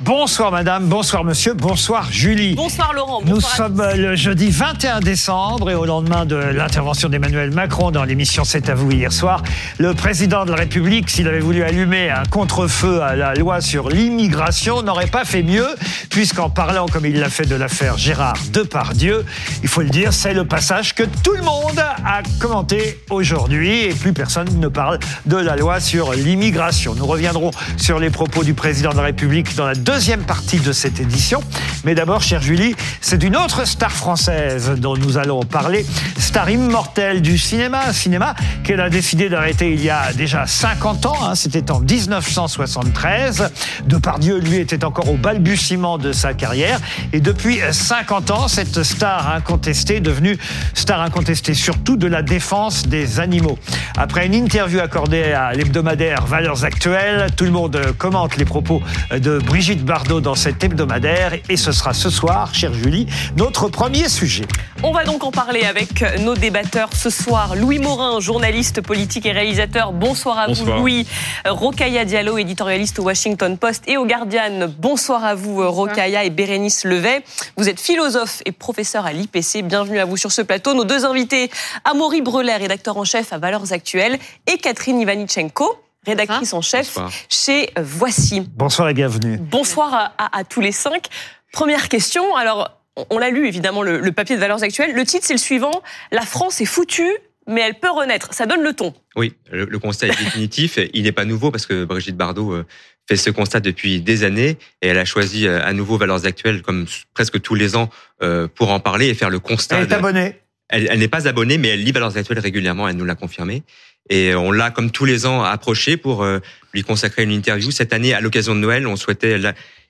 Bonsoir 0.00 0.52
madame, 0.52 0.86
bonsoir 0.86 1.24
monsieur, 1.24 1.54
bonsoir 1.54 2.06
Julie. 2.12 2.54
Bonsoir 2.54 2.92
Laurent. 2.92 3.20
Nous 3.24 3.32
bonsoir 3.32 3.52
à 3.52 3.56
sommes 3.56 3.80
euh, 3.80 3.94
le 3.96 4.14
jeudi 4.14 4.48
21 4.48 5.00
décembre 5.00 5.72
et 5.72 5.74
au 5.74 5.86
lendemain 5.86 6.24
de 6.24 6.36
l'intervention 6.36 7.08
d'Emmanuel 7.08 7.50
Macron 7.50 7.90
dans 7.90 8.04
l'émission 8.04 8.44
C'est 8.44 8.68
à 8.68 8.76
vous 8.76 8.92
hier 8.92 9.12
soir, 9.12 9.42
le 9.78 9.94
président 9.94 10.44
de 10.44 10.52
la 10.52 10.56
République, 10.56 11.10
s'il 11.10 11.26
avait 11.26 11.40
voulu 11.40 11.64
allumer 11.64 12.10
un 12.10 12.22
contre-feu 12.22 13.02
à 13.02 13.16
la 13.16 13.34
loi 13.34 13.60
sur 13.60 13.88
l'immigration, 13.88 14.82
n'aurait 14.82 15.08
pas 15.08 15.24
fait 15.24 15.42
mieux, 15.42 15.66
puisqu'en 16.10 16.48
parlant 16.48 16.86
comme 16.86 17.04
il 17.04 17.18
l'a 17.18 17.28
fait 17.28 17.46
de 17.46 17.56
l'affaire 17.56 17.98
Gérard 17.98 18.38
Depardieu, 18.52 19.24
il 19.64 19.68
faut 19.68 19.82
le 19.82 19.90
dire, 19.90 20.12
c'est 20.12 20.32
le 20.32 20.44
passage 20.44 20.94
que 20.94 21.02
tout 21.24 21.34
le 21.34 21.42
monde 21.42 21.80
a 21.80 22.22
commenté 22.38 23.00
aujourd'hui 23.10 23.86
et 23.86 23.94
plus 23.94 24.12
personne 24.12 24.60
ne 24.60 24.68
parle 24.68 25.00
de 25.26 25.38
la 25.38 25.56
loi 25.56 25.80
sur 25.80 26.12
l'immigration. 26.12 26.94
Nous 26.94 27.06
reviendrons 27.06 27.50
sur 27.76 27.98
les 27.98 28.10
propos 28.10 28.44
du 28.44 28.54
président 28.54 28.90
de 28.90 28.96
la 28.96 29.02
République 29.02 29.56
dans 29.56 29.66
la 29.66 29.74
deuxième 29.88 30.24
partie 30.24 30.60
de 30.60 30.70
cette 30.70 31.00
édition. 31.00 31.42
Mais 31.84 31.94
d'abord, 31.94 32.20
chère 32.20 32.42
Julie, 32.42 32.74
c'est 33.00 33.16
d'une 33.16 33.34
autre 33.34 33.66
star 33.66 33.90
française 33.90 34.72
dont 34.76 34.98
nous 34.98 35.16
allons 35.16 35.42
parler, 35.44 35.86
star 36.18 36.50
immortelle 36.50 37.22
du 37.22 37.38
cinéma, 37.38 37.94
cinéma 37.94 38.34
qu'elle 38.64 38.80
a 38.80 38.90
décidé 38.90 39.30
d'arrêter 39.30 39.72
il 39.72 39.82
y 39.82 39.88
a 39.88 40.12
déjà 40.12 40.46
50 40.46 41.06
ans, 41.06 41.16
hein, 41.22 41.34
c'était 41.34 41.70
en 41.70 41.80
1973. 41.80 43.50
Depardieu, 43.86 44.38
lui, 44.38 44.58
était 44.58 44.84
encore 44.84 45.08
au 45.08 45.16
balbutiement 45.16 45.96
de 45.96 46.12
sa 46.12 46.34
carrière. 46.34 46.80
Et 47.14 47.20
depuis 47.20 47.60
50 47.70 48.30
ans, 48.30 48.48
cette 48.48 48.82
star 48.82 49.32
incontestée, 49.32 50.00
devenue 50.00 50.36
star 50.74 51.00
incontestée 51.00 51.54
surtout 51.54 51.96
de 51.96 52.08
la 52.08 52.20
défense 52.20 52.86
des 52.86 53.20
animaux. 53.20 53.58
Après 53.96 54.26
une 54.26 54.34
interview 54.34 54.80
accordée 54.80 55.32
à 55.32 55.54
l'hebdomadaire 55.54 56.26
Valeurs 56.26 56.64
Actuelles, 56.64 57.28
tout 57.36 57.44
le 57.44 57.52
monde 57.52 57.80
commente 57.96 58.36
les 58.36 58.44
propos 58.44 58.82
de 59.10 59.38
Brigitte 59.38 59.77
Bardot 59.84 60.20
dans 60.20 60.34
cet 60.34 60.62
hebdomadaire. 60.64 61.34
Et 61.48 61.56
ce 61.56 61.72
sera 61.72 61.94
ce 61.94 62.10
soir, 62.10 62.54
chère 62.54 62.72
Julie, 62.74 63.06
notre 63.36 63.68
premier 63.68 64.08
sujet. 64.08 64.46
On 64.82 64.92
va 64.92 65.04
donc 65.04 65.24
en 65.24 65.30
parler 65.30 65.64
avec 65.64 66.04
nos 66.20 66.34
débatteurs 66.34 66.90
ce 66.94 67.10
soir. 67.10 67.56
Louis 67.56 67.78
Morin, 67.78 68.20
journaliste 68.20 68.80
politique 68.80 69.26
et 69.26 69.32
réalisateur. 69.32 69.92
Bonsoir 69.92 70.38
à 70.38 70.46
Bonsoir. 70.46 70.76
vous, 70.76 70.82
Louis. 70.82 71.06
Rokaya 71.46 72.04
Diallo, 72.04 72.38
éditorialiste 72.38 72.98
au 72.98 73.04
Washington 73.04 73.58
Post 73.58 73.84
et 73.86 73.96
au 73.96 74.06
Guardian. 74.06 74.68
Bonsoir 74.78 75.24
à 75.24 75.34
vous, 75.34 75.68
Rokaya 75.68 76.24
et 76.24 76.30
Bérénice 76.30 76.84
Levet. 76.84 77.24
Vous 77.56 77.68
êtes 77.68 77.80
philosophe 77.80 78.42
et 78.44 78.52
professeur 78.52 79.06
à 79.06 79.12
l'IPC. 79.12 79.62
Bienvenue 79.62 79.98
à 79.98 80.04
vous 80.04 80.16
sur 80.16 80.32
ce 80.32 80.42
plateau. 80.42 80.74
Nos 80.74 80.84
deux 80.84 81.04
invités, 81.04 81.50
Amaury 81.84 82.22
Brelet, 82.22 82.56
rédacteur 82.56 82.96
en 82.96 83.04
chef 83.04 83.32
à 83.32 83.38
Valeurs 83.38 83.72
Actuelles, 83.72 84.18
et 84.46 84.58
Catherine 84.58 85.00
Ivanichenko, 85.00 85.76
rédactrice 86.08 86.52
en 86.52 86.60
chef 86.60 86.86
Bonsoir. 86.88 87.12
chez 87.28 87.70
Voici. 87.80 88.40
Bonsoir 88.56 88.88
et 88.88 88.94
bienvenue. 88.94 89.38
Bonsoir 89.38 89.94
à, 89.94 90.12
à- 90.18 90.38
à 90.38 90.44
tous 90.44 90.60
les 90.60 90.72
cinq. 90.72 91.06
Première 91.52 91.88
question. 91.88 92.34
Alors, 92.36 92.80
on- 92.96 93.06
on 93.10 93.18
l'a 93.18 93.30
lu 93.30 93.46
évidemment 93.46 93.82
le, 93.82 94.00
le 94.00 94.12
papier 94.12 94.34
de 94.36 94.40
Valeurs 94.40 94.62
Actuelles. 94.62 94.94
Le 94.94 95.04
titre 95.04 95.24
c'est 95.26 95.34
le 95.34 95.38
suivant 95.38 95.82
La 96.10 96.22
France 96.22 96.60
est 96.60 96.66
foutue, 96.66 97.10
mais 97.46 97.60
elle 97.60 97.74
peut 97.78 97.90
renaître. 97.90 98.34
Ça 98.34 98.46
donne 98.46 98.62
le 98.62 98.72
ton. 98.74 98.92
Oui, 99.16 99.34
le, 99.50 99.64
le 99.64 99.78
constat 99.78 100.08
est 100.08 100.18
définitif. 100.18 100.78
Il 100.92 101.04
n'est 101.04 101.12
pas 101.12 101.24
nouveau 101.24 101.50
parce 101.50 101.66
que 101.66 101.84
Brigitte 101.84 102.16
Bardot 102.16 102.52
euh, 102.52 102.66
fait 103.08 103.16
ce 103.16 103.30
constat 103.30 103.60
depuis 103.60 104.00
des 104.00 104.24
années 104.24 104.58
et 104.82 104.88
elle 104.88 104.98
a 104.98 105.04
choisi 105.06 105.46
euh, 105.46 105.64
à 105.64 105.72
nouveau 105.72 105.96
Valeurs 105.96 106.26
Actuelles 106.26 106.62
comme 106.62 106.86
presque 107.14 107.40
tous 107.40 107.54
les 107.54 107.74
ans 107.76 107.88
euh, 108.22 108.48
pour 108.54 108.70
en 108.70 108.80
parler 108.80 109.08
et 109.08 109.14
faire 109.14 109.30
le 109.30 109.38
constat. 109.38 109.78
Elle 109.78 109.84
est 109.84 109.86
de- 109.86 109.94
abonnée. 109.94 110.34
Elle, 110.70 110.86
elle 110.90 110.98
n'est 110.98 111.08
pas 111.08 111.26
abonnée, 111.26 111.56
mais 111.56 111.68
elle 111.68 111.82
lit 111.82 111.92
Valeurs 111.92 112.14
Actuelles 112.18 112.40
régulièrement. 112.40 112.86
Elle 112.86 112.96
nous 112.96 113.06
l'a 113.06 113.14
confirmé. 113.14 113.62
Et 114.10 114.34
on 114.34 114.52
l'a, 114.52 114.70
comme 114.70 114.90
tous 114.90 115.04
les 115.04 115.26
ans, 115.26 115.42
approché 115.42 115.96
pour 115.96 116.22
euh, 116.22 116.38
lui 116.72 116.82
consacrer 116.82 117.22
une 117.22 117.32
interview. 117.32 117.70
Cette 117.70 117.92
année, 117.92 118.14
à 118.14 118.20
l'occasion 118.20 118.54
de 118.54 118.60
Noël, 118.60 118.86
on 118.86 118.96
souhaitait 118.96 119.38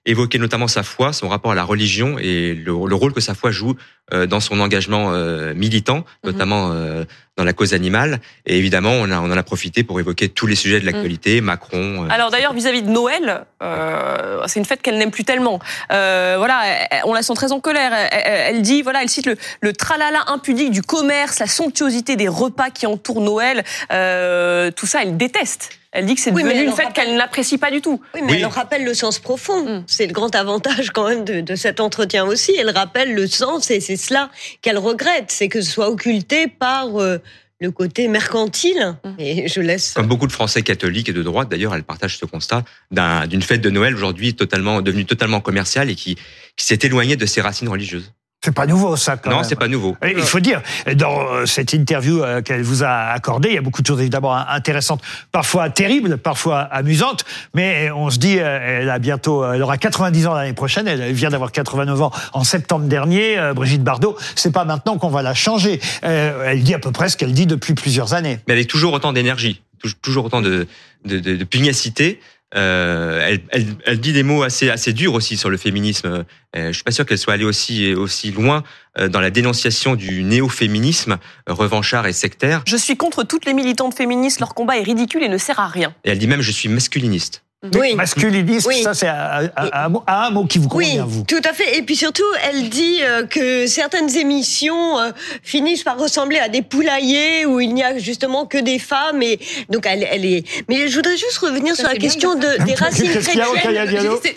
évoquer 0.09 0.39
notamment 0.39 0.69
sa 0.69 0.83
foi, 0.83 1.13
son 1.13 1.29
rapport 1.29 1.53
à 1.53 1.55
la 1.55 1.65
religion 1.65 2.19
et 2.19 2.55
le, 2.55 2.73
le 2.87 2.95
rôle 2.95 3.13
que 3.13 3.21
sa 3.21 3.35
foi 3.35 3.51
joue 3.51 3.75
euh, 4.13 4.27
dans 4.27 4.41
son 4.41 4.59
engagement 4.61 5.13
euh, 5.13 5.53
militant, 5.55 6.05
notamment 6.25 6.71
euh, 6.73 7.05
dans 7.37 7.45
la 7.45 7.53
cause 7.53 7.75
animale. 7.75 8.21
Et 8.47 8.57
évidemment, 8.59 8.93
on, 8.93 9.11
a, 9.11 9.21
on 9.21 9.31
en 9.31 9.37
a 9.37 9.43
profité 9.43 9.85
pour 9.85 10.01
évoquer 10.01 10.29
tous 10.31 10.47
les 10.47 10.55
sujets 10.57 10.81
de 10.81 10.87
l'actualité, 10.87 11.41
Macron. 11.43 12.09
Alors 12.11 12.31
d'ailleurs, 12.31 12.55
vis-à-vis 12.55 12.83
de 12.83 12.89
Noël, 12.91 13.45
euh, 13.63 14.41
c'est 14.47 14.59
une 14.59 14.65
fête 14.65 14.81
qu'elle 14.83 14.97
n'aime 14.99 15.11
plus 15.11 15.25
tellement. 15.25 15.61
Euh, 15.93 16.35
voilà, 16.39 16.63
on 17.05 17.13
la 17.13 17.23
sent 17.23 17.35
très 17.35 17.53
en 17.53 17.61
colère. 17.61 17.93
Elle, 17.93 18.09
elle- 18.25 18.57
elle 18.57 18.63
dit, 18.63 18.81
voilà, 18.83 19.03
elle 19.03 19.09
cite 19.11 19.27
le, 19.27 19.37
le 19.61 19.73
tralala 19.75 20.25
impudique 20.29 20.71
du 20.71 20.83
commerce, 20.83 21.39
la 21.39 21.47
somptuosité 21.47 22.17
des 22.17 22.29
repas 22.29 22.71
qui 22.71 22.87
entourent 22.87 23.21
Noël. 23.21 23.63
Euh, 23.93 24.71
tout 24.71 24.87
ça, 24.87 25.03
elle 25.03 25.17
déteste. 25.17 25.78
Elle 25.93 26.05
dit 26.07 26.15
que 26.15 26.21
c'est 26.21 26.33
Oui, 26.33 26.43
mais 26.45 26.51
devenu 26.55 26.67
une 26.69 26.73
fête 26.75 26.87
rappelle- 26.89 27.05
qu'elle 27.07 27.17
n'apprécie 27.17 27.57
pas 27.59 27.71
du 27.71 27.81
tout. 27.81 28.01
Oui, 28.15 28.21
mais 28.25 28.33
Oui. 28.33 28.39
elle 28.39 28.47
en 28.47 28.51
rappelle 28.51 28.85
le 28.85 28.93
sens 28.95 29.19
profond. 29.19 29.65
Mm. 29.79 29.85
C'est 29.87 30.07
le 30.07 30.13
grand 30.13 30.35
avantage 30.35 30.91
quand 30.91 31.09
même 31.09 31.25
de, 31.25 31.41
de 31.41 31.55
cet 31.55 31.81
entretien 31.81 32.25
aussi. 32.27 32.55
Elle 32.59 32.71
rappelle 32.71 33.15
le 33.15 33.27
sens 33.27 33.71
et 33.71 33.81
c'est 33.81 33.97
cela 33.97 34.31
qu'elle 34.61 34.79
regrette, 34.79 35.31
c'est 35.31 35.49
que 35.49 35.61
ce 35.63 35.71
soit 35.71 35.89
occulté 35.89 36.47
par 36.47 37.01
euh, 37.01 37.19
le 37.61 37.71
côté 37.71 38.07
mercantile. 38.07 38.97
Mm. 39.03 39.11
Et 39.19 39.49
je 39.49 39.61
laisse. 39.63 39.95
Comme 39.95 40.07
beaucoup 40.09 40.27
de 40.27 40.33
Français 40.33 40.63
catholiques 40.63 41.09
et 41.09 41.13
de 41.15 41.23
droite, 41.23 41.49
d'ailleurs, 41.49 41.75
elle 41.75 41.85
partage 41.85 42.19
ce 42.19 42.27
constat 42.27 42.65
d'un- 42.91 43.27
d'une 43.27 43.43
fête 43.43 43.63
de 43.63 43.71
Noël 43.71 43.95
aujourd'hui 43.95 44.35
totalement 44.35 44.83
devenue 44.83 45.07
totalement 45.07 45.41
commerciale 45.41 45.89
et 45.89 45.95
qui, 45.95 46.17
qui 46.57 46.67
s'est 46.67 46.79
éloignée 46.83 47.17
de 47.17 47.25
ses 47.27 47.41
racines 47.41 47.69
religieuses. 47.71 48.13
C'est 48.45 48.55
pas 48.55 48.67
nouveau, 48.67 48.95
ça, 48.95 49.17
quand 49.17 49.31
non, 49.31 49.43
c'est 49.43 49.57
pas 49.57 49.67
nouveau. 49.67 49.97
Et 50.01 50.13
Il 50.17 50.23
faut 50.23 50.39
dire, 50.39 50.63
dans 50.95 51.27
euh, 51.35 51.45
cette 51.45 51.73
interview 51.73 52.23
euh, 52.23 52.41
qu'elle 52.41 52.63
vous 52.63 52.85
a 52.85 52.89
accordée, 53.11 53.49
il 53.49 53.55
y 53.57 53.59
a 53.59 53.61
beaucoup 53.63 53.83
de 53.83 53.87
choses 53.87 53.99
évidemment 54.01 54.33
intéressantes, 54.37 55.01
parfois 55.33 55.71
terribles, 55.71 56.19
parfois 56.19 56.61
amusantes, 56.61 57.25
mais 57.55 57.91
on 57.91 58.11
se 58.11 58.19
dit, 58.19 58.39
euh, 58.39 58.81
elle 58.83 58.91
a 58.91 59.01
bientôt, 59.01 59.43
euh, 59.43 59.55
elle 59.55 59.63
aura 59.63 59.77
90 59.77 60.29
ans 60.29 60.35
l'année 60.35 60.53
prochaine, 60.53 60.87
elle 60.87 61.13
vient 61.13 61.31
d'avoir 61.31 61.51
89 61.51 62.01
ans 62.01 62.13
en 62.33 62.45
septembre 62.45 62.87
dernier, 62.87 63.37
euh, 63.41 63.55
Brigitte 63.55 63.83
Bardot, 63.83 64.17
c'est 64.37 64.53
pas 64.53 64.65
maintenant 64.65 64.99
qu'on 64.99 65.09
va 65.11 65.23
la 65.23 65.35
changer. 65.35 65.81
Euh, 66.05 66.45
Elle 66.47 66.63
dit 66.63 66.75
à 66.75 66.79
peu 66.79 66.93
près 66.93 67.09
ce 67.09 67.17
qu'elle 67.17 67.33
dit 67.33 67.47
depuis 67.47 67.75
plusieurs 67.75 68.15
années. 68.15 68.39
mais 68.47 68.55
avec 68.55 68.69
toujours 68.69 68.93
autant 68.93 69.13
d'énergie, 69.13 69.63
tou- 69.83 69.91
toujours 70.01 70.27
autant 70.27 70.43
de, 70.43 70.69
de, 71.05 71.19
de, 71.19 71.35
de 71.35 71.45
pugnacité. 71.45 72.21
Euh, 72.55 73.27
elle, 73.27 73.41
elle, 73.51 73.67
elle 73.85 74.01
dit 74.01 74.13
des 74.13 74.23
mots 74.23 74.43
assez, 74.43 74.71
assez 74.71 74.93
durs 74.93 75.15
aussi 75.15 75.37
sur 75.37 75.51
le 75.51 75.57
féminisme. 75.57 76.25
Euh, 76.57 76.69
je 76.69 76.73
suis 76.73 76.83
pas 76.83 76.93
sûr 76.93 77.05
qu'elle 77.05 77.19
soit 77.19 77.35
allée 77.35 77.45
aussi, 77.45 77.93
aussi 77.95 78.31
loin 78.31 78.63
euh, 78.99 79.09
dans 79.09 79.21
la 79.21 79.31
dénonciation 79.31 79.97
du 79.97 80.23
néo-féminisme 80.23 81.19
revanchard 81.47 82.07
et 82.07 82.13
sectaire. 82.13 82.63
Je 82.67 82.77
suis 82.77 82.97
contre 82.97 83.23
toutes 83.23 83.45
les 83.45 83.53
militantes 83.53 83.95
féministes. 83.95 84.41
Leur 84.41 84.55
combat 84.55 84.79
est 84.79 84.83
ridicule 84.83 85.23
et 85.23 85.29
ne 85.29 85.39
sert 85.39 85.61
à 85.61 85.69
rien. 85.69 85.95
Et 86.05 86.11
elle 86.11 86.19
dit 86.19 86.27
même 86.27 86.41
je 86.41 86.53
suis 86.53 86.69
masculiniste. 86.69 87.43
Oui. 87.75 87.97
Masculiniste, 87.97 88.69
Oui. 88.69 88.83
ça 88.85 88.95
c'est 88.95 89.09
un, 89.09 89.51
un- 89.57 89.71
un 89.73 89.89
mot- 89.89 90.05
un 90.07 90.31
mot 90.31 90.45
qui 90.45 90.59
vous 90.59 90.69
Oui, 90.75 90.91
convient, 90.91 91.05
vous. 91.09 91.25
tout 91.25 91.41
à 91.45 91.53
fait. 91.53 91.77
Et 91.77 91.83
puis 91.83 91.97
surtout, 91.97 92.23
elle 92.49 92.69
dit 92.69 93.01
euh, 93.03 93.27
que 93.27 93.67
certaines 93.67 94.17
émissions 94.17 95.01
euh, 95.01 95.11
finissent 95.43 95.83
par 95.83 95.99
ressembler 95.99 96.39
à 96.39 96.49
des 96.49 96.63
poulaillers 96.63 97.47
où 97.47 97.59
il 97.59 97.75
n'y 97.75 97.83
a 97.83 97.99
justement 97.99 98.47
que 98.47 98.59
des 98.59 98.79
femmes. 98.79 99.23
Et 99.25 99.41
donc, 99.71 99.87
elle, 99.87 100.07
elle 100.09 100.25
est. 100.25 100.45
Mais 100.69 100.87
je 100.87 100.95
voudrais 100.95 101.17
juste 101.17 101.37
revenir 101.39 101.75
Ça, 101.75 101.83
sur 101.83 101.89
la 101.93 101.97
question 101.99 102.37
de 102.37 102.39
de, 102.59 102.65
des 102.65 102.75
racines 102.75 103.11
chrétiennes. 103.11 103.45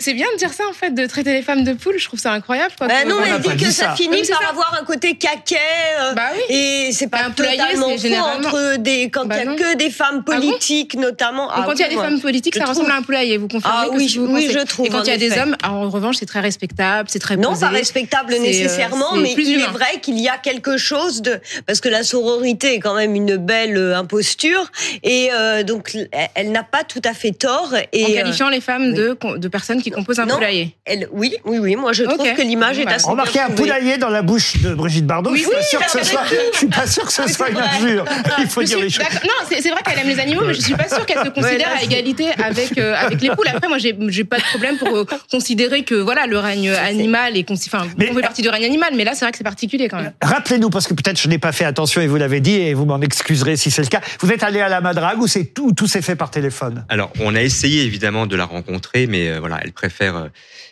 C'est 0.00 0.14
bien 0.14 0.26
de 0.32 0.38
dire 0.38 0.52
ça 0.52 0.64
en 0.68 0.72
fait, 0.72 0.90
de 0.90 1.06
traiter 1.06 1.32
les 1.32 1.42
femmes 1.42 1.62
de 1.62 1.74
poules. 1.74 1.98
Je 1.98 2.06
trouve 2.06 2.18
ça 2.18 2.32
incroyable. 2.32 2.72
Quoi, 2.76 2.88
Bah 2.88 3.04
non, 3.06 3.18
On 3.18 3.20
mais 3.20 3.28
elle 3.36 3.40
dit 3.40 3.48
que 3.50 3.54
dit 3.54 3.72
ça, 3.72 3.84
ça. 3.90 3.94
finit 3.94 4.22
Oui, 4.22 4.28
par 4.28 4.42
ça. 4.42 4.48
avoir 4.48 4.76
un 4.80 4.84
côté 4.84 5.14
caquet. 5.14 5.58
euh, 6.00 6.12
Bah 6.14 6.22
oui. 6.34 6.56
Et 6.56 6.90
c'est 6.92 7.06
pas 7.06 7.18
Bah, 7.18 7.24
un 7.28 7.30
poulailler, 7.30 7.58
totalement 7.58 7.88
faux 7.90 7.98
généralement- 7.98 8.48
entre 8.48 8.76
des 8.78 9.10
quand 9.10 9.26
Bah 9.26 9.36
il 9.36 9.44
y 9.44 9.46
a 9.46 9.50
non. 9.50 9.54
que 9.56 9.76
des 9.76 9.90
femmes 9.90 10.22
bon 10.26 10.32
politiques 10.34 10.96
notamment. 10.96 11.44
Donc, 11.46 11.52
Ah 11.56 11.62
quand 11.66 11.74
il 11.74 11.80
y 11.80 11.84
a 11.84 11.88
oui, 11.88 11.94
des 11.94 12.00
femmes 12.00 12.20
politiques, 12.20 12.56
ça 12.56 12.64
ressemble 12.64 12.90
à 12.90 12.94
un 12.96 13.02
poulailler. 13.02 13.11
Vous 13.38 13.48
confirmez 13.48 13.76
Ah 13.78 13.86
que 13.90 13.96
oui, 13.96 14.04
c'est 14.04 14.08
ce 14.10 14.14
que 14.16 14.20
vous 14.20 14.34
oui, 14.34 14.46
pensez 14.46 14.58
je 14.60 14.66
trouve, 14.66 14.86
Et 14.86 14.88
quand 14.88 15.02
il 15.04 15.08
y 15.10 15.12
a 15.12 15.16
des 15.18 15.32
hommes, 15.38 15.56
alors, 15.62 15.76
en 15.76 15.90
revanche, 15.90 16.16
c'est 16.18 16.26
très 16.26 16.40
respectable, 16.40 17.08
c'est 17.10 17.18
très 17.18 17.36
Non, 17.36 17.50
posé. 17.50 17.60
pas 17.60 17.68
respectable 17.68 18.32
euh, 18.34 18.38
nécessairement, 18.38 19.14
mais 19.16 19.34
plus 19.34 19.48
il 19.48 19.56
humain. 19.56 19.66
est 19.68 19.72
vrai 19.72 20.00
qu'il 20.00 20.18
y 20.18 20.28
a 20.28 20.38
quelque 20.38 20.76
chose 20.78 21.22
de 21.22 21.40
parce 21.66 21.80
que 21.80 21.88
la 21.88 22.02
sororité 22.02 22.74
est 22.74 22.80
quand 22.80 22.94
même 22.94 23.14
une 23.14 23.36
belle 23.36 23.76
euh, 23.76 23.96
imposture 23.98 24.70
et 25.02 25.28
euh, 25.32 25.62
donc 25.62 25.96
elle, 26.34 26.50
n'a 26.52 26.62
pas 26.62 26.84
tout 26.84 27.02
à 27.04 27.12
fait 27.14 27.32
tort 27.32 27.74
et 27.92 28.04
En 28.04 28.10
euh, 28.10 28.14
qualifiant 28.14 28.48
les 28.48 28.60
femmes 28.60 28.88
oui. 28.88 28.94
de, 28.94 29.16
de 29.36 29.48
personnes 29.48 29.82
qui 29.82 29.90
composent 29.90 30.18
un 30.20 30.26
Non. 30.26 30.34
poulailler. 30.36 30.74
elle, 30.84 31.08
oui, 31.12 31.36
oui, 31.44 31.58
oui, 31.58 31.76
moi 31.76 31.92
je 31.92 32.04
trouve 32.04 32.32
que 32.34 32.42
l'image 32.42 32.78
est 32.78 32.84
Bah, 32.84 32.92
assez 32.94 33.08
Remarquez 33.08 33.32
bien 33.34 33.46
un 33.46 33.50
poulailler 33.50 33.98
dans 33.98 34.08
la 34.08 34.22
bouche 34.22 34.56
de 34.62 34.74
Brigitte 34.74 35.06
Bardot. 35.06 35.30
Oui, 35.30 35.38
je 35.38 35.44
suis 35.44 35.52
pas 35.52 35.62
sûr 35.62 35.80
que 35.84 35.90
ce 35.90 36.04
soit, 36.04 36.22
je 36.52 36.58
suis 36.58 36.66
pas 36.68 36.86
sûr 36.86 37.04
que 37.06 37.12
ce 37.12 37.28
soit 37.28 37.50
une 37.50 37.58
injure. 37.58 38.04
Il 38.38 38.46
faut 38.46 38.62
dire 38.62 38.78
les 38.78 38.90
choses. 38.90 39.04
Non, 39.24 39.46
c'est 39.48 39.60
vrai 39.70 39.80
qu'elle 39.84 39.98
aime 39.98 40.08
les 40.08 40.20
animaux, 40.20 40.42
mais 40.46 40.54
je 40.54 40.60
suis 40.60 40.74
pas 40.74 40.88
sûre 40.88 41.04
qu'elle 41.06 41.24
se 41.24 41.28
considère 41.30 41.68
à 41.78 41.82
égalité 41.82 42.26
avec 42.42 42.78
avec 43.06 43.20
les 43.20 43.30
poules. 43.30 43.48
Après, 43.48 43.68
moi, 43.68 43.78
j'ai 43.78 43.96
j'ai 44.08 44.24
pas 44.24 44.38
de 44.38 44.42
problème 44.44 44.76
pour 44.78 44.88
euh, 44.96 45.04
considérer 45.30 45.84
que 45.84 45.94
voilà 45.94 46.26
le 46.26 46.38
règne 46.38 46.70
animal 46.70 47.36
est 47.36 47.48
consi- 47.48 47.68
enfin 47.72 47.86
Mais- 47.98 48.10
on 48.10 48.14
fait 48.14 48.20
partie 48.20 48.42
du 48.42 48.48
règne 48.48 48.64
animal, 48.64 48.92
mais 48.96 49.04
là, 49.04 49.14
c'est 49.14 49.24
vrai 49.24 49.32
que 49.32 49.38
c'est 49.38 49.44
particulier 49.44 49.88
quand 49.88 50.00
même. 50.00 50.12
Rappelez-nous, 50.22 50.70
parce 50.70 50.86
que 50.86 50.94
peut-être 50.94 51.20
je 51.20 51.28
n'ai 51.28 51.38
pas 51.38 51.52
fait 51.52 51.64
attention 51.64 52.00
et 52.00 52.06
vous 52.06 52.16
l'avez 52.16 52.40
dit, 52.40 52.54
et 52.54 52.74
vous 52.74 52.84
m'en 52.84 53.00
excuserez 53.00 53.56
si 53.56 53.70
c'est 53.70 53.82
le 53.82 53.88
cas. 53.88 54.00
Vous 54.20 54.30
êtes 54.32 54.42
allé 54.42 54.60
à 54.60 54.68
la 54.68 54.80
Madrague 54.80 55.20
ou 55.20 55.26
c'est 55.26 55.44
tout, 55.44 55.72
tout 55.72 55.86
s'est 55.86 56.02
fait 56.02 56.16
par 56.16 56.30
téléphone? 56.30 56.84
Alors, 56.88 57.12
on 57.20 57.34
a 57.34 57.42
essayé 57.42 57.82
évidemment 57.84 58.26
de 58.26 58.36
la 58.36 58.44
rencontrer, 58.44 59.06
mais 59.06 59.28
euh, 59.28 59.38
voilà, 59.40 59.58
elle 59.62 59.72
préfère, 59.72 60.16
euh, 60.16 60.28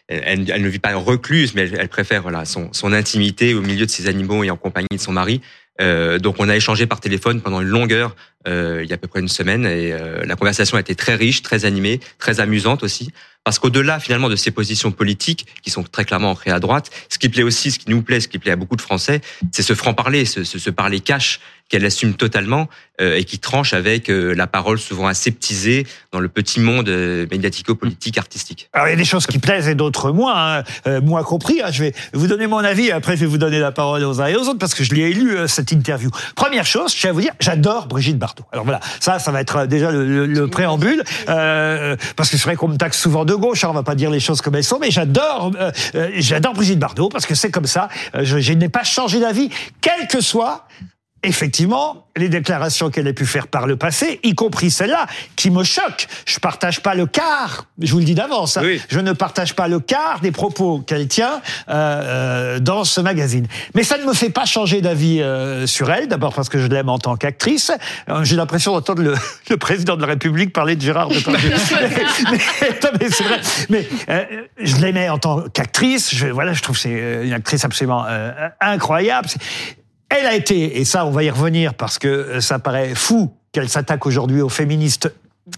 elle, 0.09 0.51
elle 0.51 0.63
ne 0.63 0.69
vit 0.69 0.79
pas 0.79 0.95
recluse, 0.97 1.55
mais 1.55 1.63
elle, 1.63 1.77
elle 1.81 1.89
préfère 1.89 2.23
voilà 2.23 2.45
son, 2.45 2.69
son 2.73 2.93
intimité 2.93 3.55
au 3.55 3.61
milieu 3.63 3.87
de 3.87 3.91
ses 3.91 4.09
animaux 4.09 4.43
et 4.45 4.51
en 4.51 4.57
compagnie 4.57 4.89
de 4.93 4.99
son 4.99 5.13
mari. 5.13 5.41
Euh, 5.81 6.19
donc 6.19 6.37
on 6.39 6.49
a 6.49 6.57
échangé 6.57 6.87
par 6.87 7.01
téléphone 7.01 7.41
pendant 7.41 7.61
une 7.61 7.69
longue 7.69 7.93
heure 7.93 8.15
euh, 8.49 8.81
il 8.83 8.89
y 8.89 8.93
a 8.93 8.95
à 8.95 8.99
peu 8.99 9.09
près 9.09 9.21
une 9.21 9.29
semaine 9.29 9.67
et 9.67 9.93
euh, 9.93 10.25
la 10.25 10.35
conversation 10.35 10.77
a 10.77 10.81
été 10.81 10.95
très 10.95 11.15
riche, 11.15 11.43
très 11.43 11.67
animée, 11.67 12.01
très 12.19 12.41
amusante 12.41 12.83
aussi. 12.83 13.13
Parce 13.45 13.59
qu'au-delà 13.59 14.01
finalement 14.01 14.29
de 14.29 14.37
ces 14.37 14.51
positions 14.51 14.93
politiques 14.93 15.47
qui 15.63 15.71
sont 15.71 15.83
très 15.83 16.05
clairement 16.05 16.31
ancrées 16.31 16.51
à 16.51 16.61
droite, 16.61 16.91
ce 17.09 17.19
qui 17.19 17.29
plaît 17.29 17.43
aussi, 17.43 17.71
ce 17.71 17.79
qui 17.79 17.91
nous 17.91 18.03
plaît, 18.03 18.21
ce 18.21 18.29
qui 18.29 18.39
plaît 18.39 18.53
à 18.53 18.57
beaucoup 18.57 18.77
de 18.77 18.83
Français, 18.83 19.21
c'est 19.53 19.63
ce 19.63 19.75
franc-parler, 19.75 20.25
ce, 20.25 20.45
ce, 20.45 20.59
ce 20.59 20.71
parler 20.71 21.01
cash 21.01 21.41
qu'elle 21.71 21.87
assume 21.87 22.15
totalement 22.15 22.69
euh, 23.01 23.17
et 23.17 23.25
qui 23.25 23.39
tranche 23.39 23.73
avec 23.73 24.11
euh, 24.11 24.35
la 24.35 24.47
parole 24.47 24.79
souvent 24.79 25.07
aseptisée 25.07 25.87
dans 26.13 26.21
le 26.21 26.29
petit 26.29 26.61
monde 26.61 26.89
euh, 26.91 27.27
médiatico-politique, 27.31 28.19
artistique. 28.19 28.69
Alors 28.75 28.89
il 28.89 28.91
y 28.91 28.95
a 28.95 28.97
des 28.97 29.05
choses 29.07 29.27
qui 29.27 29.39
plaisent 29.39 29.69
et 29.69 29.75
d'autres 29.75 30.11
moins, 30.13 30.59
hein. 30.59 30.65
Euh, 30.87 31.01
moi 31.01 31.25
compris. 31.25 31.63
hein. 31.63 31.71
Je 31.71 31.85
vais 31.85 31.95
vous 32.13 32.27
donner 32.27 32.47
mon 32.49 32.59
avis, 32.59 32.89
et 32.89 32.93
après 32.93 33.15
je 33.17 33.21
vais 33.23 33.27
vous 33.27 33.39
donner 33.39 33.61
la 33.61 33.73
parole 33.73 34.05
aux 34.05 34.21
uns 34.21 34.27
et 34.27 34.35
aux 34.37 34.43
autres 34.49 34.59
parce 34.59 34.75
que 34.75 34.85
je 34.85 34.93
l'ai 34.95 35.13
lu 35.15 35.37
euh, 35.37 35.47
cette 35.47 35.71
interview. 35.73 36.11
Première 36.35 36.67
chose, 36.67 36.93
je 36.95 37.01
tiens 37.01 37.11
à 37.11 37.13
vous 37.13 37.21
dire, 37.23 37.33
j'adore 37.41 37.87
Brigitte 37.87 38.19
Bardot. 38.19 38.45
Alors 38.53 38.65
voilà, 38.65 38.81
ça, 38.99 39.19
ça 39.19 39.31
va 39.31 39.41
être 39.41 39.57
euh, 39.57 39.67
déjà 39.67 39.91
le, 39.93 40.05
le- 40.05 40.27
le 40.27 40.49
préambule, 40.49 41.03
parce 41.25 42.29
que 42.31 42.37
c'est 42.37 42.45
vrai 42.45 42.57
qu'on 42.57 42.69
me 42.69 42.77
taxe 42.77 43.01
souvent 43.01 43.25
de 43.25 43.35
gauche. 43.35 43.63
hein, 43.65 43.69
on 43.71 43.75
va 43.75 43.85
pas 43.85 43.95
dire 43.95 44.11
les 44.11 44.21
choses 44.21 44.41
comme 44.41 44.57
elles 44.57 44.65
sont, 44.65 44.79
mais 44.81 44.91
j'adore, 44.91 45.53
j'adore 46.17 46.55
Brigitte 46.55 46.79
Bardot 46.81 47.09
parce 47.09 47.27
que 47.27 47.35
c'est 47.37 47.51
comme 47.53 47.67
ça. 47.67 47.89
Je, 48.21 48.41
je 48.41 48.53
n'ai 48.55 48.69
pas 48.69 48.83
changé 48.83 49.21
d'avis, 49.21 49.51
quel 49.81 50.09
que 50.09 50.21
soit 50.21 50.67
effectivement, 51.23 52.07
les 52.17 52.29
déclarations 52.29 52.91
qu'elle 52.91 53.07
a 53.09 53.13
pu 53.13 53.27
faire 53.27 53.47
par 53.47 53.67
le 53.67 53.77
passé, 53.77 54.21
y 54.23 54.35
compris 54.35 54.71
celle-là, 54.71 55.07
qui 55.37 55.51
me 55.51 55.63
choque. 55.65 56.07
Je 56.27 56.39
partage 56.39 56.81
pas 56.81 56.95
le 56.95 57.07
quart, 57.07 57.67
je 57.81 57.93
vous 57.93 57.99
le 57.99 58.05
dis 58.05 58.15
d'avance, 58.15 58.57
hein. 58.57 58.63
Oui. 58.65 58.81
je 58.89 59.01
ne 59.01 59.13
partage 59.13 59.55
pas 59.55 59.69
le 59.69 59.81
quart 59.81 60.21
des 60.21 60.33
propos 60.33 60.81
qu'elle 60.81 61.09
tient 61.09 61.41
euh, 61.69 61.73
euh, 61.73 62.59
dans 62.59 62.85
ce 62.85 63.01
magazine. 63.01 63.47
Mais 63.75 63.83
ça 63.83 63.99
ne 63.99 64.05
me 64.05 64.13
fait 64.15 64.31
pas 64.31 64.45
changer 64.45 64.81
d'avis 64.81 65.21
euh, 65.21 65.67
sur 65.67 65.91
elle, 65.91 66.09
d'abord 66.09 66.35
parce 66.35 66.49
que 66.49 66.59
je 66.59 66.67
l'aime 66.67 66.89
en 66.89 66.99
tant 66.99 67.17
qu'actrice. 67.17 67.71
Euh, 68.09 68.25
J'ai 68.25 68.37
l'impression 68.37 68.73
d'entendre 68.73 69.03
le, 69.03 69.15
le 69.51 69.57
président 69.57 69.97
de 69.97 70.01
la 70.03 70.09
République 70.09 70.53
parler 70.53 70.77
de 70.77 70.83
Gérard 70.83 71.09
Depardieu. 71.09 71.51
mais, 71.81 71.89
mais- 72.33 72.91
mais 73.01 73.09
c'est 73.11 73.25
vrai. 73.25 73.41
Mais 73.69 73.89
euh, 74.09 74.25
je 74.59 74.77
l'aimais 74.77 75.09
en 75.09 75.19
tant 75.19 75.43
qu'actrice. 75.53 76.15
Je, 76.15 76.27
voilà, 76.29 76.53
je 76.55 76.63
trouve 76.63 76.77
que 76.77 76.83
c'est 76.83 77.21
une 77.25 77.33
actrice 77.33 77.65
absolument 77.65 78.05
euh, 78.09 78.33
incroyable. 78.61 79.29
Elle 80.11 80.27
a 80.27 80.35
été, 80.35 80.79
et 80.79 80.85
ça 80.85 81.07
on 81.07 81.11
va 81.11 81.23
y 81.23 81.31
revenir 81.31 81.75
parce 81.75 81.99
que 81.99 82.09
euh, 82.09 82.41
ça 82.41 82.59
paraît 82.59 82.95
fou 82.95 83.33
qu'elle 83.53 83.69
s'attaque 83.69 84.05
aujourd'hui 84.07 84.43
aux 84.43 84.49
féministes 84.49 85.11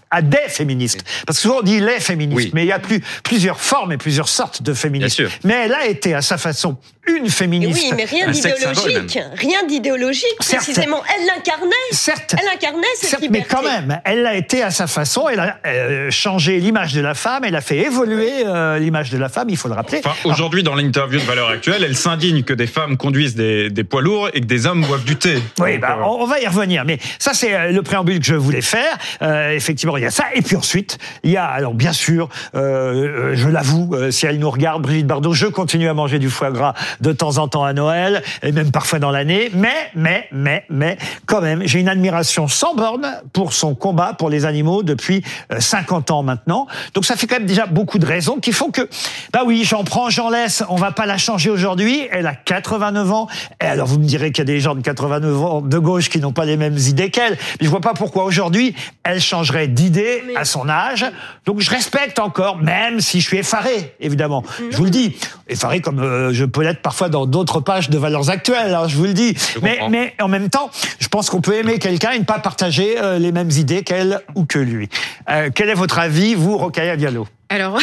à 0.09 0.21
des 0.21 0.37
féministes. 0.47 1.03
Parce 1.27 1.37
que 1.37 1.41
souvent 1.43 1.57
on 1.59 1.61
dit 1.61 1.79
les 1.79 1.99
féministes, 1.99 2.35
Oui. 2.37 2.51
mais 2.53 2.63
il 2.63 2.67
y 2.67 2.71
a 2.71 2.79
plus, 2.79 3.01
plusieurs 3.23 3.59
formes 3.59 3.91
et 3.91 3.97
plusieurs 3.97 4.29
sortes 4.29 4.63
de 4.63 4.73
féministes. 4.73 5.17
Bien 5.19 5.29
sûr. 5.29 5.37
Mais 5.43 5.53
elle 5.65 5.73
a 5.73 5.85
été 5.87 6.13
à 6.13 6.21
sa 6.21 6.37
façon 6.37 6.77
une 7.05 7.25
Et 7.25 7.29
féministe. 7.29 7.81
oui, 7.83 7.91
mais 7.97 8.05
rien 8.05 8.29
d'idéologique. 8.31 9.19
Rien 9.35 9.63
d'idéologique, 9.67 10.37
précisément. 10.39 11.01
Elle 11.19 11.25
l'incarnait. 11.27 11.75
Certes, 11.91 12.33
Elle 12.41 12.47
incarnait 12.47 12.87
cette 12.95 13.09
certes 13.09 13.21
mais 13.23 13.39
liberté. 13.39 13.55
quand 13.55 13.61
même, 13.61 13.99
elle 14.05 14.21
l'a 14.23 14.35
été 14.35 14.63
à 14.63 14.71
sa 14.71 14.87
façon. 14.87 15.27
Elle 15.27 15.41
a 15.41 15.59
euh, 15.65 16.09
changé 16.11 16.59
l'image 16.61 16.93
de 16.93 17.01
la 17.01 17.13
femme. 17.13 17.43
Elle 17.43 17.57
a 17.57 17.61
fait 17.61 17.77
évoluer 17.79 18.31
euh, 18.45 18.79
l'image 18.79 19.09
de 19.09 19.17
la 19.17 19.27
femme. 19.27 19.49
Il 19.49 19.57
faut 19.57 19.67
le 19.67 19.73
rappeler. 19.73 20.01
Enfin, 20.03 20.15
aujourd'hui, 20.23 20.63
dans 20.63 20.75
l'interview 20.75 21.19
de 21.19 21.25
Valeurs 21.25 21.49
Actuelles, 21.49 21.83
elle 21.83 21.97
s'indigne 21.97 22.43
que 22.43 22.53
des 22.53 22.67
femmes 22.67 22.95
conduisent 22.95 23.35
des, 23.35 23.69
des 23.69 23.83
poids 23.83 24.01
lourds 24.01 24.29
et 24.33 24.39
que 24.39 24.45
des 24.45 24.65
hommes 24.65 24.85
boivent 24.85 25.03
du 25.03 25.17
thé. 25.17 25.35
Oui, 25.59 25.73
Donc, 25.73 25.81
bah, 25.81 25.97
euh, 25.99 26.03
on 26.05 26.23
on 26.23 26.25
va 26.25 26.39
y 26.39 26.47
revenir. 26.47 26.85
Mais 26.85 26.99
ça, 27.19 27.33
c'est 27.33 27.53
euh, 27.53 27.71
le 27.71 27.81
préambule 27.83 28.19
que 28.19 28.25
je 28.25 28.35
voulais 28.35 28.61
faire. 28.61 28.97
Euh, 29.21 29.51
effectivement, 29.51 29.82
il 29.97 30.01
y 30.01 30.05
a 30.05 30.11
ça. 30.11 30.25
Et 30.33 30.41
puis 30.41 30.55
ensuite, 30.55 30.97
il 31.23 31.31
y 31.31 31.37
a, 31.37 31.45
alors 31.45 31.73
bien 31.73 31.93
sûr, 31.93 32.29
euh, 32.55 33.31
euh, 33.31 33.35
je 33.35 33.49
l'avoue, 33.49 33.93
euh, 33.93 34.11
si 34.11 34.25
elle 34.25 34.39
nous 34.39 34.49
regarde, 34.49 34.81
Brigitte 34.81 35.07
Bardot, 35.07 35.33
je 35.33 35.47
continue 35.47 35.87
à 35.87 35.93
manger 35.93 36.19
du 36.19 36.29
foie 36.29 36.51
gras 36.51 36.73
de 37.01 37.11
temps 37.11 37.37
en 37.37 37.47
temps 37.47 37.63
à 37.63 37.73
Noël, 37.73 38.23
et 38.41 38.51
même 38.51 38.71
parfois 38.71 38.99
dans 38.99 39.11
l'année. 39.11 39.51
Mais, 39.53 39.91
mais, 39.95 40.27
mais, 40.31 40.65
mais, 40.69 40.97
quand 41.25 41.41
même, 41.41 41.61
j'ai 41.65 41.79
une 41.79 41.89
admiration 41.89 42.47
sans 42.47 42.75
borne 42.75 43.07
pour 43.33 43.53
son 43.53 43.75
combat 43.75 44.13
pour 44.13 44.29
les 44.29 44.45
animaux 44.45 44.83
depuis 44.83 45.23
euh, 45.51 45.59
50 45.59 46.11
ans 46.11 46.23
maintenant. 46.23 46.67
Donc 46.93 47.05
ça 47.05 47.15
fait 47.15 47.27
quand 47.27 47.37
même 47.37 47.47
déjà 47.47 47.65
beaucoup 47.65 47.99
de 47.99 48.05
raisons 48.05 48.37
qui 48.37 48.51
font 48.51 48.71
que, 48.71 48.87
bah 49.31 49.41
oui, 49.45 49.63
j'en 49.63 49.83
prends, 49.83 50.09
j'en 50.09 50.29
laisse. 50.29 50.63
On 50.69 50.75
va 50.75 50.91
pas 50.91 51.05
la 51.05 51.17
changer 51.17 51.49
aujourd'hui. 51.49 52.07
Elle 52.11 52.27
a 52.27 52.35
89 52.35 53.11
ans. 53.11 53.27
Et 53.61 53.65
alors 53.65 53.87
vous 53.87 53.99
me 53.99 54.05
direz 54.05 54.31
qu'il 54.31 54.39
y 54.39 54.49
a 54.49 54.53
des 54.53 54.59
gens 54.59 54.75
de 54.75 54.81
89 54.81 55.43
ans 55.43 55.61
de 55.61 55.77
gauche 55.77 56.09
qui 56.09 56.19
n'ont 56.19 56.31
pas 56.31 56.45
les 56.45 56.57
mêmes 56.57 56.77
idées 56.77 57.09
qu'elle. 57.09 57.37
Mais 57.59 57.65
je 57.65 57.69
vois 57.69 57.81
pas 57.81 57.93
pourquoi 57.93 58.23
aujourd'hui 58.23 58.75
elle 59.03 59.21
changerait 59.21 59.62
d'idée 59.67 60.23
à 60.35 60.45
son 60.45 60.69
âge. 60.69 61.05
Donc 61.45 61.59
je 61.59 61.69
respecte 61.69 62.19
encore, 62.19 62.57
même 62.57 62.99
si 62.99 63.21
je 63.21 63.27
suis 63.27 63.37
effaré, 63.37 63.95
évidemment. 63.99 64.43
Je 64.71 64.77
vous 64.77 64.85
le 64.85 64.89
dis, 64.89 65.15
effaré 65.47 65.81
comme 65.81 65.99
euh, 65.99 66.33
je 66.33 66.45
peux 66.45 66.63
l'être 66.63 66.81
parfois 66.81 67.09
dans 67.09 67.25
d'autres 67.25 67.59
pages 67.59 67.89
de 67.89 67.97
valeurs 67.97 68.29
actuelles. 68.29 68.73
hein, 68.73 68.87
je 68.87 68.95
vous 68.95 69.05
le 69.05 69.13
dis. 69.13 69.35
Mais, 69.61 69.79
mais 69.89 70.13
en 70.19 70.27
même 70.27 70.49
temps, 70.49 70.69
je 70.99 71.07
pense 71.07 71.29
qu'on 71.29 71.41
peut 71.41 71.55
aimer 71.55 71.79
quelqu'un 71.79 72.11
et 72.11 72.19
ne 72.19 72.23
pas 72.23 72.39
partager 72.39 72.95
euh, 73.01 73.19
les 73.19 73.31
mêmes 73.31 73.51
idées 73.51 73.83
qu'elle 73.83 74.21
ou 74.35 74.45
que 74.45 74.59
lui. 74.59 74.89
Euh, 75.29 75.49
quel 75.53 75.69
est 75.69 75.73
votre 75.73 75.99
avis, 75.99 76.35
vous, 76.35 76.57
Rokhaya 76.57 76.95
Diallo? 76.95 77.27
Alors, 77.53 77.79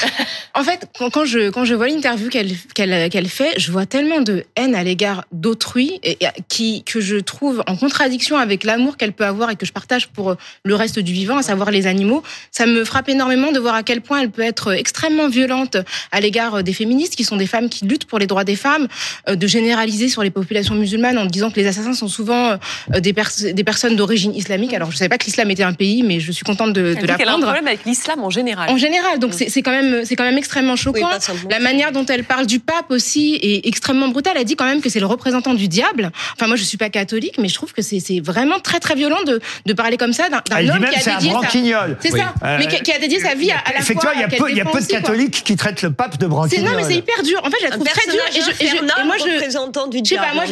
en 0.54 0.62
fait, 0.62 0.86
quand, 0.98 1.24
je 1.24 1.48
quand 1.48 1.64
je 1.64 1.74
vois 1.74 1.88
l'interview 1.88 2.28
qu'elle 2.28 2.50
qu'elle 2.74 3.08
qu'elle 3.08 3.28
fait, 3.28 3.52
je 3.58 3.72
vois 3.72 3.86
tellement 3.86 4.20
de 4.20 4.44
haine 4.56 4.74
à 4.74 4.82
l'égard 4.84 5.24
d'autrui 5.32 5.98
et, 6.02 6.18
et 6.22 6.26
qui 6.48 6.82
que 6.84 7.00
je 7.00 7.16
trouve 7.16 7.62
en 7.66 7.76
contradiction 7.76 8.36
avec 8.36 8.62
l'amour 8.62 8.98
qu'elle 8.98 9.12
peut 9.12 9.24
avoir 9.24 9.48
et 9.50 9.56
que 9.56 9.64
je 9.64 9.72
partage 9.72 10.08
pour 10.08 10.36
le 10.64 10.74
reste 10.74 10.98
du 10.98 11.12
vivant, 11.14 11.38
à 11.38 11.42
savoir 11.42 11.70
les 11.70 11.86
animaux. 11.86 12.22
Ça 12.50 12.66
me 12.66 12.84
frappe 12.84 13.08
énormément 13.08 13.52
de 13.52 13.58
voir 13.58 13.74
à 13.74 13.82
quel 13.82 14.02
point 14.02 14.20
elle 14.20 14.30
peut 14.30 14.42
être 14.42 14.72
extrêmement 14.72 15.28
violente 15.28 15.78
à 16.12 16.20
l'égard 16.20 16.62
des 16.62 16.74
féministes, 16.74 17.16
qui 17.16 17.24
sont 17.24 17.36
des 17.36 17.46
femmes 17.46 17.70
qui 17.70 17.86
luttent 17.86 18.04
pour 18.04 18.18
les 18.18 18.26
droits 18.26 18.44
des 18.44 18.56
femmes, 18.56 18.86
euh, 19.30 19.34
de 19.36 19.46
généraliser 19.46 20.08
sur 20.10 20.22
les 20.22 20.30
populations 20.30 20.74
musulmanes 20.74 21.16
en 21.16 21.24
disant 21.26 21.50
que 21.50 21.56
les 21.58 21.66
assassins 21.66 21.94
sont 21.94 22.08
souvent 22.08 22.50
euh, 22.92 23.00
des, 23.00 23.14
pers- 23.14 23.30
des 23.54 23.64
personnes 23.64 23.96
d'origine 23.96 24.34
islamique. 24.34 24.74
Alors, 24.74 24.90
je 24.90 24.96
savais 24.98 25.08
pas 25.08 25.16
que 25.18 25.24
l'islam 25.24 25.50
était 25.50 25.62
un 25.62 25.72
pays, 25.72 26.02
mais 26.02 26.20
je 26.20 26.32
suis 26.32 26.44
contente 26.44 26.74
de, 26.74 26.80
Elle 26.80 26.94
de 26.96 27.00
dit 27.00 27.06
qu'elle 27.06 27.10
a 27.10 27.12
un 27.14 27.16
l'apprendre. 27.38 27.44
problème 27.46 27.66
avec 27.68 27.84
l'islam 27.86 28.22
en 28.22 28.30
général. 28.30 28.68
En 28.70 28.76
général, 28.76 29.05
donc 29.18 29.32
c'est 29.34 29.48
c'est 29.48 29.62
quand 29.62 29.70
même 29.70 30.04
c'est 30.04 30.16
quand 30.16 30.24
même 30.24 30.38
extrêmement 30.38 30.76
choquant. 30.76 31.08
Oui, 31.10 31.38
la 31.50 31.58
manière 31.60 31.92
dont 31.92 32.04
elle 32.06 32.24
parle 32.24 32.46
du 32.46 32.58
pape 32.60 32.90
aussi 32.90 33.38
est 33.42 33.66
extrêmement 33.66 34.08
brutale. 34.08 34.34
Elle 34.36 34.44
dit 34.44 34.56
quand 34.56 34.64
même 34.66 34.80
que 34.80 34.88
c'est 34.88 35.00
le 35.00 35.06
représentant 35.06 35.54
du 35.54 35.68
diable. 35.68 36.10
Enfin, 36.34 36.46
moi 36.46 36.56
je 36.56 36.62
suis 36.64 36.76
pas 36.78 36.90
catholique, 36.90 37.36
mais 37.38 37.48
je 37.48 37.54
trouve 37.54 37.72
que 37.72 37.82
c'est 37.82 38.00
c'est 38.00 38.20
vraiment 38.20 38.58
très 38.60 38.80
très 38.80 38.94
violent 38.94 39.22
de 39.26 39.40
de 39.66 39.72
parler 39.72 39.96
comme 39.96 40.12
ça 40.12 40.28
d'un 40.28 40.42
d'un 40.48 40.56
Elle 40.58 40.66
dit 40.66 40.70
homme 40.72 40.78
même 40.80 40.90
qui 40.92 41.00
c'est 41.00 41.10
a 41.10 41.14
un 41.14 41.18
dédié 41.18 41.30
branquignol. 41.32 41.96
c'est 42.00 42.12
Oui. 42.12 42.20
ça, 42.20 42.34
Euh, 42.44 42.56
mais 42.58 42.66
qui, 42.68 42.82
qui 42.82 42.92
a 42.92 42.98
dédié 42.98 43.20
sa 43.20 43.34
vie 43.34 43.50
à, 43.50 43.58
à 43.58 43.72
la 43.72 43.78
Effectivement, 43.80 44.00
foi. 44.02 44.12
il 44.14 44.20
y 44.20 44.24
a 44.24 44.28
peu, 44.28 44.50
il 44.50 44.56
y 44.56 44.60
a 44.60 44.64
peu 44.64 44.80
de 44.80 44.86
quoi. 44.86 44.96
catholiques 45.00 45.42
qui 45.44 45.56
traitent 45.56 45.82
le 45.82 45.92
pape 45.92 46.18
de 46.18 46.26
branquignol. 46.26 46.70
non, 46.70 46.76
mais 46.76 46.84
c'est 46.84 46.94
hyper 46.96 47.22
dur. 47.22 47.40
En 47.44 47.50
fait, 47.50 47.56
je 47.60 47.64
la 47.64 47.70
trouve 47.70 47.86
très 47.86 48.10
dure. 48.10 48.20
Et, 48.34 48.40
je- 48.40 48.64
et 48.64 48.68
je- 48.68 48.72
infernal 48.74 48.96
et 49.00 49.04
moi, 49.06 49.16
je, 49.18 49.32
représentant 49.34 49.86
du 49.86 49.98
pas, 49.98 50.02
diable, 50.02 50.26
moi, 50.34 50.44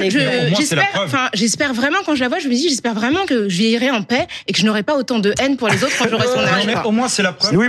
j'espère, 0.57 0.91
preuve. 0.91 1.07
enfin, 1.07 1.29
j'espère 1.35 1.75
vraiment 1.75 1.99
quand 2.05 2.15
je 2.15 2.21
la 2.21 2.29
vois, 2.29 2.39
je 2.39 2.49
me 2.49 2.55
dis, 2.55 2.69
j'espère 2.69 2.95
vraiment 2.95 3.25
que 3.27 3.49
je 3.49 3.57
vieillirai 3.57 3.91
en 3.91 4.03
paix 4.03 4.27
et 4.47 4.53
que 4.53 4.59
je 4.61 4.65
n'aurai 4.67 4.83
pas 4.83 4.97
autant 4.97 5.19
de 5.19 5.33
haine 5.41 5.57
pour 5.57 5.69
les 5.69 5.83
autres 5.85 5.95
quand 5.99 6.09
j'aurai 6.11 6.27
son 6.27 6.41
âge. 6.41 6.65
au 6.85 6.91
moins, 6.91 7.09
c'est 7.09 7.23
la 7.23 7.33
preuve. 7.33 7.53
Louis 7.55 7.69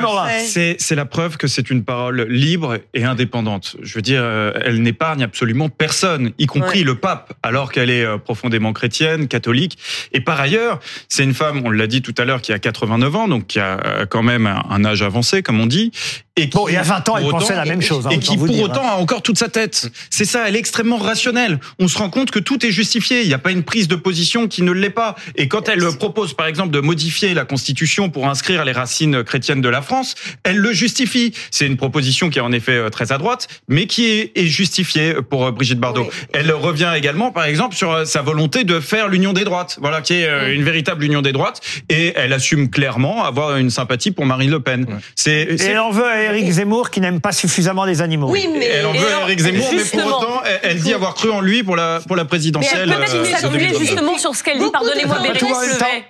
Morin. 0.66 0.76
C'est 0.80 0.96
la 0.96 1.06
preuve 1.06 1.38
que 1.38 1.48
c'est 1.48 1.70
une 1.70 1.84
parole 1.84 2.22
libre 2.30 2.78
et 2.94 3.04
indépendante. 3.04 3.76
Je 3.82 3.96
veux 3.96 4.02
dire, 4.02 4.22
euh, 4.24 4.52
elle 4.64 4.82
n'épargne 4.82 5.24
absolument 5.24 5.70
personne, 5.70 6.32
y 6.38 6.46
compris 6.46 6.80
Ouais. 6.80 6.86
le 6.86 6.96
pape, 6.96 7.34
alors 7.44 7.72
qu'elle 7.72 7.90
est 7.90 8.04
euh, 8.06 8.18
profondément 8.18 8.74
chrétienne, 8.74 9.28
catholique. 9.28 9.78
Et 10.12 10.22
par 10.22 10.40
ailleurs, 10.40 10.80
c'est 11.10 11.24
une 11.24 11.34
femme, 11.34 11.62
on 11.66 11.70
l'a 11.70 11.88
dit 11.88 12.02
tout 12.02 12.16
à 12.18 12.26
l'heure, 12.26 12.42
qui 12.42 12.54
a 12.54 12.60
89 12.60 13.16
ans, 13.16 13.28
donc 13.28 13.48
qui 13.48 13.60
a 13.60 13.80
euh, 13.86 14.06
quand 14.06 14.24
même 14.24 14.48
un 14.48 14.86
âge 14.86 15.02
avancé, 15.02 15.44
comme 15.44 15.60
on 15.60 15.66
dit. 15.68 15.92
Et 16.38 16.50
qui, 16.50 16.58
Bon, 16.58 16.68
il 16.68 16.74
y 16.74 16.78
a 16.78 16.82
20 16.84 17.08
ans, 17.08 17.16
elle 17.18 17.30
pensait 17.30 17.46
autant- 17.54 17.56
la 17.56 17.64
même 17.66 17.82
chose. 17.82 18.06
hein, 18.08 18.10
et 18.10 18.20
qui 18.20 18.36
vous 18.36 18.48
pour 18.48 18.54
dire, 18.56 18.66
autant 18.66 18.84
hein. 18.84 18.96
a 18.96 18.96
encore 18.98 19.22
toute 19.22 19.38
sa 19.38 19.48
tête. 19.48 19.90
C'est 20.10 20.26
ça, 20.26 20.50
elle 20.50 20.58
est 20.58 20.60
extrêmement 20.60 20.98
rationnelle. 20.98 21.60
On 21.80 21.88
se 21.88 21.98
rend 21.98 22.10
compte 22.10 22.30
que 22.30 22.40
tout 22.40 22.66
est 22.66 22.72
justifié. 22.72 23.22
Il 23.22 23.28
n'y 23.30 23.34
a 23.34 23.38
pas 23.38 23.52
une 23.52 23.64
prise 23.64 23.88
de 23.88 23.96
position 23.96 24.50
qui 24.50 24.62
ne 24.62 24.72
l'est 24.74 24.90
pas. 24.90 25.16
Et 25.38 25.48
quand 25.48 25.70
elle 25.70 25.80
propose, 25.98 26.34
par 26.34 26.48
exemple, 26.48 26.72
de 26.72 26.82
modifier 26.82 27.34
la 27.34 27.46
Constitution 27.46 28.10
pour 28.10 28.28
inscrire 28.28 28.66
les 28.66 28.74
racines 28.74 29.24
chrétiennes 29.24 29.62
de 29.62 29.70
la 29.70 29.82
France, 29.82 30.16
elle 30.44 30.58
le 30.58 30.74
justifie. 30.74 31.34
C'est 31.52 31.68
une 31.68 31.78
proposition 31.78 32.30
qui 32.30 32.40
est 32.40 32.42
en 32.42 32.52
effet 32.52 32.74
euh, 32.74 32.90
très 32.90 33.14
à 33.14 33.18
droite, 33.18 33.48
mais 33.70 33.88
qui 33.88 34.06
est, 34.36 34.46
justifiée 34.46 35.14
pour 35.30 35.46
euh, 35.46 35.52
Brigitte 35.52 35.80
Bardot. 35.80 36.02
Oui. 36.04 36.10
Elle 36.34 36.52
revient 36.52 36.92
également, 36.98 37.32
par 37.32 37.46
exemple, 37.46 37.78
sur 37.78 37.94
euh, 37.94 38.04
sa 38.04 38.22
volonté 38.22 38.66
de 38.66 38.82
faire 38.82 39.08
l'union 39.08 39.32
des 39.32 39.46
droites. 39.46 39.78
Voilà, 39.80 40.02
qui 40.02 40.16
est 40.16 40.54
une 40.54 40.64
véritable 40.64 41.06
union 41.06 41.22
des 41.22 41.32
droites. 41.32 41.62
Et 41.88 42.12
elle 42.18 42.34
assume 42.34 42.70
clairement 42.70 43.24
avoir 43.24 43.56
une 43.56 43.70
sympathie 43.70 44.12
pour 44.12 44.26
Marine 44.26 44.52
Le 44.52 44.60
Pen. 44.60 44.86
C'est, 45.16 45.32
Et 45.44 45.58
c'est- 45.58 45.68
elle 45.72 45.80
en 45.80 45.92
veut 45.92 46.04
à 46.06 46.25
Éric 46.26 46.50
Zemmour 46.50 46.90
qui 46.90 47.02
n'aime 47.02 47.22
pas 47.22 47.32
suffisamment 47.32 47.86
les 47.86 48.02
animaux. 48.02 48.30
Oui, 48.30 48.48
mais. 48.52 48.66
elle 48.66 48.86
en 48.86 48.94
veut 48.94 49.08
alors, 49.08 49.22
à 49.22 49.24
Éric 49.24 49.40
Zemmour, 49.40 49.68
mais 49.72 49.80
justement, 49.80 50.04
pour 50.04 50.18
autant, 50.18 50.42
elle, 50.46 50.60
elle 50.64 50.80
dit 50.80 50.94
avoir 50.94 51.14
cru 51.16 51.30
en 51.30 51.42
lui 51.42 51.64
pour 51.64 51.76
la, 51.76 52.00
pour 52.08 52.16
la 52.16 52.26
présidentielle. 52.26 52.92
Euh, 52.92 53.00
de 53.00 53.26
s'appuyer 53.26 53.68
2022. 53.68 53.80
justement 53.80 54.18
sur 54.18 54.36
ce 54.36 54.44
qu'elle 54.44 54.60
dit. 54.60 54.72
Pardonnez-moi. 54.72 55.18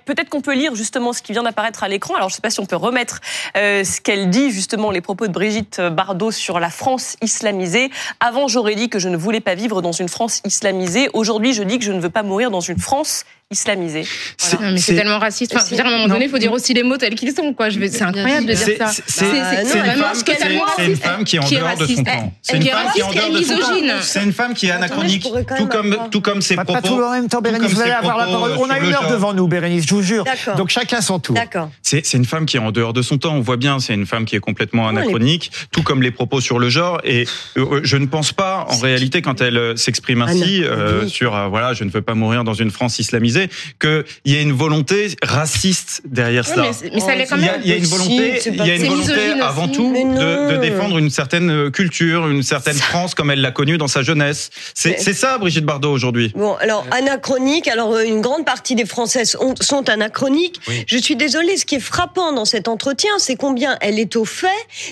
Peut-être 0.05 0.29
qu'on 0.29 0.41
peut 0.41 0.55
lire 0.55 0.75
justement 0.75 1.13
ce 1.13 1.21
qui 1.21 1.31
vient 1.31 1.43
d'apparaître 1.43 1.83
à 1.83 1.87
l'écran. 1.87 2.15
Alors, 2.15 2.29
je 2.29 2.33
ne 2.33 2.35
sais 2.37 2.41
pas 2.41 2.49
si 2.49 2.59
on 2.59 2.65
peut 2.65 2.75
remettre 2.75 3.21
euh, 3.57 3.83
ce 3.83 4.01
qu'elle 4.01 4.29
dit, 4.29 4.51
justement, 4.51 4.91
les 4.91 5.01
propos 5.01 5.27
de 5.27 5.31
Brigitte 5.31 5.81
Bardot 5.81 6.31
sur 6.31 6.59
la 6.59 6.69
France 6.69 7.17
islamisée. 7.21 7.89
Avant, 8.19 8.47
j'aurais 8.47 8.75
dit 8.75 8.89
que 8.89 8.99
je 8.99 9.09
ne 9.09 9.17
voulais 9.17 9.41
pas 9.41 9.55
vivre 9.55 9.81
dans 9.81 9.91
une 9.91 10.09
France 10.09 10.41
islamisée. 10.45 11.09
Aujourd'hui, 11.13 11.53
je 11.53 11.63
dis 11.63 11.79
que 11.79 11.85
je 11.85 11.91
ne 11.91 11.99
veux 11.99 12.09
pas 12.09 12.23
mourir 12.23 12.51
dans 12.51 12.61
une 12.61 12.79
France 12.79 13.25
islamisée. 13.51 14.05
C'est- 14.37 14.95
tellement 14.95 15.19
raciste. 15.19 15.53
Enfin, 15.55 15.63
dire, 15.75 15.85
à 15.85 15.87
un 15.87 15.91
moment 15.91 16.07
Non. 16.07 16.13
donné, 16.15 16.25
il 16.25 16.31
faut 16.31 16.37
dire 16.39 16.51
aussi 16.51 16.73
les 16.73 16.81
mots 16.83 16.97
tels 16.97 17.13
qu'ils 17.15 17.31
sont. 17.33 17.53
quoi. 17.53 17.69
Je 17.69 17.77
vais- 17.79 17.89
C'est 17.89 18.01
incroyable 18.01 18.47
de 18.47 18.53
dire 18.53 18.77
ça. 18.77 18.87
c'est- 19.07 19.25
Bah, 19.25 19.61
une 19.61 19.69
vraiment 19.81 20.03
femme- 20.05 21.23
qui 21.23 21.35
est 21.35 21.39
en 21.39 21.47
dehors 21.49 21.77
de 21.77 21.85
son 21.85 22.03
temps. 22.03 22.33
C'est 22.41 22.57
une 22.57 22.63
femme 22.63 22.63
qui 22.63 22.69
est 22.69 22.73
en 22.73 22.77
raciste 22.77 22.97
dehors 22.97 23.31
de 23.31 23.39
et 23.39 23.43
son 23.43 23.57
temps. 23.59 23.69
misogyne. 23.71 23.93
C'est 24.01 24.23
une 24.23 24.33
femme 24.33 24.53
qui 24.55 24.65
est 24.67 24.71
anachronique, 24.71 25.27
tout 25.57 25.67
comme 25.67 25.97
tout 26.11 26.21
comme 26.21 26.41
ses 26.41 26.55
Pas, 26.55 26.65
pas 26.65 26.73
propos. 26.81 26.95
tout 26.97 27.03
en 27.03 27.11
même 27.11 27.27
temps, 27.29 27.41
Bérénice. 27.41 27.71
Vous 27.71 27.81
allez 27.81 27.91
avoir 27.91 28.17
la 28.17 28.25
propos, 28.25 28.39
parole. 28.39 28.51
euh, 28.51 28.65
On 28.65 28.69
a 28.69 28.79
une 28.79 28.93
heure 28.93 29.09
devant 29.11 29.33
nous, 29.33 29.47
Bérénice, 29.47 29.85
je 29.87 29.93
vous 29.93 30.01
jure. 30.01 30.25
Donc 30.57 30.69
chacun 30.69 31.01
son 31.01 31.19
tour. 31.19 31.37
C'est 31.83 32.13
une 32.13 32.25
femme 32.25 32.45
qui 32.45 32.57
est 32.57 32.59
en 32.59 32.71
dehors 32.71 32.93
de 32.93 33.01
son 33.01 33.17
temps. 33.17 33.35
On 33.35 33.41
voit 33.41 33.57
bien, 33.57 33.79
c'est 33.79 33.93
une 33.93 34.05
femme 34.07 34.25
qui 34.25 34.35
est 34.35 34.39
complètement 34.39 34.87
anachronique, 34.87 35.51
tout 35.71 35.83
comme 35.83 36.01
les 36.01 36.11
propos 36.11 36.41
sur 36.41 36.57
le 36.59 36.69
genre. 36.69 36.99
Et 37.03 37.25
euh, 37.57 37.81
je 37.83 37.97
ne 37.97 38.07
pense 38.07 38.31
pas, 38.31 38.65
en 38.69 38.77
réalité, 38.79 39.21
quand 39.21 39.41
elle 39.41 39.57
euh, 39.57 39.75
s'exprime 39.75 40.21
ainsi 40.23 40.63
euh, 40.63 40.73
Anachronique. 40.73 41.13
sur 41.13 41.35
euh, 41.35 41.47
voilà, 41.47 41.73
je 41.73 41.83
ne 41.83 41.89
veux 41.91 42.01
pas 42.01 42.15
mourir 42.15 42.43
dans 42.43 42.53
une 42.53 42.71
France 42.71 42.97
islamisée, 42.99 43.34
qu'il 43.79 44.03
y 44.25 44.35
a 44.35 44.41
une 44.41 44.51
volonté 44.53 45.15
raciste 45.23 46.01
derrière 46.05 46.45
cela. 46.45 46.71
mais, 46.93 46.99
ça 46.99 47.15
l'est 47.15 47.25
quand 47.27 47.37
Il 47.37 47.45
y, 47.45 47.49
a, 47.49 47.51
même. 47.53 47.61
il 47.63 47.69
y 47.69 47.73
a 47.73 47.77
une 47.77 47.85
volonté, 47.85 48.41
il 48.45 48.55
y 48.65 48.71
a 48.71 48.75
une 48.75 48.87
volonté 48.87 49.13
avant 49.41 49.63
aussi. 49.65 49.73
tout 49.73 49.93
de, 49.93 50.51
de 50.51 50.57
défendre 50.61 50.97
une 50.97 51.09
certaine 51.09 51.49
euh, 51.49 51.69
culture, 51.71 52.27
une 52.27 52.43
certaine 52.43 52.77
France 52.77 53.15
comme 53.15 53.31
elle 53.31 53.41
l'a 53.41 53.51
connue 53.51 53.77
dans 53.77 53.87
sa 53.87 54.01
jeunesse. 54.03 54.49
C'est 54.73 54.97
Mais- 55.05 55.13
ça, 55.13 55.37
Brigitte 55.37 55.65
Bardot 55.65 55.91
aujourd'hui. 55.91 56.31
Bon, 56.35 56.55
alors 56.55 56.85
anachronique. 56.91 57.67
Alors 57.67 57.93
euh, 57.93 58.03
une 58.03 58.21
grande 58.21 58.45
partie 58.45 58.75
des 58.75 58.85
Françaises 58.85 59.37
ont- 59.39 59.55
sont 59.61 59.89
anachroniques. 59.89 60.59
Oui. 60.67 60.83
Je 60.87 60.97
suis 60.97 61.15
désolée. 61.15 61.57
Ce 61.57 61.65
qui 61.65 61.75
est 61.75 61.79
frappant 61.79 62.31
dans 62.33 62.45
cet 62.45 62.67
entretien, 62.67 63.11
c'est 63.17 63.35
combien 63.35 63.77
elle 63.81 63.99
est 63.99 64.15
au 64.15 64.25
fait 64.25 64.47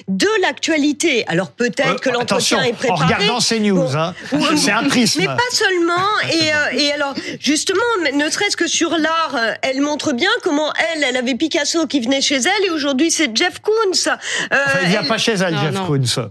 de 0.08 0.28
l'actualité. 0.42 1.24
Alors 1.28 1.52
peut-être 1.52 2.00
que 2.02 2.10
Euh, 2.10 2.14
l'entretien 2.14 2.58
attention, 2.58 2.62
est 2.62 2.74
préparé. 2.74 3.02
en 3.02 3.06
regardant 3.06 3.40
ces 3.40 3.60
news, 3.60 3.76
Bon. 3.76 3.96
hein. 3.96 4.14
C'est 4.56 4.72
un 4.72 4.84
prisme. 4.84 5.20
Mais 5.22 5.26
pas 5.28 5.38
seulement. 5.52 6.08
Et, 6.32 6.54
euh, 6.54 6.80
et 6.80 6.92
alors, 6.94 7.14
justement, 7.40 7.82
ne 8.14 8.30
serait-ce 8.34 8.58
que 8.58 8.68
sur 8.68 8.98
l'art, 8.98 9.36
euh, 9.36 9.54
elle 9.62 9.82
montre 9.82 10.12
bien 10.13 10.30
comment 10.44 10.72
elle, 10.94 11.04
elle 11.04 11.18
avait 11.18 11.36
Picasso 11.36 11.88
qui 11.88 12.00
venait 12.02 12.22
chez 12.22 12.36
elle 12.38 12.66
et 12.66 12.70
aujourd'hui 12.70 13.12
c'est 13.12 13.36
Jeff 13.36 13.60
Koons. 13.60 13.72
Euh, 14.08 14.16
Enfin, 14.52 14.80
il 14.84 14.90
vient 14.90 15.02
elle- 15.02 15.08
pas 15.08 15.18
chez 15.18 15.34
elle, 15.34 15.54
Non, 15.54 15.62
Jeff 15.62 15.74
non. 15.74 15.86
Koons. 15.88 16.30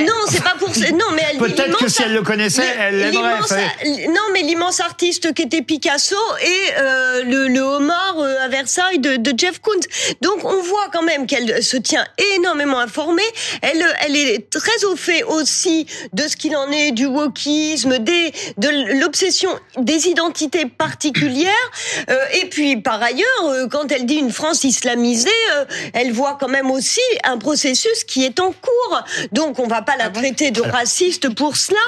Non, 0.00 0.14
c'est 0.28 0.42
pas 0.42 0.54
pour 0.58 0.68
non, 0.68 1.06
mais 1.14 1.22
elle 1.30 1.38
Peut-être 1.38 1.76
que 1.78 1.88
si 1.88 2.02
elle 2.02 2.12
le 2.14 2.22
connaissait, 2.22 2.62
mais 2.62 2.84
elle 2.88 2.98
l'aimerait. 3.00 4.08
Non, 4.08 4.20
mais 4.32 4.42
l'immense 4.42 4.80
artiste 4.80 5.32
qui 5.34 5.42
était 5.42 5.62
Picasso 5.62 6.16
et 6.44 6.72
euh, 6.78 7.24
le, 7.24 7.48
le 7.48 7.60
homard 7.60 8.16
à 8.42 8.48
Versailles 8.48 8.98
de, 8.98 9.16
de 9.16 9.32
Jeff 9.36 9.58
Koons. 9.60 9.80
Donc 10.20 10.44
on 10.44 10.62
voit 10.62 10.88
quand 10.92 11.02
même 11.02 11.26
qu'elle 11.26 11.62
se 11.62 11.76
tient 11.76 12.04
énormément 12.36 12.78
informée. 12.78 13.22
Elle, 13.62 13.84
elle 14.06 14.16
est 14.16 14.48
très 14.50 14.84
au 14.84 14.96
fait 14.96 15.22
aussi 15.24 15.86
de 16.12 16.28
ce 16.28 16.36
qu'il 16.36 16.56
en 16.56 16.70
est 16.70 16.92
du 16.92 17.06
wokisme, 17.06 17.98
des, 17.98 18.32
de 18.58 19.00
l'obsession 19.00 19.50
des 19.78 20.08
identités 20.08 20.66
particulières. 20.66 21.39
Euh, 21.48 22.16
et 22.40 22.46
puis 22.46 22.76
par 22.76 23.02
ailleurs, 23.02 23.26
euh, 23.44 23.66
quand 23.68 23.90
elle 23.92 24.06
dit 24.06 24.16
une 24.16 24.32
France 24.32 24.64
islamisée, 24.64 25.30
euh, 25.56 25.64
elle 25.94 26.12
voit 26.12 26.36
quand 26.40 26.48
même 26.48 26.70
aussi 26.70 27.00
un 27.24 27.38
processus 27.38 28.04
qui 28.04 28.24
est 28.24 28.40
en 28.40 28.52
cours. 28.52 29.02
Donc 29.32 29.58
on 29.58 29.66
va 29.66 29.82
pas 29.82 29.96
la 29.96 30.10
traiter 30.10 30.50
de 30.50 30.60
raciste 30.62 31.34
pour 31.34 31.56
cela. 31.56 31.78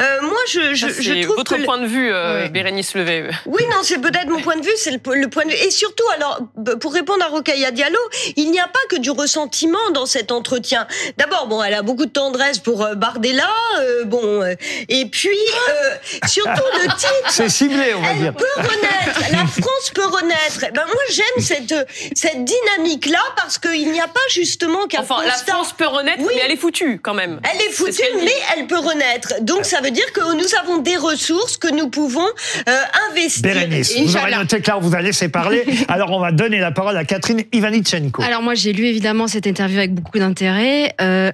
Euh, 0.00 0.22
moi, 0.22 0.38
je, 0.48 0.74
je, 0.74 0.86
Ça, 0.88 0.92
je 1.00 1.12
C'est 1.14 1.20
trouve 1.22 1.36
votre 1.36 1.56
que 1.56 1.64
point 1.64 1.78
de 1.78 1.86
vue, 1.86 2.10
euh. 2.12 2.48
Bérénice 2.48 2.94
Levet. 2.94 3.30
oui, 3.46 3.62
non, 3.70 3.78
c'est 3.82 3.98
peut-être 3.98 4.28
mon 4.28 4.40
point 4.40 4.56
de 4.56 4.64
vue, 4.64 4.72
c'est 4.76 4.90
le, 4.90 5.00
le 5.14 5.28
point 5.28 5.44
de 5.44 5.50
vue. 5.50 5.56
Et 5.56 5.70
surtout, 5.70 6.04
alors, 6.14 6.40
pour 6.80 6.92
répondre 6.92 7.24
à 7.24 7.28
Rokhaya 7.28 7.70
Diallo, 7.70 7.98
il 8.36 8.50
n'y 8.50 8.60
a 8.60 8.66
pas 8.68 8.78
que 8.88 8.96
du 8.96 9.10
ressentiment 9.10 9.90
dans 9.92 10.06
cet 10.06 10.32
entretien. 10.32 10.86
D'abord, 11.16 11.46
bon, 11.48 11.62
elle 11.62 11.74
a 11.74 11.82
beaucoup 11.82 12.06
de 12.06 12.10
tendresse 12.10 12.58
pour 12.58 12.86
Bardella, 12.96 13.48
euh, 13.80 14.04
bon, 14.04 14.44
et 14.88 15.06
puis 15.06 15.28
euh, 15.70 15.90
surtout 16.26 16.50
le 16.82 16.88
titre. 16.96 17.30
C'est 17.30 17.48
ciblé, 17.48 17.94
on 17.96 18.00
va 18.02 18.10
Elle 18.12 18.18
dire. 18.20 18.34
peut 18.34 18.44
renaître, 18.56 18.95
la 19.32 19.46
France 19.46 19.90
peut 19.94 20.06
renaître. 20.06 20.64
Eh 20.68 20.72
Ben 20.72 20.84
moi 20.86 21.02
j'aime 21.10 21.42
cette 21.44 21.74
cette 22.14 22.44
dynamique 22.44 23.06
là 23.06 23.20
parce 23.36 23.58
qu'il 23.58 23.90
n'y 23.92 24.00
a 24.00 24.08
pas 24.08 24.20
justement 24.30 24.86
qu'un 24.86 25.00
Enfin, 25.02 25.22
la. 25.24 25.32
France 25.32 25.72
peut 25.76 25.86
renaître, 25.86 26.22
Oui. 26.22 26.32
mais 26.34 26.42
elle 26.44 26.52
est 26.52 26.56
foutue 26.56 26.98
quand 27.02 27.14
même. 27.14 27.40
Elle 27.52 27.60
est 27.62 27.70
foutue, 27.72 28.02
mais 28.24 28.32
elle 28.56 28.66
peut 28.66 28.78
renaître. 28.78 29.34
Donc 29.42 29.64
ça 29.64 29.80
veut 29.80 29.90
dire 29.90 30.12
que 30.12 30.34
nous 30.34 30.54
avons 30.62 30.78
des 30.78 30.96
ressources 30.96 31.56
que 31.56 31.68
nous 31.68 31.88
pouvons 31.88 32.26
euh, 32.68 32.78
investir. 33.10 33.42
Bérénice, 33.42 33.96
vous 33.98 34.16
aurez 34.16 34.32
noté 34.34 34.60
que 34.60 34.68
là, 34.68 34.76
on 34.78 34.80
vous 34.80 34.94
a 34.94 35.00
laissé 35.02 35.28
parler. 35.28 35.64
Alors, 35.88 36.10
on 36.12 36.20
va 36.20 36.32
donner 36.32 36.58
la 36.58 36.72
parole 36.72 36.96
à 36.96 37.04
Catherine 37.04 37.42
Ivanichenko. 37.52 38.22
Alors 38.22 38.42
moi 38.42 38.54
j'ai 38.54 38.72
lu 38.72 38.86
évidemment 38.86 39.28
cette 39.28 39.46
interview 39.46 39.78
avec 39.78 39.94
beaucoup 39.94 40.18
d'intérêt. 40.18 40.94
Euh, 41.00 41.30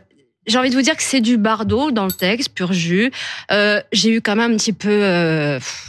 j'ai 0.46 0.58
envie 0.58 0.70
de 0.70 0.74
vous 0.74 0.82
dire 0.82 0.96
que 0.96 1.02
c'est 1.02 1.20
du 1.20 1.36
bardo 1.36 1.90
dans 1.92 2.04
le 2.06 2.12
texte, 2.12 2.50
pur 2.54 2.72
jus. 2.72 3.10
Euh, 3.50 3.80
j'ai 3.92 4.10
eu 4.10 4.20
quand 4.20 4.34
même 4.36 4.52
un 4.52 4.56
petit 4.56 4.72
peu 4.72 4.90
euh, 4.90 5.58
pff, 5.58 5.86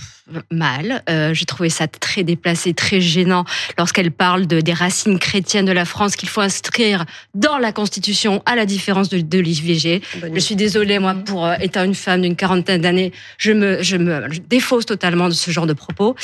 mal. 0.51 1.03
Euh, 1.09 1.33
j'ai 1.33 1.45
trouvé 1.45 1.69
ça 1.69 1.87
très 1.87 2.23
déplacé, 2.23 2.73
très 2.73 3.01
gênant 3.01 3.45
lorsqu'elle 3.77 4.11
parle 4.11 4.47
de, 4.47 4.61
des 4.61 4.73
racines 4.73 5.19
chrétiennes 5.19 5.65
de 5.65 5.71
la 5.71 5.85
France 5.85 6.15
qu'il 6.15 6.29
faut 6.29 6.41
inscrire 6.41 7.05
dans 7.33 7.57
la 7.57 7.71
Constitution 7.71 8.41
à 8.45 8.55
la 8.55 8.65
différence 8.65 9.09
de, 9.09 9.19
de 9.19 9.39
l'IVG. 9.39 10.01
Je 10.33 10.39
suis 10.39 10.55
désolée, 10.55 10.99
moi, 10.99 11.13
pour 11.13 11.45
euh, 11.45 11.55
étant 11.59 11.83
une 11.83 11.95
femme 11.95 12.21
d'une 12.21 12.35
quarantaine 12.35 12.81
d'années, 12.81 13.11
je 13.37 13.51
me, 13.51 13.81
je 13.83 13.97
me 13.97 14.31
je 14.31 14.39
défausse 14.39 14.85
totalement 14.85 15.27
de 15.29 15.33
ce 15.33 15.51
genre 15.51 15.67
de 15.67 15.73
propos. 15.73 16.15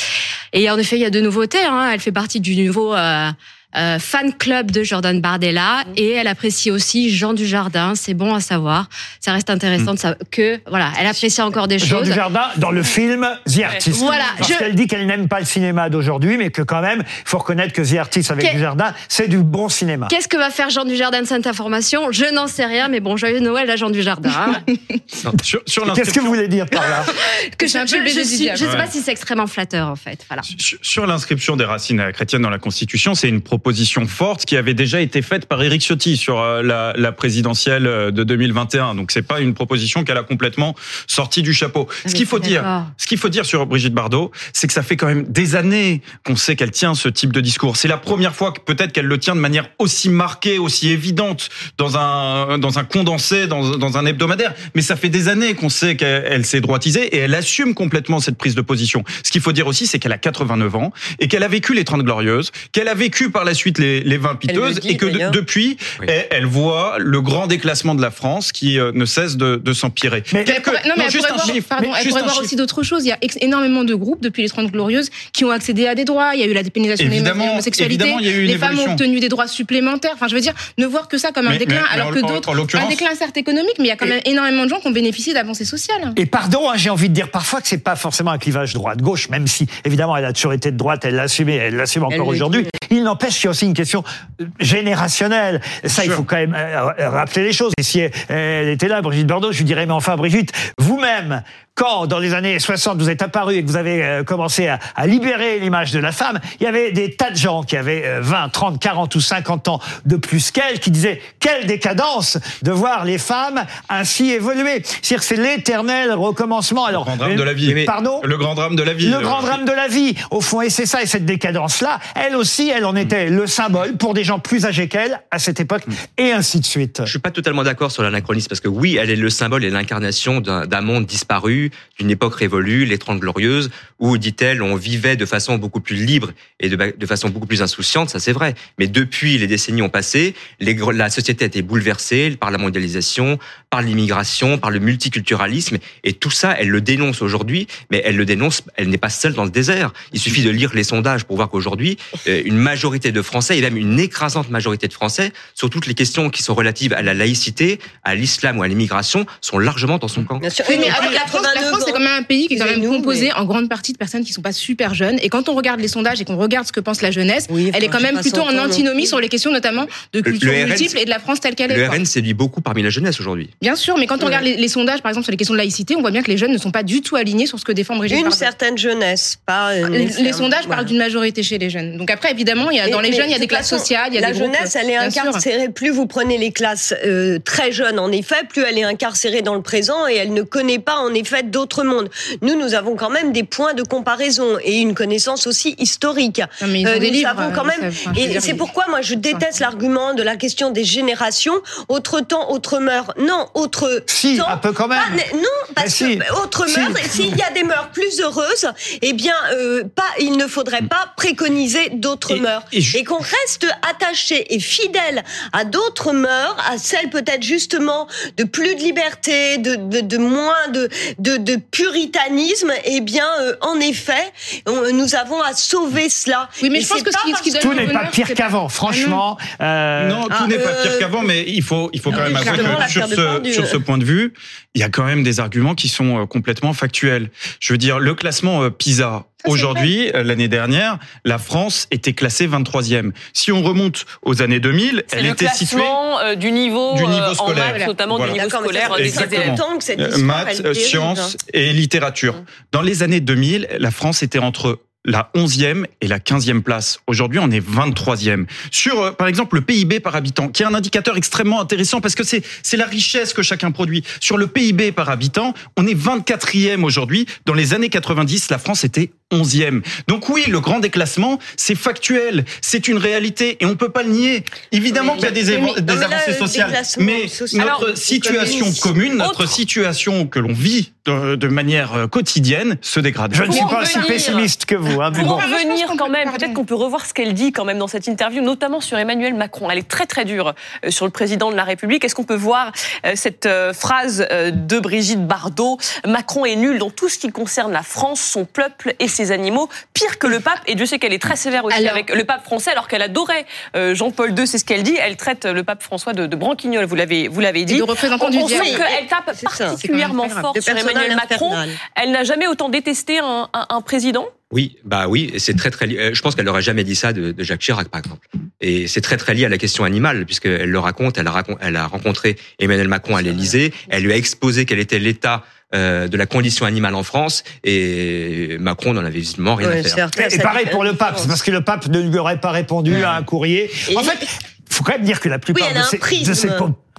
Et 0.54 0.70
en 0.70 0.78
effet, 0.78 0.98
il 0.98 1.02
y 1.02 1.06
a 1.06 1.10
de 1.10 1.22
nouveautés. 1.22 1.64
Hein. 1.64 1.92
Elle 1.94 2.00
fait 2.00 2.12
partie 2.12 2.40
du 2.40 2.56
nouveau 2.56 2.94
euh, 2.96 3.30
euh, 3.78 4.00
fan 4.00 4.34
club 4.34 4.72
de 4.72 4.82
Jordan 4.84 5.22
Bardella 5.22 5.84
et 5.96 6.12
elle 6.14 6.28
apprécie 6.28 6.72
aussi 6.72 7.10
Jean 7.16 7.34
Dujardin. 7.34 7.94
C'est 7.96 8.16
bon 8.16 8.34
à 8.34 8.40
savoir. 8.40 8.90
Ça 9.20 9.32
reste 9.32 9.50
intéressant 9.52 9.94
de 9.94 10.00
savoir 10.00 10.18
que 10.32 10.60
voilà, 10.68 10.92
elle 11.00 11.06
apprécie 11.06 11.42
encore 11.42 11.68
des 11.68 11.78
Jean 11.78 12.00
choses. 12.00 12.08
Dujardin 12.08 12.46
dans 12.58 12.72
le 12.72 12.82
film 12.82 13.28
The 13.46 13.62
Artist. 13.64 14.00
Voilà, 14.00 14.24
Parce 14.38 14.52
je- 14.52 14.58
qu'elle 14.58 14.74
dit 14.76 14.88
qu'elle 14.88 15.06
n'aime 15.06 15.28
pas 15.28 15.40
le 15.40 15.46
cinéma 15.46 15.90
d'aujourd'hui, 15.90 16.38
mais 16.38 16.50
que 16.50 16.64
quand 16.64 16.82
même, 16.82 17.02
il 17.02 17.30
faut 17.30 17.38
reconnaître 17.38 17.74
que 17.74 17.82
The 17.84 17.98
Artist 18.00 18.32
avec 18.32 18.44
Qu'est- 18.46 18.54
Dujardin, 18.56 18.94
c'est 19.08 19.28
du 19.28 19.38
bon 19.38 19.70
cinéma. 19.70 20.08
Qu'est-ce 20.10 20.28
que 20.28 20.38
va 20.38 20.50
faire 20.50 20.72
Jean 20.72 20.86
Dujardin 20.86 21.22
de 21.22 21.28
cette 21.28 21.46
information? 21.46 22.12
Je 22.12 22.26
n'en 22.34 22.48
sais 22.48 22.66
rien, 22.66 22.88
mais 22.88 23.00
bon, 23.02 23.18
joyeux 23.18 23.40
Noël 23.40 23.70
à 23.70 23.76
Jean 23.76 23.92
Dujardin. 23.92 24.32
hein. 24.36 24.54
Sur, 25.44 25.62
sur 25.66 25.94
Qu'est-ce 25.94 26.14
que 26.14 26.20
vous 26.20 26.28
voulez 26.28 26.48
dire 26.48 26.66
par 26.68 26.88
là? 26.88 27.04
Que 27.58 27.68
C'est 27.68 27.80
un 27.80 27.86
je, 27.86 27.96
peu 27.98 28.08
suis- 28.08 28.48
sais 28.58 28.78
pas 28.78 28.88
si 28.88 29.02
c'est 29.02 29.12
extrêmement 29.12 29.48
flatteur 29.48 29.90
en 29.90 29.96
fait. 29.96 30.26
Voilà. 30.28 30.42
Sur- 30.58 30.78
Sur 30.82 31.08
l'inscription 31.08 31.56
des 31.56 31.66
racines 31.66 32.12
chrétiennes 32.14 32.42
dans 32.42 32.50
la 32.50 32.60
Constitution, 32.60 33.14
c'est 33.16 33.28
une 33.30 33.42
proposition 33.42 33.59
forte 34.08 34.46
qui 34.46 34.58
avait 34.58 34.74
déjà 34.74 35.02
été 35.02 35.22
faite 35.22 35.46
par 35.46 35.62
Éric 35.62 35.82
Ciotti 35.82 36.18
sur 36.18 36.40
euh, 36.40 36.62
la, 36.62 36.94
la 36.96 37.12
présidentielle 37.12 37.88
euh, 37.88 38.12
de 38.12 38.24
2021. 38.24 38.96
Donc 38.96 39.12
c'est 39.12 39.22
pas 39.22 39.40
une 39.40 39.54
proposition 39.54 40.04
qu'elle 40.04 40.18
a 40.18 40.24
complètement 40.24 40.76
sortie 41.08 41.42
du 41.42 41.54
chapeau. 41.54 41.88
Ah, 41.90 42.10
Ce 42.10 42.16
qu'il 42.16 42.26
faut 42.26 42.40
dire, 42.40 42.64
ce 42.98 43.08
qu'il 43.08 43.18
faut 43.18 43.30
dire 43.30 43.46
sur 43.46 43.66
Brigitte 43.66 43.94
Bardot, 43.94 44.32
c'est 44.54 44.68
que 44.68 44.74
ça 44.74 44.84
fait 44.84 44.96
quand 44.96 45.08
même 45.08 45.24
des 45.24 45.56
années 45.56 46.02
qu'on 46.26 46.36
sait 46.36 46.56
qu'elle 46.56 46.72
tient 46.72 46.94
ce 46.96 47.10
type 47.10 47.32
de 47.32 47.42
discours. 47.42 47.78
C'est 47.78 47.88
la 47.88 47.98
première 47.98 48.36
fois 48.36 48.52
que 48.52 48.60
peut-être 48.62 48.92
qu'elle 48.92 49.06
le 49.06 49.18
tient 49.18 49.36
de 49.36 49.42
manière 49.42 49.70
aussi 49.80 50.10
marquée, 50.10 50.58
aussi 50.58 50.90
évidente 50.90 51.50
dans 51.78 51.98
un 51.98 52.58
dans 52.58 52.80
un 52.80 52.84
condensé, 52.84 53.48
dans, 53.48 53.78
dans 53.78 53.98
un 53.98 54.06
hebdomadaire. 54.06 54.54
Mais 54.76 54.82
ça 54.82 54.96
fait 54.96 55.10
des 55.10 55.28
années 55.28 55.54
qu'on 55.54 55.70
sait 55.70 55.96
qu'elle 55.96 56.26
elle 56.28 56.46
s'est 56.46 56.62
droitisée 56.62 57.16
et 57.16 57.18
elle 57.18 57.36
assume 57.36 57.74
complètement 57.74 58.20
cette 58.20 58.38
prise 58.38 58.56
de 58.56 58.62
position. 58.62 59.04
Ce 59.24 59.32
qu'il 59.32 59.42
faut 59.42 59.52
dire 59.52 59.68
aussi, 59.68 59.88
c'est 59.88 60.00
qu'elle 60.00 60.12
a 60.12 60.18
89 60.18 60.76
ans 60.76 60.94
et 61.20 61.28
qu'elle 61.28 61.44
a 61.44 61.48
vécu 61.48 61.74
les 61.74 61.84
30 61.84 62.04
glorieuses, 62.04 62.52
qu'elle 62.72 62.88
a 62.88 62.94
vécu 62.94 63.30
par 63.30 63.44
la 63.50 63.54
suite 63.56 63.78
les, 63.78 64.02
les 64.02 64.18
20 64.18 64.30
Elle 64.30 64.34
le 64.34 64.40
piteuses 64.40 64.80
dit, 64.80 64.90
et 64.90 64.98
que 64.98 65.06
de- 65.06 65.32
depuis, 65.32 65.78
Oui. 66.00 66.06
elle, 66.10 66.28
elle 66.32 66.46
voit 66.46 66.96
le 67.00 67.22
grand 67.22 67.48
déclassement 67.48 67.96
de 67.96 68.02
la 68.02 68.12
France 68.12 68.52
qui 68.52 68.80
euh, 68.80 68.92
ne 68.94 69.06
cesse 69.06 69.38
de, 69.38 69.56
de 69.58 69.74
s'empirer. 69.74 70.24
Mais- 70.34 70.46
Elle 70.48 70.62
pourrait- 70.62 70.82
non, 70.88 70.94
mais 70.98 71.06
elle 71.06 71.12
juste 71.12 71.28
pourrait 71.28 71.40
un 71.40 71.44
voir, 71.44 71.56
chiffre. 71.56 71.68
pardon, 71.68 71.90
elle 72.00 72.08
pourrait 72.08 72.22
un 72.22 72.26
voir 72.26 72.40
aussi 72.40 72.56
d'autres 72.56 72.84
choses. 72.84 73.04
Il 73.06 73.10
y 73.10 73.12
a 73.12 73.18
ex- 73.22 73.38
énormément 73.42 73.84
de 73.84 73.94
groupes 73.96 74.22
depuis 74.22 74.42
les 74.44 74.50
30 74.50 74.72
glorieuses 74.72 75.10
qui 75.34 75.44
ont 75.46 75.52
accédé 75.52 75.88
à 75.88 75.96
des 75.96 76.06
droits. 76.06 76.32
Il 76.34 76.40
y 76.40 76.44
a 76.44 76.48
eu 76.48 76.54
la 76.54 76.64
dépénalisation 76.64 77.08
des 77.10 77.16
Évidemment, 77.16 77.52
homosexualités. 77.54 78.06
eu 78.22 78.42
une 78.44 78.48
les 78.48 78.58
femmes 78.58 78.80
ont 78.80 78.92
obtenu 78.92 79.20
des 79.20 79.30
droits 79.30 79.48
supplémentaires. 79.48 80.12
Enfin, 80.14 80.28
je 80.28 80.36
veux 80.36 80.42
dire, 80.42 80.54
ne 80.78 80.86
voir 80.86 81.08
que 81.08 81.18
ça 81.18 81.32
comme 81.32 81.48
un 81.48 81.52
Mais- 81.52 81.58
déclin, 81.58 81.82
mais- 81.82 81.94
alors 82.02 82.12
que 82.12 82.20
en- 82.24 82.28
d'autres, 82.28 82.50
en 82.50 82.86
un 82.86 82.88
déclin 82.88 83.14
certes 83.16 83.38
économique, 83.38 83.76
mais 83.80 83.86
il 83.86 83.90
y 83.90 83.92
a 83.92 83.96
quand 83.96 84.08
même 84.08 84.22
énormément 84.26 84.64
de 84.66 84.70
gens 84.70 84.80
qui 84.80 84.88
ont 84.88 84.92
bénéficié 84.92 85.34
d'avancées 85.34 85.66
sociales. 85.66 86.14
Et 86.18 86.26
pardon, 86.26 86.70
hein, 86.70 86.74
j'ai 86.76 86.90
envie 86.90 87.10
de 87.10 87.14
dire 87.14 87.30
parfois 87.32 87.62
que 87.62 87.68
c'est 87.68 87.84
pas 87.84 87.96
forcément 87.96 88.32
un 88.32 88.38
clivage 88.38 88.74
droite-gauche, 88.74 89.30
même 89.30 89.48
si 89.48 89.68
évidemment 89.86 90.16
elle 90.18 90.26
a 90.26 90.34
toujours 90.34 90.54
été 90.54 90.72
de 90.72 90.78
droite, 90.78 91.06
elle 91.06 91.16
l'assume 91.16 91.50
et 91.50 91.56
elle 91.56 91.76
l'assume 91.76 92.04
encore 92.04 92.28
aujourd'hui. 92.28 92.66
Il 92.92 93.04
n'empêche 93.04 93.39
qu'il 93.40 93.48
y 93.48 93.50
a 93.50 93.52
aussi 93.52 93.66
une 93.66 93.74
question 93.74 94.04
euh, 94.42 94.46
générationnelle. 94.60 95.62
Ça, 95.86 96.06
il 96.06 96.12
faut 96.12 96.24
quand 96.24 96.36
même 96.38 96.56
euh, 96.56 96.92
euh, 97.00 97.10
rappeler 97.10 97.44
les 97.44 97.54
choses. 97.54 97.72
Et 97.78 97.84
si 97.84 98.00
elle, 98.00 98.12
elle 98.30 98.70
était 98.70 98.88
là, 98.88 99.02
Brigitte 99.02 99.28
Bardot, 99.28 99.52
je 99.52 99.60
lui 99.60 99.66
dirais, 99.66 99.86
mais 99.86 99.94
enfin 99.94 100.16
Brigitte, 100.16 100.52
vous-même, 100.78 101.44
quand 101.80 102.08
dans 102.08 102.20
les 102.20 102.34
années 102.34 102.60
60 102.60 103.00
vous 103.00 103.10
êtes 103.10 103.22
apparu 103.22 103.56
et 103.56 103.64
que 103.64 103.68
vous 103.68 103.78
avez 103.78 104.04
euh, 104.04 104.24
commencé 104.26 104.68
à, 104.68 104.80
à 104.98 105.08
libérer 105.08 105.60
l'image 105.60 105.92
de 105.94 106.00
la 106.00 106.12
femme, 106.12 106.40
il 106.60 106.66
y 106.66 106.68
avait 106.68 106.92
des 106.92 107.16
tas 107.16 107.32
de 107.32 107.38
gens 107.38 107.64
qui 107.64 107.78
avaient 107.78 108.04
euh, 108.06 108.20
20, 108.22 108.50
30, 108.50 108.80
40 108.82 109.16
ou 109.16 109.22
50 109.22 109.68
ans 109.70 109.80
de 110.06 110.18
plus 110.18 110.52
qu'elle 110.52 110.80
qui 110.82 110.92
disaient 110.92 111.22
quelle 111.40 111.68
décadence 111.68 112.38
de 112.64 112.72
voir 112.72 113.06
les 113.06 113.18
femmes 113.18 113.64
ainsi 113.88 114.30
évoluer. 114.32 114.82
C'est-à-dire 114.84 115.20
que 115.20 115.24
c'est 115.26 115.38
l'éternel 115.38 116.12
recommencement. 116.12 116.86
Alors, 116.86 117.06
Le 117.06 117.16
grand 117.16 117.16
drame 117.18 117.32
euh, 117.32 117.36
de 117.38 117.44
la 117.44 117.54
vie. 117.54 117.86
Pardon 117.86 118.20
Le 118.26 118.38
grand 118.38 118.56
drame 118.56 118.76
de 118.76 118.84
la 118.84 118.94
vie. 118.94 119.08
le 119.08 119.20
grand 119.22 119.42
drame 119.42 119.64
de 119.64 119.72
la 119.72 119.88
vie, 119.88 120.16
au 120.32 120.42
fond, 120.42 120.62
et 120.62 120.70
c'est 120.70 120.86
ça, 120.86 121.02
et 121.02 121.06
cette 121.06 121.26
décadence-là, 121.26 122.00
elle 122.16 122.36
aussi, 122.36 122.70
elle 122.70 122.84
en 122.84 122.96
était 122.98 123.29
le 123.30 123.48
symbole 123.48 123.98
pour 123.98 124.14
des 124.14 124.24
gens 124.24 124.40
plus 124.40 124.66
âgés 124.66 124.88
qu'elle 124.88 125.22
à 125.32 125.40
cette 125.40 125.60
époque, 125.60 125.84
et 126.18 126.32
ainsi 126.32 126.60
de 126.60 126.66
suite. 126.66 127.02
Je 127.06 127.10
suis 127.10 127.20
pas 127.20 127.32
totalement 127.32 127.64
d'accord 127.64 127.92
sur 127.92 128.04
l'anachronisme 128.04 128.48
parce 128.48 128.62
que 128.62 128.68
oui, 128.68 128.98
elle 128.98 129.10
est 129.10 129.16
le 129.16 129.30
symbole 129.30 129.64
et 129.64 129.70
l'incarnation 129.70 130.42
d'un 130.42 130.82
monde 130.82 131.06
disparu, 131.06 131.72
d'une 131.98 132.10
époque 132.10 132.36
révolue, 132.36 132.86
les 132.86 132.98
Trente 132.98 133.20
Glorieuses, 133.20 133.70
où, 134.00 134.18
dit-elle, 134.18 134.62
on 134.62 134.76
vivait 134.76 135.16
de 135.16 135.26
façon 135.26 135.58
beaucoup 135.58 135.82
plus 135.82 135.96
libre 135.96 136.32
et 136.60 136.70
de, 136.70 136.96
de 136.98 137.06
façon 137.06 137.30
beaucoup 137.30 137.48
plus 137.48 137.62
insouciante, 137.62 138.10
ça 138.10 138.20
c'est 138.20 138.32
vrai. 138.32 138.56
Mais 138.78 138.88
depuis 138.88 139.38
les 139.38 139.48
décennies 139.48 139.82
ont 139.82 139.90
passé, 139.90 140.36
les, 140.60 140.78
la 140.94 141.10
société 141.10 141.46
a 141.46 141.48
été 141.48 141.62
bouleversée 141.62 142.38
par 142.40 142.52
la 142.52 142.58
mondialisation, 142.58 143.40
par 143.70 143.82
l'immigration, 143.82 144.58
par 144.58 144.72
le 144.72 144.80
multiculturalisme, 144.80 145.78
et 146.04 146.14
tout 146.14 146.32
ça, 146.32 146.56
elle 146.58 146.70
le 146.70 146.82
dénonce 146.82 147.22
aujourd'hui, 147.22 147.68
mais 147.92 148.02
elle 148.06 148.16
le 148.16 148.26
dénonce, 148.26 148.64
elle 148.76 148.90
n'est 148.90 148.98
pas 148.98 149.10
seule 149.10 149.34
dans 149.34 149.44
le 149.44 149.52
désert. 149.52 149.94
Il 150.14 150.20
suffit 150.20 150.44
de 150.44 150.50
lire 150.50 150.72
les 150.74 150.84
sondages 150.84 151.26
pour 151.26 151.36
voir 151.36 151.50
qu'aujourd'hui, 151.50 151.98
euh, 152.28 152.42
une 152.46 152.58
majorité 152.58 153.12
de 153.12 153.19
Français, 153.22 153.58
et 153.58 153.62
même 153.62 153.78
une 153.78 154.00
écrasante 154.00 154.50
majorité 154.50 154.88
de 154.88 154.94
Français, 154.94 155.32
sur 155.56 155.70
toutes 155.70 155.86
les 155.88 155.94
questions 155.94 156.30
qui 156.30 156.44
sont 156.44 156.54
relatives 156.56 156.94
à 156.94 157.02
la 157.02 157.14
laïcité, 157.14 157.80
à 158.04 158.16
l'islam 158.16 158.58
ou 158.60 158.64
à 158.64 158.68
l'immigration, 158.68 159.26
sont 159.42 159.58
largement 159.60 159.98
dans 159.98 160.08
son 160.08 160.24
camp. 160.24 160.38
Bien 160.40 160.50
sûr. 160.50 160.66
Oui, 160.70 160.76
mais 160.80 160.90
avec 160.90 161.12
la 161.14 161.22
France, 161.28 161.42
la 161.44 161.54
89 161.54 161.70
France, 161.70 161.84
c'est 161.86 161.92
quand 161.92 162.00
même 162.00 162.20
un 162.20 162.24
pays 162.24 162.48
qui 162.48 162.56
est 162.56 162.58
quand 162.58 162.66
même 162.66 162.86
composé 162.86 163.28
mais- 163.28 163.34
en 163.34 163.46
grande 163.46 163.70
partie 163.70 163.94
de 163.94 163.98
personnes 163.98 164.24
qui 164.24 164.34
sont 164.34 164.42
pas 164.42 164.52
super 164.52 164.94
jeunes. 164.94 165.18
Et 165.22 165.30
quand 165.30 165.50
on 165.50 165.54
regarde 165.56 165.80
les 165.80 165.88
sondages 165.88 166.22
et 166.22 166.26
qu'on 166.26 166.38
regarde 166.38 166.66
ce 166.68 166.72
que 166.72 166.80
pense 166.80 167.02
la 167.02 167.12
jeunesse, 167.12 167.48
Oui, 167.50 167.72
elle 167.74 167.84
est 167.84 167.88
quand 167.88 168.02
même 168.02 168.20
plutôt 168.20 168.42
100 168.42 168.56
en 168.56 168.58
antinomie 168.66 169.08
sur 169.08 169.20
les 169.20 169.30
questions 169.30 169.52
notamment 169.52 169.86
de 170.14 170.22
culture 170.22 170.52
le 170.52 170.66
multiple 170.66 170.98
et 170.98 171.06
de 171.06 171.10
la 171.10 171.20
France 171.20 171.40
telle 171.40 171.56
qu'elle 171.56 171.72
est. 171.72 171.78
Le 171.78 171.86
quoi. 171.88 171.96
RN 171.98 172.06
séduit 172.06 172.34
beaucoup 172.34 172.62
parmi 172.62 172.82
la 172.84 172.90
jeunesse 172.90 173.20
aujourd'hui. 173.20 173.50
Bien 173.62 173.76
sûr, 173.76 173.98
mais 173.98 174.08
quand 174.08 174.22
on 174.24 174.26
regarde 174.28 174.44
les, 174.46 174.56
les 174.58 174.68
sondages, 174.68 175.02
par 175.02 175.10
exemple, 175.10 175.26
sur 175.26 175.32
les 175.32 175.38
questions 175.38 175.54
de 175.54 175.60
laïcité, 175.60 175.96
on 175.96 176.02
voit 176.02 176.12
bien 176.12 176.22
que 176.24 176.32
les 176.32 176.38
jeunes 176.38 176.52
ne 176.52 176.58
sont 176.58 176.72
pas 176.72 176.84
du 176.84 177.02
tout 177.02 177.16
alignés 177.16 177.46
sur 177.46 177.60
ce 177.60 177.66
que 177.66 177.72
défend 177.72 177.96
Brigitte 177.96 178.20
Une 178.26 178.32
certaine 178.32 178.78
jeunesse, 178.78 179.38
pas. 179.46 179.72
euh, 179.72 179.90
Les, 179.90 180.06
les 180.06 180.34
sondages 180.34 180.66
Voilà. 180.66 180.78
parlent 180.78 180.86
d'une 180.86 180.98
majorité 180.98 181.44
chez 181.44 181.58
les 181.58 181.70
jeunes. 181.70 181.98
Donc 181.98 182.10
après, 182.12 182.32
évidemment, 182.32 182.70
il 182.70 182.78
y 182.78 182.80
a, 182.80 182.90
dans 182.90 183.02
Mais- 183.02 183.09
les 183.10 183.18
mais 183.18 183.18
jeunes, 183.18 183.30
il 183.30 183.32
y 183.32 183.36
a 183.36 183.38
de 183.38 183.42
des 183.42 183.48
classes 183.48 183.70
façon, 183.70 183.78
sociales, 183.80 184.08
il 184.12 184.16
y 184.16 184.18
a 184.18 184.22
la 184.22 184.32
des 184.32 184.40
groupes, 184.40 184.54
jeunesse, 184.56 184.76
elle 184.76 184.90
est 184.90 184.96
incarcérée. 184.96 185.70
Plus 185.70 185.90
vous 185.92 186.06
prenez 186.08 186.38
les 186.38 186.52
classes 186.52 186.94
euh, 187.06 187.40
très 187.44 187.72
jeunes, 187.72 188.00
en 188.00 188.12
effet, 188.12 188.36
plus 188.48 188.64
elle 188.64 188.78
est 188.78 188.84
incarcérée 188.84 189.42
dans 189.42 189.56
le 189.56 189.62
présent 189.62 190.08
et 190.08 190.16
elle 190.16 190.34
ne 190.34 190.42
connaît 190.42 190.80
pas, 190.80 190.98
en 190.98 191.14
effet, 191.14 191.44
d'autres 191.44 191.84
mondes. 191.84 192.10
Nous, 192.42 192.56
nous 192.56 192.74
avons 192.74 192.96
quand 192.96 193.10
même 193.10 193.32
des 193.32 193.44
points 193.44 193.74
de 193.74 193.84
comparaison 193.84 194.58
et 194.64 194.78
une 194.80 194.96
connaissance 194.96 195.48
aussi 195.48 195.76
historique. 195.78 196.42
Non, 196.62 196.68
mais 196.68 196.82
ils 196.82 196.88
ont 196.88 196.92
Euh, 196.92 197.00
des 197.00 197.08
nous 197.08 197.14
livres, 197.14 197.52
quand 197.56 197.64
euh, 197.64 197.82
même. 197.82 197.92
je 197.92 198.10
veux 198.10 198.36
et 198.36 198.40
c'est 198.40 198.54
pourquoi 198.54 198.86
moi 198.90 199.02
je 199.02 199.16
déteste 199.16 199.60
l'argument 199.60 200.14
de 200.14 200.24
la 200.24 200.36
question 200.36 200.72
des 200.72 200.84
générations. 200.84 201.56
Autre 201.88 202.22
temps, 202.22 202.52
autre 202.52 202.80
mœurs. 202.80 203.14
Non, 203.20 203.48
autre 203.54 204.04
Si, 204.08 204.38
temps. 204.38 204.48
un 204.48 204.58
peu 204.58 204.72
quand 204.72 204.88
même. 204.88 205.00
Pas 205.00 205.36
non, 205.38 205.44
parce 205.76 205.90
si. 205.90 206.18
que 206.18 206.34
autre 206.42 206.68
Si. 206.68 206.80
mœurs. 206.80 206.92
Et 207.06 207.10
s'il 207.10 207.36
y 207.38 207.42
a 207.42 207.52
des 207.52 207.64
mœurs 207.64 207.90
plus 207.94 208.20
heureuses, 208.22 208.68
eh 209.02 209.14
bien, 209.14 209.34
euh, 209.54 209.84
pas, 209.96 210.04
il 210.20 210.38
ne 210.38 210.48
faudrait 210.48 210.82
pas 210.84 211.14
préconiser 211.18 211.90
d'autres 211.94 212.36
mœurs. 212.36 212.64
et 212.72 212.82
Et 213.00 213.06
qu'on 213.06 213.18
reste 213.20 213.66
attaché 213.90 214.54
et 214.54 214.60
fidèle 214.60 215.24
à 215.54 215.64
d'autres 215.64 216.12
mœurs, 216.12 216.58
à 216.70 216.78
celles 216.78 217.10
peut-être 217.10 217.44
justement 217.44 218.08
de 218.36 218.44
plus 218.44 218.76
de 218.76 218.80
liberté, 218.82 219.58
de, 219.58 219.76
de, 219.76 220.02
de 220.02 220.18
moins 220.18 220.68
de, 220.74 220.90
de, 221.18 221.38
de 221.38 221.56
puritanisme. 221.56 222.72
Eh 222.84 223.00
bien, 223.00 223.24
euh, 223.42 223.56
en 223.62 223.80
effet, 223.80 224.34
on- 224.66 224.92
nous 224.92 225.16
avons 225.16 225.42
à 225.42 225.54
sauver 225.54 226.10
cela. 226.10 226.50
Oui, 226.62 226.70
mais 226.70 226.80
Et 226.80 226.82
je 226.82 226.88
pense 226.90 227.04
que 227.04 227.12
ce 227.12 227.16
pas 227.18 227.24
qui, 227.24 227.34
ce 227.36 227.42
qui 227.42 227.52
donne 227.52 227.62
Tout 227.62 227.74
n'est 227.74 227.88
pas 227.94 228.06
pire 228.08 228.34
qu'avant, 228.34 228.68
franchement. 228.68 229.38
Euh, 229.62 230.10
Non, 230.10 230.24
tout 230.24 230.30
Ah, 230.32 230.48
n'est 230.48 230.58
pas 230.58 230.72
euh, 230.72 230.84
pire 230.84 231.00
qu'avant, 231.00 231.22
mais 231.22 231.46
il 231.48 231.64
faut, 231.64 231.90
il 231.94 232.02
faut 232.02 232.12
quand 232.12 232.18
non, 232.18 232.24
même 232.26 232.36
avouer 232.36 232.58
que 232.86 232.92
sur 232.92 233.08
ce, 233.08 233.52
sur 233.54 233.66
ce 233.68 233.78
point 233.78 233.98
de 233.98 234.04
vue, 234.04 234.34
il 234.76 234.82
y 234.82 234.84
a 234.84 234.90
quand 234.90 235.04
même 235.04 235.24
des 235.24 235.40
arguments 235.40 235.74
qui 235.76 235.88
sont 235.88 236.22
euh, 236.22 236.26
complètement 236.26 236.74
factuels. 236.74 237.32
Je 237.60 237.74
veux 237.74 237.78
dire, 237.78 238.00
le 238.00 238.14
classement 238.14 238.64
euh, 238.64 238.70
PISA, 238.70 239.26
aujourd'hui, 239.46 240.12
euh, 240.14 240.22
l'année 240.24 240.48
dernière, 240.48 241.00
la 241.26 241.38
France 241.40 241.88
était 241.92 242.14
classée 242.14 242.48
23e. 242.48 243.12
Si 243.34 243.52
on 243.52 243.64
remonte 243.64 244.06
aux 244.22 244.42
années 244.42 244.60
2000, 244.60 245.04
C'est 245.08 245.18
elle 245.18 245.26
le 245.26 245.32
était 245.32 245.48
située 245.48 245.78
classement 245.78 246.20
euh, 246.20 246.36
du 246.36 246.52
niveau, 246.52 246.94
Du 246.96 247.02
niveau 247.08 247.16
euh, 247.18 247.32
en 247.32 247.34
scolaire. 247.34 247.74
maths, 247.74 247.88
notamment 247.88 248.18
Voilà. 248.18 248.34
du 248.34 248.40
niveau 248.40 248.50
scolaire 248.50 248.90
ça, 249.10 249.26
des 249.26 250.18
maths, 250.22 250.74
sciences 250.74 251.38
et 251.54 251.74
littérature. 251.74 252.36
Dans 252.72 252.82
les 252.82 253.02
années 253.02 253.22
2000, 253.22 253.68
la 253.80 253.92
France 253.92 254.22
était 254.24 254.40
entre 254.40 254.80
la 255.06 255.32
11e 255.36 255.86
et 256.02 256.08
la 256.08 256.20
15e 256.20 256.62
place. 256.62 257.00
Aujourd'hui, 257.08 257.40
on 257.40 257.50
est 257.52 257.66
23e. 257.66 258.46
Sur, 258.70 259.02
euh, 259.02 259.12
par 259.12 259.28
exemple, 259.28 259.56
le 259.56 259.62
PIB 259.62 260.00
par 260.02 260.16
habitant, 260.16 260.50
qui 260.50 260.64
est 260.64 260.66
un 260.66 260.74
indicateur 260.74 261.16
extrêmement 261.16 261.62
intéressant 261.62 262.02
parce 262.02 262.16
que 262.16 262.24
c'est, 262.24 262.44
c'est 262.64 262.76
la 262.78 262.86
richesse 262.86 263.34
que 263.34 263.42
chacun 263.42 263.72
produit. 263.72 264.04
Sur 264.20 264.38
le 264.38 264.48
PIB 264.48 264.92
par 264.92 265.10
habitant, 265.10 265.54
on 265.78 265.88
est 265.88 265.96
24e 265.96 266.84
aujourd'hui. 266.84 267.26
Dans 267.46 267.54
les 267.54 267.74
années 267.74 267.90
90, 267.90 268.50
la 268.50 268.58
France 268.58 268.84
était 268.84 269.12
11e. 269.32 269.84
Donc 270.08 270.28
oui, 270.28 270.44
le 270.48 270.60
grand 270.60 270.80
déclassement, 270.80 271.40
c'est 271.56 271.76
factuel, 271.76 272.46
c'est 272.62 272.88
une 272.88 272.98
réalité 272.98 273.58
et 273.62 273.66
on 273.68 273.76
peut 273.76 273.90
pas 273.90 274.04
le 274.04 274.10
nier. 274.10 274.44
Évidemment 274.72 275.14
Oui, 275.14 275.20
qu'il 275.20 275.26
y 275.28 275.30
a 275.30 275.32
des, 275.32 275.52
évo- 275.56 275.80
des 275.80 275.96
là, 275.96 276.06
avancées 276.06 276.32
le 276.32 276.38
sociales, 276.38 276.82
mais 277.00 277.28
social, 277.28 277.62
notre 277.66 277.86
Alors, 277.86 277.98
situation 277.98 278.66
commune, 278.82 279.18
notre 279.18 279.42
Autre- 279.44 279.48
situation 279.48 280.26
que 280.26 280.40
l'on 280.40 280.52
vit 280.52 280.94
de, 281.06 281.36
de 281.36 281.48
manière 281.48 281.94
euh, 281.94 282.08
quotidienne 282.08 282.78
se 282.82 283.00
dégrade. 283.00 283.36
Je 283.36 283.44
ne 283.44 283.52
suis 283.52 283.62
pas 283.66 283.84
aussi 283.84 284.00
pessimiste 284.08 284.66
que 284.66 284.76
vous. 284.76 284.89
Hein, 285.00 285.12
mais 285.14 285.20
Pour 285.24 285.30
bon. 285.30 285.36
revenir 285.36 285.92
quand 285.98 286.10
même, 286.10 286.32
peut-être 286.32 286.54
qu'on 286.54 286.66
peut 286.66 286.76
revoir 286.76 287.06
ce 287.06 287.14
qu'elle 287.14 287.34
dit 287.34 287.52
quand 287.52 287.66
même 287.66 287.78
dans 287.78 287.88
cette 287.88 288.08
interview, 288.08 288.42
notamment 288.42 288.82
sur 288.82 288.98
Emmanuel 288.98 289.34
Macron. 289.34 289.70
Elle 289.70 289.78
est 289.80 289.88
très 289.88 290.06
très 290.06 290.26
dure 290.26 290.54
euh, 290.86 290.92
sur 290.92 291.06
le 291.06 291.12
président 291.12 291.52
de 291.52 291.56
la 291.56 291.64
République. 291.64 292.04
Est-ce 292.04 292.16
qu'on 292.16 292.24
peut 292.24 292.36
voir 292.36 292.72
euh, 293.06 293.14
cette 293.16 293.46
euh, 293.46 293.74
phrase 293.74 294.28
de 294.30 294.80
Brigitte 294.80 295.26
Bardot? 295.26 295.78
Macron 296.08 296.46
est 296.46 296.56
nul 296.56 296.80
dans 296.80 296.90
tout 296.90 297.10
ce 297.10 297.18
qui 297.18 297.30
concerne 297.32 297.72
la 297.72 297.84
France, 297.84 298.20
son 298.22 298.46
peuple 298.46 298.94
et 299.00 299.08
ses 299.08 299.32
animaux, 299.32 299.70
pire 299.94 300.18
que 300.20 300.28
le 300.28 300.40
pape. 300.40 300.60
Et 300.68 300.76
Dieu 300.76 300.86
sait 300.86 301.00
qu'elle 301.00 301.14
est 301.14 301.22
très 301.22 301.36
sévère 301.36 301.66
aussi 301.66 301.78
Alors- 301.78 301.92
avec 301.92 302.14
le 302.14 302.24
pape 302.24 302.44
français, 302.44 302.72
alors 302.72 302.88
qu'elle 302.88 303.02
adorait 303.02 303.46
Jean-Paul 303.76 304.38
II. 304.38 304.48
C'est 304.48 304.58
ce 304.58 304.66
qu'elle 304.66 304.84
dit. 304.84 304.98
Elle 305.02 305.18
traite 305.18 305.46
le 305.46 305.64
pape 305.64 305.84
François 305.84 306.14
de, 306.14 306.26
de 306.26 306.36
branquignol. 306.36 306.86
Vous 306.86 306.96
l'avez 306.96 307.28
vous 307.28 307.40
l'avez 307.42 307.66
dit. 307.66 307.78
de 307.78 307.84
représentant 307.84 308.28
on, 308.28 308.30
du 308.30 308.38
on 308.40 308.46
diable. 308.48 308.66
sent 308.66 308.76
qu'elle 308.76 309.08
tape 309.08 309.36
particulièrement 309.44 310.30
fort 310.30 310.54
sur 310.60 310.76
Emmanuel 310.78 311.16
Macron. 311.16 311.52
Elle 311.96 312.12
n'a 312.12 312.24
jamais 312.24 312.48
autant 312.48 312.70
détesté 312.70 313.20
un, 313.20 313.50
un- 313.54 313.66
un 313.70 313.82
président. 313.82 314.26
Oui, 314.52 314.78
bah 314.84 315.08
oui, 315.08 315.30
et 315.34 315.40
c'est 315.40 315.54
très 315.54 315.70
très 315.70 315.86
lié. 315.86 315.98
euh, 316.00 316.14
Je 316.14 316.22
pense 316.24 316.34
qu'elle 316.36 316.46
n'aurait 316.46 316.62
jamais 316.64 316.84
dit 316.84 316.96
ça 316.96 317.14
de, 317.14 317.32
de 317.32 317.44
Jacques 317.44 317.60
Chirac, 317.60 317.88
par 317.90 318.00
exemple. 318.00 318.28
Et 318.62 318.88
c'est 318.88 319.02
très 319.02 319.16
très 319.18 319.34
lié 319.36 319.46
à 319.46 319.50
la 319.50 319.58
question 319.60 319.84
animale, 319.84 320.26
puisqu'elle 320.26 320.70
le 320.70 320.80
raconte. 320.80 321.18
Elle 321.20 321.28
a, 321.28 321.32
racon- 321.32 321.58
elle 321.62 321.76
a 321.76 321.86
rencontré 321.86 322.36
Emmanuel 322.58 322.88
Macron 322.88 323.16
à 323.16 323.22
l'Élysée. 323.22 323.72
Elle 323.90 324.04
lui 324.04 324.12
a 324.12 324.16
exposé 324.18 324.66
quel 324.66 324.80
était 324.80 324.98
l'état 324.98 325.44
euh, 325.76 326.08
de 326.08 326.18
la 326.18 326.26
condition 326.26 326.66
animale 326.66 326.96
en 326.96 327.04
France, 327.04 327.44
et 327.64 328.58
Macron 328.60 328.94
n'en 328.94 329.06
avait 329.06 329.20
visiblement 329.20 329.54
rien 329.54 329.70
Ouais, 329.70 329.86
à 329.86 330.08
faire. 330.08 330.10
Et 330.32 330.40
pareil 330.40 330.66
pour 330.72 330.84
le 330.84 330.94
pape, 330.94 331.20
c'est 331.20 331.28
parce 331.28 331.44
que 331.44 331.52
le 331.52 331.62
pape 331.64 331.88
ne 331.88 332.02
lui 332.02 332.18
aurait 332.18 332.40
pas 332.42 332.50
répondu 332.52 333.04
à 333.04 333.14
un 333.14 333.22
courrier. 333.24 333.70
Et- 333.90 333.96
En 333.96 334.02
fait, 334.04 334.18
il 334.22 334.74
faut 334.76 334.84
quand 334.84 334.94
même 334.94 335.04
dire 335.04 335.20
que 335.20 335.30
la 335.30 335.38
plupart 335.38 335.68
Oui, 335.68 335.74
de, 335.76 335.80
un 335.80 335.84
ces, 335.84 336.26
de 336.26 336.34
ces 336.34 336.48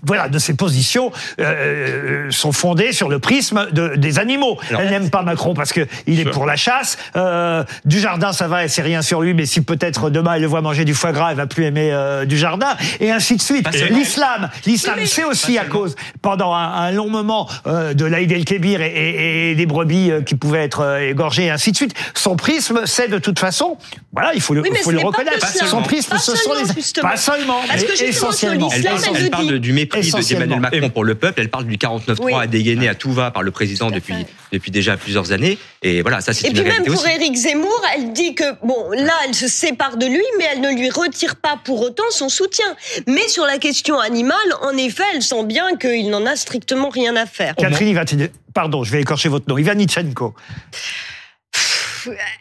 voilà, 0.05 0.29
de 0.29 0.39
ces 0.39 0.55
positions 0.55 1.13
euh, 1.41 2.31
sont 2.31 2.53
fondées 2.53 2.93
sur 2.93 3.09
le 3.09 3.19
prisme 3.19 3.67
de, 3.73 3.95
des 3.97 4.19
animaux. 4.19 4.59
Alors- 4.69 4.81
elle 4.83 4.91
n'aime 4.91 5.11
pas 5.11 5.23
Macron 5.23 5.55
parce 5.55 5.73
que 5.73 5.87
il 6.07 6.19
est 6.21 6.25
Sûr. 6.25 6.33
pour 6.33 6.47
la 6.47 6.57
chasse. 6.57 6.97
Euh, 7.17 7.65
du 7.85 7.99
jardin, 8.01 8.33
ça 8.33 8.49
va, 8.49 8.63
elle 8.65 8.71
sait 8.71 8.83
rien 8.83 9.03
sur 9.03 9.21
lui, 9.21 9.35
mais 9.35 9.47
si 9.47 9.61
peut-être 9.61 10.11
demain 10.11 10.35
elle 10.35 10.43
le 10.43 10.47
voit 10.49 10.61
manger 10.63 10.85
du 10.85 10.95
foie 10.95 11.13
gras, 11.13 11.31
elle 11.31 11.37
va 11.37 11.47
plus 11.47 11.65
aimer 11.65 11.91
euh, 11.93 12.25
du 12.25 12.39
jardin, 12.39 12.77
et 13.01 13.11
ainsi 13.11 13.37
de 13.37 13.43
suite. 13.43 13.69
L'islam, 13.91 14.49
l'islam, 14.67 14.99
c'est 15.05 15.25
aussi 15.25 15.59
à 15.59 15.65
cause 15.65 15.97
pendant 16.23 16.55
un, 16.55 16.73
un 16.73 16.91
long 16.93 17.09
moment 17.11 17.49
euh, 17.67 17.95
de 17.95 18.05
l'Aïd 18.05 18.31
el-Kébir 18.33 18.81
et, 18.83 18.87
et- 18.89 19.51
et 19.51 19.55
des 19.55 19.67
brebis 19.67 20.11
euh, 20.11 20.21
qui 20.23 20.35
pouvaient 20.35 20.63
être 20.65 20.81
euh, 20.81 21.11
égorgées, 21.11 21.47
et 21.47 21.51
ainsi 21.51 21.73
de 21.73 21.77
suite. 21.77 21.95
Son 22.15 22.37
prisme, 22.37 22.83
c'est 22.87 23.09
de 23.09 23.19
toute 23.19 23.39
façon, 23.39 23.77
voilà, 24.13 24.33
il 24.35 24.41
faut 24.41 24.55
le, 24.55 24.63
Oui, 24.63 24.71
faut 24.83 24.91
le 24.91 24.99
reconnaître. 25.01 25.47
Son 25.67 25.83
prisme, 25.83 26.11
Pas 26.11 26.19
ce 26.19 26.37
sont 26.37 26.51
seulement, 26.55 26.61
les, 26.69 26.75
justement. 26.75 27.09
pas 27.11 27.17
seulement, 27.17 27.61
Parce 27.67 27.81
mais 27.83 27.87
que 27.87 27.93
justement, 27.97 28.11
sur 28.13 28.29
essentiellement. 28.29 28.71
Elle, 28.73 28.83
l'islam, 28.83 29.31
parle- 29.31 29.59
du 29.59 29.73
mépris 29.73 29.90
de- 29.99 30.07
Essentiellement. 30.07 30.45
d'Emmanuel 30.47 30.61
Macron 30.61 30.87
Et- 30.87 30.91
pour 30.91 31.05
le 31.05 31.15
peuple. 31.15 31.41
Elle 31.41 31.51
parle 31.51 31.65
du 31.67 31.77
49.3 31.79 32.25
Oui. 32.25 32.33
à 32.35 32.47
dégainé 32.47 32.89
à 32.89 32.95
tout 32.95 33.13
va 33.13 33.31
par 33.31 33.43
le 33.43 33.51
président 33.51 33.89
Tout 33.89 33.95
depuis, 33.97 34.71
déjà 34.71 34.97
plusieurs 34.97 35.33
années. 35.33 35.59
Et 35.83 36.03
voilà, 36.03 36.21
ça 36.21 36.33
c'est 36.33 36.47
Et 36.47 36.51
une 36.51 36.55
puis 36.57 36.63
même 36.65 36.85
pour 36.85 36.95
aussi. 37.03 37.09
Éric 37.11 37.35
Zemmour, 37.37 37.83
elle 37.97 38.13
dit 38.13 38.35
que 38.35 38.45
bon, 38.65 38.91
là, 38.93 39.13
elle 39.27 39.35
se 39.35 39.49
sépare 39.49 39.97
de 39.97 40.07
lui, 40.07 40.23
mais 40.39 40.45
elle 40.53 40.61
ne 40.61 40.71
lui 40.77 40.91
retire 40.91 41.37
pas 41.37 41.59
pour 41.65 41.81
autant 41.81 42.03
son 42.11 42.29
soutien. 42.29 42.67
Mais 43.07 43.27
sur 43.29 43.45
la 43.47 43.59
question 43.59 43.99
animale, 43.99 44.37
en 44.63 44.77
effet, 44.77 45.03
elle 45.15 45.23
sent 45.23 45.45
bien 45.45 45.77
qu'il 45.77 46.11
n'en 46.11 46.27
a 46.27 46.37
strictement 46.37 46.89
rien 46.91 47.17
à 47.17 47.27
faire. 47.27 47.55
Catherine 47.57 47.89
Ivanitchenko, 47.89 48.33
pardon, 48.55 48.85
je 48.85 48.93
vais 48.93 49.01
écorcher 49.01 49.29
votre 49.29 49.49
nom, 49.49 49.57
Ivanitchenko. 49.59 50.35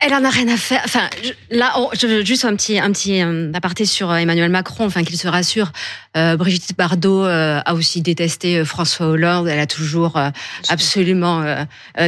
Elle 0.02 0.14
en 0.14 0.24
a 0.24 0.30
rien 0.30 0.48
à 0.48 0.58
faire. 0.58 0.82
Enfin, 0.86 1.10
je- 1.24 1.32
là, 1.58 1.74
oh, 1.78 1.90
je- 2.00 2.24
juste 2.24 2.46
un 2.46 2.56
petit, 2.56 2.80
un 2.80 2.92
petit 2.92 3.22
euh, 3.22 3.52
aparté 3.54 3.86
sur 3.86 4.12
euh, 4.12 4.16
Emmanuel 4.18 4.50
Macron, 4.50 4.86
enfin 4.86 5.04
qu'il 5.04 5.18
se 5.18 5.28
rassure. 5.28 5.72
Euh, 6.18 6.36
Brigitte 6.38 6.76
Bardot 6.78 7.24
euh, 7.26 7.60
a 7.64 7.74
aussi 7.76 8.02
détesté 8.02 8.64
François 8.66 9.08
Hollande. 9.08 9.48
Elle 9.48 9.60
a 9.60 9.68
toujours 9.68 10.18
euh, 10.18 10.30
absolument 10.70 11.44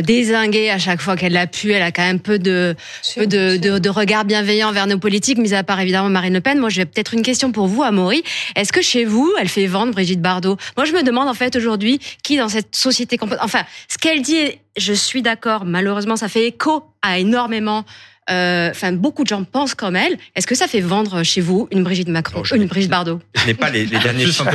désingué 0.02 0.70
à 0.70 0.80
chaque 0.80 1.02
fois 1.02 1.16
qu'elle 1.16 1.34
l'a 1.34 1.48
pu. 1.48 1.72
Elle 1.72 1.82
a 1.82 1.92
quand 1.92 2.02
même 2.04 2.20
peu 2.20 2.40
de, 2.40 2.76
peu 3.16 3.28
de, 3.28 3.58
de, 3.58 3.80
de 3.80 3.90
regard 3.90 4.26
bienveillant 4.26 4.72
vers 4.72 4.88
nos 4.88 4.98
politiques, 4.98 5.38
mis 5.38 5.54
à 5.54 5.64
part 5.64 5.80
évidemment 5.80 6.10
Marine 6.10 6.34
Le 6.34 6.42
Pen. 6.42 6.60
Moi, 6.60 6.70
j'ai 6.70 6.86
peut-être 6.86 7.14
une 7.14 7.22
question 7.22 7.52
pour 7.52 7.68
vous, 7.68 7.84
Amaury. 7.84 8.24
Est-ce 8.56 8.74
que 8.74 8.82
chez 8.82 9.06
vous, 9.06 9.32
elle 9.40 9.50
fait 9.50 9.68
vendre 9.68 9.92
Brigitte 9.94 10.22
Bardot? 10.22 10.58
Moi, 10.78 10.86
je 10.86 10.94
me 10.94 11.04
demande 11.04 11.28
en 11.28 11.34
fait 11.34 11.56
aujourd'hui 11.56 12.00
qui 12.24 12.38
dans 12.38 12.50
cette 12.50 12.76
société, 12.76 13.18
enfin, 13.42 13.64
ce 13.88 13.98
qu'elle 13.98 14.22
dit, 14.22 14.52
je 14.78 14.94
suis 14.94 15.22
d'accord. 15.22 15.66
Malheureusement, 15.66 16.16
ça 16.16 16.30
fait 16.30 16.48
écho 16.48 16.84
à 17.02 17.20
énormément 17.20 17.84
enfin 18.72 18.92
beaucoup 18.94 19.24
de 19.24 19.28
gens 19.30 19.44
pensent 19.44 19.76
comme 19.76 19.96
elle. 19.96 20.18
Est-ce 20.36 20.48
que 20.48 20.56
ça 20.56 20.68
fait 20.68 20.82
vendre 20.82 21.24
chez 21.24 21.42
vous 21.42 21.68
une 21.72 21.84
Brigitte 21.84 22.08
Macron, 22.10 22.40
Oh, 22.42 22.46
je- 22.46 22.56
une 22.56 22.66
Brigitte 22.68 22.90
Bardot 22.92 23.20
Je 23.36 23.46
n'ai 23.48 23.54
pas 23.54 23.70
les, 23.70 23.86
les 23.86 24.00
derniers 24.00 24.26
chiffres. 24.26 24.46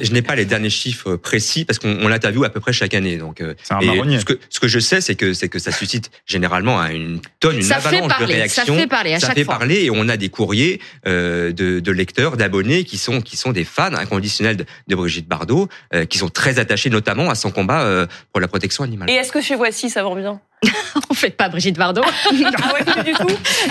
Je 0.00 0.12
n'ai 0.12 0.22
pas 0.22 0.34
les 0.36 0.44
derniers 0.44 0.70
chiffres 0.70 1.16
précis 1.16 1.64
parce 1.64 1.78
qu'on 1.78 1.98
on 2.02 2.08
l'interviewe 2.08 2.44
à 2.44 2.50
peu 2.50 2.60
près 2.60 2.72
chaque 2.72 2.94
année. 2.94 3.16
Donc, 3.16 3.40
euh, 3.40 3.54
C'est 3.62 3.74
un 3.74 3.80
ce 3.80 4.24
que 4.24 4.38
ce 4.48 4.60
que 4.60 4.68
je 4.68 4.78
sais, 4.78 5.00
c'est 5.00 5.14
que 5.14 5.32
c'est 5.34 5.48
que 5.48 5.58
ça 5.58 5.72
suscite 5.72 6.10
généralement 6.26 6.82
une 6.86 7.20
tonne, 7.40 7.56
une 7.56 7.62
Ça 7.62 7.80
fait 7.80 7.88
avalanche 7.96 8.08
parler, 8.10 8.26
de 8.26 8.30
ça 8.30 8.36
réactions. 8.62 8.78
fait 8.78 8.86
parler 8.86 9.14
à 9.14 9.20
ça 9.20 9.28
chaque 9.28 9.36
fait 9.36 9.44
fois. 9.44 9.58
parler 9.58 9.84
et 9.84 9.90
on 9.90 10.08
a 10.08 10.16
des 10.16 10.28
courriers 10.28 10.80
euh, 11.06 11.52
de, 11.52 11.80
de 11.80 11.92
lecteurs, 11.92 12.36
d'abonnés 12.36 12.84
qui 12.84 12.98
sont 12.98 13.20
qui 13.20 13.36
sont 13.36 13.52
des 13.52 13.64
fans 13.64 13.94
inconditionnels 13.94 14.56
de, 14.56 14.64
de 14.88 14.94
Brigitte 14.94 15.28
Bardot, 15.28 15.68
euh, 15.94 16.04
qui 16.04 16.18
sont 16.18 16.28
très 16.28 16.58
attachés 16.58 16.90
notamment 16.90 17.30
à 17.30 17.34
son 17.34 17.50
combat 17.50 17.82
euh, 17.82 18.06
pour 18.32 18.40
la 18.40 18.48
protection 18.48 18.84
animale. 18.84 19.10
Et 19.10 19.14
est-ce 19.14 19.32
que 19.32 19.40
chez 19.40 19.54
Voici, 19.54 19.90
ça 19.90 20.02
vend 20.02 20.14
bien? 20.16 20.40
On 21.10 21.14
fait 21.14 21.30
pas 21.30 21.48
Brigitte 21.48 21.76
Bardot. 21.76 22.02
Ah 22.60 22.72
ouais, 22.74 22.84
pas 22.84 23.02
du 23.02 23.12
tout. 23.12 23.26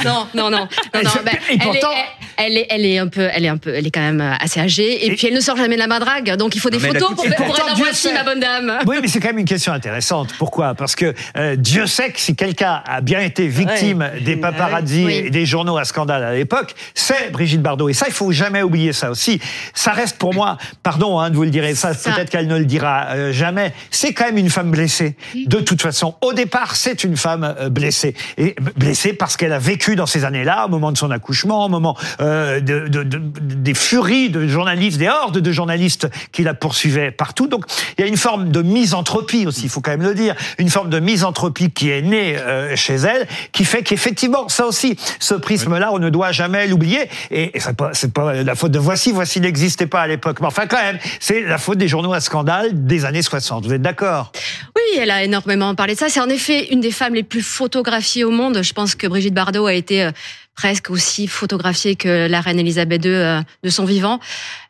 non, 0.06 0.28
non, 0.34 0.50
non, 0.50 0.60
non, 0.60 0.68
et 0.94 0.98
elle, 1.54 1.60
pourtant- 1.60 1.92
est, 1.92 2.06
elle, 2.38 2.58
est, 2.58 2.68
elle 2.70 2.86
est 2.86 2.98
un 2.98 3.08
peu, 3.08 3.28
elle 3.34 3.46
est 3.46 3.50
un 3.50 3.58
peu, 3.58 3.74
elle 3.74 3.86
est 3.88 3.92
quand 3.92 4.02
même 4.02 4.22
assez 4.40 4.60
âgée. 4.60 5.06
Et, 5.06 5.08
Et- 5.08 5.16
puis 5.16 5.28
elle 5.28 5.34
ne 5.34 5.40
sort 5.40 5.58
jamais 5.58 5.76
de 5.76 5.80
la 5.80 5.88
madrague, 5.88 6.36
donc 6.36 6.56
il 6.56 6.60
faut 6.62 6.70
des 6.70 6.78
Non, 6.78 6.88
photos 6.88 7.16
pour, 7.16 7.26
pour 7.26 7.46
pourtant, 7.46 7.68
être 7.68 7.76
Dieu 7.76 7.84
voici 7.86 8.08
sait. 8.08 8.14
ma 8.14 8.24
bonne 8.24 8.40
dame. 8.40 8.80
Oui, 8.86 8.98
mais 9.02 9.08
c'est 9.08 9.20
quand 9.20 9.30
même 9.30 9.40
une 9.40 9.46
question 9.46 9.74
intéressante. 9.74 10.34
Pourquoi? 10.38 10.74
Parce 10.76 10.96
que 10.96 11.14
euh, 11.38 11.56
Dieu 11.56 11.86
sait 11.88 12.12
que 12.12 12.20
si 12.20 12.36
quelqu'un 12.36 12.82
a 12.86 13.02
bien 13.02 13.20
été 13.20 13.48
victime 13.48 14.10
des 14.22 14.36
paparazzi 14.38 15.04
Oui. 15.06 15.14
et 15.26 15.30
des 15.30 15.46
journaux 15.46 15.78
à 15.78 15.86
scandale 15.86 16.24
à 16.24 16.34
l'époque, 16.34 16.74
c'est 16.94 17.32
Brigitte 17.32 17.62
Bardot. 17.62 17.90
Et 17.90 17.94
ça, 17.94 18.06
il 18.08 18.14
faut 18.14 18.32
jamais 18.32 18.62
oublier 18.64 18.94
ça 18.94 19.10
aussi. 19.12 19.40
Ça 19.74 19.92
reste 19.92 20.18
pour 20.18 20.34
moi, 20.34 20.58
pardon 20.84 21.20
hein, 21.20 21.30
de 21.30 21.36
vous 21.36 21.44
le 21.44 21.50
dire, 21.50 21.64
ça, 21.76 21.94
Ça- 21.94 22.12
peut-être 22.12 22.30
qu'elle 22.30 22.48
ne 22.48 22.58
le 22.58 22.66
dira 22.66 23.08
euh, 23.12 23.32
jamais, 23.34 23.74
c'est 23.92 24.14
quand 24.14 24.26
même 24.26 24.38
une 24.38 24.50
femme 24.50 24.72
blessée. 24.72 25.16
De 25.36 25.60
toute 25.60 25.82
façon, 25.82 26.16
au 26.22 26.34
départ, 26.34 26.76
c'est 26.78 27.04
une 27.04 27.18
femme 27.18 27.56
euh, 27.60 27.70
blessée. 27.70 28.16
Et 28.38 28.50
b- 28.52 28.74
blessée 28.76 29.14
parce 29.14 29.36
qu'elle 29.38 29.54
a 29.54 29.60
vécu 29.60 29.96
dans 29.96 30.06
ces 30.06 30.24
années-là, 30.26 30.66
au 30.66 30.70
moment 30.70 30.92
de 30.92 30.98
son 30.98 31.12
accouchement, 31.12 31.66
au 31.66 31.70
moment 31.70 31.98
euh, 32.22 32.60
de, 32.60 32.88
de- 32.88 33.04
de- 33.04 33.22
des 33.22 33.74
furies 33.74 34.30
de 34.30 34.48
journalistes, 34.48 34.98
des 34.98 35.10
hordes 35.10 35.40
de 35.40 35.52
journalistes 35.52 36.08
qui 36.32 36.44
la 36.44 36.54
poursuivaient 36.54 37.12
partout. 37.12 37.48
Donc, 37.48 37.66
il 37.98 38.02
y 38.02 38.04
a 38.04 38.08
une 38.08 38.18
forme 38.18 38.50
de 38.50 38.62
misanthropie 38.62 39.46
aussi, 39.48 39.64
il 39.64 39.70
faut 39.70 39.82
quand 39.82 39.92
même 39.92 40.04
le 40.04 40.14
dire, 40.14 40.36
une 40.58 40.70
forme 40.70 40.90
de 40.90 41.00
misanthropie 41.00 41.72
qui 41.72 41.90
est 41.90 42.02
née 42.02 42.38
euh, 42.38 42.76
chez 42.76 42.96
elle, 42.96 43.28
qui 43.52 43.66
fait 43.66 43.84
qu'effectivement, 43.84 44.48
ça 44.50 44.66
aussi, 44.66 44.96
ce 45.20 45.34
prisme-là, 45.34 45.92
on 45.92 46.00
ne 46.00 46.10
doit 46.10 46.32
jamais 46.32 46.68
l'oublier. 46.68 47.10
Et, 47.32 47.52
c'est 47.56 47.76
pas, 47.76 47.92
pas 48.14 48.34
la 48.44 48.56
faute 48.56 48.72
de 48.72 48.80
Voici, 48.80 49.12
Voici 49.12 49.42
n'existait 49.42 49.88
pas 49.88 50.02
à 50.02 50.08
l'époque, 50.08 50.40
mais 50.42 50.48
enfin 50.48 50.68
quand 50.68 50.82
même, 50.82 50.98
c'est 51.20 51.42
la 51.42 51.58
faute 51.58 51.78
des 51.78 51.88
journaux 51.88 52.14
à 52.14 52.20
scandale 52.20 52.86
des 52.86 53.06
années 53.06 53.22
60. 53.22 53.66
Vous 53.66 53.74
êtes 53.74 53.82
d'accord? 53.82 54.32
Oui, 54.76 55.00
elle 55.02 55.12
a 55.12 55.24
énormément 55.24 55.74
parlé 55.76 55.94
de 55.96 56.00
ça. 56.00 56.10
C'est 56.10 56.20
en 56.20 56.30
effet 56.30 56.67
une 56.72 56.82
des 56.82 56.92
femmes 56.92 57.16
les 57.16 57.24
plus 57.24 57.42
photographiées 57.42 58.24
au 58.24 58.32
monde. 58.32 58.62
Je 58.62 58.74
pense 58.74 58.96
que 58.96 59.08
Brigitte 59.08 59.34
Bardot 59.34 59.66
a 59.66 59.74
été 59.74 60.04
euh, 60.04 60.12
presque 60.58 60.90
aussi 60.90 61.28
photographiée 61.28 61.96
que 61.96 62.28
la 62.28 62.42
reine 62.42 62.60
Elisabeth 62.60 63.06
II 63.06 63.12
euh, 63.12 63.42
de 63.64 63.70
son 63.70 63.86
vivant. 63.86 64.20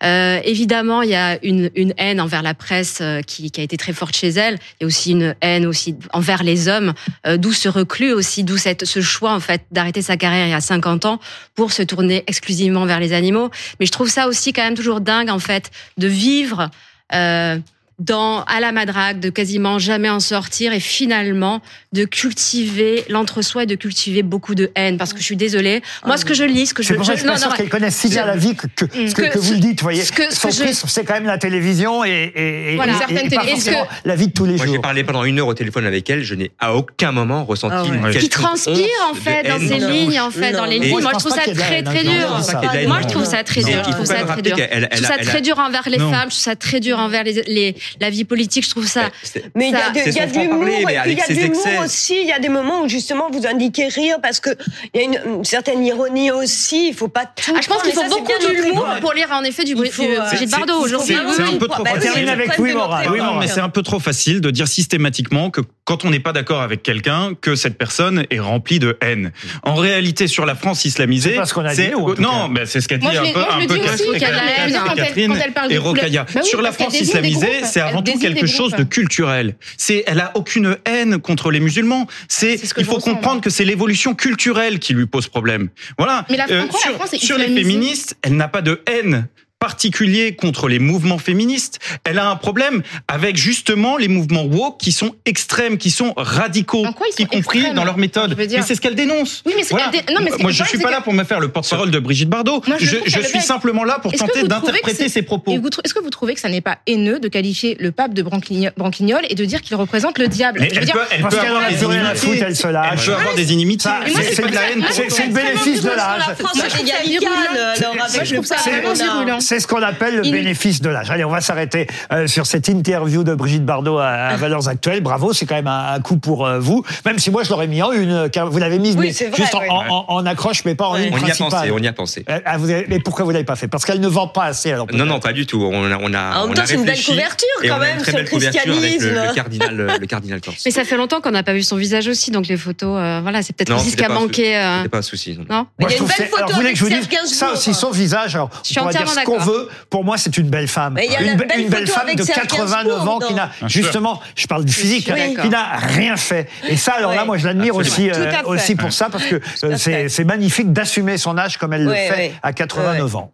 Euh, 0.04 0.40
évidemment, 0.44 1.02
il 1.02 1.10
y 1.10 1.16
a 1.16 1.44
une, 1.44 1.72
une 1.76 1.94
haine 1.98 2.20
envers 2.20 2.44
la 2.44 2.54
presse 2.54 3.00
euh, 3.02 3.22
qui, 3.22 3.50
qui 3.50 3.62
a 3.62 3.64
été 3.64 3.78
très 3.78 3.94
forte 3.94 4.16
chez 4.16 4.28
elle. 4.28 4.56
Il 4.56 4.82
y 4.82 4.84
a 4.84 4.88
aussi 4.88 5.12
une 5.12 5.34
haine 5.42 5.66
aussi 5.66 5.96
envers 6.12 6.44
les 6.44 6.68
hommes, 6.68 6.94
euh, 7.26 7.38
d'où 7.38 7.54
ce 7.54 7.70
reclus 7.70 8.12
aussi, 8.12 8.44
d'où 8.44 8.58
cette, 8.58 8.84
ce 8.86 9.00
choix 9.00 9.34
en 9.34 9.40
fait 9.40 9.62
d'arrêter 9.72 10.02
sa 10.02 10.18
carrière 10.18 10.46
il 10.46 10.52
y 10.52 10.54
a 10.54 10.62
50 10.62 11.06
ans 11.06 11.20
pour 11.56 11.72
se 11.72 11.82
tourner 11.84 12.26
exclusivement 12.28 12.86
vers 12.86 13.00
les 13.00 13.14
animaux. 13.14 13.50
Mais 13.80 13.86
je 13.86 13.92
trouve 13.92 14.10
ça 14.10 14.28
aussi 14.28 14.52
quand 14.52 14.64
même 14.64 14.76
toujours 14.76 15.00
dingue 15.00 15.30
en 15.30 15.40
fait 15.40 15.72
de 15.98 16.08
vivre. 16.08 16.70
Euh, 17.14 17.58
dans 18.00 18.44
à 18.44 18.60
la 18.60 18.72
madrague, 18.72 19.20
de 19.20 19.30
quasiment 19.32 19.80
jamais 19.80 20.10
en 20.10 20.20
sortir 20.20 20.72
et 20.72 20.80
finalement 20.80 21.62
de 21.94 22.06
cultiver 22.06 23.04
l'entre-soi 23.10 23.64
et 23.64 23.66
de 23.66 23.74
cultiver 23.76 24.22
beaucoup 24.22 24.54
de 24.54 24.70
haine. 24.76 24.98
Parce 24.98 25.14
que 25.14 25.20
je 25.20 25.24
suis 25.24 25.36
désolée, 25.36 25.82
moi 26.06 26.18
ce 26.18 26.26
que 26.26 26.36
je 26.36 26.44
lis, 26.44 26.68
ce 26.68 26.74
que 26.76 26.84
je, 26.84 26.90
C'est 26.90 26.94
pour 26.94 27.04
je- 27.06 27.14
je 27.14 27.18
suis 27.18 27.28
pas 27.28 27.38
sûr 27.38 27.54
qu'elle 27.56 27.70
connaisse 27.70 27.96
si 27.96 28.10
bien 28.10 28.26
la 28.26 28.36
vie 28.36 28.56
que, 28.56 28.68
que, 28.68 28.86
Ce 29.10 29.16
que, 29.16 29.24
que- 29.24 29.34
que 29.34 29.40
vous 29.40 29.54
le 29.54 29.60
dites. 29.60 29.80
Vous 29.80 29.86
voyez, 29.86 30.04
ce 30.04 30.12
que- 30.12 30.30
ce 30.32 30.40
son 30.42 30.48
que 30.50 30.54
je- 30.54 30.74
c'est 30.88 31.04
quand 31.06 31.16
même 31.16 31.26
la 31.26 31.40
télévision 31.40 32.04
et, 32.06 32.32
et, 32.36 32.76
Voilà. 32.76 32.94
et- 33.10 33.26
et 33.26 33.30
pas 33.30 33.44
forcément 33.46 33.88
la 34.06 34.16
vie 34.16 34.28
de 34.28 34.34
tous 34.34 34.46
les 34.46 34.58
Moi, 34.58 34.66
j'ai 34.68 34.74
jours. 34.74 34.82
parlé 34.82 35.04
pendant 35.04 35.24
une 35.24 35.40
heure 35.40 35.48
au 35.48 35.54
téléphone 35.56 35.86
avec 35.88 36.08
elle. 36.10 36.24
Je 36.24 36.36
n'ai 36.36 36.52
à 36.60 36.76
aucun 36.76 37.12
moment 37.12 37.46
ressenti 37.46 37.76
Ah 37.78 37.84
ouais. 37.84 38.14
une 38.14 38.20
qui 38.20 38.30
transpire 38.30 38.76
en 39.10 39.16
fait 39.16 39.42
dans 39.48 39.58
ces 39.60 39.80
lignes, 39.80 40.20
en 40.20 40.30
fait, 40.30 40.52
Non. 40.52 40.60
dans 40.60 40.66
les 40.66 40.78
lignes. 40.80 40.92
moi, 40.92 41.02
je 41.14 41.20
trouve 41.20 41.32
ça 41.34 41.42
très 41.42 41.82
très 41.82 42.04
dur. 42.04 42.12
non, 42.12 42.20
non, 42.20 42.88
Moi, 42.88 42.98
non. 43.02 43.08
je 43.08 43.08
trouve 43.14 43.26
ça 43.26 43.44
très 43.44 43.62
Non. 43.62 43.68
dur. 43.70 43.84
Je 43.86 43.92
trouve 43.92 44.06
ça 44.06 44.24
très 44.24 44.42
dur. 44.42 44.56
Je 44.58 44.98
trouve 45.02 45.02
ça 45.08 45.18
très 45.18 45.42
envers 45.60 45.90
les 45.90 45.98
Non. 45.98 46.12
femmes. 46.12 46.30
Je 46.30 46.36
trouve 46.36 46.44
ça 46.44 46.56
très 46.56 46.80
dur 46.80 47.00
envers 47.00 47.24
les- 47.24 47.76
la 48.00 48.10
vie 48.10 48.24
politique. 48.26 48.66
Je 48.66 48.70
trouve 48.70 48.88
ça. 48.88 49.10
C'est- 49.24 49.46
Mais 49.56 49.68
il 49.70 49.72
y 49.72 49.76
a, 49.76 49.80
Ça- 49.86 49.92
de, 49.92 49.98
y 50.00 50.20
a 50.20 50.26
l'humour, 50.26 50.66
il 50.68 50.94
y 50.94 50.98
a 50.98 51.04
de 51.06 51.84
aussi. 51.84 52.16
Il 52.22 52.28
y 52.28 52.32
a 52.32 52.40
des 52.40 52.50
moments 52.50 52.82
où 52.84 52.90
justement 52.90 53.30
vous 53.32 53.46
indiquez 53.48 53.88
rire 53.88 54.18
parce 54.22 54.40
que 54.40 54.50
il 54.94 55.02
y 55.02 55.04
a 55.04 55.06
une, 55.08 55.20
une 55.38 55.46
certaine 55.46 55.84
ironie 55.86 56.32
aussi. 56.32 56.90
Il 56.90 56.94
faut 56.94 57.08
pas 57.08 57.26
tout. 57.26 57.54
Ah, 57.56 57.60
je 57.62 57.68
pense 57.68 57.82
qu'il 57.84 57.94
faut 57.94 58.02
ça, 58.02 58.10
beaucoup 58.10 58.32
d'humour 58.40 58.88
pour 59.02 59.14
lire 59.14 59.30
en 59.32 59.44
effet 59.44 59.64
du, 59.64 59.74
euh, 59.74 59.76
Brigitte 59.78 60.40
c'est- 60.40 60.46
Bardot 60.48 60.80
aujourd'hui. 60.82 61.16
c'est- 61.36 61.44
un 61.44 61.58
peu 61.58 61.68
trop 61.68 61.84
Bah 61.84 61.92
termine 62.00 62.30
avec 62.30 62.58
Moral. 62.60 63.08
Oui, 63.12 63.20
mais 63.40 63.48
c'est 63.48 63.60
un 63.62 63.70
peu 63.70 63.82
trop 63.84 64.00
facile 64.00 64.42
de 64.42 64.50
dire 64.52 64.68
systématiquement 64.68 65.50
que 65.50 65.62
quand 65.86 66.04
on 66.06 66.10
n'est 66.10 66.20
pas 66.20 66.34
d'accord 66.34 66.62
avec 66.62 66.84
quelqu'un, 66.84 67.32
que 67.40 67.56
cette 67.56 67.78
personne 67.78 68.26
est 68.30 68.40
remplie 68.40 68.80
de 68.80 68.98
haine. 69.02 69.32
En 69.64 69.76
réalité, 69.76 70.28
sur 70.28 70.46
la 70.46 70.56
France 70.56 70.86
islamisée, 70.86 71.40
C'est 71.46 71.54
qu'on 71.54 71.66
a 71.66 71.74
dit, 71.74 71.90
non, 72.20 72.48
mais 72.50 72.66
c'est 72.66 72.82
ce 72.82 72.88
qu'a 72.88 72.98
dit 72.98 73.08
un 73.08 73.32
peu, 73.32 73.40
un 73.50 73.60
le 73.60 73.68
peu 73.68 73.76
dis 73.80 73.88
aussi, 73.90 74.20
Catherine, 74.20 75.38
et 75.70 75.78
Rokaya. 75.78 76.26
Bah 76.34 76.42
sur 76.44 76.62
la 76.62 76.72
France 76.72 77.00
islamisée. 77.00 77.64
C'est 77.78 77.82
avant 77.90 78.02
tout 78.02 78.18
quelque 78.20 78.46
chose 78.48 78.74
de 78.74 78.84
culturel. 78.84 79.56
C'est, 79.78 80.04
elle 80.08 80.20
a 80.20 80.32
aucune 80.36 80.78
haine 80.86 81.20
contre 81.20 81.52
les 81.52 81.60
musulmans. 81.60 82.08
C'est, 82.28 82.58
ce 82.58 82.74
il 82.78 82.86
faut 82.86 83.00
comprendre 83.00 83.42
que 83.42 83.50
c'est 83.50 83.66
l'évolution 83.66 84.16
culturelle 84.16 84.80
qui 84.80 84.94
lui 84.94 85.06
pose 85.06 85.28
problème. 85.28 85.70
Voilà. 85.98 86.26
Mais 86.30 86.38
la- 86.38 86.48
Euh, 86.50 86.66
la 86.66 86.72
sur, 86.80 86.92
France 86.94 87.14
est 87.14 87.18
sur 87.24 87.38
les 87.38 87.48
féministes, 87.54 88.16
elle 88.22 88.36
n'a 88.36 88.48
pas 88.48 88.62
de 88.62 88.82
haine 88.88 89.28
particulier 89.60 90.36
contre 90.36 90.68
les 90.68 90.80
mouvements 90.80 91.18
féministes. 91.18 91.80
Elle 92.04 92.20
a 92.20 92.30
un 92.30 92.36
problème 92.36 92.84
avec 93.08 93.38
justement 93.38 93.98
les 93.98 94.08
mouvements 94.08 94.44
woke 94.44 94.80
qui 94.80 94.92
sont 94.92 95.16
extrêmes, 95.26 95.78
qui 95.78 95.90
sont 95.92 96.14
radicaux, 96.16 96.84
quoi 96.96 97.08
y 97.18 97.26
compris 97.26 97.58
extrêmes 97.60 97.76
dans 97.76 97.84
leur 97.84 97.98
méthode. 97.98 98.36
Dire- 98.48 98.60
Mais 98.60 98.66
c'est 98.66 98.76
ce 98.76 98.82
qu'elle 98.82 98.96
dénonce. 98.96 99.44
Oui, 99.46 99.54
mais 99.56 99.64
c'est 99.64 99.72
Voilà. 99.72 99.90
qu'elle 99.90 100.06
dé- 100.06 100.14
non, 100.14 100.22
mais 100.24 100.32
c'est- 100.32 100.42
Moi, 100.42 100.52
je 100.52 100.58
problème, 100.58 100.68
suis 100.68 100.78
c'est 100.78 100.84
pas 100.84 100.90
que- 100.90 100.94
là 100.94 101.02
pour 101.02 101.14
me 101.14 101.24
faire 101.24 101.40
le 101.40 101.48
porte-parole 101.50 101.92
de 101.92 102.00
Brigitte 102.00 102.30
Bardot. 102.30 102.62
Moi, 102.68 102.78
je 102.80 102.98
je 103.06 103.20
suis 103.22 103.42
simplement 103.42 103.84
là 103.84 104.00
pour 104.02 104.12
tenter 104.14 104.44
d'interpréter 104.44 104.96
c'est- 104.96 105.10
ses 105.10 105.22
propos. 105.22 105.52
Est-ce 105.84 105.94
que 105.94 106.00
vous 106.00 106.10
trouvez 106.10 106.34
que 106.36 106.40
ça 106.40 106.50
n'est 106.50 106.62
pas 106.62 106.78
haineux 106.88 107.20
de 107.20 107.28
qualifier 107.28 107.76
le 107.80 107.92
pape 107.92 108.14
de 108.14 108.22
branquigno- 108.24 108.72
branquignol 108.78 109.22
et 109.30 109.36
de 109.36 109.46
dire 109.46 109.62
qu'il 109.62 109.76
représente 109.76 110.18
le 110.20 110.28
diable? 110.28 110.60
Mais 110.62 110.70
Je 110.70 110.76
veux 110.76 110.80
elle 110.82 110.86
dire, 110.86 110.94
peut, 110.94 111.00
elle 111.12 111.22
Parce 111.22 111.36
peut 111.36 111.42
qu'elle 111.42 111.52
en 111.52 111.56
avoir 111.58 111.70
des 111.72 111.84
inimitiés. 111.84 112.44
elle 112.48 112.56
se 112.56 112.68
lâche. 112.68 112.90
Elle 113.00 113.06
peut 113.06 113.14
avoir 113.22 113.36
des 113.36 113.54
inimitiés. 113.54 113.92
Mais 114.06 114.10
c'est- 114.14 114.24
c'est 114.24 114.36
c'est 114.36 114.42
pas 114.44 114.48
de 114.50 114.56
la 114.56 114.70
haine. 114.72 114.86
c'est- 114.92 115.10
c'est 115.10 115.28
le 115.28 115.34
bénéfice 115.34 115.82
de 115.82 115.90
l'âge. 115.90 116.24
La 116.28 116.36
France 116.36 116.56
Moi, 116.56 116.66
je 116.66 116.66
est 116.66 116.70
trouve 116.70 116.88
ça 116.88 117.04
égale, 117.04 117.08
virulent. 117.10 117.32
alors 117.32 117.96
Moi, 117.96 118.06
avec 118.06 118.26
je 118.26 118.30
le 118.32 118.36
trouve 118.38 118.46
ça 118.46 118.56
pape, 118.56 118.64
vraiment 118.74 118.88
on 118.90 118.92
a- 118.92 119.14
virulent. 119.14 119.40
C'est 119.48 119.62
ce 119.62 119.68
qu'on 119.68 119.82
appelle 119.82 120.18
le 120.18 120.26
Il- 120.26 120.32
bénéfice 120.34 120.82
de 120.82 120.90
l'âge. 120.90 121.10
Allez, 121.10 121.24
on 121.24 121.30
va 121.30 121.40
s'arrêter 121.40 121.88
euh, 122.12 122.28
sur 122.28 122.46
cette 122.46 122.68
interview 122.68 123.24
de 123.24 123.34
Brigitte 123.34 123.64
Bardot 123.64 123.98
à, 123.98 124.08
à 124.08 124.36
Valeurs 124.36 124.68
Actuelles. 124.68 125.00
Bravo, 125.02 125.32
c'est 125.32 125.46
quand 125.46 125.56
même 125.56 125.68
un, 125.68 125.94
un 125.94 126.00
coup 126.02 126.18
pour 126.18 126.46
euh, 126.46 126.60
vous. 126.60 126.84
Même 127.06 127.18
si 127.18 127.32
moi, 127.32 127.44
je 127.44 127.50
l'aurais 127.50 127.68
mis 127.68 127.82
en 127.82 127.94
une, 127.94 128.30
car 128.30 128.50
vous 128.50 128.58
l'avez 128.60 128.78
mise, 128.78 128.96
Oui, 128.98 129.08
mais 129.08 129.14
c'est 129.14 129.28
vrai, 129.28 129.38
juste 129.38 129.56
en, 129.56 129.62
oui. 129.62 129.68
en- 129.70 130.06
en 130.10 130.26
accroche, 130.26 130.66
mais 130.66 130.76
pas 130.76 130.88
en 130.88 130.96
ligne 130.96 131.12
On 131.14 131.26
y 131.26 131.32
a 131.32 131.36
pensé, 131.36 131.72
on 131.72 131.78
y 131.78 131.88
a 131.88 131.94
pensé. 131.94 132.26
Euh, 132.30 132.40
ah, 132.44 132.58
vous 132.58 132.70
avez- 132.70 132.86
mais 132.90 133.00
pourquoi 133.00 133.24
vous 133.24 133.32
l'avez 133.32 133.46
pas 133.46 133.56
fait? 133.56 133.70
Parce 133.70 133.86
qu'elle 133.86 134.02
ne 134.02 134.08
vend 134.10 134.28
pas 134.28 134.44
assez. 134.44 134.70
Alors 134.74 134.88
Non, 134.92 135.06
non, 135.06 135.22
pas 135.22 135.32
du 135.32 135.46
tout. 135.46 135.62
On 135.64 135.90
a, 135.92 135.98
on 135.98 136.14
a, 136.14 136.40
En 136.40 136.42
même 136.44 136.52
on 136.52 136.54
temps, 136.54 136.62
a 136.64 136.66
c'est 136.66 136.76
une 136.76 136.84
belle 136.84 137.02
couverture, 137.02 137.48
quand 137.64 137.80
même, 137.80 137.98
une 137.98 138.02
très 138.04 138.12
belle 138.12 138.24
le 138.26 138.30
couverture 138.30 138.62
avec 138.62 138.74
le, 138.74 138.82
christianisme. 138.82 139.16
le 139.30 139.34
cardinal, 139.34 139.98
le 140.02 140.06
cardinal 140.08 140.42
Corse. 140.42 140.62
Mais 140.66 140.72
ça 140.72 140.84
fait 140.84 140.98
longtemps 140.98 141.22
qu'on 141.22 141.32
n'a 141.32 141.44
pas 141.44 141.54
vu 141.54 141.64
son 141.64 141.78
visage 141.78 142.08
aussi, 142.10 142.32
donc 142.32 142.48
les 142.48 142.58
photos, 142.58 142.98
euh, 143.00 143.20
voilà, 143.22 143.42
c'est 143.44 143.54
peut-être 143.56 143.74
aussi 143.76 143.92
ce 143.92 143.96
qui 143.96 144.04
a 144.04 144.08
pas 144.08 144.16
un 144.16 144.20
manqué. 144.20 144.58
euh, 144.58 144.78
C'était 144.80 144.90
pas 144.90 144.98
un 144.98 145.02
souci. 145.02 145.38
non. 145.38 145.46
Non 145.50 145.68
Il 145.80 145.90
y 145.90 145.94
a 145.94 145.98
une 145.98 146.06
belle 146.06 146.28
photo 146.28 146.46
vous 146.50 146.56
voulez 146.56 146.74
que 146.74 146.78
je 146.80 146.84
vous 146.84 146.90
dise 146.90 147.08
ça 147.34 147.54
aussi, 147.54 147.74
son 147.74 147.92
visage. 147.92 148.38
Je 148.64 148.68
suis 148.72 148.80
entièrement 148.80 149.12
ce 149.12 149.22
qu'on 149.38 149.44
veut. 149.46 149.70
Pour 149.90 150.04
moi, 150.04 150.18
c'est 150.18 150.38
une 150.38 150.50
belle 150.50 150.68
femme. 150.68 150.94
Mais 150.94 151.06
il 151.06 151.12
y 151.12 151.16
a 151.16 151.22
une, 151.22 151.28
la 151.28 151.36
belle 151.46 151.60
une 151.60 151.70
belle 151.70 151.82
photo 151.88 151.94
femme 152.00 152.08
avec 152.08 152.18
de 152.18 152.24
Serge 152.24 152.48
89 152.48 152.86
ans 152.86 152.98
Gainsbourg 152.98 153.28
qui 153.28 153.34
n'a 153.34 153.52
dans- 153.62 153.68
justement, 153.68 154.22
je 154.36 154.48
parle 154.48 154.66
du 154.66 154.74
physique, 154.74 155.10
Oui. 155.14 155.22
hein, 155.38 155.42
qui 155.42 155.50
n'a 155.50 155.78
rien 155.78 156.16
fait. 156.18 156.50
Et 156.68 156.78
ça, 156.78 156.94
alors 156.94 157.14
là, 157.14 157.26
moi, 157.26 157.38
je 157.38 157.46
l'admire 157.48 157.76
aussi, 157.76 158.10
Absolument. 158.10 158.16
euh, 158.28 158.30
Tout 158.32 158.36
à 158.36 158.40
fait. 158.40 158.46
aussi 158.46 158.76
pour 158.76 158.94
ça 158.94 159.10
parce 159.10 159.26
que 159.26 159.36
euh, 159.36 159.74
à 159.74 159.78
c'est 159.78 159.92
fait. 159.92 160.10
c'est 160.10 160.24
magnifique 160.24 160.72
d'assumer 160.74 161.18
son 161.18 161.38
âge 161.38 161.58
comme 161.58 161.74
elle 161.74 161.84
le 161.86 161.94
fait 161.94 162.30
oui. 162.32 162.38
à 162.44 162.54
89 162.54 163.16
ans. 163.16 163.32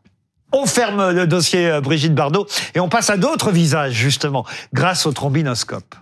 On 0.52 0.66
ferme 0.68 1.10
le 1.12 1.26
dossier 1.26 1.68
euh, 1.68 1.82
Brigitte 1.82 2.14
Bardot 2.14 2.46
et 2.76 2.80
on 2.80 2.88
passe 2.90 3.10
à 3.10 3.18
d'autres 3.18 3.52
visages 3.52 3.94
justement 3.94 4.46
grâce 4.74 5.06
au 5.08 5.12
trombinoscope. 5.12 5.96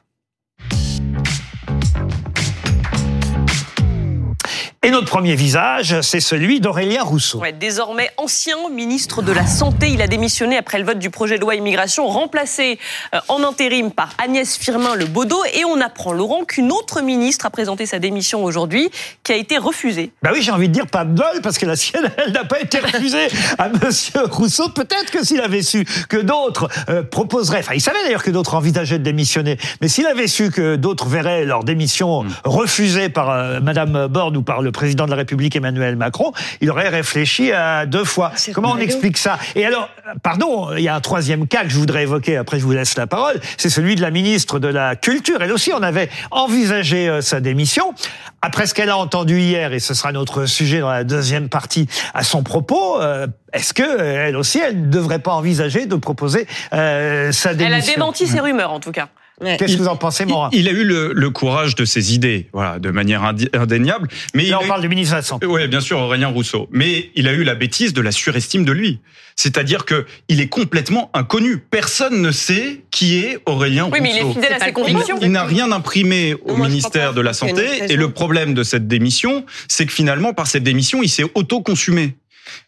Et 4.84 4.89
notre 4.89 5.06
premier 5.06 5.36
visage, 5.36 6.02
c'est 6.02 6.20
celui 6.20 6.60
d'Aurélien 6.60 7.04
Rousseau. 7.04 7.38
Ouais, 7.38 7.54
désormais 7.54 8.10
ancien 8.17 8.56
ministre 8.72 9.22
de 9.22 9.32
la 9.32 9.46
Santé, 9.46 9.89
il 9.91 10.02
a 10.02 10.08
démissionné 10.08 10.58
après 10.58 10.80
le 10.80 10.86
vote 10.86 10.98
du 10.98 11.12
projet 11.12 11.36
de 11.36 11.41
loi 11.41 11.54
immigration, 11.54 12.08
remplacé 12.08 12.80
euh, 13.13 13.20
en 13.28 13.44
intérim 13.44 13.91
par 13.91 14.10
Agnès 14.17 14.58
Firmin 14.58 14.96
Le 14.96 15.06
Baudot. 15.06 15.44
Et 15.54 15.65
on 15.65 15.80
apprend, 15.82 16.13
Laurent, 16.13 16.46
qu'une 16.46 16.72
autre 16.72 17.04
ministre 17.04 17.46
a 17.46 17.52
présenté 17.52 17.86
sa 17.86 18.00
démission 18.00 18.44
aujourd'hui, 18.44 18.89
qui 19.22 19.32
a 19.32 19.36
été 19.36 19.60
refusée. 19.60 20.13
Bah 20.24 20.32
oui, 20.34 20.41
j'ai 20.41 20.50
envie 20.50 20.67
de 20.67 20.74
dire 20.74 20.88
pas 20.88 21.06
de 21.06 21.12
bol, 21.12 21.41
parce 21.44 21.60
que 21.60 21.67
la 21.67 21.76
sienne, 21.76 22.12
elle 22.17 22.32
n'a 22.32 22.46
pas 22.46 22.60
été 22.60 22.80
refusée 22.80 23.28
à 23.60 23.70
Monsieur 23.84 24.22
Rousseau. 24.32 24.70
Peut-être 24.70 25.12
que 25.12 25.24
s'il 25.24 25.41
avait 25.41 25.62
su 25.62 25.86
que 26.10 26.17
d'autres 26.17 26.70
euh, 26.89 27.04
proposeraient, 27.04 27.60
enfin, 27.60 27.76
il 27.76 27.82
savait 27.82 28.04
d'ailleurs 28.04 28.24
que 28.24 28.32
d'autres 28.32 28.56
envisageaient 28.56 28.98
de 28.98 29.04
démissionner, 29.04 29.60
mais 29.80 29.88
s'il 29.88 30.08
avait 30.08 30.28
su 30.28 30.50
que 30.50 30.76
d'autres 30.76 31.06
verraient 31.06 31.46
leur 31.46 31.63
démission 31.63 32.26
refusée 32.44 33.10
par 33.10 33.30
euh, 33.30 33.60
Madame 33.60 34.08
Borne 34.08 34.38
ou 34.38 34.41
par 34.41 34.63
le 34.63 34.70
président 34.71 35.05
de 35.05 35.12
la 35.12 35.17
République 35.17 35.55
Emmanuel 35.55 35.95
Macron, 35.95 36.31
il 36.62 36.69
aurait 36.71 36.89
réfléchi 36.89 37.51
à 37.51 37.86
deux 37.86 38.03
fois. 38.03 38.31
C'est 38.36 38.51
Comment 38.51 38.71
on 38.71 38.77
explique 38.77 39.17
ça? 39.17 39.38
Et 39.55 39.65
alors, 39.65 39.89
pardon, 40.23 40.69
il 40.75 40.84
y 40.84 40.88
a 40.88 40.95
un 40.95 40.99
troisième 41.01 41.47
cas 41.47 41.63
que 41.63 41.69
je 41.69 41.77
voudrais 41.77 42.03
évoquer, 42.03 42.38
après 42.38 42.60
je 42.60 42.63
vous 42.65 42.71
laisse 42.71 42.97
la 42.97 43.07
parole, 43.07 43.39
c'est 43.57 43.69
celui 43.69 43.95
de 43.95 44.01
la 44.01 44.12
ministre 44.12 44.60
de 44.60 44.67
la 44.67 44.95
Culture. 44.95 45.41
Elle 45.41 45.51
aussi, 45.51 45.71
on 45.73 45.81
avait 45.84 46.10
envisagé 46.31 47.07
euh, 47.10 47.21
sa 47.21 47.39
démission. 47.39 47.93
Après 48.41 48.65
ce 48.65 48.73
qu'elle 48.73 48.89
a 48.89 48.97
entendu 48.97 49.39
hier, 49.39 49.73
et 49.73 49.79
ce 49.79 49.93
sera 49.93 50.12
notre 50.12 50.45
sujet 50.45 50.79
dans 50.79 50.89
la 50.89 51.03
deuxième 51.03 51.49
partie 51.49 51.88
à 52.13 52.23
son 52.23 52.43
propos, 52.43 52.99
euh, 53.01 53.27
est-ce 53.53 53.73
que 53.73 54.01
elle 54.01 54.36
aussi, 54.38 54.60
elle 54.60 54.81
ne 54.81 54.88
devrait 54.88 55.19
pas 55.19 55.34
envisager 55.34 55.86
de 55.86 55.95
proposer 55.95 56.47
euh, 56.73 57.31
sa 57.31 57.51
Elle 57.51 57.57
démission? 57.57 57.91
a 57.91 57.95
démenti 57.95 58.27
ses 58.27 58.39
rumeurs, 58.39 58.71
en 58.71 58.79
tout 58.79 58.91
cas. 58.91 59.10
Ouais. 59.41 59.58
Qu'est-ce 59.58 59.75
que 59.77 59.82
vous 59.82 59.88
en 59.88 59.95
pensez, 59.95 60.25
Morin 60.25 60.49
Il, 60.54 60.62
il 60.62 60.67
a 60.69 60.71
eu 60.71 60.84
le, 60.84 61.13
le 61.13 61.30
courage 61.32 61.75
de 61.75 61.84
ses 61.86 62.13
idées, 62.13 62.47
voilà, 62.54 62.80
de 62.80 62.89
manière 62.91 63.23
indéniable. 63.23 64.08
Mais 64.36 64.43
il 64.45 64.49
Là, 64.51 64.60
on 64.62 64.65
eu- 64.65 64.67
parle 64.67 64.82
du 64.82 64.89
ministre 64.89 65.13
de 65.13 65.17
la 65.17 65.23
Santé. 65.23 65.45
Oui, 65.47 65.67
bien 65.67 65.82
sûr, 65.82 65.99
Aurélien 65.99 66.27
Rousseau. 66.27 66.67
Mais 66.71 67.10
il 67.15 67.27
a 67.27 67.34
eu 67.34 67.43
la 67.43 67.56
bêtise 67.56 67.93
de 67.93 68.01
la 68.01 68.12
surestime 68.12 68.65
de 68.65 68.71
lui. 68.71 68.99
C'est-à-dire 69.36 69.86
que 69.86 70.06
il 70.27 70.41
est 70.41 70.47
complètement 70.49 71.10
inconnu. 71.13 71.58
Personne 71.58 72.21
ne 72.21 72.32
sait 72.32 72.82
qui 72.91 73.17
est 73.17 73.39
Aurélien 73.45 73.89
Oui, 73.91 73.99
mais 74.01 74.12
il 74.12 74.17
est 74.17 74.21
Rousseau. 74.21 74.39
fidèle 74.41 74.54
à 74.62 74.65
ses 74.65 74.73
convictions. 74.73 75.17
Il 75.21 75.32
n'a 75.32 75.43
rien 75.45 75.71
imprimé 75.71 76.36
au 76.45 76.56
moi, 76.56 76.67
ministère 76.67 77.13
de 77.13 77.21
la 77.21 77.34
Santé. 77.34 77.65
Et 77.89 77.95
le 77.95 78.10
problème 78.12 78.54
de 78.54 78.63
cette 78.63 78.88
démission, 78.88 79.45
c'est 79.67 79.86
que 79.86 79.91
finalement, 79.93 80.34
par 80.34 80.47
cette 80.47 80.63
démission, 80.63 81.01
il 81.01 81.10
s'est 81.10 81.25
auto-consumé. 81.34 82.15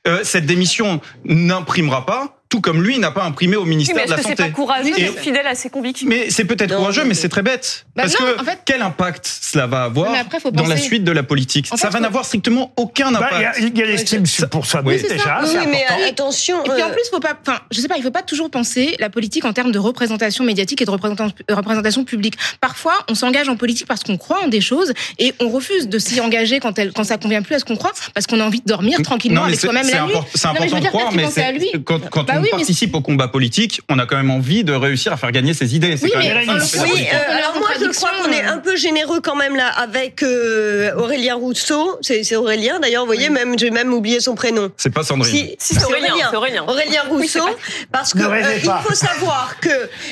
Euh, 0.07 0.19
cette 0.23 0.45
démission 0.45 1.01
n'imprimera 1.25 2.05
pas, 2.05 2.42
tout 2.53 2.61
comme 2.61 2.83
lui 2.83 2.99
n'a 2.99 3.09
pas 3.09 3.23
imprimé 3.23 3.55
au 3.55 3.63
Oui, 3.63 3.69
ministère 3.69 3.95
mais 3.95 4.01
de 4.01 4.05
est-ce 4.05 4.11
la 4.11 4.17
que 4.17 4.23
c'est 4.23 4.29
Santé. 4.37 4.43
pas 4.43 4.49
courageux 4.55 4.91
Et- 4.95 5.01
d'être 5.05 5.17
fidèle 5.17 5.47
à 5.47 5.55
ses 5.55 5.71
convictions 5.71 6.07
Mais 6.07 6.29
c'est 6.29 6.45
peut-être 6.45 6.75
courageux, 6.75 7.01
mais- 7.01 7.07
mais 7.09 7.13
c'est 7.15 7.27
très 7.29 7.41
bête. 7.41 7.85
Bah 7.95 8.03
Parce 8.03 8.19
non, 8.19 8.27
que 8.27 8.41
en 8.41 8.43
fait- 8.43 8.59
quel 8.63 8.83
impact 8.83 9.25
cela 9.41 9.65
va 9.65 9.85
avoir 9.85 10.13
après, 10.13 10.37
dans 10.51 10.67
la 10.67 10.77
suite 10.77 11.03
de 11.03 11.11
la 11.11 11.23
politique 11.23 11.67
En 11.71 11.77
Ça 11.77 11.87
fait, 11.87 11.93
va 11.93 11.99
n'avoir 12.01 12.25
strictement 12.25 12.71
aucun 12.77 13.11
Bah, 13.11 13.17
impact. 13.25 13.33
Il 13.33 13.41
y 13.41 13.45
a- 13.45 13.69
il 13.69 13.77
y 13.79 13.81
a 13.81 13.85
l'estime 13.87 14.23
pour 14.51 14.67
soi-même 14.67 14.93
Oui, 14.93 14.99
c'est 15.01 15.07
ça. 15.07 15.13
déjà, 15.15 15.39
Oui, 15.41 15.49
c'est 15.51 15.65
mais 15.67 15.83
important. 15.85 16.09
attention. 16.09 16.63
Et 16.63 16.69
puis 16.69 16.83
en 16.83 16.89
euh, 16.89 16.91
plus, 16.91 17.01
faut 17.09 17.19
pas, 17.19 17.35
enfin, 17.41 17.59
je 17.71 17.79
sais 17.81 17.87
pas, 17.87 17.97
il 17.97 18.03
faut 18.03 18.11
pas 18.11 18.21
toujours 18.21 18.51
penser 18.51 18.95
la 18.99 19.09
politique 19.09 19.45
en 19.45 19.53
termes 19.53 19.71
de 19.71 19.79
représentation 19.79 20.43
médiatique 20.43 20.79
et 20.81 20.85
de 20.85 20.91
représentation, 20.91 21.33
euh, 21.49 21.55
représentation 21.55 22.03
publique. 22.03 22.35
Parfois, 22.61 22.93
on 23.09 23.15
s'engage 23.15 23.49
en 23.49 23.55
politique 23.55 23.87
parce 23.87 24.03
qu'on 24.03 24.17
croit 24.17 24.43
en 24.43 24.47
des 24.47 24.61
choses 24.61 24.93
et 25.17 25.33
on 25.39 25.49
refuse 25.49 25.89
de 25.89 25.97
s'y 25.97 26.21
engager 26.21 26.59
quand 26.59 26.77
elle, 26.77 26.91
quand 26.93 27.03
ça 27.03 27.17
convient 27.17 27.41
plus 27.41 27.55
à 27.55 27.59
ce 27.59 27.65
qu'on 27.65 27.75
croit, 27.77 27.93
parce 28.13 28.27
qu'on 28.27 28.39
a 28.39 28.43
envie 28.43 28.61
de 28.61 28.67
dormir 28.67 29.01
tranquillement 29.01 29.41
Non, 29.41 29.47
mais 29.47 29.53
avec 29.53 29.59
c'est 29.59 29.65
soi-même 29.67 29.85
c'est 29.85 29.95
la 29.95 30.05
nuit. 30.05 30.13
c'est 30.35 30.47
important 30.47 30.79
de 30.79 30.87
croire, 30.87 31.11
mais 31.13 31.23
penser 31.23 31.41
à 31.41 31.45
c'est- 31.47 31.53
lui. 31.53 31.71
quand, 31.83 31.99
quand 32.09 32.23
Bah 32.23 32.33
on 32.37 32.42
oui, 32.43 32.49
mais 32.51 32.57
participe 32.57 32.95
au 32.95 33.01
combat 33.01 33.27
politique, 33.27 33.81
on 33.89 33.99
a 33.99 34.05
quand 34.05 34.15
même 34.17 34.31
envie 34.31 34.63
de 34.63 34.73
réussir 34.73 35.13
à 35.13 35.17
faire 35.17 35.31
gagner 35.31 35.53
ses 35.53 35.75
idées. 35.75 35.97
C'est 35.97 36.05
Oui, 36.05 36.11
quand 36.13 36.19
mais 36.19 36.33
même- 36.45 36.61
Oui, 36.83 37.07
euh, 37.11 37.37
alors 37.37 37.57
moi 37.59 37.69
je 37.79 37.85
crois 37.87 38.11
qu'on 38.23 38.31
est 38.31 38.43
un 38.43 38.57
peu 38.59 38.75
généreux 38.75 39.19
quand 39.21 39.35
même 39.35 39.55
là 39.55 39.67
avec 39.67 40.23
euh, 40.23 40.93
Aurélien 40.97 41.35
Rousseau. 41.35 41.97
C'est 42.01 42.35
Aurélien 42.35 42.79
d'ailleurs, 42.79 43.03
vous 43.03 43.07
voyez, 43.13 43.29
même 43.29 43.57
j'ai 43.57 43.71
même 43.71 43.93
oublié 43.93 44.19
son 44.19 44.35
prénom. 44.35 44.71
C'est 44.77 44.93
pas 44.93 45.03
Sandrine. 45.03 45.33
Si, 45.33 45.55
Si, 45.59 45.75
c'est 45.75 45.83
Aurélien, 45.85 46.13
Aurélien. 46.33 46.63
Aurélien 46.67 47.01
Rousseau, 47.09 47.47
parce 47.91 48.13
que 48.13 48.19
euh, 48.19 48.55
il 48.63 48.71
faut 48.85 48.93
savoir 48.95 49.55
que 49.61 49.69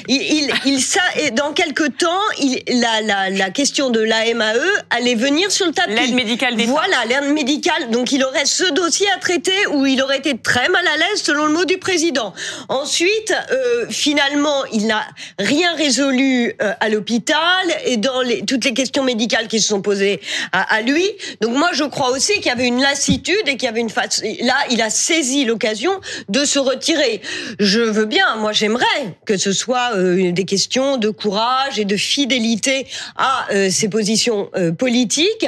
il, 0.08 0.22
il, 0.22 0.52
il 0.66 0.82
ça, 0.82 1.02
et 1.20 1.32
dans 1.32 1.54
quelques 1.54 1.98
temps, 1.98 2.08
il, 2.40 2.62
la, 2.68 3.02
la, 3.02 3.30
la 3.30 3.50
question 3.50 3.90
de 3.90 4.00
l'AMAE 4.00 4.54
allait 4.90 5.16
venir 5.16 5.52
sur 5.52 5.66
le 5.66 5.72
tapis. 5.72 5.94
L'aide 5.94 6.14
médicale 6.14 6.56
d'État. 6.56 6.72
Voilà, 6.72 6.98
l'aide 7.08 7.32
médicale. 7.34 7.90
Donc 7.92 8.12
il 8.12 8.24
aurait 8.24 8.46
ce 8.46 8.72
dossier 8.74 9.08
à 9.16 9.20
traiter 9.20 9.52
où 9.72 9.86
il 9.86 10.02
aurait 10.02 10.18
été 10.20 10.38
très 10.38 10.70
mal 10.70 10.86
à 10.88 10.98
l'aise 10.98 11.22
selon 11.24 11.46
le 11.46 11.54
mot 11.54 11.66
du 11.66 11.78
président. 11.78 12.21
Ensuite, 12.70 13.34
euh, 13.52 13.86
finalement, 13.90 14.66
il 14.72 14.88
n'a 14.88 15.04
rien 15.40 15.76
résolu 15.76 16.56
euh, 16.62 16.74
à 16.80 16.90
l'hôpital 16.90 17.40
et 17.86 17.98
dans 17.98 18.22
toutes 18.48 18.66
les 18.66 18.74
questions 18.74 19.04
médicales 19.04 19.48
qui 19.48 19.60
se 19.60 19.68
sont 19.68 19.82
posées 19.82 20.22
à, 20.52 20.82
lui. 20.82 21.10
Donc 21.42 21.56
moi, 21.56 21.70
je 21.74 21.84
crois 21.84 22.12
aussi 22.12 22.34
qu'il 22.36 22.48
y 22.48 22.50
avait 22.50 22.68
une 22.68 22.82
lassitude 22.82 23.48
et 23.48 23.58
qu'il 23.58 23.64
y 23.64 23.68
avait 23.68 23.82
une 23.82 23.90
face. 23.90 24.22
Là, 24.42 24.56
il 24.70 24.82
a 24.82 24.90
saisi 24.90 25.46
l'occasion 25.46 25.92
de 26.30 26.46
se 26.46 26.60
retirer. 26.60 27.22
Je 27.60 27.82
veux 27.82 28.06
bien. 28.06 28.36
Moi, 28.38 28.52
j'aimerais 28.52 28.86
que 29.26 29.38
ce 29.38 29.52
soit 29.52 29.92
euh, 29.96 30.32
des 30.32 30.46
questions 30.46 30.98
de 30.98 31.10
courage 31.10 31.80
et 31.80 31.86
de 31.86 31.98
fidélité 31.98 32.88
à 33.18 33.48
ses 33.70 33.90
positions 33.90 34.50
politiques. 34.78 35.48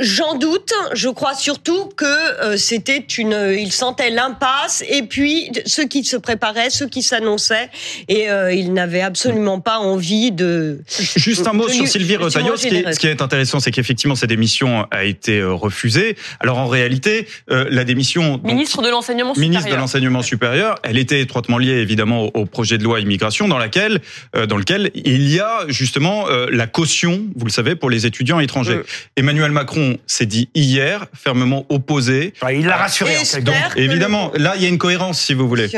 J'en 0.00 0.34
doute. 0.34 0.72
Je 0.92 1.08
crois 1.08 1.34
surtout 1.34 1.86
que 1.96 2.56
c'était 2.56 2.98
une. 2.98 3.56
Il 3.58 3.72
sentait 3.72 4.10
l'impasse 4.10 4.82
et 4.88 5.02
puis 5.02 5.50
ceux 5.66 5.86
qui 5.86 6.04
se 6.04 6.16
préparaient, 6.16 6.70
ceux 6.70 6.88
qui 6.88 7.02
s'annonçaient, 7.02 7.70
et 8.08 8.30
euh, 8.30 8.52
il 8.52 8.72
n'avait 8.72 9.00
absolument 9.00 9.60
pas 9.60 9.78
envie 9.78 10.32
de. 10.32 10.80
Juste 11.16 11.46
un 11.46 11.52
mot 11.52 11.68
sur 11.68 11.86
Sylvie 11.86 12.16
Retailleau. 12.16 12.56
Ce 12.56 12.62
qui, 12.62 12.68
est, 12.68 12.70
généreuse. 12.70 12.94
ce 12.94 13.00
qui 13.00 13.06
est 13.06 13.22
intéressant, 13.22 13.60
c'est 13.60 13.70
qu'effectivement, 13.70 14.14
cette 14.14 14.28
démission 14.28 14.86
a 14.90 15.04
été 15.04 15.38
euh, 15.38 15.52
refusée. 15.52 16.16
Alors 16.40 16.58
en 16.58 16.66
réalité, 16.66 17.26
euh, 17.50 17.66
la 17.70 17.84
démission 17.84 18.38
donc, 18.38 18.44
Ministre 18.44 18.82
de 18.82 18.88
l'enseignement 18.88 19.32
ministre 19.36 19.48
de 19.48 19.58
supérieur. 19.60 19.80
l'enseignement 19.80 20.22
supérieur, 20.22 20.74
elle 20.82 20.98
était 20.98 21.20
étroitement 21.20 21.58
liée 21.58 21.78
évidemment 21.78 22.24
au, 22.24 22.30
au 22.34 22.46
projet 22.46 22.78
de 22.78 22.84
loi 22.84 23.00
immigration 23.00 23.48
dans 23.48 23.58
laquelle, 23.58 24.00
euh, 24.36 24.46
dans 24.46 24.56
lequel 24.56 24.90
il 24.94 25.28
y 25.28 25.40
a 25.40 25.60
justement 25.68 26.28
euh, 26.28 26.46
la 26.50 26.66
caution, 26.66 27.24
vous 27.36 27.46
le 27.46 27.50
savez, 27.50 27.76
pour 27.76 27.90
les 27.90 28.06
étudiants 28.06 28.40
étrangers. 28.40 28.74
Euh. 28.74 28.84
Emmanuel 29.16 29.50
Macron 29.50 29.98
s'est 30.06 30.26
dit 30.26 30.48
hier 30.54 31.06
fermement 31.14 31.66
opposé. 31.68 32.32
Il 32.50 32.66
l'a 32.66 32.76
rassuré. 32.76 33.10
en 33.10 33.14
quelque 33.14 33.22
Espère 33.22 33.62
sorte. 33.62 33.74
que 33.74 33.80
Évidemment, 33.80 34.32
là 34.34 34.54
il 34.56 34.62
y 34.62 34.66
a 34.66 34.68
une 34.68 34.78
cohérence 34.78 35.20
si 35.20 35.34
vous 35.34 35.47
voulez. 35.48 35.68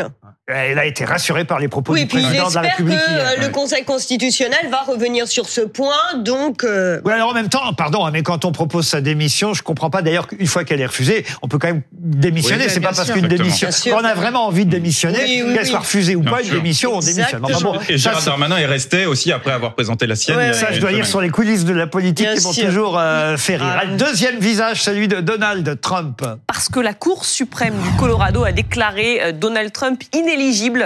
Elle 0.52 0.78
a 0.78 0.84
été 0.86 1.04
rassurée 1.04 1.44
par 1.44 1.58
les 1.58 1.68
propos 1.68 1.92
Oui, 1.92 2.02
du 2.02 2.06
président 2.08 2.48
de 2.48 2.54
la 2.54 2.60
espère 2.62 2.62
que 2.76 2.82
République. 2.82 2.98
hier. 3.08 3.26
euh, 3.38 3.40
le 3.46 3.48
Conseil 3.48 3.84
constitutionnel 3.84 4.68
va 4.70 4.80
revenir 4.82 5.28
sur 5.28 5.48
ce 5.48 5.60
point. 5.60 5.94
Donc, 6.18 6.64
euh, 6.64 7.00
Oui, 7.04 7.12
alors 7.12 7.30
en 7.30 7.34
même 7.34 7.48
temps, 7.48 7.72
pardon, 7.74 8.04
hein, 8.04 8.10
mais 8.12 8.22
quand 8.22 8.44
on 8.44 8.52
propose 8.52 8.86
sa 8.86 9.00
démission, 9.00 9.54
je 9.54 9.62
comprends 9.62 9.90
pas 9.90 10.02
d'ailleurs 10.02 10.26
qu'une 10.26 10.46
fois 10.46 10.64
qu'elle 10.64 10.80
est 10.80 10.86
refusée, 10.86 11.24
on 11.42 11.48
peut 11.48 11.58
quand 11.58 11.68
même 11.68 11.82
démissionner. 11.92 12.64
Oui, 12.64 12.70
c'est 12.70 12.80
pas 12.80 12.92
parce 12.92 13.10
qu'une 13.10 13.28
démission, 13.28 13.68
Bien 13.68 13.76
sûr. 13.76 13.94
quand 13.96 14.02
on 14.02 14.04
a 14.04 14.14
vraiment 14.14 14.46
envie 14.46 14.64
de 14.66 14.70
démissionner, 14.70 15.18
Oui, 15.22 15.42
oui, 15.46 15.52
qu'elle 15.54 15.62
oui. 15.62 15.68
soit 15.68 15.78
refusée 15.80 16.16
ou 16.16 16.20
Bien 16.22 16.30
pas, 16.32 16.40
une 16.40 16.46
sûr. 16.46 16.54
démission, 16.56 16.90
on 16.96 17.00
démissionne. 17.00 17.40
Enfin, 17.44 17.58
bon, 17.60 17.78
Et 17.88 17.98
Gérard 17.98 18.22
Darmanin 18.24 18.56
est 18.58 18.66
resté 18.66 19.06
aussi 19.06 19.32
après 19.32 19.52
avoir 19.52 19.74
présenté 19.74 20.06
la 20.06 20.16
sienne. 20.16 20.36
Ouais, 20.36 20.52
ça, 20.52 20.68
je 20.70 20.74
une 20.76 20.80
dois 20.80 20.92
dire 20.92 21.06
sur 21.06 21.20
les 21.20 21.30
coulisses 21.30 21.64
de 21.64 21.74
la 21.74 21.86
politique 21.86 22.26
Bien 22.26 22.36
qui 22.36 22.44
m'ont 22.44 22.52
toujours 22.52 22.98
euh, 22.98 23.36
fait 23.36 23.56
rire. 23.56 23.78
Ah. 23.80 23.82
Un 23.86 23.96
deuxième 23.96 24.38
visage, 24.38 24.82
celui 24.82 25.06
de 25.08 25.20
Donald 25.20 25.80
Trump. 25.80 26.22
Parce 26.46 26.68
que 26.68 26.80
la 26.80 26.94
Cour 26.94 27.24
suprême 27.24 27.74
du 27.80 27.96
Colorado 27.98 28.44
a 28.44 28.52
déclaré 28.52 29.20
euh, 29.22 29.32
Donald 29.32 29.72
Trump 29.72 30.02
inéligible 30.12 30.39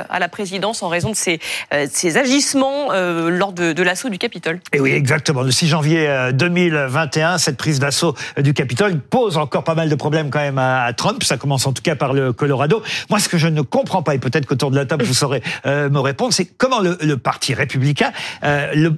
à 0.08 0.18
la 0.18 0.28
présidence 0.28 0.82
en 0.82 0.88
raison 0.88 1.10
de 1.10 1.16
ses, 1.16 1.38
euh, 1.72 1.86
agissements 2.16 2.92
euh, 2.92 3.30
lors 3.30 3.52
de, 3.52 3.82
l'assaut 3.82 4.08
du 4.08 4.18
Capitole. 4.18 4.60
Et 4.72 4.80
oui, 4.80 4.92
exactement. 4.92 5.42
Le 5.42 5.50
6 5.50 5.68
janvier 5.68 6.08
euh, 6.08 6.32
2021, 6.32 7.38
cette 7.38 7.56
prise 7.56 7.78
d'assaut 7.78 8.14
euh, 8.38 8.42
du 8.42 8.54
Capitole 8.54 8.98
pose 8.98 9.36
encore 9.36 9.64
pas 9.64 9.74
mal 9.74 9.88
de 9.88 9.94
problèmes 9.94 10.30
quand 10.30 10.40
même 10.40 10.58
à, 10.58 10.92
Trump. 10.92 11.22
Ça 11.22 11.36
commence 11.36 11.66
en 11.66 11.72
tout 11.72 11.82
cas 11.82 11.94
par 11.94 12.12
le 12.12 12.32
Colorado. 12.32 12.82
Moi, 13.10 13.18
ce 13.20 13.28
que 13.28 13.38
je 13.38 13.48
ne 13.48 13.62
comprends 13.62 14.02
pas, 14.02 14.14
et 14.14 14.18
peut-être 14.18 14.46
qu'autour 14.46 14.70
de 14.70 14.76
la 14.76 14.86
table 14.86 15.04
vous 15.04 15.14
saurez 15.14 15.42
euh, 15.66 15.90
me 15.90 16.00
répondre, 16.00 16.32
c'est 16.32 16.46
comment 16.46 16.80
le, 16.80 17.14
Parti 17.24 17.54
républicain 17.54 18.12
euh, 18.42 18.90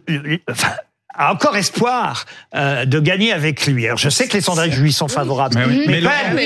a 1.18 1.33
encore 1.33 1.57
espoir 1.57 2.24
euh, 2.55 2.85
de 2.85 3.00
gagner 3.00 3.33
avec 3.33 3.66
lui. 3.66 3.87
Alors, 3.87 3.98
je 3.98 4.09
sais 4.09 4.29
que 4.29 4.35
les 4.35 4.40
sondages 4.40 4.79
lui 4.79 4.92
sont 4.92 5.09
favorables, 5.09 5.57
Mais 5.57 5.64
oui. 5.66 5.85
mais, 5.87 5.92
Mais 5.94 6.02
quand 6.02 6.09
Laurent, 6.09 6.35
même, 6.35 6.37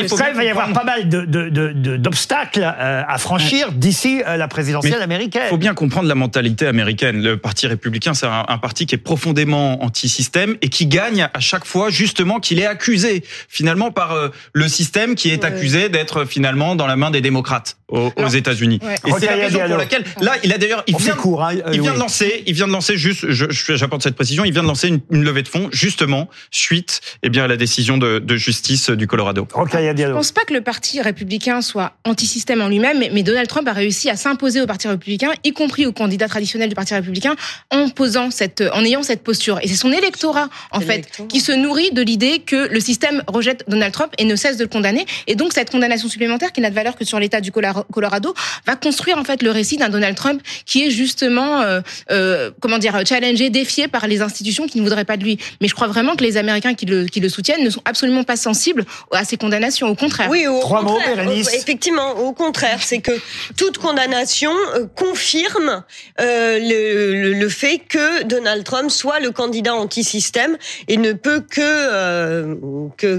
oui, 0.00 0.06
il 0.30 0.36
va 0.36 0.44
y 0.44 0.48
avoir 0.48 0.72
pas 0.72 0.84
mal 0.84 1.08
de- 1.08 1.24
de- 1.24 1.48
de- 1.48 1.72
de- 1.72 1.96
d'obstacles 1.96 2.62
euh, 2.62 3.02
à 3.06 3.18
franchir 3.18 3.72
d'ici 3.72 4.22
euh, 4.26 4.36
la 4.36 4.48
présidentielle 4.48 4.94
Mais 4.98 5.02
américaine. 5.04 5.42
Il 5.46 5.50
faut 5.50 5.56
bien 5.56 5.74
comprendre 5.74 6.08
la 6.08 6.14
mentalité 6.14 6.66
américaine. 6.66 7.22
Le 7.22 7.36
Parti 7.36 7.66
républicain, 7.66 8.14
c'est 8.14 8.26
un, 8.26 8.44
un 8.48 8.58
parti 8.58 8.86
qui 8.86 8.94
est 8.94 8.98
profondément 8.98 9.82
anti-système 9.82 10.56
et 10.62 10.68
qui 10.68 10.86
gagne 10.86 11.28
à 11.32 11.40
chaque 11.40 11.64
fois 11.64 11.90
justement 11.90 12.40
qu'il 12.40 12.58
est 12.60 12.66
accusé 12.66 13.24
finalement 13.48 13.90
par 13.90 14.12
euh, 14.12 14.28
le 14.52 14.68
système 14.68 15.14
qui 15.14 15.30
est 15.30 15.44
accusé 15.44 15.88
d'être 15.88 16.24
finalement 16.24 16.76
dans 16.76 16.86
la 16.86 16.96
main 16.96 17.10
des 17.10 17.20
démocrates. 17.20 17.76
Aux, 17.90 18.10
aux 18.16 18.28
États-Unis. 18.28 18.78
Ouais. 18.82 18.94
Et 19.06 19.12
c'est 19.18 19.26
la 19.26 19.34
raison 19.36 19.58
pour 19.66 19.76
laquelle, 19.76 20.04
là, 20.20 20.32
il 20.42 20.52
a 20.52 20.58
d'ailleurs, 20.58 20.82
il 20.86 20.94
On 20.94 20.98
fait 20.98 21.04
vient, 21.06 21.14
court, 21.16 21.42
hein, 21.42 21.50
il 21.52 21.80
vient 21.80 21.90
Louis. 21.90 21.94
de 21.94 21.98
lancer, 21.98 22.42
il 22.46 22.54
vient 22.54 22.66
de 22.66 22.72
lancer 22.72 22.96
juste, 22.96 23.26
je- 23.30 23.50
je- 23.50 23.76
j'apporte 23.76 24.02
cette 24.02 24.14
précision, 24.14 24.44
il 24.44 24.52
vient 24.52 24.62
de 24.62 24.68
lancer 24.68 24.88
une, 24.88 25.00
une 25.10 25.24
levée 25.24 25.42
de 25.42 25.48
fonds 25.48 25.68
justement 25.72 26.28
suite, 26.50 27.00
eh 27.22 27.28
bien, 27.28 27.44
à 27.44 27.48
la 27.48 27.56
décision 27.56 27.98
de, 27.98 28.18
de 28.18 28.36
justice 28.36 28.90
du 28.90 29.06
Colorado. 29.06 29.46
Rokhaya 29.52 29.94
Je 29.96 30.12
pense 30.12 30.32
pas 30.32 30.42
que 30.44 30.54
le 30.54 30.60
parti 30.60 31.00
républicain 31.00 31.60
soit 31.62 31.92
anti-système 32.04 32.60
en 32.60 32.68
lui-même, 32.68 32.98
mais, 32.98 33.10
mais 33.12 33.22
Donald 33.22 33.48
Trump 33.48 33.66
a 33.68 33.72
réussi 33.72 34.08
à 34.10 34.16
s'imposer 34.16 34.60
au 34.60 34.66
parti 34.66 34.88
républicain, 34.88 35.30
y 35.44 35.52
compris 35.52 35.86
aux 35.86 35.92
candidats 35.92 36.28
traditionnels 36.28 36.68
du 36.68 36.74
parti 36.74 36.94
républicain, 36.94 37.34
en 37.70 37.88
posant 37.88 38.30
cette, 38.30 38.62
en 38.72 38.84
ayant 38.84 39.02
cette 39.02 39.22
posture. 39.22 39.58
Et 39.62 39.68
c'est 39.68 39.76
son 39.76 39.92
électorat, 39.92 40.48
en 40.70 40.80
fait, 40.80 41.08
qui 41.28 41.40
se 41.40 41.52
nourrit 41.52 41.90
de 41.92 42.02
l'idée 42.02 42.38
que 42.40 42.68
le 42.72 42.80
système 42.80 43.22
rejette 43.26 43.64
Donald 43.68 43.92
Trump 43.92 44.12
et 44.18 44.24
ne 44.24 44.36
cesse 44.36 44.56
de 44.56 44.64
le 44.64 44.68
condamner. 44.68 45.04
Et 45.26 45.34
donc 45.34 45.52
cette 45.52 45.70
condamnation 45.70 46.08
supplémentaire, 46.08 46.52
qui 46.52 46.60
n'a 46.60 46.70
de 46.70 46.74
valeur 46.74 46.96
que 46.96 47.04
sur 47.04 47.18
l'État 47.18 47.40
du 47.40 47.50
Colora- 47.50 47.79
Colorado, 47.92 48.34
va 48.66 48.76
construire 48.76 49.18
en 49.18 49.24
fait 49.24 49.42
le 49.42 49.50
récit 49.50 49.76
d'un 49.76 49.88
Donald 49.88 50.16
Trump 50.16 50.42
qui 50.66 50.84
est 50.86 50.90
justement, 50.90 51.60
euh, 51.60 51.80
euh, 52.10 52.50
comment 52.60 52.78
dire, 52.78 53.00
challengé, 53.06 53.50
défié 53.50 53.88
par 53.88 54.06
les 54.06 54.22
institutions 54.22 54.66
qui 54.66 54.78
ne 54.78 54.82
voudraient 54.84 55.04
pas 55.04 55.16
de 55.16 55.24
lui. 55.24 55.38
Mais 55.60 55.68
je 55.68 55.74
crois 55.74 55.86
vraiment 55.88 56.16
que 56.16 56.24
les 56.24 56.36
Américains 56.36 56.74
qui 56.74 56.86
le, 56.86 57.04
qui 57.06 57.20
le 57.20 57.28
soutiennent 57.28 57.64
ne 57.64 57.70
sont 57.70 57.82
absolument 57.84 58.24
pas 58.24 58.36
sensibles 58.36 58.84
à 59.12 59.24
ces 59.24 59.36
condamnations. 59.36 59.88
Au 59.88 59.94
contraire. 59.94 60.28
Oui, 60.30 60.46
au 60.46 60.60
Trois 60.60 60.82
mots, 60.82 60.94
contraire, 60.94 61.16
Bérénice. 61.16 61.48
au- 61.48 61.56
effectivement, 61.56 62.10
au 62.18 62.32
contraire, 62.32 62.78
c'est 62.82 63.00
que 63.00 63.12
toute 63.56 63.78
condamnation 63.78 64.52
euh, 64.74 64.86
confirme 64.96 65.82
euh, 66.20 66.58
le, 66.58 67.22
le, 67.22 67.32
le 67.34 67.48
fait 67.48 67.78
que 67.88 68.22
Donald 68.24 68.64
Trump 68.64 68.90
soit 68.90 69.20
le 69.20 69.30
candidat 69.30 69.74
anti-système 69.74 70.56
et 70.88 70.96
ne 70.96 71.12
peut 71.12 71.40
que 71.40 71.60
euh, 71.60 72.54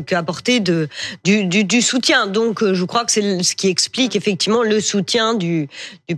qu'apporter 0.06 0.60
de 0.60 0.88
du, 1.24 1.46
du, 1.46 1.64
du 1.64 1.82
soutien. 1.82 2.28
Donc, 2.28 2.62
euh, 2.64 2.74
je 2.74 2.84
crois 2.86 3.06
que 3.06 3.12
c'est 3.12 3.44
ce 3.44 3.56
qui 3.56 3.68
explique 3.68 4.16
effectivement 4.16 4.51
le 4.62 4.80
soutien 4.80 5.34
du 5.34 5.68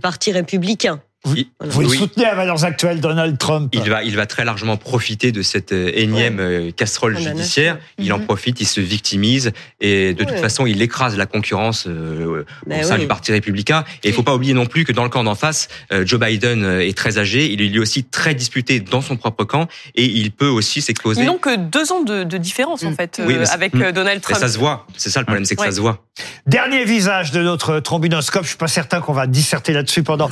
parti 0.02 0.32
républicain. 0.32 1.00
Il- 1.26 1.46
Vous 1.60 1.80
le 1.80 1.86
oui. 1.88 1.96
soutenez 1.96 2.26
à 2.26 2.34
valeurs 2.34 2.64
actuelles, 2.64 3.00
Donald 3.00 3.38
Trump 3.38 3.70
Il 3.74 3.88
va, 3.88 4.02
il 4.02 4.14
va 4.14 4.26
très 4.26 4.44
largement 4.44 4.76
profiter 4.76 5.32
de 5.32 5.40
cette 5.42 5.72
euh, 5.72 5.90
énième 5.94 6.38
euh, 6.38 6.70
casserole 6.70 7.18
judiciaire. 7.18 7.78
Il 7.98 8.12
en 8.12 8.18
Mhm. 8.18 8.26
profite, 8.26 8.60
il 8.60 8.66
se 8.66 8.80
victimise 8.80 9.52
et 9.80 10.12
de 10.12 10.22
toute 10.24 10.38
façon, 10.38 10.66
il 10.66 10.82
écrase 10.82 11.16
la 11.16 11.24
concurrence 11.26 11.86
euh, 11.86 12.44
Ben 12.66 12.80
au 12.80 12.82
sein 12.86 12.94
oui. 12.96 13.00
du 13.02 13.06
Parti 13.06 13.32
républicain. 13.32 13.84
Et 14.02 14.08
il 14.08 14.14
faut 14.14 14.22
pas 14.22 14.34
oublier 14.34 14.52
non 14.52 14.66
plus 14.66 14.84
que 14.84 14.92
dans 14.92 15.02
le 15.04 15.08
camp 15.08 15.24
d'en 15.24 15.34
face, 15.34 15.68
euh, 15.92 16.04
Joe 16.06 16.20
Biden 16.20 16.64
est 16.80 16.96
très 16.96 17.16
âgé. 17.18 17.50
Il 17.50 17.62
est 17.62 17.68
lui 17.68 17.78
aussi 17.78 18.04
très 18.04 18.34
disputé 18.34 18.80
dans 18.80 19.00
son 19.00 19.16
propre 19.16 19.44
camp 19.44 19.66
et 19.94 20.04
il 20.04 20.30
peut 20.30 20.48
aussi 20.48 20.82
s'exposer. 20.82 21.22
Ils 21.22 21.26
n'ont 21.26 21.38
que 21.38 21.56
deux 21.56 21.90
ans 21.92 22.02
de, 22.02 22.24
de 22.24 22.36
différence, 22.36 22.84
en 22.84 22.90
Mm. 22.90 22.96
fait, 22.96 23.22
Oui, 23.26 23.34
euh, 23.34 23.44
avec 23.50 23.72
Mm. 23.74 23.92
Donald 23.92 24.20
Trump. 24.20 24.38
ça 24.38 24.48
se 24.48 24.58
voit. 24.58 24.86
C'est 24.96 25.08
ça 25.10 25.20
le 25.20 25.24
problème, 25.26 25.46
c'est 25.46 25.56
que 25.56 25.60
Ouais. 25.62 25.68
ça 25.68 25.76
se 25.76 25.80
voit. 25.80 26.04
Dernier 26.46 26.84
visage 26.84 27.30
de 27.32 27.42
notre 27.42 27.80
trombinoscope. 27.80 28.42
Je 28.44 28.48
suis 28.48 28.56
pas 28.58 28.68
certain 28.68 29.00
qu'on 29.00 29.14
va 29.14 29.26
disserter 29.26 29.72
là-dessus 29.72 30.02
pendant 30.02 30.28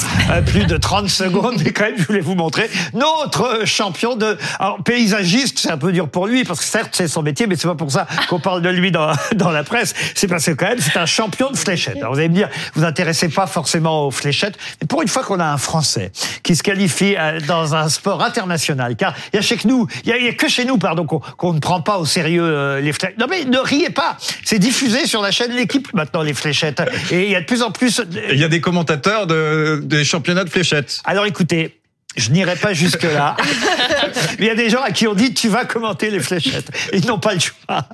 plus 0.46 0.66
de 0.66 0.76
30 0.82 1.08
secondes, 1.08 1.54
mais 1.64 1.72
quand 1.72 1.84
même, 1.84 1.94
je 1.96 2.04
voulais 2.04 2.20
vous 2.20 2.34
montrer 2.34 2.68
notre 2.92 3.64
champion 3.64 4.16
de 4.16 4.36
alors, 4.58 4.82
paysagiste. 4.82 5.58
C'est 5.60 5.70
un 5.70 5.78
peu 5.78 5.92
dur 5.92 6.08
pour 6.08 6.26
lui 6.26 6.44
parce 6.44 6.58
que 6.58 6.66
certes 6.66 6.90
c'est 6.92 7.08
son 7.08 7.22
métier, 7.22 7.46
mais 7.46 7.56
c'est 7.56 7.68
pas 7.68 7.74
pour 7.74 7.90
ça 7.90 8.06
qu'on 8.28 8.40
parle 8.40 8.60
de 8.60 8.68
lui 8.68 8.90
dans, 8.90 9.12
dans 9.36 9.50
la 9.50 9.64
presse. 9.64 9.94
C'est 10.14 10.28
parce 10.28 10.44
que 10.44 10.50
quand 10.50 10.66
même 10.66 10.80
c'est 10.80 10.98
un 10.98 11.06
champion 11.06 11.50
de 11.50 11.56
fléchettes. 11.56 11.96
Alors 11.96 12.12
vous 12.12 12.18
allez 12.18 12.28
me 12.28 12.34
dire, 12.34 12.48
vous 12.74 12.84
intéressez 12.84 13.28
pas 13.28 13.46
forcément 13.46 14.06
aux 14.06 14.10
fléchettes, 14.10 14.58
mais 14.80 14.86
pour 14.86 15.02
une 15.02 15.08
fois 15.08 15.22
qu'on 15.22 15.40
a 15.40 15.46
un 15.46 15.56
Français 15.56 16.10
qui 16.42 16.56
se 16.56 16.62
qualifie 16.62 17.14
euh, 17.16 17.40
dans 17.46 17.74
un 17.74 17.88
sport 17.88 18.22
international, 18.22 18.96
car 18.96 19.14
il 19.32 19.36
y 19.36 19.38
a 19.38 19.42
chez 19.42 19.58
nous, 19.64 19.86
il 20.04 20.10
y 20.10 20.28
a, 20.28 20.32
que 20.32 20.48
chez 20.48 20.64
nous, 20.64 20.78
pardon, 20.78 21.06
qu'on 21.06 21.52
ne 21.52 21.60
prend 21.60 21.80
pas 21.80 21.98
au 21.98 22.04
sérieux 22.04 22.42
euh, 22.44 22.80
les 22.80 22.92
fléchettes. 22.92 23.18
Non 23.18 23.26
mais 23.30 23.44
ne 23.44 23.58
riez 23.58 23.90
pas, 23.90 24.16
c'est 24.44 24.58
diffusé 24.58 25.06
sur 25.06 25.22
la 25.22 25.30
chaîne 25.30 25.52
L'équipe 25.52 25.88
maintenant 25.94 26.22
les 26.22 26.34
fléchettes, 26.34 26.82
et 27.10 27.26
il 27.26 27.30
y 27.30 27.36
a 27.36 27.40
de 27.40 27.46
plus 27.46 27.62
en 27.62 27.70
plus. 27.70 28.02
Il 28.30 28.38
y 28.38 28.44
a 28.44 28.48
des 28.48 28.60
commentateurs 28.60 29.26
de, 29.26 29.80
des 29.84 30.04
championnats 30.04 30.44
de 30.44 30.50
fléchettes. 30.50 30.71
Alors 31.04 31.26
écoutez, 31.26 31.81
je 32.16 32.30
n'irai 32.30 32.56
pas 32.56 32.72
jusque-là. 32.72 33.36
Mais 34.38 34.46
il 34.46 34.46
y 34.46 34.50
a 34.50 34.54
des 34.54 34.70
gens 34.70 34.82
à 34.82 34.90
qui 34.90 35.06
on 35.06 35.14
dit 35.14 35.34
tu 35.34 35.48
vas 35.48 35.64
commenter 35.64 36.10
les 36.10 36.20
fléchettes. 36.20 36.70
Ils 36.92 37.06
n'ont 37.06 37.18
pas 37.18 37.34
le 37.34 37.40
choix. 37.40 37.86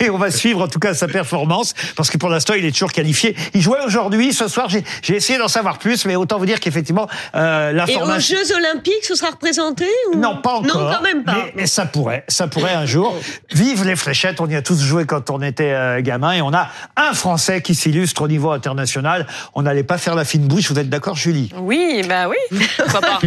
Et 0.00 0.10
on 0.10 0.18
va 0.18 0.30
suivre 0.30 0.62
en 0.62 0.68
tout 0.68 0.78
cas 0.78 0.94
sa 0.94 1.08
performance 1.08 1.74
parce 1.96 2.10
que 2.10 2.18
pour 2.18 2.28
l'instant 2.28 2.54
il 2.54 2.64
est 2.64 2.72
toujours 2.72 2.92
qualifié. 2.92 3.36
Il 3.54 3.60
jouait 3.60 3.84
aujourd'hui, 3.84 4.32
ce 4.32 4.48
soir. 4.48 4.68
J'ai 4.68 4.84
j'ai 5.02 5.16
essayé 5.16 5.38
d'en 5.38 5.48
savoir 5.48 5.78
plus, 5.78 6.04
mais 6.04 6.16
autant 6.16 6.38
vous 6.38 6.46
dire 6.46 6.60
qu'effectivement 6.60 7.08
euh, 7.34 7.70
Et 7.70 7.72
aux 7.72 7.76
l'information. 7.76 8.36
Jeux 8.36 8.56
Olympiques, 8.56 9.04
ce 9.04 9.14
sera 9.14 9.30
représenté 9.30 9.86
ou... 10.12 10.18
Non, 10.18 10.36
pas 10.36 10.54
encore. 10.54 10.82
Non, 10.82 10.92
quand 10.96 11.02
même 11.02 11.24
pas. 11.24 11.34
Mais, 11.34 11.52
mais 11.56 11.66
ça 11.66 11.86
pourrait, 11.86 12.24
ça 12.28 12.46
pourrait 12.46 12.74
un 12.74 12.86
jour. 12.86 13.16
Vive 13.52 13.84
les 13.84 13.96
fléchettes, 13.96 14.40
on 14.40 14.48
y 14.48 14.56
a 14.56 14.62
tous 14.62 14.80
joué 14.82 15.06
quand 15.06 15.30
on 15.30 15.42
était 15.42 15.72
euh, 15.72 16.00
gamin 16.02 16.32
et 16.32 16.42
on 16.42 16.52
a 16.52 16.68
un 16.96 17.14
Français 17.14 17.62
qui 17.62 17.74
s'illustre 17.74 18.22
au 18.22 18.28
niveau 18.28 18.50
international. 18.50 19.26
On 19.54 19.62
n'allait 19.62 19.82
pas 19.82 19.98
faire 19.98 20.14
la 20.14 20.24
fine 20.24 20.46
bouche, 20.46 20.70
vous 20.70 20.78
êtes 20.78 20.90
d'accord 20.90 21.16
Julie? 21.16 21.50
Oui, 21.56 22.02
bah 22.08 22.28
oui, 22.28 22.36
pourquoi 22.76 23.00
pas? 23.00 23.20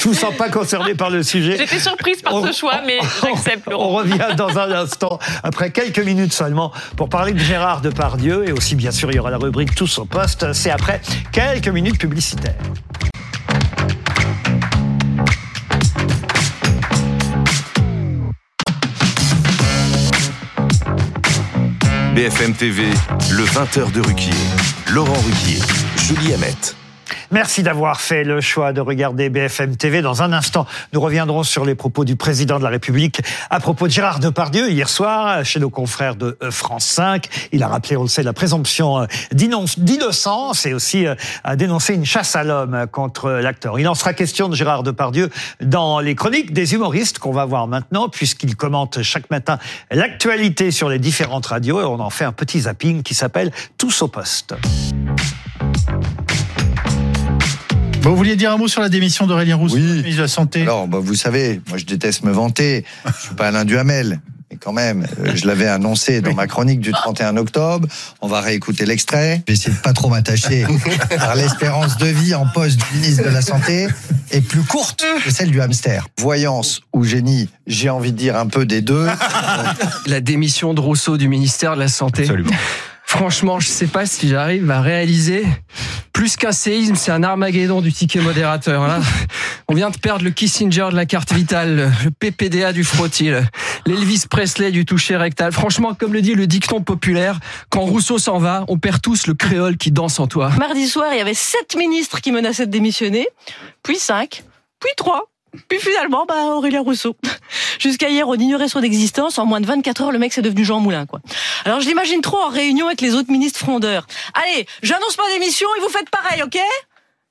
Je 0.00 0.08
vous 0.08 0.14
sens 0.14 0.34
pas 0.36 0.48
concerné 0.48 0.94
par 0.94 1.10
le 1.10 1.22
sujet. 1.22 1.56
J'étais 1.56 1.78
surprise 1.78 2.22
par 2.22 2.34
On- 2.34 2.46
ce 2.46 2.52
choix, 2.52 2.80
mais 2.86 2.98
j'accepte, 3.22 3.68
On 3.72 3.88
revient 3.90 4.34
dans 4.36 4.58
un 4.58 4.70
instant, 4.72 5.18
après 5.42 5.70
quelques 5.70 5.98
minutes 6.00 6.32
seulement, 6.32 6.72
pour 6.96 7.08
parler 7.08 7.32
de 7.32 7.38
Gérard 7.38 7.80
Depardieu. 7.80 8.48
Et 8.48 8.52
aussi, 8.52 8.74
bien 8.74 8.90
sûr, 8.90 9.10
il 9.10 9.16
y 9.16 9.18
aura 9.18 9.30
la 9.30 9.38
rubrique 9.38 9.74
Tous 9.74 9.98
au 9.98 10.04
poste. 10.04 10.52
C'est 10.52 10.70
après 10.70 11.00
quelques 11.32 11.68
minutes 11.68 11.98
publicitaires. 11.98 12.54
BFM 22.14 22.54
TV, 22.54 22.84
le 23.30 23.44
20h 23.44 23.92
de 23.92 24.00
Ruquier. 24.00 24.32
Laurent 24.88 25.14
Ruquier, 25.20 25.60
Julie 25.96 26.34
Hamet. 26.34 26.54
Merci 27.32 27.62
d'avoir 27.62 28.00
fait 28.00 28.24
le 28.24 28.40
choix 28.40 28.72
de 28.72 28.80
regarder 28.80 29.28
BFM 29.28 29.76
TV. 29.76 30.02
Dans 30.02 30.20
un 30.22 30.32
instant, 30.32 30.66
nous 30.92 31.00
reviendrons 31.00 31.44
sur 31.44 31.64
les 31.64 31.76
propos 31.76 32.04
du 32.04 32.16
président 32.16 32.58
de 32.58 32.64
la 32.64 32.70
République 32.70 33.20
à 33.50 33.60
propos 33.60 33.86
de 33.86 33.92
Gérard 33.92 34.18
Depardieu 34.18 34.68
hier 34.68 34.88
soir 34.88 35.44
chez 35.44 35.60
nos 35.60 35.70
confrères 35.70 36.16
de 36.16 36.36
euh, 36.42 36.50
France 36.50 36.86
5. 36.86 37.26
Il 37.52 37.62
a 37.62 37.68
rappelé, 37.68 37.96
on 37.96 38.02
le 38.02 38.08
sait, 38.08 38.24
la 38.24 38.32
présomption 38.32 39.02
euh, 39.02 39.06
d'inno- 39.32 39.64
d'innocence 39.76 40.66
et 40.66 40.74
aussi 40.74 41.06
euh, 41.06 41.14
a 41.44 41.54
dénoncé 41.54 41.94
une 41.94 42.04
chasse 42.04 42.34
à 42.34 42.42
l'homme 42.42 42.86
contre 42.90 43.30
l'acteur. 43.30 43.78
Il 43.78 43.86
en 43.86 43.94
sera 43.94 44.12
question 44.12 44.48
de 44.48 44.56
Gérard 44.56 44.82
Depardieu 44.82 45.30
dans 45.60 46.00
les 46.00 46.16
chroniques 46.16 46.52
des 46.52 46.74
humoristes 46.74 47.20
qu'on 47.20 47.32
va 47.32 47.44
voir 47.44 47.68
maintenant 47.68 48.08
puisqu'il 48.08 48.56
commente 48.56 49.02
chaque 49.02 49.30
matin 49.30 49.58
l'actualité 49.92 50.72
sur 50.72 50.88
les 50.88 50.98
différentes 50.98 51.46
radios 51.46 51.80
et 51.80 51.84
on 51.84 52.00
en 52.00 52.10
fait 52.10 52.24
un 52.24 52.32
petit 52.32 52.62
zapping 52.62 53.04
qui 53.04 53.14
s'appelle 53.14 53.52
Tous 53.78 54.02
au 54.02 54.08
poste. 54.08 54.54
Bon, 58.02 58.10
vous 58.10 58.16
vouliez 58.16 58.36
dire 58.36 58.50
un 58.52 58.56
mot 58.56 58.68
sur 58.68 58.80
la 58.80 58.88
démission 58.88 59.26
d'Aurélien 59.26 59.56
Rousseau, 59.56 59.76
Oui. 59.76 59.82
ministre 59.82 60.16
de 60.16 60.22
la 60.22 60.28
Santé 60.28 60.62
Alors, 60.62 60.88
bah, 60.88 60.98
vous 61.00 61.14
savez, 61.14 61.60
moi 61.68 61.76
je 61.78 61.84
déteste 61.84 62.24
me 62.24 62.32
vanter. 62.32 62.84
Je 63.06 63.26
suis 63.26 63.34
pas 63.34 63.48
Alain 63.48 63.64
Duhamel. 63.64 64.20
Mais 64.50 64.56
quand 64.56 64.72
même, 64.72 65.06
euh, 65.20 65.30
je 65.36 65.46
l'avais 65.46 65.68
annoncé 65.68 66.20
dans 66.22 66.34
ma 66.34 66.46
chronique 66.48 66.80
du 66.80 66.90
31 66.90 67.36
octobre. 67.36 67.86
On 68.20 68.26
va 68.26 68.40
réécouter 68.40 68.84
l'extrait. 68.84 69.42
Je 69.46 69.52
vais 69.52 69.56
essayer 69.56 69.76
de 69.76 69.80
pas 69.80 69.92
trop 69.92 70.08
m'attacher, 70.08 70.66
car 71.10 71.36
l'espérance 71.36 71.98
de 71.98 72.06
vie 72.06 72.34
en 72.34 72.46
poste 72.46 72.78
du 72.78 72.98
ministre 72.98 73.22
de 73.24 73.28
la 73.28 73.42
Santé 73.42 73.86
est 74.32 74.40
plus 74.40 74.62
courte 74.62 75.04
que 75.24 75.30
celle 75.30 75.50
du 75.52 75.60
hamster. 75.60 76.08
Voyance 76.18 76.80
ou 76.92 77.04
génie, 77.04 77.48
j'ai 77.68 77.90
envie 77.90 78.10
de 78.12 78.16
dire 78.16 78.36
un 78.36 78.46
peu 78.46 78.64
des 78.66 78.80
deux. 78.80 79.06
la 80.06 80.20
démission 80.20 80.74
de 80.74 80.80
Rousseau 80.80 81.16
du 81.16 81.28
ministère 81.28 81.74
de 81.76 81.80
la 81.80 81.88
Santé. 81.88 82.22
Absolument. 82.22 82.50
Franchement, 83.14 83.58
je 83.58 83.66
sais 83.66 83.88
pas 83.88 84.06
si 84.06 84.28
j'arrive 84.28 84.70
à 84.70 84.80
réaliser. 84.80 85.44
Plus 86.12 86.36
qu'un 86.36 86.52
séisme, 86.52 86.94
c'est 86.94 87.10
un 87.10 87.24
Armageddon 87.24 87.80
du 87.80 87.92
ticket 87.92 88.20
modérateur. 88.20 88.86
Là, 88.86 89.00
on 89.66 89.74
vient 89.74 89.90
de 89.90 89.98
perdre 89.98 90.24
le 90.24 90.30
Kissinger 90.30 90.86
de 90.92 90.94
la 90.96 91.06
carte 91.06 91.32
vitale, 91.32 91.90
le 92.04 92.10
PPDA 92.12 92.72
du 92.72 92.84
frottis, 92.84 93.30
le- 93.30 93.42
l'Elvis 93.84 94.26
Presley 94.30 94.70
du 94.70 94.84
toucher 94.84 95.16
rectal. 95.16 95.50
Franchement, 95.50 95.92
comme 95.94 96.12
le 96.12 96.22
dit 96.22 96.34
le 96.36 96.46
dicton 96.46 96.82
populaire, 96.82 97.40
quand 97.68 97.80
Rousseau 97.80 98.18
s'en 98.18 98.38
va, 98.38 98.64
on 98.68 98.78
perd 98.78 99.02
tous 99.02 99.26
le 99.26 99.34
créole 99.34 99.76
qui 99.76 99.90
danse 99.90 100.20
en 100.20 100.28
toi. 100.28 100.50
Mardi 100.56 100.86
soir, 100.86 101.08
il 101.12 101.18
y 101.18 101.20
avait 101.20 101.34
sept 101.34 101.74
ministres 101.76 102.20
qui 102.20 102.30
menaçaient 102.30 102.66
de 102.66 102.70
démissionner, 102.70 103.26
puis 103.82 103.98
cinq, 103.98 104.44
puis 104.78 104.92
trois. 104.96 105.24
Puis 105.68 105.78
finalement, 105.78 106.26
bah, 106.26 106.54
Aurélien 106.54 106.80
Rousseau. 106.80 107.16
Jusqu'à 107.78 108.08
hier, 108.08 108.28
on 108.28 108.34
ignorait 108.34 108.68
son 108.68 108.82
existence. 108.82 109.38
En 109.38 109.46
moins 109.46 109.60
de 109.60 109.66
24 109.66 110.02
heures, 110.02 110.12
le 110.12 110.18
mec, 110.18 110.32
c'est 110.32 110.42
devenu 110.42 110.64
Jean 110.64 110.80
Moulin, 110.80 111.06
quoi. 111.06 111.20
Alors, 111.64 111.80
je 111.80 111.88
l'imagine 111.88 112.20
trop 112.20 112.38
en 112.38 112.48
réunion 112.48 112.86
avec 112.86 113.00
les 113.00 113.14
autres 113.14 113.30
ministres 113.30 113.58
frondeurs. 113.58 114.06
Allez, 114.34 114.66
j'annonce 114.82 115.16
ma 115.18 115.28
démission 115.38 115.68
et 115.76 115.80
vous 115.80 115.88
faites 115.88 116.10
pareil, 116.10 116.42
ok? 116.42 116.58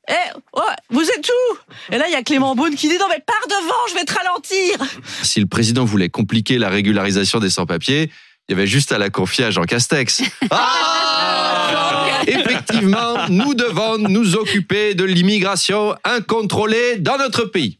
Eh, 0.09 0.57
ouais, 0.57 0.75
vous 0.89 1.03
êtes 1.03 1.29
où 1.29 1.57
Et 1.93 1.97
là, 1.97 2.05
il 2.07 2.11
y 2.11 2.15
a 2.15 2.23
Clément 2.23 2.55
Beaune 2.55 2.75
qui 2.75 2.89
dit, 2.89 2.97
non, 2.97 3.05
mais 3.09 3.23
pars 3.25 3.47
devant, 3.47 3.87
je 3.89 3.93
vais 3.93 4.05
te 4.05 4.13
ralentir 4.13 4.77
si 5.29 5.39
le 5.39 5.45
président 5.45 5.85
voulait 5.85 6.09
compliquer 6.09 6.57
la 6.57 6.69
régularisation 6.69 7.39
des 7.39 7.49
sans-papiers, 7.49 8.11
il 8.47 8.53
y 8.53 8.55
avait 8.55 8.67
juste 8.67 8.91
à 8.91 8.97
la 8.97 9.09
confier 9.09 9.45
à 9.45 9.51
Jean 9.51 9.63
Castex. 9.63 10.23
Ah 10.51 12.21
Effectivement, 12.27 13.29
nous 13.29 13.53
devons 13.53 13.97
nous 13.97 14.35
occuper 14.35 14.93
de 14.93 15.03
l'immigration 15.03 15.95
incontrôlée 16.03 16.97
dans 16.97 17.17
notre 17.17 17.45
pays. 17.45 17.78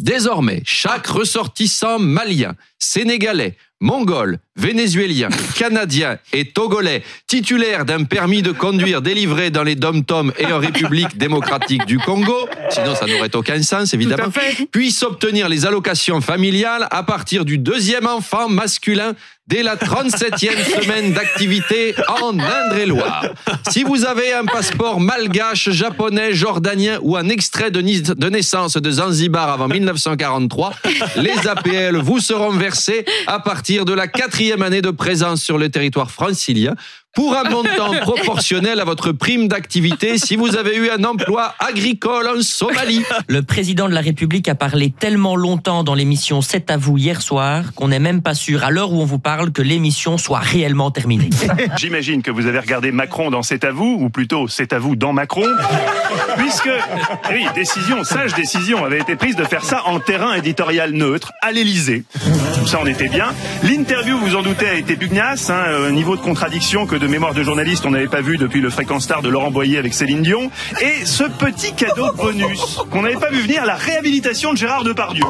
Désormais, 0.00 0.62
chaque 0.64 1.06
ressortissant 1.06 1.98
malien, 1.98 2.54
sénégalais 2.78 3.56
Mongols, 3.82 4.38
Vénézuéliens, 4.56 5.30
Canadiens 5.56 6.18
et 6.32 6.46
Togolais, 6.46 7.02
titulaires 7.26 7.84
d'un 7.84 8.04
permis 8.04 8.42
de 8.42 8.52
conduire 8.52 9.00
délivré 9.02 9.50
dans 9.50 9.62
les 9.62 9.74
dom-toms 9.74 10.32
et 10.38 10.52
en 10.52 10.58
République 10.58 11.16
démocratique 11.16 11.86
du 11.86 11.98
Congo, 11.98 12.48
sinon 12.70 12.94
ça 12.94 13.06
n'aurait 13.06 13.34
aucun 13.34 13.62
sens 13.62 13.94
évidemment, 13.94 14.30
puissent 14.70 15.02
obtenir 15.02 15.48
les 15.48 15.64
allocations 15.64 16.20
familiales 16.20 16.88
à 16.90 17.02
partir 17.02 17.44
du 17.44 17.56
deuxième 17.56 18.06
enfant 18.06 18.48
masculin 18.48 19.14
dès 19.50 19.62
la 19.62 19.76
37e 19.76 20.80
semaine 20.82 21.12
d'activité 21.12 21.94
en 22.22 22.38
Indre-et-Loire. 22.38 23.26
Si 23.68 23.82
vous 23.82 24.06
avez 24.06 24.32
un 24.32 24.44
passeport 24.44 25.00
malgache, 25.00 25.70
japonais, 25.70 26.32
jordanien 26.32 26.98
ou 27.02 27.16
un 27.16 27.28
extrait 27.28 27.70
de, 27.70 27.80
naissance 28.30 28.76
de 28.76 28.90
Zanzibar 28.90 29.50
avant 29.50 29.68
1943, 29.68 30.72
les 31.16 31.48
APL 31.48 31.96
vous 31.96 32.20
seront 32.20 32.50
versés 32.50 33.04
à 33.26 33.40
partir 33.40 33.84
de 33.84 33.92
la 33.92 34.06
quatrième 34.06 34.62
année 34.62 34.82
de 34.82 34.90
présence 34.90 35.42
sur 35.42 35.58
le 35.58 35.68
territoire 35.68 36.10
francilien 36.10 36.74
pour 37.14 37.36
un 37.36 37.44
montant 37.44 37.92
proportionnel 38.00 38.80
à 38.80 38.84
votre 38.84 39.12
prime 39.12 39.48
d'activité 39.48 40.16
si 40.16 40.36
vous 40.36 40.56
avez 40.56 40.76
eu 40.76 40.90
un 40.90 41.02
emploi 41.04 41.54
agricole 41.58 42.28
en 42.28 42.40
Somalie. 42.40 43.02
Le 43.26 43.42
président 43.42 43.88
de 43.88 43.94
la 43.94 44.00
République 44.00 44.48
a 44.48 44.54
parlé 44.54 44.92
tellement 44.96 45.34
longtemps 45.34 45.82
dans 45.82 45.94
l'émission 45.94 46.40
C'est 46.40 46.70
à 46.70 46.76
vous 46.76 46.98
hier 46.98 47.20
soir 47.20 47.74
qu'on 47.74 47.88
n'est 47.88 47.98
même 47.98 48.22
pas 48.22 48.34
sûr, 48.34 48.64
à 48.64 48.70
l'heure 48.70 48.92
où 48.92 49.00
on 49.00 49.04
vous 49.04 49.18
parle, 49.18 49.50
que 49.50 49.62
l'émission 49.62 50.18
soit 50.18 50.38
réellement 50.38 50.90
terminée. 50.90 51.30
J'imagine 51.78 52.22
que 52.22 52.30
vous 52.30 52.46
avez 52.46 52.60
regardé 52.60 52.92
Macron 52.92 53.30
dans 53.30 53.42
C'est 53.42 53.64
à 53.64 53.72
vous, 53.72 53.98
ou 54.00 54.08
plutôt 54.08 54.46
C'est 54.46 54.72
à 54.72 54.78
vous 54.78 54.94
dans 54.94 55.12
Macron, 55.12 55.46
puisque, 56.36 56.70
eh 57.30 57.34
oui, 57.34 57.46
décision, 57.54 58.04
sage 58.04 58.34
décision 58.34 58.84
avait 58.84 59.00
été 59.00 59.16
prise 59.16 59.36
de 59.36 59.44
faire 59.44 59.64
ça 59.64 59.82
en 59.86 59.98
terrain 59.98 60.34
éditorial 60.34 60.92
neutre, 60.92 61.32
à 61.42 61.50
l'Élysée. 61.50 62.04
Ça, 62.66 62.78
on 62.80 62.86
était 62.86 63.08
bien. 63.08 63.28
L'interview, 63.64 64.16
vous 64.18 64.36
en 64.36 64.42
doutez, 64.42 64.68
a 64.68 64.74
été 64.74 64.96
pugnace, 64.96 65.50
hein, 65.50 65.64
un 65.88 65.90
niveau 65.90 66.16
de 66.16 66.20
contradiction 66.20 66.86
que 66.86 66.99
de 67.00 67.06
mémoire 67.06 67.32
de 67.32 67.42
journaliste, 67.42 67.86
on 67.86 67.90
n'avait 67.90 68.08
pas 68.08 68.20
vu 68.20 68.36
depuis 68.36 68.60
le 68.60 68.68
fréquent 68.68 69.00
star 69.00 69.22
de 69.22 69.30
Laurent 69.30 69.50
Boyer 69.50 69.78
avec 69.78 69.94
Céline 69.94 70.20
Dion. 70.20 70.50
Et 70.82 71.06
ce 71.06 71.24
petit 71.24 71.72
cadeau 71.72 72.12
bonus, 72.12 72.78
qu'on 72.90 73.02
n'avait 73.02 73.16
pas 73.16 73.30
vu 73.30 73.40
venir, 73.40 73.64
la 73.64 73.74
réhabilitation 73.74 74.52
de 74.52 74.58
Gérard 74.58 74.84
Depardieu, 74.84 75.24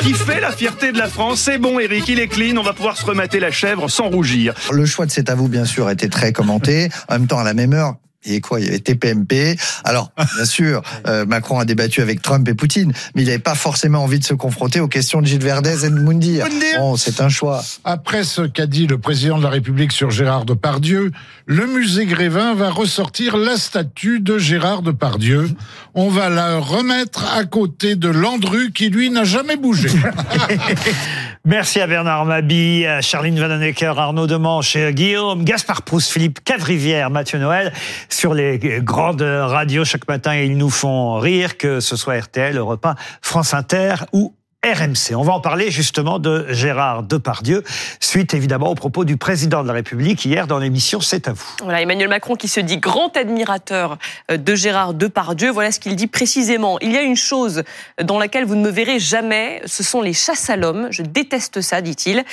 qui 0.00 0.14
fait 0.14 0.40
la 0.40 0.50
fierté 0.50 0.90
de 0.90 0.96
la 0.96 1.08
France. 1.08 1.40
C'est 1.40 1.58
bon, 1.58 1.78
Eric, 1.78 2.08
il 2.08 2.18
est 2.18 2.28
clean, 2.28 2.56
on 2.56 2.62
va 2.62 2.72
pouvoir 2.72 2.96
se 2.96 3.04
remater 3.04 3.40
la 3.40 3.50
chèvre 3.50 3.90
sans 3.90 4.08
rougir. 4.08 4.54
Le 4.72 4.86
choix 4.86 5.04
de 5.04 5.10
C'est 5.10 5.28
à 5.28 5.34
vous, 5.34 5.48
bien 5.48 5.66
sûr, 5.66 5.90
été 5.90 6.08
très 6.08 6.32
commenté. 6.32 6.88
En 7.08 7.14
même 7.14 7.26
temps, 7.26 7.38
à 7.38 7.44
la 7.44 7.54
même 7.54 7.74
heure, 7.74 7.96
il 8.24 8.30
y 8.30 8.34
avait 8.34 8.40
quoi 8.40 8.60
Il 8.60 8.66
y 8.66 8.68
avait 8.68 8.78
TPMP. 8.78 9.56
Alors, 9.84 10.12
bien 10.36 10.44
sûr, 10.44 10.82
euh, 11.06 11.26
Macron 11.26 11.58
a 11.58 11.64
débattu 11.64 12.00
avec 12.02 12.22
Trump 12.22 12.46
et 12.48 12.54
Poutine, 12.54 12.92
mais 13.14 13.22
il 13.22 13.26
n'avait 13.26 13.38
pas 13.38 13.54
forcément 13.54 14.02
envie 14.02 14.18
de 14.18 14.24
se 14.24 14.34
confronter 14.34 14.80
aux 14.80 14.88
questions 14.88 15.20
de 15.20 15.26
Gilles 15.26 15.42
Verdez 15.42 15.84
et 15.84 15.90
de 15.90 15.98
Moundir. 15.98 16.46
Bon, 16.78 16.96
c'est 16.96 17.20
un 17.20 17.28
choix. 17.28 17.62
Après 17.84 18.24
ce 18.24 18.42
qu'a 18.42 18.66
dit 18.66 18.86
le 18.86 18.98
président 18.98 19.38
de 19.38 19.42
la 19.42 19.50
République 19.50 19.92
sur 19.92 20.10
Gérard 20.10 20.44
Depardieu, 20.44 21.10
le 21.46 21.66
musée 21.66 22.06
Grévin 22.06 22.54
va 22.54 22.70
ressortir 22.70 23.36
la 23.36 23.56
statue 23.56 24.20
de 24.20 24.38
Gérard 24.38 24.82
Depardieu. 24.82 25.50
On 25.94 26.08
va 26.08 26.28
la 26.28 26.58
remettre 26.58 27.24
à 27.34 27.44
côté 27.44 27.96
de 27.96 28.08
Landru 28.08 28.72
qui, 28.72 28.88
lui, 28.88 29.10
n'a 29.10 29.24
jamais 29.24 29.56
bougé. 29.56 29.88
Merci 31.44 31.80
à 31.80 31.88
Bernard 31.88 32.24
Mabie, 32.24 32.86
à 32.86 33.00
Charline 33.00 33.38
Vanhoenacker, 33.38 33.98
Arnaud 33.98 34.28
Demanche, 34.28 34.76
Guillaume, 34.76 35.42
Gaspard 35.44 35.82
Proust, 35.82 36.12
Philippe 36.12 36.38
Cadrivière, 36.44 37.10
Mathieu 37.10 37.40
Noël, 37.40 37.72
sur 38.12 38.34
les 38.34 38.58
grandes 38.82 39.22
radios 39.22 39.84
chaque 39.84 40.08
matin. 40.08 40.34
Ils 40.34 40.56
nous 40.56 40.70
font 40.70 41.18
rire, 41.18 41.56
que 41.58 41.80
ce 41.80 41.96
soit 41.96 42.18
RTL, 42.18 42.56
Europe 42.56 42.84
1, 42.84 42.94
France 43.20 43.54
Inter 43.54 43.94
ou 44.12 44.34
RMC. 44.72 45.16
On 45.16 45.22
va 45.22 45.32
en 45.32 45.40
parler 45.40 45.72
justement 45.72 46.20
de 46.20 46.46
Gérard 46.50 47.02
Depardieu, 47.02 47.64
suite 47.98 48.32
évidemment 48.32 48.70
aux 48.70 48.76
propos 48.76 49.04
du 49.04 49.16
président 49.16 49.64
de 49.64 49.66
la 49.66 49.74
République 49.74 50.24
hier 50.24 50.46
dans 50.46 50.58
l'émission 50.60 51.00
C'est 51.00 51.26
à 51.26 51.32
vous. 51.32 51.44
Voilà, 51.64 51.82
Emmanuel 51.82 52.08
Macron 52.08 52.36
qui 52.36 52.46
se 52.46 52.60
dit 52.60 52.76
grand 52.76 53.16
admirateur 53.16 53.98
euh, 54.30 54.36
de 54.36 54.54
Gérard 54.54 54.94
Depardieu. 54.94 55.50
Voilà 55.50 55.72
ce 55.72 55.80
qu'il 55.80 55.96
dit 55.96 56.06
précisément. 56.06 56.78
Il 56.80 56.92
y 56.92 56.96
a 56.96 57.02
une 57.02 57.16
chose 57.16 57.64
dans 58.00 58.20
laquelle 58.20 58.44
vous 58.44 58.54
ne 58.54 58.62
me 58.62 58.70
verrez 58.70 59.00
jamais, 59.00 59.60
ce 59.66 59.82
sont 59.82 60.00
les 60.00 60.12
chasses 60.12 60.48
à 60.48 60.54
l'homme. 60.54 60.86
Je 60.90 61.02
déteste 61.02 61.60
ça, 61.60 61.80
dit-il. 61.80 62.24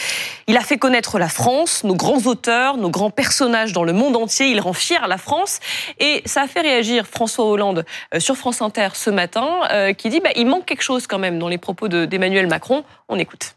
Il 0.45 0.55
a 0.55 0.61
fait 0.61 0.77
connaître 0.77 1.17
la 1.17 1.29
France, 1.29 1.83
nos 1.83 1.95
grands 1.95 2.21
auteurs, 2.27 2.77
nos 2.77 2.91
grands 2.91 3.09
personnages 3.09 3.73
dans 3.73 3.83
le 3.83 3.93
monde 3.93 4.15
entier. 4.15 4.51
Il 4.51 4.59
rend 4.61 4.73
fier 4.73 5.07
la 5.07 5.17
France. 5.17 5.59
Et 5.99 6.21
ça 6.27 6.43
a 6.43 6.47
fait 6.47 6.61
réagir 6.61 7.07
François 7.07 7.45
Hollande 7.45 7.85
euh, 8.13 8.19
sur 8.19 8.37
France 8.37 8.61
Inter 8.61 8.89
ce 8.93 9.09
matin, 9.09 9.47
euh, 9.71 9.93
qui 9.93 10.09
dit 10.09 10.19
bah, 10.19 10.29
il 10.35 10.45
manque 10.45 10.65
quelque 10.67 10.83
chose 10.83 11.07
quand 11.07 11.17
même 11.17 11.39
dans 11.39 11.47
les 11.47 11.57
propos 11.57 11.87
de- 11.87 12.05
d'Emmanuel 12.19 12.47
Macron. 12.47 12.83
On 13.07 13.17
écoute. 13.17 13.55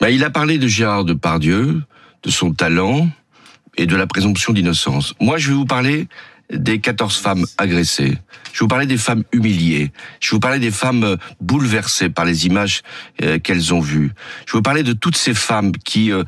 Bah, 0.00 0.10
il 0.10 0.24
a 0.24 0.30
parlé 0.30 0.58
de 0.58 0.66
Gérard 0.66 1.04
Depardieu, 1.04 1.82
de 2.22 2.30
son 2.30 2.52
talent 2.52 3.08
et 3.76 3.86
de 3.86 3.96
la 3.96 4.06
présomption 4.06 4.52
d'innocence. 4.52 5.14
Moi, 5.20 5.38
je 5.38 5.50
vais 5.50 5.54
vous 5.54 5.64
parler 5.64 6.08
des 6.52 6.80
14 6.80 7.16
femmes 7.16 7.44
agressées. 7.56 8.18
Je 8.52 8.60
vais 8.60 8.64
vous 8.64 8.68
parler 8.68 8.86
des 8.86 8.96
femmes 8.96 9.24
humiliées. 9.32 9.92
Je 10.20 10.30
vais 10.30 10.36
vous 10.36 10.40
parler 10.40 10.58
des 10.58 10.70
femmes 10.70 11.04
euh, 11.04 11.16
bouleversées 11.40 12.08
par 12.08 12.24
les 12.24 12.46
images 12.46 12.82
euh, 13.22 13.38
qu'elles 13.38 13.74
ont 13.74 13.80
vues. 13.80 14.12
Je 14.46 14.52
vais 14.52 14.58
vous 14.58 14.62
parler 14.62 14.82
de 14.82 14.92
toutes 14.92 15.16
ces 15.16 15.34
femmes 15.34 15.72
qui, 15.72 16.12
euh, 16.12 16.24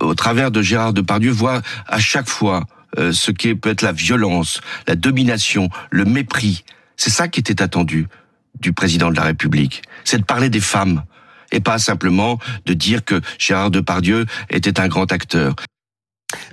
au 0.00 0.14
travers 0.14 0.50
de 0.50 0.62
Gérard 0.62 0.92
Depardieu, 0.92 1.30
voient 1.30 1.62
à 1.86 1.98
chaque 1.98 2.28
fois 2.28 2.64
ce 2.96 3.32
qui 3.32 3.52
peut 3.56 3.70
être 3.70 3.82
la 3.82 3.90
violence, 3.90 4.60
la 4.86 4.94
domination, 4.94 5.68
le 5.90 6.04
mépris. 6.04 6.64
C'est 6.96 7.10
ça 7.10 7.26
qui 7.26 7.40
était 7.40 7.60
attendu 7.60 8.06
du 8.60 8.72
président 8.72 9.10
de 9.10 9.16
la 9.16 9.24
République. 9.24 9.82
C'est 10.04 10.18
de 10.18 10.24
parler 10.24 10.48
des 10.48 10.60
femmes 10.60 11.02
et 11.52 11.60
pas 11.60 11.78
simplement 11.78 12.38
de 12.66 12.74
dire 12.74 13.04
que 13.04 13.20
Gérard 13.38 13.70
Depardieu 13.70 14.26
était 14.50 14.80
un 14.80 14.88
grand 14.88 15.10
acteur. 15.12 15.54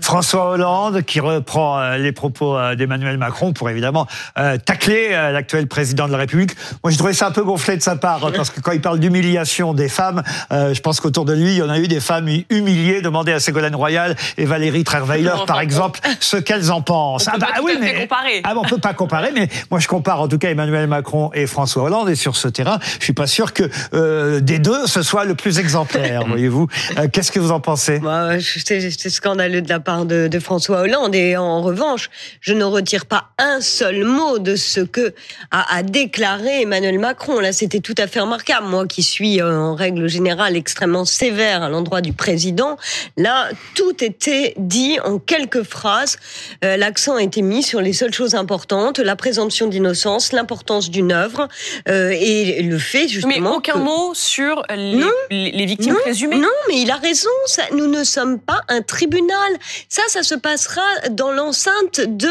François 0.02 0.52
Hollande 0.52 1.04
qui 1.04 1.20
reprend 1.20 1.80
euh, 1.80 1.98
les 1.98 2.12
propos 2.12 2.58
euh, 2.58 2.76
d'Emmanuel 2.76 3.18
Macron 3.18 3.54
pour 3.54 3.70
évidemment 3.70 4.08
euh, 4.38 4.58
tacler 4.58 5.10
l'actuel 5.12 5.68
président 5.68 6.08
de 6.08 6.12
la 6.12 6.18
République. 6.18 6.52
Moi, 6.84 6.92
j'ai 6.92 6.98
trouvé 6.98 7.14
ça 7.14 7.28
un 7.28 7.32
peu 7.32 7.44
gonflé 7.44 7.78
de 7.78 7.82
sa 7.82 7.96
part 7.96 8.26
hein, 8.26 8.32
parce 8.36 8.50
que 8.50 8.62
quand 8.62 8.72
il 8.72 8.82
parle 8.82 9.00
d'humiliation 9.00 9.74
des 9.74 9.90
femmes, 9.90 10.24
je 10.52 10.80
pense 10.80 11.00
qu'autour 11.00 11.26
de 11.26 11.34
lui, 11.34 11.52
il 11.52 11.58
y 11.58 11.62
en 11.62 11.70
a 11.70 11.80
eu 11.80 11.88
des 11.88 12.00
femmes 12.00 12.30
humiliées. 12.50 13.02
Demandez 13.02 13.32
à 13.32 13.40
Ségolène 13.40 13.76
Royal 13.76 14.16
et 14.38 14.46
Valérie 14.46 14.84
Trierweiler, 14.84 15.34
par 15.48 15.60
exemple, 15.60 16.00
ce 16.20 16.38
qu'elles 16.38 16.72
en 16.72 16.82
pensent. 16.82 17.28
On 17.28 17.34
peut 17.34 17.40
pas 17.40 17.54
tout 17.58 17.68
à 17.68 17.86
fait 17.86 18.02
comparer. 18.02 18.42
Ah 18.44 18.54
on 18.56 18.64
peut 18.64 18.78
pas 18.78 18.94
comparer, 18.94 19.32
mais 19.34 19.50
moi 19.70 19.80
je 19.80 19.88
compare 19.88 20.22
en 20.22 20.28
tout 20.28 20.38
cas 20.38 20.50
Emmanuel 20.50 20.88
Macron 20.88 21.32
et 21.34 21.48
François 21.48 21.84
Hollande 21.84 22.10
et 22.10 22.16
sur 22.16 22.36
ce 22.36 22.48
terrain, 22.48 22.80
je 23.00 23.06
suis 23.06 23.14
pas 23.14 23.28
sûr 23.28 23.54
que 23.54 23.64
euh, 23.94 24.40
des 24.40 24.60
deux 24.60 24.88
ce 24.88 25.02
soit 25.02 25.26
le 25.26 25.36
plus 25.36 25.60
exemplaire, 25.60 26.26
voyez-vous. 26.28 26.68
Qu'est-ce 27.12 27.32
que 27.32 27.40
vous 27.40 27.52
en 27.52 27.60
pensez? 27.60 28.00
Bah, 28.00 28.40
c'est 28.40 29.10
scandaleux 29.10 29.62
de 29.62 29.70
la 29.72 29.80
part 29.80 30.06
de, 30.06 30.28
de 30.28 30.40
François 30.40 30.82
Hollande. 30.82 31.16
Et 31.16 31.38
en 31.38 31.62
revanche, 31.62 32.10
je 32.42 32.54
ne 32.54 32.64
retire 32.66 33.06
pas 33.06 33.30
un 33.38 33.62
seul 33.62 34.04
mot 34.04 34.38
de 34.38 34.56
ce 34.56 34.82
que 34.82 35.14
a, 35.52 35.76
a 35.78 35.84
déclaré 35.84 36.62
Emmanuel 36.64 37.00
Macron. 37.00 37.40
Là, 37.40 37.54
c'était 37.54 37.80
tout 37.80 37.96
à 37.98 38.08
fait 38.08 38.20
remarquable. 38.20 38.68
Moi, 38.68 38.86
qui 38.88 39.02
suis 39.04 39.42
euh, 39.42 39.58
en 39.58 39.74
règle 39.76 40.08
générale 40.10 40.56
extrêmement 40.58 41.06
sévère 41.06 41.64
à 41.64 41.70
l'endroit 41.70 42.02
du 42.02 42.12
président, 42.14 42.78
là, 43.18 43.48
tout 43.76 44.04
était 44.04 44.54
dit 44.58 44.98
en 45.06 45.20
quelques 45.20 45.64
phrases. 45.64 46.18
Euh, 46.66 46.76
L'accent 46.78 47.16
a 47.16 47.24
été 47.24 47.42
mis 47.42 47.64
sur 47.64 47.80
les 47.82 47.94
seules 47.94 48.14
choses 48.14 48.36
importantes 48.36 49.00
la 49.00 49.16
présomption 49.16 49.68
d'innocence, 49.68 50.34
l'importance 50.34 50.90
d'une 50.90 51.12
œuvre 51.12 51.48
euh, 51.88 52.12
et 52.14 52.62
le 52.62 52.78
fait 52.78 53.08
justement. 53.08 53.52
Mais 53.52 53.56
aucun 53.58 53.74
que- 53.74 53.78
mot 53.80 54.14
sur 54.14 54.64
les, 54.76 54.96
Non. 54.96 55.08
les- 55.30 55.52
les 55.52 55.66
victimes 55.66 55.94
non, 55.94 56.00
présumées. 56.02 56.38
Non, 56.38 56.48
mais 56.68 56.82
il 56.82 56.92
a 56.92 56.98
raison. 56.98 57.30
Ça, 57.46 57.64
nous 57.76 57.88
ne 57.88 58.04
sommes 58.04 58.40
pas 58.40 58.62
un 58.68 58.82
tribunal. 58.82 59.52
Ça, 59.90 60.02
ça 60.08 60.24
se 60.24 60.36
passera 60.36 60.82
dans 61.12 61.32
l'enceinte 61.32 62.00
de 62.02 62.28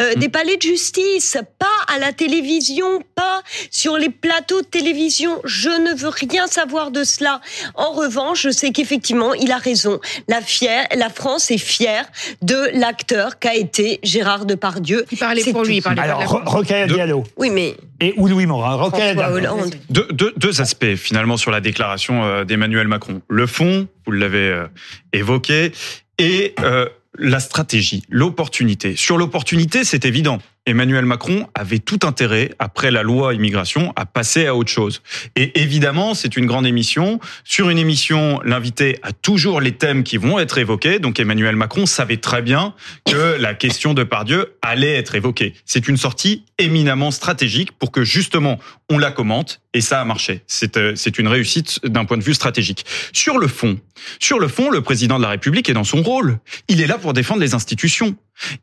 euh, 0.00 0.14
des 0.16 0.28
palais 0.28 0.56
de 0.56 0.62
justice, 0.62 1.36
pas 1.58 1.66
à 1.94 1.98
la 1.98 2.12
télévision, 2.12 3.00
pas 3.14 3.42
sur 3.70 3.96
les 3.98 4.10
plateaux 4.10 4.60
de 4.62 4.66
télévision. 4.66 5.40
Je 5.44 5.68
ne 5.70 5.94
veux 5.94 6.08
rien 6.10 6.46
savoir 6.46 6.90
de 6.90 7.04
cela. 7.04 7.40
En 7.74 7.92
revanche, 7.92 8.42
je 8.42 8.50
sais 8.50 8.70
qu'effectivement, 8.72 9.34
il 9.34 9.50
a 9.52 9.58
raison. 9.58 10.00
La 10.28 10.40
fière, 10.40 10.86
la 10.96 11.08
France 11.10 11.50
est 11.50 11.58
fière 11.58 12.06
de 12.42 12.70
l'acteur 12.78 13.38
qu'a 13.38 13.54
été 13.54 14.00
Gérard 14.02 14.46
Depardieu. 14.46 15.04
Il 15.10 15.18
parlait 15.18 15.42
pour 15.44 15.64
lui, 15.64 15.76
il 15.76 15.82
parlait 15.82 16.02
Alors, 16.02 16.26
Ro- 16.28 16.40
Rokhaya 16.44 16.86
Diallo. 16.86 17.24
Oui, 17.36 17.50
mais 17.50 17.76
et 18.00 18.12
ou 18.16 18.26
Louis 18.28 18.46
Morin. 18.46 18.76
François 18.76 19.12
Diallo. 19.14 19.36
Hollande. 19.36 19.74
Deux, 19.90 20.06
deux- 20.10 20.32
deux 20.36 20.60
aspects 20.60 20.94
finalement 20.96 21.36
sur 21.36 21.50
la 21.50 21.60
déclaration 21.60 22.24
euh, 22.24 22.44
d'Emmanuel 22.44 22.88
Macron. 22.88 23.22
Le 23.28 23.46
fond, 23.46 23.86
vous 24.06 24.12
l'avez 24.12 24.48
euh, 24.48 24.66
évoqué, 25.12 25.72
et 26.18 26.54
euh, 26.60 26.88
la 27.18 27.40
stratégie, 27.40 28.02
l'opportunité. 28.08 28.96
Sur 28.96 29.18
l'opportunité, 29.18 29.84
c'est 29.84 30.04
évident. 30.04 30.38
Emmanuel 30.66 31.04
Macron 31.04 31.46
avait 31.54 31.78
tout 31.78 32.00
intérêt, 32.04 32.50
après 32.58 32.90
la 32.90 33.02
loi 33.02 33.34
immigration, 33.34 33.92
à 33.96 34.06
passer 34.06 34.46
à 34.46 34.56
autre 34.56 34.70
chose. 34.70 35.02
Et 35.36 35.60
évidemment, 35.60 36.14
c'est 36.14 36.38
une 36.38 36.46
grande 36.46 36.66
émission. 36.66 37.20
Sur 37.44 37.68
une 37.68 37.76
émission, 37.76 38.40
l'invité 38.44 38.98
a 39.02 39.12
toujours 39.12 39.60
les 39.60 39.72
thèmes 39.72 40.04
qui 40.04 40.16
vont 40.16 40.38
être 40.38 40.56
évoqués. 40.56 41.00
Donc 41.00 41.20
Emmanuel 41.20 41.54
Macron 41.54 41.84
savait 41.84 42.16
très 42.16 42.40
bien 42.40 42.74
que 43.06 43.36
la 43.38 43.52
question 43.52 43.92
de 43.92 44.04
Pardieu 44.04 44.56
allait 44.62 44.94
être 44.94 45.14
évoquée. 45.14 45.52
C'est 45.66 45.86
une 45.86 45.98
sortie 45.98 46.44
éminemment 46.56 47.10
stratégique 47.10 47.72
pour 47.72 47.92
que 47.92 48.02
justement 48.02 48.58
on 48.90 48.98
la 48.98 49.10
commente 49.10 49.60
et 49.74 49.80
ça 49.82 50.00
a 50.00 50.04
marché. 50.04 50.42
C'est 50.46 50.76
euh, 50.78 50.94
une 51.18 51.28
réussite 51.28 51.80
d'un 51.84 52.04
point 52.06 52.16
de 52.16 52.22
vue 52.22 52.34
stratégique. 52.34 52.86
Sur 53.12 53.38
le 53.38 53.48
fond, 53.48 53.78
sur 54.18 54.38
le 54.38 54.48
fond, 54.48 54.70
le 54.70 54.80
président 54.80 55.18
de 55.18 55.22
la 55.22 55.30
République 55.30 55.68
est 55.68 55.74
dans 55.74 55.84
son 55.84 56.02
rôle. 56.02 56.38
Il 56.68 56.80
est 56.80 56.86
là 56.86 56.96
pour 56.96 57.12
défendre 57.12 57.40
les 57.40 57.54
institutions. 57.54 58.16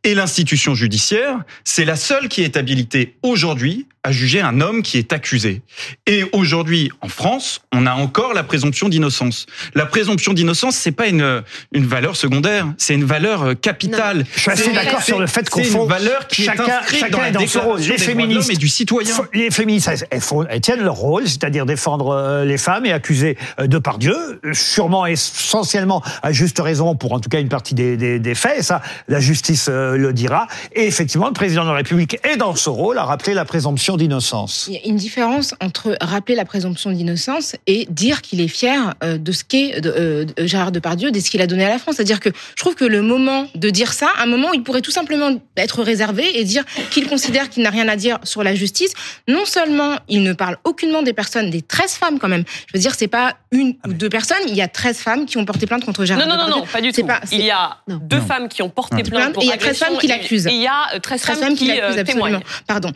Et 0.03 0.13
l'institution 0.13 0.75
judiciaire, 0.75 1.43
c'est 1.63 1.85
la 1.85 1.95
seule 1.95 2.27
qui 2.29 2.41
est 2.41 2.57
habilitée 2.57 3.15
aujourd'hui 3.23 3.87
à 4.03 4.11
juger 4.11 4.41
un 4.41 4.61
homme 4.61 4.81
qui 4.81 4.97
est 4.97 5.13
accusé. 5.13 5.61
Et 6.07 6.23
aujourd'hui, 6.33 6.91
en 7.01 7.07
France, 7.07 7.61
on 7.71 7.85
a 7.85 7.93
encore 7.93 8.33
la 8.33 8.43
présomption 8.43 8.89
d'innocence. 8.89 9.45
La 9.75 9.85
présomption 9.85 10.33
d'innocence, 10.33 10.75
c'est 10.75 10.91
pas 10.91 11.07
une 11.07 11.43
une 11.71 11.85
valeur 11.85 12.15
secondaire, 12.15 12.65
c'est 12.77 12.95
une 12.95 13.03
valeur 13.05 13.43
euh, 13.43 13.53
capitale. 13.53 14.25
Je 14.35 14.39
suis 14.39 14.51
assez 14.51 14.71
d'accord 14.71 15.01
sur 15.03 15.19
le 15.19 15.27
fait 15.27 15.49
qu'on 15.49 15.63
c'est 15.63 15.69
faut 15.69 15.83
une 15.83 15.89
valeur 15.89 16.27
qui 16.27 16.43
chacun, 16.43 16.65
est 16.65 16.71
inscrite 16.71 16.99
chacun 16.99 17.11
dans 17.11 17.21
la 17.21 17.27
est 17.29 17.31
dans 17.31 17.47
son 17.47 17.61
rôle. 17.61 17.79
Les 17.79 17.97
féministes 17.97 18.49
et 18.49 18.55
du 18.55 18.67
citoyen. 18.67 19.13
Les 19.33 19.51
féministes, 19.51 19.87
elles, 19.89 20.07
elles 20.09 20.21
font- 20.21 20.45
elles 20.49 20.61
tiennent 20.61 20.81
leur 20.83 20.95
rôle, 20.95 21.27
c'est-à-dire 21.27 21.65
défendre 21.65 22.09
euh, 22.09 22.43
les 22.45 22.57
femmes 22.57 22.85
et 22.87 22.91
accuser 22.91 23.37
euh, 23.59 23.67
de 23.67 23.77
par 23.77 23.97
Dieu, 23.99 24.15
sûrement 24.53 25.05
essentiellement 25.05 26.01
à 26.23 26.31
juste 26.31 26.59
raison 26.59 26.95
pour 26.95 27.13
en 27.13 27.19
tout 27.19 27.29
cas 27.29 27.39
une 27.39 27.49
partie 27.49 27.75
des, 27.75 27.97
des- 27.97 28.19
des 28.19 28.35
faits. 28.35 28.59
Et 28.59 28.63
ça, 28.63 28.81
la 29.07 29.19
justice 29.19 29.69
le 29.69 30.11
dira. 30.13 30.47
Et 30.73 30.85
effectivement, 30.87 31.27
le 31.27 31.33
président 31.33 31.63
de 31.63 31.69
la 31.69 31.75
République 31.75 32.17
est 32.23 32.37
dans 32.37 32.55
ce 32.55 32.69
rôle 32.69 32.97
à 32.97 33.03
rappeler 33.03 33.33
la 33.33 33.45
présomption 33.45 33.90
d'innocence. 33.97 34.65
Il 34.67 34.73
y 34.73 34.77
a 34.77 34.85
une 34.85 34.95
différence 34.95 35.53
entre 35.61 35.97
rappeler 36.01 36.35
la 36.35 36.45
présomption 36.45 36.91
d'innocence 36.91 37.55
et 37.67 37.87
dire 37.89 38.21
qu'il 38.21 38.41
est 38.41 38.47
fier 38.47 38.93
euh, 39.03 39.17
de 39.17 39.31
ce 39.31 39.43
qu'est 39.43 39.85
euh, 39.85 40.25
Gérard 40.39 40.71
Depardieu, 40.71 41.11
de 41.11 41.19
ce 41.19 41.29
qu'il 41.29 41.41
a 41.41 41.47
donné 41.47 41.65
à 41.65 41.69
la 41.69 41.79
France. 41.79 41.95
C'est-à-dire 41.95 42.19
que 42.19 42.29
je 42.55 42.61
trouve 42.61 42.75
que 42.75 42.85
le 42.85 43.01
moment 43.01 43.47
de 43.55 43.69
dire 43.69 43.93
ça, 43.93 44.09
un 44.19 44.25
moment 44.25 44.49
où 44.51 44.53
il 44.53 44.63
pourrait 44.63 44.81
tout 44.81 44.91
simplement 44.91 45.29
être 45.57 45.83
réservé 45.83 46.39
et 46.39 46.43
dire 46.43 46.63
qu'il 46.91 47.07
considère 47.07 47.49
qu'il 47.49 47.63
n'a 47.63 47.69
rien 47.69 47.87
à 47.87 47.95
dire 47.95 48.19
sur 48.23 48.43
la 48.43 48.55
justice. 48.55 48.93
Non 49.27 49.45
seulement 49.45 49.97
il 50.07 50.23
ne 50.23 50.33
parle 50.33 50.57
aucunement 50.63 51.01
des 51.03 51.13
personnes, 51.13 51.49
des 51.49 51.61
13 51.61 51.93
femmes 51.93 52.19
quand 52.19 52.27
même. 52.29 52.43
Je 52.67 52.73
veux 52.77 52.79
dire, 52.81 52.93
c'est 52.97 53.07
pas 53.07 53.35
une 53.51 53.75
ou 53.87 53.93
deux 53.93 54.09
personnes, 54.09 54.37
il 54.47 54.55
y 54.55 54.61
a 54.61 54.67
13 54.67 54.97
femmes 54.97 55.25
qui 55.25 55.37
ont 55.37 55.45
porté 55.45 55.65
plainte 55.67 55.83
contre 55.85 56.05
Gérard 56.05 56.25
Non, 56.25 56.29
non, 56.29 56.37
non, 56.37 56.45
Depardieu. 56.61 56.65
non, 56.65 56.71
pas 56.71 56.81
du 56.81 56.91
tout. 56.91 57.05
pas- 57.05 57.21
il 57.31 57.41
y 57.45 57.51
a 57.51 57.77
Non. 57.87 57.99
deux 58.01 58.17
Non. 58.19 58.25
femmes 58.25 58.47
qui 58.49 58.61
ont 58.61 58.69
porté 58.69 58.95
Ouais. 58.97 59.03
plainte 59.03 59.33
pour 59.33 59.43
Et 59.43 59.47
il 59.47 59.49
y 59.49 59.53
a 59.53 59.57
13 59.57 59.67
agression 59.69 59.85
femmes 59.87 59.97
qui 59.99 60.07
l'accusent. 60.07 60.47
Il 60.49 60.61
y 60.61 60.67
a 60.67 60.95
euh, 60.95 60.99
13 60.99 61.21
13 61.21 61.39
femmes 61.39 61.55
qui, 61.55 61.67
l'accusent, 61.67 61.83
euh, 61.97 62.01
absolument. 62.01 62.25
témoignent. 62.25 62.43
Pardon. 62.67 62.91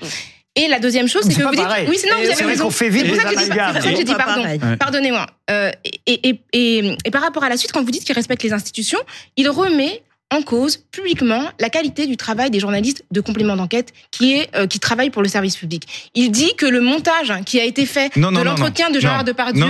Et 0.58 0.68
la 0.70 0.80
deuxième 0.80 1.08
chose, 1.08 1.24
c'est 1.26 1.36
que 1.36 1.44
vous 1.44 1.52
dites. 1.52 1.60
pareil. 1.60 1.86
Oui, 1.90 1.98
c'est 2.00 2.10
non, 2.10 2.16
vous 2.18 2.24
c'est 2.24 2.32
avez 2.32 2.44
vrai 2.44 2.52
raison. 2.54 2.64
qu'on 2.66 2.72
fait 2.72 2.90
vite 2.90 3.06
C'est 3.06 3.12
pour 3.12 3.22
ça 3.22 3.24
que 3.34 3.40
c'est 3.40 3.48
pour 3.50 3.82
ça 3.82 3.90
que 3.92 3.96
j'ai 3.98 4.04
dit 4.04 4.16
pardon. 4.16 4.44
Pardonnez-moi. 4.80 5.26
Euh, 5.52 5.72
et, 6.06 6.30
et, 6.30 6.40
et, 6.54 6.98
et 7.06 7.12
par 7.12 7.22
rapport 7.22 7.44
à 7.44 7.50
la 7.50 7.58
suite, 7.58 7.72
quand 7.74 7.84
vous 7.84 7.92
dites 7.92 8.06
qu'il 8.06 8.16
respecte 8.16 8.42
les 8.44 8.54
institutions, 8.54 9.00
il 9.36 9.50
remet 9.50 10.02
en 10.32 10.42
cause 10.42 10.78
publiquement 10.78 11.44
la 11.60 11.70
qualité 11.70 12.08
du 12.08 12.18
travail 12.18 12.50
des 12.50 12.60
journalistes 12.60 13.04
de 13.12 13.22
complément 13.22 13.56
d'enquête 13.56 13.94
qui 14.12 14.34
est 14.34 14.50
euh, 14.56 14.66
qui 14.66 14.80
travaillent 14.80 15.12
pour 15.12 15.22
le 15.22 15.28
service 15.28 15.56
public. 15.58 16.12
Il 16.16 16.32
dit 16.32 16.56
que 16.58 16.66
le 16.66 16.82
montage 16.82 17.32
qui 17.46 17.60
a 17.60 17.64
été 17.64 17.86
fait 17.86 18.16
Non, 18.16 18.32
non, 18.32 18.40
de 18.40 18.46
l'entretien 18.46 18.90
de 18.90 19.00
Gérard. 19.00 19.24
Depardieu 19.24 19.66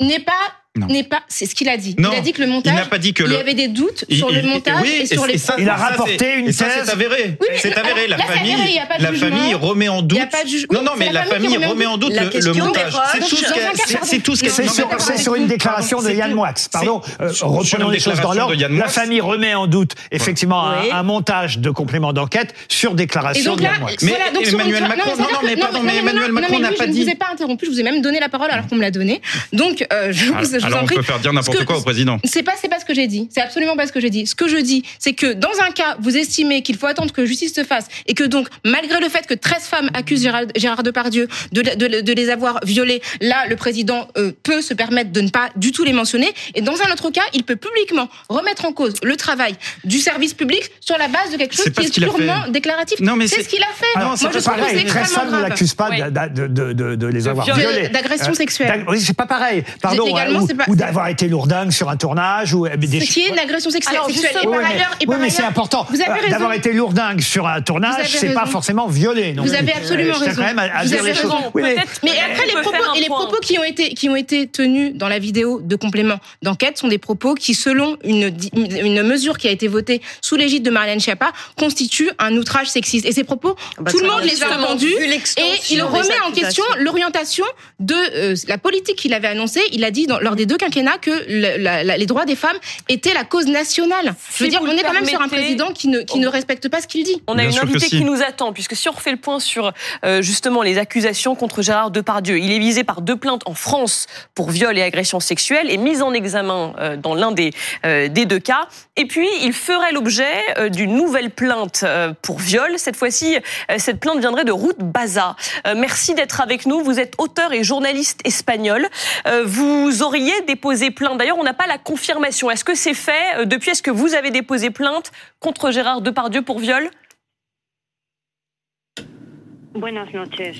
n'est 0.00 0.20
pas. 0.20 0.32
N'est 0.76 1.02
pas 1.04 1.20
c'est 1.28 1.46
ce 1.46 1.54
qu'il 1.54 1.68
a 1.68 1.76
dit. 1.76 1.94
Non. 1.98 2.10
il 2.12 2.18
a 2.18 2.20
dit 2.20 2.32
que 2.32 2.42
le 2.42 2.48
montage 2.48 2.72
Il 2.74 2.76
n'a 2.76 2.86
pas 2.86 2.98
dit 2.98 3.12
que 3.14 3.22
il 3.22 3.28
y 3.30 3.32
le- 3.32 3.38
avait 3.38 3.54
des 3.54 3.68
doutes 3.68 4.04
Il- 4.08 4.18
sur 4.18 4.30
le 4.30 4.38
il- 4.40 4.46
montage 4.46 4.74
oui, 4.82 4.98
et 5.02 5.06
sur 5.06 5.24
et 5.26 5.32
les 5.32 5.38
ça, 5.38 5.54
Il 5.58 5.68
a 5.68 5.74
rapporté 5.76 6.34
une 6.36 6.46
thèse. 6.46 6.56
c'est 6.84 6.90
avéré. 6.92 7.36
Oui, 7.40 7.46
c'est 7.56 7.76
avéré. 7.76 8.06
La 8.08 8.16
là, 8.16 8.24
famille, 8.24 8.52
avéré, 8.52 8.80
la 9.00 9.12
famille 9.12 9.54
remet 9.54 9.88
en 9.88 10.00
Il 10.00 10.06
doute. 10.06 10.18
y 10.18 10.22
a 10.22 10.26
pas 10.26 10.44
de 10.44 10.48
juge- 10.48 10.66
Non, 10.72 10.82
non, 10.82 10.92
c'est 10.94 10.98
mais 11.00 11.12
la 11.12 11.20
la 11.20 11.26
famille 11.26 11.56
remet 11.56 11.86
en 11.86 11.96
doute 11.96 12.12
la 12.12 12.24
le- 12.24 12.30
le 12.40 12.52
montage. 12.54 12.92
C'est 13.12 13.18
tout 13.20 13.36
ce 13.36 13.52
qu'elle- 13.52 13.62
c'est- 13.74 13.92
pardon. 13.94 14.06
c'est 14.10 14.18
tout 14.20 14.36
ce 14.36 14.42
qu'elle 14.42 14.52
C'est 14.52 14.64
non, 14.64 14.72
sur, 15.16 15.34
une 15.34 15.46
déclaration 15.46 16.00
de 16.00 16.06
c'est 16.06 16.16
Yann 16.16 16.30
tout. 16.30 16.36
Moix. 16.36 16.52
Pardon, 16.72 17.00
euh, 17.20 17.30
reprenons 17.42 17.90
les 17.90 17.98
choses 18.00 18.20
dans 18.20 18.32
l'ordre. 18.32 18.54
La 18.70 18.88
famille 18.88 19.20
remet 19.20 19.54
en 19.54 19.66
doute 19.66 19.92
effectivement 20.10 20.68
un- 20.68 21.02
montage 21.02 21.58
de 21.58 21.70
complément 21.70 22.12
d'enquête 22.12 22.54
sur 22.68 22.94
déclaration 22.94 23.54
de 23.56 23.62
Yann 23.62 23.80
Moix. 23.80 23.90
Mais 24.02 24.16
Emmanuel 24.44 24.82
Macron- 24.84 25.16
non, 25.18 25.24
non, 25.32 25.38
mais 25.44 25.56
pardon, 25.56 25.80
mais 25.82 25.96
Emmanuel 25.98 26.32
Macron 26.32 26.58
n'a 26.58 26.72
pas 26.72 26.84
Je 26.84 26.88
ne 26.90 26.92
dit. 26.94 27.04
vous 27.04 27.10
ai 27.10 27.14
pas 27.14 27.26
interrompu, 27.32 27.66
je 27.66 27.70
vous 27.70 27.80
ai 27.80 27.82
même 27.82 28.02
donné 28.02 28.20
la 28.20 28.28
parole 28.28 28.50
alors 28.50 28.66
qu'on 28.66 28.76
me 28.76 28.82
l'a 28.82 28.90
donnée. 28.90 29.20
Donc, 29.52 29.86
je, 30.10 30.24
vous- 30.26 30.65
vous 30.68 30.72
Alors 30.74 30.80
en 30.80 30.82
on 30.84 30.86
prie. 30.86 30.96
peut 30.96 31.02
faire 31.02 31.18
dire 31.18 31.32
n'importe 31.32 31.64
quoi 31.64 31.78
au 31.78 31.82
président. 31.82 32.18
C'est 32.24 32.42
pas, 32.42 32.52
c'est 32.60 32.68
pas 32.68 32.78
ce 32.80 32.84
que 32.84 32.94
j'ai 32.94 33.06
dit. 33.06 33.28
C'est 33.32 33.40
absolument 33.40 33.76
pas 33.76 33.86
ce 33.86 33.92
que 33.92 34.00
j'ai 34.00 34.10
dit. 34.10 34.26
Ce 34.26 34.34
que 34.34 34.48
je 34.48 34.56
dis, 34.58 34.82
c'est 34.98 35.12
que 35.12 35.32
dans 35.32 35.50
un 35.66 35.70
cas, 35.70 35.96
vous 36.00 36.16
estimez 36.16 36.62
qu'il 36.62 36.76
faut 36.76 36.86
attendre 36.86 37.12
que 37.12 37.24
justice 37.26 37.54
se 37.54 37.64
fasse 37.64 37.86
et 38.06 38.14
que 38.14 38.24
donc, 38.24 38.48
malgré 38.64 39.00
le 39.00 39.08
fait 39.08 39.26
que 39.26 39.34
13 39.34 39.62
femmes 39.64 39.90
accusent 39.94 40.22
Gérard, 40.22 40.42
Gérard 40.56 40.82
Depardieu 40.82 41.28
de, 41.52 41.62
de, 41.62 42.00
de 42.00 42.12
les 42.12 42.30
avoir 42.30 42.60
violées, 42.64 43.02
là, 43.20 43.46
le 43.48 43.56
président 43.56 44.08
euh, 44.18 44.32
peut 44.42 44.60
se 44.62 44.74
permettre 44.74 45.10
de 45.12 45.20
ne 45.20 45.28
pas 45.30 45.50
du 45.56 45.72
tout 45.72 45.84
les 45.84 45.92
mentionner. 45.92 46.32
Et 46.54 46.60
dans 46.62 46.80
un 46.82 46.92
autre 46.92 47.10
cas, 47.10 47.22
il 47.32 47.44
peut 47.44 47.56
publiquement 47.56 48.08
remettre 48.28 48.64
en 48.64 48.72
cause 48.72 48.94
le 49.02 49.16
travail 49.16 49.54
du 49.84 49.98
service 49.98 50.34
public 50.34 50.70
sur 50.80 50.96
la 50.98 51.08
base 51.08 51.30
de 51.32 51.36
quelque 51.36 51.54
chose 51.56 51.70
qui 51.70 51.86
est 51.86 52.00
purement 52.00 52.48
déclaratif. 52.48 53.00
Non, 53.00 53.16
mais 53.16 53.26
c'est 53.26 53.42
ce 53.42 53.48
qu'il 53.48 53.62
a 53.62 53.66
fait. 53.74 53.84
Alors, 53.96 54.08
Moi, 54.10 54.16
c'est 54.16 54.26
je 54.26 54.32
pas 54.32 54.40
trouve 54.40 54.54
que 54.54 54.60
pareil. 54.60 54.78
c'est 54.80 54.84
13 54.86 55.02
extrêmement 55.02 55.30
femmes 55.30 55.40
ne 55.42 55.48
l'accusent 55.48 55.74
pas 55.74 55.88
Oui. 55.90 56.00
de, 56.02 56.46
de, 56.46 56.72
de, 56.72 56.94
de 56.96 57.06
les 57.06 57.28
avoir 57.28 57.44
viol, 57.46 57.58
violés. 57.58 57.88
d'agression 57.88 58.30
Euh, 58.32 58.34
sexuelle. 58.34 58.84
c'est 58.98 59.16
pas 59.16 59.26
pareil. 59.26 59.62
Pardon. 59.80 60.06
Légalement, 60.06 60.46
c'est 60.46 60.54
pas- 60.56 60.64
ou 60.68 60.76
d'avoir 60.76 61.08
été 61.08 61.28
lourdingue 61.28 61.70
sur 61.70 61.88
un 61.88 61.96
tournage. 61.96 62.54
Ou, 62.54 62.66
euh, 62.66 62.76
des 62.76 63.00
Ce 63.00 63.12
qui 63.12 63.20
est 63.22 63.28
une 63.28 63.38
agression 63.38 63.70
sexuelle. 63.70 63.96
Alors, 63.96 64.06
sexuelle. 64.06 64.30
Et 64.30 64.34
justement- 64.34 64.52
par 64.52 64.60
Oui, 64.60 64.66
mais- 64.68 64.74
ailleurs, 64.74 64.90
et 64.92 65.04
oui, 65.04 65.06
par 65.06 65.18
mais 65.18 65.30
c'est 65.30 65.42
important. 65.42 65.86
Euh. 65.92 66.28
D'avoir 66.30 66.52
été 66.52 66.72
lourdingue 66.72 67.20
sur 67.20 67.46
un 67.46 67.60
tournage, 67.62 68.08
c'est 68.08 68.34
pas 68.34 68.46
forcément 68.46 68.86
violé. 68.88 69.32
non 69.32 69.42
Vous 69.42 69.54
avez 69.54 69.72
absolument 69.72 70.14
je 70.14 70.18
tiens 70.18 70.26
raison. 70.28 70.40
quand 70.42 70.46
même 70.48 70.58
à, 70.58 70.62
à 70.62 70.82
Vous 70.82 70.88
dire 70.88 70.98
avez 71.00 71.08
les 71.10 71.14
choses. 71.14 71.30
raison. 71.30 71.50
Oui, 71.54 71.62
mais- 71.62 71.76
après, 71.76 72.46
les 72.46 72.52
propos, 72.62 72.76
et 72.96 73.00
les 73.00 73.06
qui 73.42 73.58
ont 73.58 73.64
été 73.64 73.88
qui 73.94 74.08
ont 74.08 74.16
été 74.16 74.46
tenus 74.48 74.94
dans 74.94 75.08
la 75.08 75.18
vidéo 75.18 75.60
de 75.62 75.76
complément 75.76 76.18
d'enquête 76.42 76.78
sont 76.78 76.88
des 76.88 76.98
propos 76.98 77.34
qui, 77.34 77.54
selon 77.54 77.96
une 78.04 79.02
mesure 79.02 79.38
qui 79.38 79.48
a 79.48 79.50
été 79.50 79.68
votée 79.68 80.00
sous 80.20 80.36
l'égide 80.36 80.62
de 80.62 80.70
Marianne 80.70 81.00
Schiappa, 81.00 81.32
constituent 81.58 82.10
un 82.18 82.34
outrage 82.36 82.68
sexiste. 82.68 83.06
Et 83.06 83.12
ces 83.12 83.24
propos, 83.24 83.56
Bah, 83.78 83.90
tout 83.90 83.98
le 83.98 84.06
monde 84.08 84.22
les 84.22 84.42
a 84.42 84.58
entendus. 84.58 84.92
Et 85.38 85.72
il 85.74 85.82
remet 85.82 86.20
en 86.26 86.30
question 86.32 86.64
l'orientation 86.78 87.44
de 87.80 87.94
euh, 88.14 88.34
la 88.48 88.58
politique 88.58 88.96
qu'il 88.96 89.14
avait 89.14 89.28
annoncée. 89.28 89.60
Il 89.72 89.84
a 89.84 89.90
dit 89.90 90.06
dans- 90.06 90.18
lors 90.20 90.35
des 90.36 90.46
deux 90.46 90.56
quinquennats 90.56 90.98
que 90.98 91.10
le- 91.28 91.56
la- 91.62 91.82
la- 91.82 91.96
les 91.96 92.06
droits 92.06 92.24
des 92.24 92.36
femmes 92.36 92.56
étaient 92.88 93.14
la 93.14 93.24
cause 93.24 93.46
nationale. 93.46 94.14
Je 94.36 94.44
veux 94.44 94.50
dire, 94.50 94.60
on 94.62 94.68
est 94.70 94.82
quand 94.82 94.92
même 94.92 95.04
sur 95.06 95.20
un 95.20 95.28
président 95.28 95.72
qui 95.72 95.88
ne, 95.88 96.00
qui 96.00 96.18
ne 96.20 96.28
respecte 96.28 96.68
pas 96.68 96.80
ce 96.80 96.86
qu'il 96.86 97.02
dit. 97.04 97.22
On 97.26 97.34
a 97.38 97.42
Bien 97.46 97.50
une 97.50 97.58
invitée 97.68 97.86
si. 97.88 97.98
qui 97.98 98.04
nous 98.04 98.22
attend, 98.22 98.52
puisque 98.52 98.76
si 98.76 98.88
on 98.88 98.92
refait 98.92 99.10
le 99.10 99.16
point 99.16 99.40
sur 99.40 99.72
euh, 100.04 100.22
justement 100.22 100.62
les 100.62 100.78
accusations 100.78 101.34
contre 101.34 101.62
Gérard 101.62 101.90
Depardieu, 101.90 102.38
il 102.38 102.52
est 102.52 102.58
visé 102.58 102.84
par 102.84 103.00
deux 103.00 103.16
plaintes 103.16 103.42
en 103.46 103.54
France 103.54 104.06
pour 104.34 104.50
viol 104.50 104.76
et 104.78 104.82
agression 104.82 105.18
sexuelle 105.20 105.70
et 105.70 105.76
mise 105.76 106.02
en 106.02 106.12
examen 106.12 106.74
euh, 106.78 106.96
dans 106.96 107.14
l'un 107.14 107.32
des, 107.32 107.50
euh, 107.84 108.08
des 108.08 108.26
deux 108.26 108.38
cas. 108.38 108.68
Et 108.96 109.06
puis, 109.06 109.28
il 109.42 109.52
ferait 109.52 109.92
l'objet 109.92 110.24
euh, 110.58 110.68
d'une 110.68 110.94
nouvelle 110.94 111.30
plainte 111.30 111.80
euh, 111.84 112.12
pour 112.22 112.38
viol. 112.38 112.72
Cette 112.76 112.96
fois-ci, 112.96 113.36
euh, 113.70 113.76
cette 113.78 114.00
plainte 114.00 114.18
viendrait 114.20 114.44
de 114.44 114.52
Ruth 114.52 114.78
Baza. 114.78 115.36
Euh, 115.66 115.74
merci 115.76 116.14
d'être 116.14 116.40
avec 116.40 116.66
nous. 116.66 116.82
Vous 116.82 116.98
êtes 117.00 117.14
auteur 117.18 117.52
et 117.52 117.62
journaliste 117.64 118.20
espagnol. 118.24 118.88
Euh, 119.26 119.42
vous 119.46 120.02
auriez 120.02 120.25
déposé 120.46 120.90
plainte. 120.90 121.18
D'ailleurs, 121.18 121.38
on 121.38 121.44
n'a 121.44 121.54
pas 121.54 121.66
la 121.66 121.78
confirmation. 121.78 122.50
Est-ce 122.50 122.64
que 122.64 122.74
c'est 122.74 122.94
fait 122.94 123.36
Euh, 123.38 123.44
Depuis, 123.44 123.70
est-ce 123.70 123.82
que 123.82 123.90
vous 123.90 124.14
avez 124.14 124.30
déposé 124.30 124.70
plainte 124.70 125.12
contre 125.40 125.70
Gérard 125.70 126.00
Depardieu 126.00 126.42
pour 126.42 126.58
viol 126.58 126.88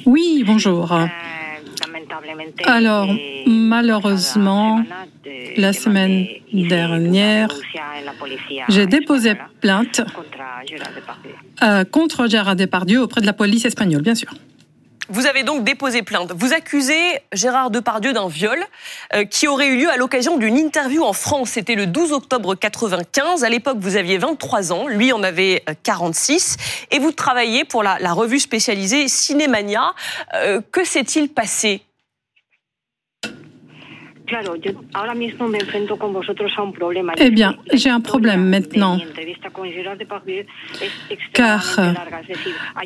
Oui, 0.04 0.44
bonjour. 0.46 0.92
Alors, 2.64 3.08
malheureusement, 3.46 4.82
la 5.56 5.72
semaine 5.72 6.26
dernière, 6.52 7.48
j'ai 8.68 8.86
déposé 8.86 9.34
plainte 9.60 10.00
euh, 11.62 11.84
contre 11.84 12.26
Gérard 12.28 12.56
Depardieu 12.56 13.00
auprès 13.00 13.20
de 13.20 13.26
la 13.26 13.32
police 13.32 13.64
espagnole, 13.64 14.02
bien 14.02 14.14
sûr. 14.14 14.30
Vous 15.08 15.26
avez 15.26 15.44
donc 15.44 15.62
déposé 15.62 16.02
plainte. 16.02 16.32
Vous 16.34 16.52
accusez 16.52 17.20
Gérard 17.32 17.70
Depardieu 17.70 18.12
d'un 18.12 18.28
viol 18.28 18.58
euh, 19.14 19.24
qui 19.24 19.46
aurait 19.46 19.68
eu 19.68 19.76
lieu 19.76 19.90
à 19.90 19.96
l'occasion 19.96 20.36
d'une 20.36 20.56
interview 20.56 21.04
en 21.04 21.12
France. 21.12 21.50
C'était 21.50 21.76
le 21.76 21.86
12 21.86 22.12
octobre 22.12 22.56
95. 22.56 23.44
À 23.44 23.48
l'époque, 23.48 23.78
vous 23.78 23.94
aviez 23.94 24.18
23 24.18 24.72
ans. 24.72 24.88
Lui 24.88 25.12
en 25.12 25.22
avait 25.22 25.62
euh, 25.68 25.74
46. 25.84 26.56
Et 26.90 26.98
vous 26.98 27.12
travailliez 27.12 27.64
pour 27.64 27.84
la, 27.84 27.98
la 28.00 28.12
revue 28.12 28.40
spécialisée 28.40 29.06
Cinémania. 29.06 29.94
Euh, 30.34 30.60
que 30.72 30.84
s'est-il 30.84 31.28
passé? 31.28 31.82
Eh 37.18 37.30
bien, 37.30 37.56
j'ai 37.72 37.90
un 37.90 38.00
problème 38.00 38.48
maintenant, 38.48 38.98
car 41.32 41.80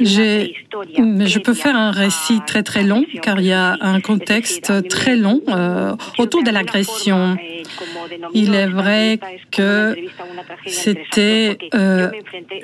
j'ai, 0.00 0.54
je 0.96 1.38
peux 1.38 1.54
faire 1.54 1.76
un 1.76 1.90
récit 1.90 2.40
très 2.46 2.62
très 2.62 2.82
long, 2.82 3.04
car 3.22 3.40
il 3.40 3.46
y 3.46 3.52
a 3.52 3.76
un 3.80 4.00
contexte 4.00 4.88
très 4.88 5.16
long 5.16 5.40
euh, 5.48 5.94
autour 6.18 6.42
de 6.42 6.50
l'agression. 6.50 7.36
Il 8.34 8.54
est 8.54 8.66
vrai 8.66 9.18
que 9.50 9.96
c'était 10.66 11.56
euh, 11.74 12.10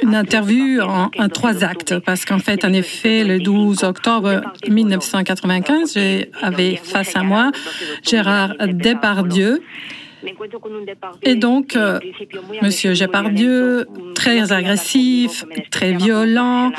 une 0.03 0.15
interview 0.15 0.81
en, 0.83 1.11
en 1.19 1.29
trois 1.29 1.65
actes, 1.65 1.99
parce 2.01 2.25
qu'en 2.25 2.39
fait, 2.39 2.65
en 2.65 2.73
effet, 2.73 3.25
le 3.25 3.39
12 3.39 3.85
octobre 3.85 4.43
1995, 4.69 5.95
j'avais 5.95 6.77
face 6.77 7.17
à 7.17 7.23
moi 7.23 7.51
Gérard 8.03 8.55
Depardieu. 8.67 9.63
Et 11.23 11.35
donc, 11.35 11.77
euh, 11.77 12.01
Monsieur 12.63 12.95
Depardieu, 12.95 13.87
très 14.15 14.53
agressif, 14.53 15.45
très 15.71 15.93
violent, 15.93 16.73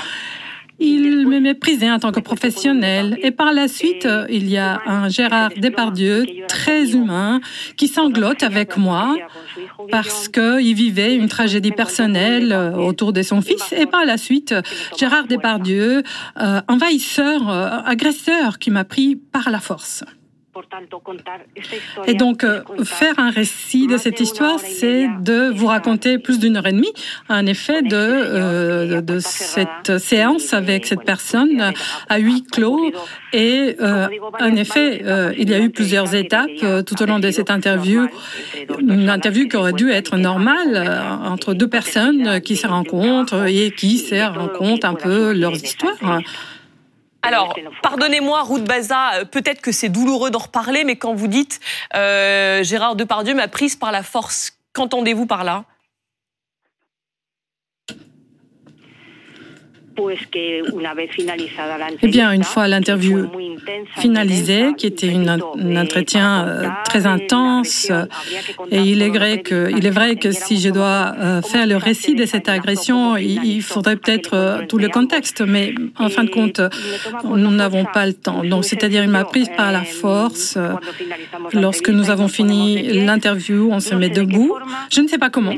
il 0.79 1.27
me 1.27 1.39
méprisait 1.39 1.89
en 1.89 1.99
tant 1.99 2.11
que 2.11 2.19
professionnel. 2.19 3.17
Et 3.23 3.31
par 3.31 3.51
la 3.53 3.67
suite, 3.67 4.07
il 4.29 4.49
y 4.49 4.57
a 4.57 4.81
un 4.85 5.09
Gérard 5.09 5.51
Depardieu 5.57 6.25
très 6.47 6.91
humain 6.91 7.41
qui 7.77 7.87
sanglote 7.87 8.43
avec 8.43 8.77
moi 8.77 9.15
parce 9.91 10.27
qu'il 10.27 10.75
vivait 10.75 11.15
une 11.15 11.27
tragédie 11.27 11.71
personnelle 11.71 12.53
autour 12.77 13.13
de 13.13 13.21
son 13.21 13.41
fils. 13.41 13.73
Et 13.73 13.85
par 13.85 14.05
la 14.05 14.17
suite, 14.17 14.53
Gérard 14.97 15.27
Depardieu, 15.27 16.03
euh, 16.39 16.61
envahisseur, 16.67 17.49
euh, 17.49 17.69
agresseur 17.85 18.59
qui 18.59 18.69
m'a 18.71 18.83
pris 18.83 19.15
par 19.15 19.49
la 19.49 19.59
force. 19.59 20.03
Et 22.05 22.13
donc, 22.13 22.43
euh, 22.43 22.61
faire 22.83 23.17
un 23.17 23.29
récit 23.29 23.87
de 23.87 23.97
cette 23.97 24.19
histoire, 24.19 24.59
c'est 24.59 25.07
de 25.21 25.51
vous 25.53 25.67
raconter 25.67 26.17
plus 26.17 26.39
d'une 26.39 26.57
heure 26.57 26.67
et 26.67 26.71
demie, 26.71 26.93
un 27.29 27.45
effet 27.45 27.81
de, 27.81 27.95
euh, 27.95 29.01
de 29.01 29.19
cette 29.19 29.97
séance 29.97 30.53
avec 30.53 30.85
cette 30.85 31.03
personne 31.03 31.73
à 32.09 32.17
huis 32.17 32.43
clos. 32.43 32.91
Et 33.33 33.75
euh, 33.81 34.07
en 34.39 34.55
effet, 34.55 35.01
euh, 35.05 35.33
il 35.37 35.49
y 35.49 35.53
a 35.53 35.59
eu 35.59 35.69
plusieurs 35.69 36.13
étapes 36.15 36.49
euh, 36.63 36.81
tout 36.81 37.01
au 37.01 37.05
long 37.05 37.19
de 37.19 37.29
cette 37.31 37.51
interview. 37.51 38.07
Une 38.79 39.09
interview 39.09 39.47
qui 39.47 39.55
aurait 39.57 39.73
dû 39.73 39.91
être 39.91 40.17
normale 40.17 40.75
euh, 40.75 41.29
entre 41.29 41.53
deux 41.53 41.67
personnes 41.67 42.41
qui 42.41 42.55
se 42.55 42.67
rencontrent 42.67 43.47
et 43.47 43.71
qui 43.71 43.97
se 43.97 44.15
racontent 44.15 44.87
un 44.87 44.93
peu 44.93 45.33
leurs 45.33 45.55
histoires. 45.55 46.21
Alors, 47.21 47.55
pardonnez-moi, 47.81 48.43
Ruth 48.43 48.63
Baza, 48.63 49.15
euh, 49.15 49.25
peut-être 49.25 49.61
que 49.61 49.71
c'est 49.71 49.89
douloureux 49.89 50.29
d'en 50.29 50.39
reparler, 50.39 50.83
mais 50.83 50.95
quand 50.95 51.13
vous 51.13 51.27
dites 51.27 51.59
euh, 51.95 52.63
Gérard 52.63 52.95
Depardieu 52.95 53.33
m'a 53.33 53.47
prise 53.47 53.75
par 53.75 53.91
la 53.91 54.03
force, 54.03 54.57
qu'entendez-vous 54.73 55.25
par 55.25 55.43
là? 55.43 55.65
Eh 62.01 62.07
bien, 62.07 62.31
une 62.31 62.43
fois 62.43 62.67
l'interview 62.67 63.27
finalisée, 63.97 64.73
qui 64.77 64.87
était 64.87 65.13
un 65.13 65.39
entretien 65.77 66.47
euh, 66.47 66.67
très 66.85 67.05
intense, 67.05 67.87
euh, 67.89 68.05
et 68.71 68.81
il 68.81 69.01
est 69.01 69.09
vrai 69.09 69.41
que, 69.41 69.69
il 69.75 69.85
est 69.85 69.91
vrai 69.91 70.15
que 70.15 70.31
si 70.31 70.59
je 70.59 70.69
dois 70.69 71.13
euh, 71.17 71.41
faire 71.41 71.65
le 71.65 71.77
récit 71.77 72.15
de 72.15 72.25
cette 72.25 72.49
agression, 72.49 73.17
il, 73.17 73.61
faudrait 73.61 73.95
peut-être 73.95 74.33
euh, 74.33 74.65
tout 74.67 74.77
le 74.77 74.89
contexte, 74.89 75.41
mais 75.41 75.73
en 75.97 76.09
fin 76.09 76.23
de 76.23 76.29
compte, 76.29 76.61
nous 77.23 77.51
n'avons 77.51 77.85
pas 77.85 78.05
le 78.05 78.13
temps. 78.13 78.43
Donc, 78.43 78.65
c'est-à-dire, 78.65 79.03
il 79.03 79.09
m'a 79.09 79.25
prise 79.25 79.49
par 79.55 79.71
la 79.71 79.83
force. 79.83 80.57
Lorsque 81.53 81.89
nous 81.89 82.09
avons 82.09 82.27
fini 82.27 82.83
l'interview, 83.05 83.69
on 83.71 83.79
se 83.79 83.95
met 83.95 84.09
debout. 84.09 84.55
Je 84.91 85.01
ne 85.01 85.07
sais 85.07 85.17
pas 85.17 85.29
comment. 85.29 85.55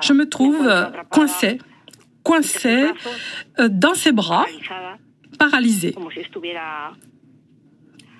Je 0.00 0.12
me 0.12 0.28
trouve 0.28 0.68
coincée, 1.10 1.58
coincée 2.30 2.86
euh, 3.58 3.68
dans 3.68 3.94
ses 3.94 4.12
bras, 4.12 4.46
paralysée, 5.36 5.94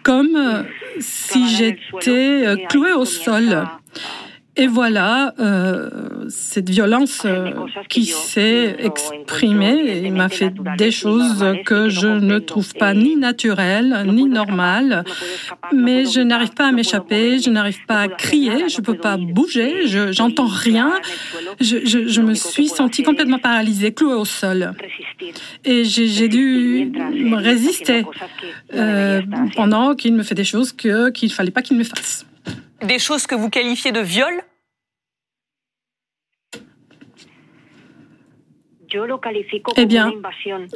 comme 0.03 0.35
euh, 0.35 0.63
si 0.99 1.49
j'étais 1.49 2.45
euh, 2.45 2.57
clouée 2.69 2.93
au 2.93 3.05
sol. 3.05 3.69
Et 4.57 4.67
voilà 4.67 5.33
euh, 5.39 5.89
cette 6.29 6.69
violence 6.69 7.23
euh, 7.25 7.53
qui 7.89 8.05
s'est 8.05 8.77
exprimée 8.81 10.05
et 10.05 10.11
m'a 10.11 10.29
fait 10.29 10.53
des 10.77 10.91
choses 10.91 11.45
que 11.65 11.89
je 11.89 12.09
ne 12.09 12.39
trouve 12.41 12.75
pas 12.75 12.93
ni 12.93 13.17
naturelles 13.17 14.05
ni 14.07 14.25
normales. 14.25 15.05
Mais 15.73 16.05
je 16.05 16.21
n'arrive 16.21 16.51
pas 16.51 16.67
à 16.69 16.73
m'échapper, 16.73 17.39
je 17.39 17.49
n'arrive 17.51 17.85
pas 17.87 18.01
à 18.01 18.09
crier, 18.09 18.69
je 18.69 18.81
ne 18.81 18.85
peux 18.85 18.97
pas 18.97 19.17
bouger, 19.17 19.87
je 19.87 20.11
j'entends 20.11 20.47
rien. 20.47 20.93
Je, 21.61 21.79
je, 21.85 22.09
je 22.09 22.21
me 22.21 22.35
suis 22.35 22.69
sentie 22.69 23.03
complètement 23.03 23.39
paralysée, 23.39 23.93
clouée 23.93 24.15
au 24.15 24.25
sol. 24.25 24.73
Et 25.65 25.85
j'ai 25.85 26.29
dû 26.29 26.91
me 26.93 27.37
résister 27.37 28.05
euh, 28.75 29.23
pendant 29.55 29.95
qu'il 29.95 30.15
me 30.15 30.23
fait 30.23 30.35
des 30.35 30.45
choses 30.45 30.73
qu'il 30.73 31.33
fallait 31.33 31.51
pas 31.51 31.63
qu'il 31.63 31.77
me 31.77 31.85
fasse. 31.85 32.27
Des 32.83 32.99
choses 32.99 33.27
que 33.27 33.35
vous 33.35 33.51
qualifiez 33.51 33.93
de 33.93 34.01
viol? 34.01 34.43
Eh 39.77 39.87
bien, 39.87 40.13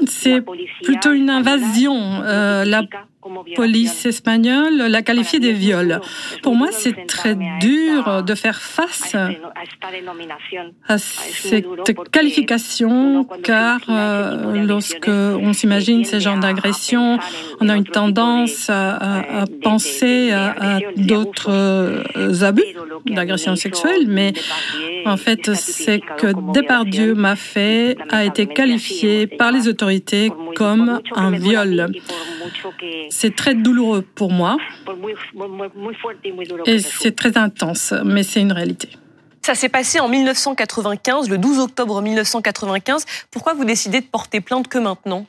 c'est 0.07 0.41
plutôt 0.85 1.13
une 1.13 1.31
invasion. 1.31 2.23
Euh, 2.23 2.65
la 2.65 2.83
police 3.57 4.07
espagnole 4.07 4.77
l'a 4.77 5.03
qualifié 5.03 5.39
des 5.41 5.53
viols. 5.53 6.01
Pour 6.43 6.55
moi, 6.55 6.69
c'est 6.73 7.07
très 7.07 7.35
dur 7.61 8.23
de 8.23 8.35
faire 8.35 8.61
face 8.61 9.15
à 10.89 10.99
cette 10.99 11.65
qualification, 12.11 13.25
car 13.43 13.81
euh, 13.89 14.65
lorsque 14.67 15.09
on 15.09 15.53
s'imagine 15.53 16.05
ces 16.05 16.21
genres 16.21 16.39
d'agressions, 16.39 17.19
on 17.61 17.69
a 17.69 17.77
une 17.77 17.85
tendance 17.85 18.69
à, 18.71 18.91
à- 18.97 19.43
à 19.43 19.45
penser 19.63 20.31
à, 20.33 20.77
à 20.77 20.79
d'autres 20.97 21.51
euh, 21.51 22.43
abus 22.43 22.65
d'agression 23.07 23.55
sexuelle, 23.57 24.05
mais 24.09 24.33
en 25.07 25.17
fait, 25.17 25.55
c'est 25.55 26.01
que 26.01 26.29
Depardieu 26.53 27.15
m'a 27.15 27.37
fait 27.37 27.97
a 28.11 28.25
été 28.25 28.47
qualifié 28.47 29.27
par 29.27 29.53
les 29.53 29.69
autorités 29.69 30.33
comme 30.57 31.01
un 31.15 31.31
viol. 31.33 31.89
C'est 33.17 33.37
très 33.37 33.55
douloureux 33.55 34.03
pour 34.03 34.33
moi 34.33 34.57
et 36.67 36.79
c'est 36.81 37.15
très 37.15 37.39
intense, 37.39 37.95
mais 38.05 38.25
c'est 38.25 38.41
une 38.41 38.51
réalité. 38.51 38.89
Ça 39.41 39.55
s'est 39.55 39.69
passé 39.69 40.01
en 40.01 40.09
1995, 40.09 41.31
le 41.31 41.39
12 41.39 41.61
octobre 41.61 42.03
1995. 42.03 43.05
Pourquoi 43.31 43.55
vous 43.55 43.65
décidez 43.65 44.01
de 44.01 44.07
porter 44.07 44.41
plainte 44.41 44.67
que 44.67 44.79
maintenant? 44.79 45.27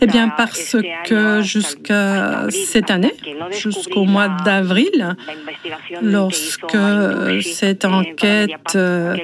Eh 0.00 0.06
bien, 0.06 0.28
parce 0.28 0.76
que 1.04 1.40
jusqu'à 1.42 2.46
cette 2.50 2.90
année, 2.90 3.14
jusqu'au 3.50 4.04
mois 4.04 4.28
d'avril, 4.44 5.16
lorsque 6.02 6.76
cette 7.42 7.84
enquête 7.84 8.50
euh, 8.74 9.16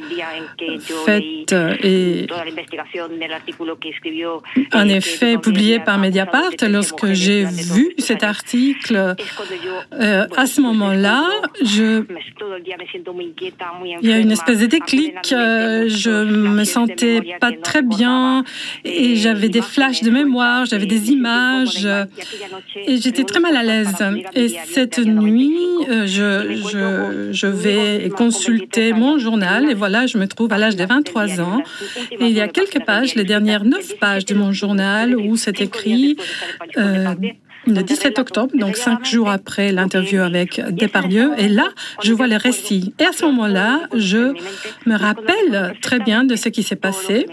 faite 1.07 1.55
et 1.83 2.27
en 4.73 4.89
effet 4.89 5.39
publiée 5.39 5.81
par 5.81 5.99
Mediapart, 5.99 6.51
lorsque 6.69 7.13
j'ai 7.13 7.45
vu 7.45 7.95
cet 7.99 8.23
article, 8.23 9.15
euh, 9.95 10.27
à 10.37 10.47
ce 10.47 10.61
moment-là, 10.61 11.25
il 11.63 12.05
y 14.03 14.13
a 14.13 14.19
une 14.19 14.33
espèce 14.33 14.61
de 14.61 14.67
déclic. 14.67 15.15
euh, 15.33 15.85
Je 15.89 16.11
me 16.11 16.65
sentais 16.65 17.21
pas 17.41 17.53
très 17.53 17.83
bien 17.83 18.45
et 18.85 19.17
j'avais 19.17 19.49
des 19.49 19.63
flashs 19.63 20.03
de 20.07 20.11
mémoire, 20.11 20.65
j'avais 20.67 20.87
des 20.87 21.11
images 21.11 21.85
euh, 21.85 22.05
et 22.87 22.97
j'étais 22.99 23.25
très 23.25 23.41
mal 23.41 23.57
à 23.57 23.63
l'aise. 23.63 23.95
Et 24.35 24.49
cette 24.67 24.99
nuit, 24.99 25.59
euh, 25.89 26.07
je, 26.07 27.47
vais 27.47 28.09
consulter 28.11 28.93
mon 28.93 29.19
journal 29.19 29.71
et 29.71 29.75
voilà, 29.75 30.07
je 30.07 30.19
me 30.19 30.27
trouve 30.27 30.53
à 30.53 30.59
l'âge 30.59 30.77
de 30.77 30.85
23 30.85 31.41
ans 31.41 31.63
et 32.13 32.27
il 32.27 32.33
y 32.33 32.41
a 32.41 32.49
quelques 32.49 32.85
pages, 32.85 33.15
les 33.15 33.25
dernières 33.25 33.65
neuf 33.65 33.99
pages 33.99 34.25
de 34.25 34.35
mon 34.35 34.53
journal 34.53 35.17
où 35.17 35.37
c'est 35.37 35.61
écrit 35.61 36.17
euh, 36.77 37.15
le 37.67 37.83
17 37.83 38.19
octobre, 38.19 38.57
donc 38.57 38.77
cinq 38.77 39.05
jours 39.05 39.29
après 39.29 39.73
l'interview 39.73 40.21
avec 40.21 40.61
Depardieu. 40.71 41.33
Et 41.39 41.49
là, 41.49 41.69
je 42.03 42.13
vois 42.13 42.27
les 42.27 42.37
récits. 42.37 42.95
Et 42.99 43.05
à 43.05 43.13
ce 43.13 43.25
moment-là, 43.27 43.81
je 43.95 44.35
me 44.87 44.97
rappelle 44.97 45.75
très 45.81 45.99
bien 45.99 46.25
de 46.25 46.37
ce 46.37 46.49
qui 46.49 46.63
s'est 46.63 46.77
passé. 46.77 47.27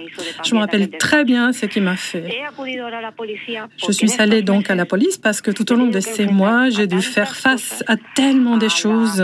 Je 0.44 0.56
me 0.56 0.60
rappelle 0.60 0.90
très 0.90 1.24
bien 1.24 1.54
ce 1.54 1.66
qui 1.66 1.82
m'a 1.82 1.96
fait. 1.96 2.42
Je 3.86 3.92
suis 3.92 4.12
allée 4.20 4.42
donc 4.42 4.70
à 4.70 4.76
la 4.76 4.86
police 4.86 5.18
parce 5.18 5.42
que 5.42 5.52
tout 5.52 5.72
au 5.72 5.76
long 5.76 5.88
de 5.88 6.00
ces 6.00 6.26
mois, 6.26 6.70
j'ai 6.70 6.88
dû 6.88 7.02
faire 7.02 7.36
face 7.36 7.84
à 7.88 7.96
tellement 8.16 8.58
de 8.58 8.68
choses. 8.68 9.24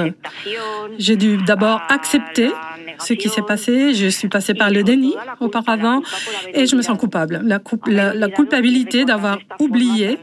J'ai 0.97 1.15
dû 1.15 1.37
d'abord 1.37 1.81
accepter 1.89 2.49
ce 2.97 3.13
qui 3.13 3.29
s'est 3.29 3.41
passé. 3.41 3.93
Je 3.93 4.07
suis 4.07 4.27
passée 4.29 4.53
par 4.53 4.69
le 4.71 4.83
déni 4.83 5.13
auparavant 5.39 6.01
et 6.53 6.65
je 6.65 6.75
me 6.75 6.81
sens 6.81 6.97
coupable. 6.97 7.41
La, 7.43 7.59
coup- 7.59 7.79
la- 7.87 8.13
la 8.13 8.29
culpabilité 8.29 9.05
d'avoir 9.05 9.39
oublié, 9.59 10.17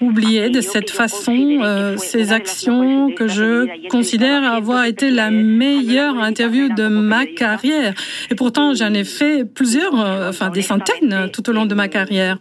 oublié 0.00 0.50
de 0.50 0.60
cette 0.60 0.90
façon 0.90 1.60
euh, 1.62 1.96
ces 1.96 2.32
actions 2.32 3.10
que 3.12 3.26
je 3.28 3.88
considère 3.88 4.42
avoir 4.44 4.84
été 4.84 5.10
la 5.10 5.30
meilleure 5.30 6.16
interview 6.18 6.68
de 6.74 6.86
ma 6.88 7.26
carrière. 7.26 7.94
Et 8.30 8.34
pourtant, 8.34 8.74
j'en 8.74 8.92
ai 8.94 9.04
fait 9.04 9.44
plusieurs, 9.44 9.98
euh, 9.98 10.28
enfin 10.30 10.50
des 10.50 10.62
centaines 10.62 11.28
tout 11.32 11.48
au 11.48 11.52
long 11.52 11.66
de 11.66 11.74
ma 11.74 11.88
carrière. 11.88 12.38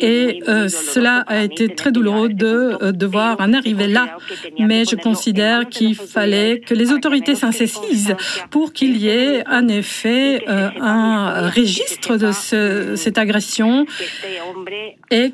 Et 0.00 0.42
euh, 0.48 0.68
cela 0.68 1.24
a 1.26 1.42
été 1.42 1.68
très 1.74 1.92
douloureux 1.92 2.28
de 2.28 2.76
euh, 2.82 2.92
devoir 2.92 3.36
en 3.40 3.52
arriver 3.52 3.86
là. 3.86 4.16
Mais 4.58 4.84
je 4.84 4.96
considère 4.96 5.68
qu'il 5.68 5.94
fallait 5.94 6.60
que 6.60 6.74
les 6.74 6.92
autorités 6.92 7.34
s'insaisissent 7.34 8.12
pour 8.50 8.65
qu'il 8.72 8.96
y 8.96 9.08
ait 9.08 9.46
en 9.48 9.68
effet 9.68 10.42
euh, 10.48 10.70
un 10.80 11.50
registre 11.50 12.16
de 12.16 12.32
ce- 12.32 12.96
cette 12.96 13.18
agression 13.18 13.86
et 15.10 15.32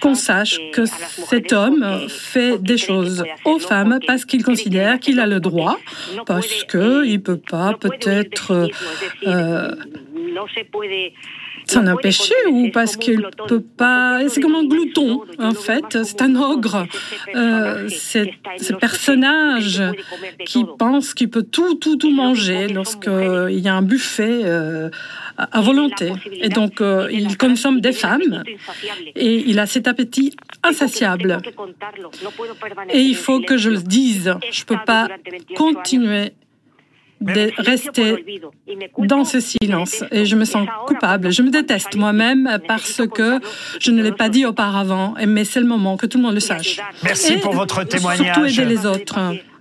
qu'on 0.00 0.14
sache 0.14 0.58
que 0.72 0.84
cet 0.86 1.52
homme 1.52 2.06
fait 2.08 2.58
des 2.58 2.76
choses 2.78 3.24
aux 3.44 3.58
femmes 3.58 3.98
parce 4.06 4.24
qu'il 4.24 4.42
considère 4.44 4.98
qu'il 5.00 5.20
a 5.20 5.26
le 5.26 5.40
droit, 5.40 5.78
parce 6.26 6.64
qu'il 6.64 7.12
ne 7.12 7.16
peut 7.18 7.38
pas 7.38 7.74
peut-être 7.74 8.68
euh, 9.26 9.70
s'en 11.66 11.86
empêcher 11.86 12.34
ou 12.50 12.70
parce 12.72 12.96
qu'il 12.96 13.26
peut 13.48 13.62
pas. 13.62 14.20
C'est 14.28 14.40
comme 14.40 14.54
un 14.54 14.64
glouton, 14.64 15.22
en 15.38 15.52
fait. 15.52 16.02
C'est 16.04 16.22
un 16.22 16.36
ogre. 16.36 16.86
Euh, 17.34 17.88
c'est 17.88 18.34
ce 18.58 18.72
personnage 18.72 19.82
qui 20.44 20.64
pense 20.78 21.14
qu'il 21.14 21.30
peut 21.30 21.42
tout, 21.42 21.74
tout, 21.74 21.96
tout 21.96 22.10
manger 22.10 22.68
lorsqu'il 22.68 23.58
y 23.58 23.68
a 23.68 23.74
un 23.74 23.82
buffet 23.82 24.40
euh, 24.44 24.90
à 25.36 25.60
volonté. 25.60 26.12
Et 26.32 26.48
donc, 26.48 26.80
euh, 26.80 27.08
il 27.10 27.36
consomme 27.36 27.80
des 27.80 27.92
femmes 27.92 28.42
et 29.14 29.44
il 29.46 29.58
a 29.58 29.66
cet 29.66 29.88
appétit 29.88 30.34
insatiable. 30.62 31.40
Et 32.92 33.00
il 33.00 33.16
faut 33.16 33.40
que 33.40 33.56
je 33.56 33.70
le 33.70 33.78
dise. 33.78 34.34
Je 34.50 34.64
peux 34.64 34.78
pas 34.86 35.08
continuer 35.56 36.32
de 37.24 37.50
rester 37.58 38.24
dans 38.98 39.24
ce 39.24 39.40
silence 39.40 40.04
et 40.10 40.24
je 40.26 40.36
me 40.36 40.44
sens 40.44 40.66
coupable. 40.86 41.32
Je 41.32 41.42
me 41.42 41.50
déteste 41.50 41.96
moi-même 41.96 42.58
parce 42.68 43.02
que 43.12 43.40
je 43.80 43.90
ne 43.90 44.02
l'ai 44.02 44.12
pas 44.12 44.28
dit 44.28 44.46
auparavant, 44.46 45.14
et- 45.18 45.26
mais 45.26 45.44
c'est 45.44 45.60
le 45.60 45.66
moment 45.66 45.96
que 45.96 46.06
tout 46.06 46.18
le 46.18 46.24
monde 46.24 46.34
le 46.34 46.40
sache. 46.40 46.80
Merci 47.02 47.34
Et 47.34 47.36
pour 47.38 47.52
votre 47.54 47.84
témoignage. 47.84 48.34
Surtout 48.34 48.44
aider 48.46 48.64
les 48.64 48.86
autres. 48.86 49.18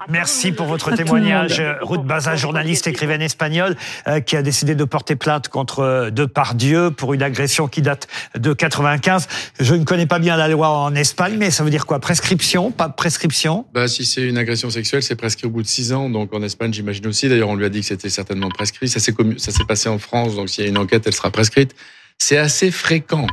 Merci 0.10 0.52
pour 0.52 0.66
votre 0.68 0.92
À 0.92 0.98
témoignage. 0.98 1.62
Ruth 1.82 2.04
Baza, 2.04 2.36
journaliste, 2.36 2.88
écrivaine 2.88 3.22
espagnole, 3.22 3.76
euh, 4.08 4.20
qui 4.20 4.36
a 4.36 4.42
décidé 4.42 4.76
de 4.76 4.84
porter 4.84 5.16
plainte 5.16 5.48
contre 5.48 5.80
euh, 5.80 6.10
Depardieu 6.12 6.92
pour 6.92 7.14
une 7.14 7.24
agression 7.24 7.68
qui 7.68 7.82
date 7.82 8.08
de 8.38 8.54
95. 8.54 9.28
Je 9.60 9.76
ne 9.76 9.84
connais 9.84 10.06
pas 10.06 10.20
bien 10.20 10.36
la 10.36 10.48
loi 10.48 10.68
en 10.70 10.94
Espagne, 10.96 11.36
mais 11.38 11.52
ça 11.52 11.64
veut 11.64 11.70
dire 11.70 11.86
quoi? 11.86 12.00
Prescription? 12.00 12.72
Pas 12.72 12.90
prescription? 12.90 13.66
Bah, 13.74 13.88
si 13.88 14.06
c'est 14.06 14.24
une 14.24 14.38
agression 14.38 14.70
sexuelle, 14.70 15.04
c'est 15.04 15.16
prescrit 15.16 15.48
au 15.48 15.52
bout 15.52 15.62
de 15.62 15.68
six 15.68 15.94
ans. 15.94 16.10
Donc 16.10 16.34
en 16.34 16.42
Espagne, 16.44 16.74
j'imagine 16.74 17.08
aussi. 17.08 17.30
D'ailleurs, 17.30 17.50
on 17.50 17.56
lui 17.56 17.66
a 17.66 17.70
dit 17.70 17.80
que 17.82 17.86
c'était 17.88 18.10
certainement 18.10 18.50
prescrit. 18.50 18.90
Ça 18.90 19.00
s'est 19.00 19.12
commu- 19.14 19.38
ça 19.38 19.52
s'est 19.52 19.66
passé 19.66 19.90
en 19.90 20.00
France. 20.00 20.36
Donc 20.36 20.50
s'il 20.50 20.64
y 20.64 20.68
a 20.68 20.70
une 20.70 20.78
enquête, 20.78 21.04
elle 21.08 21.14
sera 21.14 21.32
prescrite. 21.32 21.74
C'est 22.18 22.38
assez 22.38 22.72
fréquent. 22.72 23.28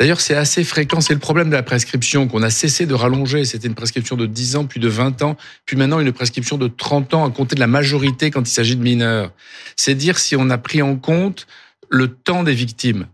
D'ailleurs, 0.00 0.20
c'est 0.20 0.34
assez 0.34 0.64
fréquent. 0.64 1.00
C'est 1.00 1.14
le 1.14 1.20
problème 1.20 1.48
de 1.48 1.54
la 1.54 1.62
prescription 1.62 2.26
qu'on 2.26 2.42
a 2.42 2.50
cessé 2.50 2.84
de 2.84 2.94
rallonger. 2.94 3.44
C'était 3.44 3.68
une 3.68 3.74
prescription 3.74 4.16
de 4.16 4.26
10 4.26 4.56
ans, 4.56 4.64
puis 4.64 4.80
de 4.80 4.88
20 4.88 5.22
ans, 5.22 5.36
puis 5.66 5.76
maintenant 5.76 6.00
une 6.00 6.12
prescription 6.12 6.58
de 6.58 6.66
30 6.66 7.14
ans 7.14 7.24
à 7.24 7.30
compter 7.30 7.54
de 7.54 7.60
la 7.60 7.68
majorité 7.68 8.30
quand 8.30 8.42
il 8.42 8.52
s'agit 8.52 8.76
de 8.76 8.82
mineurs. 8.82 9.30
C'est 9.76 9.94
dire 9.94 10.18
si 10.18 10.34
on 10.36 10.50
a 10.50 10.58
pris 10.58 10.82
en 10.82 10.96
compte 10.96 11.46
le 11.90 12.08
temps 12.08 12.42
des 12.42 12.54
victimes. 12.54 13.06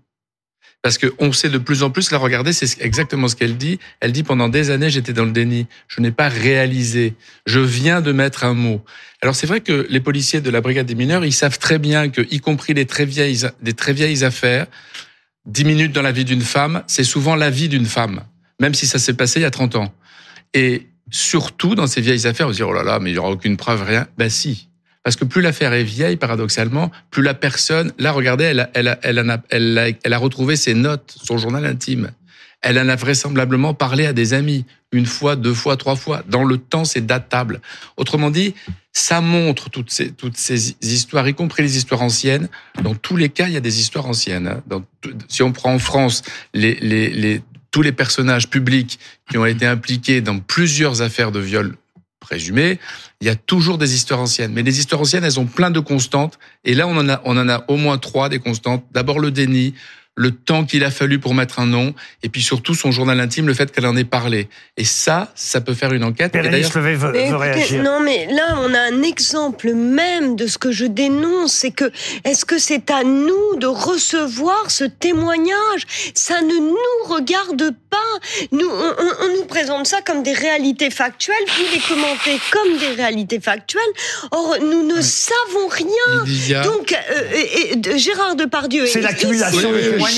Parce 0.83 0.97
que 0.97 1.13
on 1.19 1.31
sait 1.33 1.51
de 1.51 1.59
plus 1.59 1.83
en 1.83 1.91
plus, 1.91 2.11
là, 2.11 2.17
regardez, 2.17 2.55
c'est 2.55 2.81
exactement 2.81 3.29
ce 3.29 3.37
qu'elle 3.37 3.59
dit. 3.59 3.79
Elle 4.01 4.13
dit 4.13 4.23
pendant 4.23 4.49
des 4.49 4.71
années, 4.71 4.89
j'étais 4.89 5.13
dans 5.13 5.27
le 5.27 5.33
déni. 5.33 5.67
Je 5.89 6.01
n'ai 6.01 6.11
pas 6.11 6.31
réalisé. 6.31 7.15
Je 7.45 7.61
viens 7.61 8.01
de 8.01 8.13
mettre 8.13 8.45
un 8.45 8.55
mot. 8.55 8.83
Alors 9.21 9.35
c'est 9.35 9.47
vrai 9.47 9.61
que 9.61 9.87
les 9.91 10.01
policiers 10.01 10.41
de 10.41 10.49
la 10.49 10.63
brigade 10.63 10.87
des 10.87 10.95
mineurs, 10.95 11.27
ils 11.27 11.35
savent 11.35 11.59
très 11.59 11.79
bien 11.79 12.09
que, 12.09 12.23
y 12.31 12.41
compris 12.41 12.73
les 12.73 12.87
très 12.87 13.05
vieilles, 13.05 13.47
des 13.61 13.75
très 13.75 13.93
vieilles 13.93 14.25
affaires, 14.25 14.67
10 15.51 15.65
minutes 15.65 15.93
dans 15.93 16.03
la 16.03 16.13
vie 16.13 16.25
d'une 16.25 16.43
femme, 16.43 16.83
c'est 16.87 17.05
souvent 17.05 17.35
la 17.35 17.51
vie 17.51 17.69
d'une 17.69 17.87
femme, 17.87 18.21
même 18.61 18.75
si 18.75 18.87
ça 18.87 18.99
s'est 18.99 19.15
passé 19.15 19.41
il 19.41 19.43
y 19.43 19.47
a 19.47 19.51
30 19.51 19.77
ans. 19.77 19.93
Et 20.55 20.87
surtout 21.11 21.75
dans 21.75 21.87
ces 21.87 22.01
vieilles 22.01 22.27
affaires, 22.27 22.49
se 22.49 22.55
dit, 22.55 22.63
oh 22.63 22.73
là 22.73 22.85
là, 22.85 23.01
mais 23.01 23.11
il 23.11 23.15
n'y 23.15 23.19
aura 23.19 23.31
aucune 23.31 23.57
preuve, 23.57 23.83
rien. 23.83 24.07
Ben 24.17 24.31
si. 24.31 24.69
Parce 25.03 25.17
que 25.17 25.25
plus 25.25 25.43
l'affaire 25.43 25.73
est 25.73 25.83
vieille, 25.83 26.17
paradoxalement, 26.17 26.91
plus 27.11 27.23
la 27.23 27.35
personne, 27.35 27.93
là, 27.99 28.13
regardez, 28.13 28.45
elle 28.45 28.61
a, 28.61 28.71
elle 28.75 28.99
elle 29.03 29.79
a, 29.79 29.89
elle 30.05 30.13
a 30.13 30.19
retrouvé 30.19 30.57
ses 30.57 30.75
notes, 30.75 31.17
son 31.23 31.39
journal 31.39 31.65
intime. 31.65 32.11
Elle 32.63 32.79
en 32.79 32.89
a 32.89 32.97
vraisemblablement 32.97 33.73
parlé 33.73 34.07
à 34.07 34.13
des 34.13 34.35
amis, 34.35 34.67
une 34.93 35.07
fois, 35.07 35.35
deux 35.35 35.55
fois, 35.55 35.77
trois 35.77 35.97
fois. 35.97 36.23
Dans 36.29 36.45
le 36.45 36.59
temps, 36.59 36.85
c'est 36.85 37.05
datable. 37.05 37.61
Autrement 37.97 38.31
dit, 38.31 38.55
ça 38.93 39.21
montre 39.21 39.71
toutes 39.71 39.91
ces, 39.91 40.11
toutes 40.11 40.37
ces 40.37 40.77
histoires, 40.83 41.29
y 41.29 41.35
compris 41.35 41.63
les 41.63 41.77
histoires 41.77 42.03
anciennes. 42.03 42.49
Dans 42.83 42.95
tous 42.95 43.17
les 43.17 43.29
cas, 43.29 43.47
il 43.47 43.55
y 43.55 43.57
a 43.57 43.61
des 43.61 43.81
histoires 43.81 44.07
anciennes. 44.07 44.49
hein. 44.49 44.83
Si 45.29 45.43
on 45.43 45.53
prend 45.53 45.73
en 45.75 45.79
France 45.79 46.23
tous 47.71 47.83
les 47.83 47.93
personnages 47.93 48.49
publics 48.49 48.99
qui 49.31 49.39
ont 49.39 49.47
été 49.47 49.67
impliqués 49.67 50.21
dans 50.21 50.39
plusieurs 50.41 51.03
affaires 51.03 51.31
de 51.31 51.39
viol 51.39 51.77
présumés, 52.19 52.79
il 53.21 53.27
y 53.27 53.31
a 53.31 53.37
toujours 53.37 53.79
des 53.79 53.95
histoires 53.95 54.21
anciennes. 54.21 54.53
Mais 54.53 54.63
les 54.63 54.79
histoires 54.79 55.01
anciennes, 55.01 55.25
elles 55.25 55.41
ont 55.41 55.47
plein 55.47 55.71
de 55.71 55.81
constantes. 55.81 56.39
Et 56.65 56.75
là, 56.75 56.87
on 56.87 56.97
en 56.97 57.09
a, 57.09 57.21
on 57.25 57.37
en 57.37 57.49
a 57.49 57.65
au 57.69 57.77
moins 57.77 57.97
trois 57.99 58.29
des 58.29 58.41
constantes. 58.41 58.85
D'abord 58.93 59.21
le 59.21 59.31
déni, 59.31 59.75
le 60.21 60.31
temps 60.33 60.65
qu'il 60.65 60.85
a 60.85 60.91
fallu 60.91 61.19
pour 61.19 61.35
mettre 61.35 61.59
un 61.61 61.67
nom, 61.67 61.95
et 62.23 62.29
puis 62.29 62.43
surtout 62.43 62.75
son 62.75 62.91
journal 62.93 63.19
intime, 63.21 63.47
le 63.47 63.55
fait 63.55 63.73
qu'elle 63.73 63.87
en 63.87 63.97
ait 63.97 64.05
parlé. 64.05 64.49
Et 64.77 64.85
ça, 64.85 65.33
ça 65.35 65.61
peut 65.63 65.73
faire 65.75 65.93
une 65.95 66.05
enquête. 66.05 66.35
Et 66.37 66.43
Levé 66.43 66.95
veut, 66.95 67.13
Mais 67.13 67.19
veut 67.31 67.37
écoutez, 67.37 67.37
réagir. 67.53 67.83
non, 67.83 68.01
mais 68.01 68.27
là, 68.31 68.59
on 68.61 68.75
a 68.75 68.81
un 68.81 69.03
exemple 69.03 69.73
même 69.73 70.37
de 70.37 70.47
ce 70.47 70.59
que 70.59 70.73
je 70.73 70.85
dénonce. 70.85 71.53
C'est 71.53 71.71
que, 71.71 71.91
est-ce 72.25 72.45
que 72.45 72.59
c'est 72.59 72.91
à 72.91 73.03
nous 73.03 73.57
de 73.57 73.67
recevoir 73.67 74.71
ce 74.71 74.85
témoignage? 74.85 75.87
Ça 76.15 76.43
ne 76.43 76.59
nous 76.59 77.15
regarde 77.15 77.71
pas. 77.89 77.97
Nous, 78.53 78.69
on, 78.69 78.95
on- 79.05 79.25
on 79.25 79.37
nous 79.39 79.45
présente 79.47 79.87
ça 79.87 80.01
comme 80.03 80.23
des 80.23 80.33
réalités 80.33 80.91
factuelles, 80.91 81.37
puis 81.47 81.65
les 81.73 81.81
commenter 81.81 82.39
comme 82.53 82.77
des 82.79 82.95
réalités 83.03 83.41
factuelles. 83.41 83.81
Or, 84.33 84.57
nous 84.61 84.87
ne 84.87 85.01
savons 85.01 85.69
rien. 85.71 86.25
Lydia. 86.25 86.63
Donc, 86.63 86.93
euh, 86.93 87.23
et- 87.35 87.73
et 87.73 87.77
de- 87.77 87.97
Gérard 87.97 88.37
Depardieu. 88.37 88.87
C'est 88.87 88.99
est 88.99 89.03
l'accumulation 89.03 89.73
des 89.73 89.81
témoignages, 89.91 90.10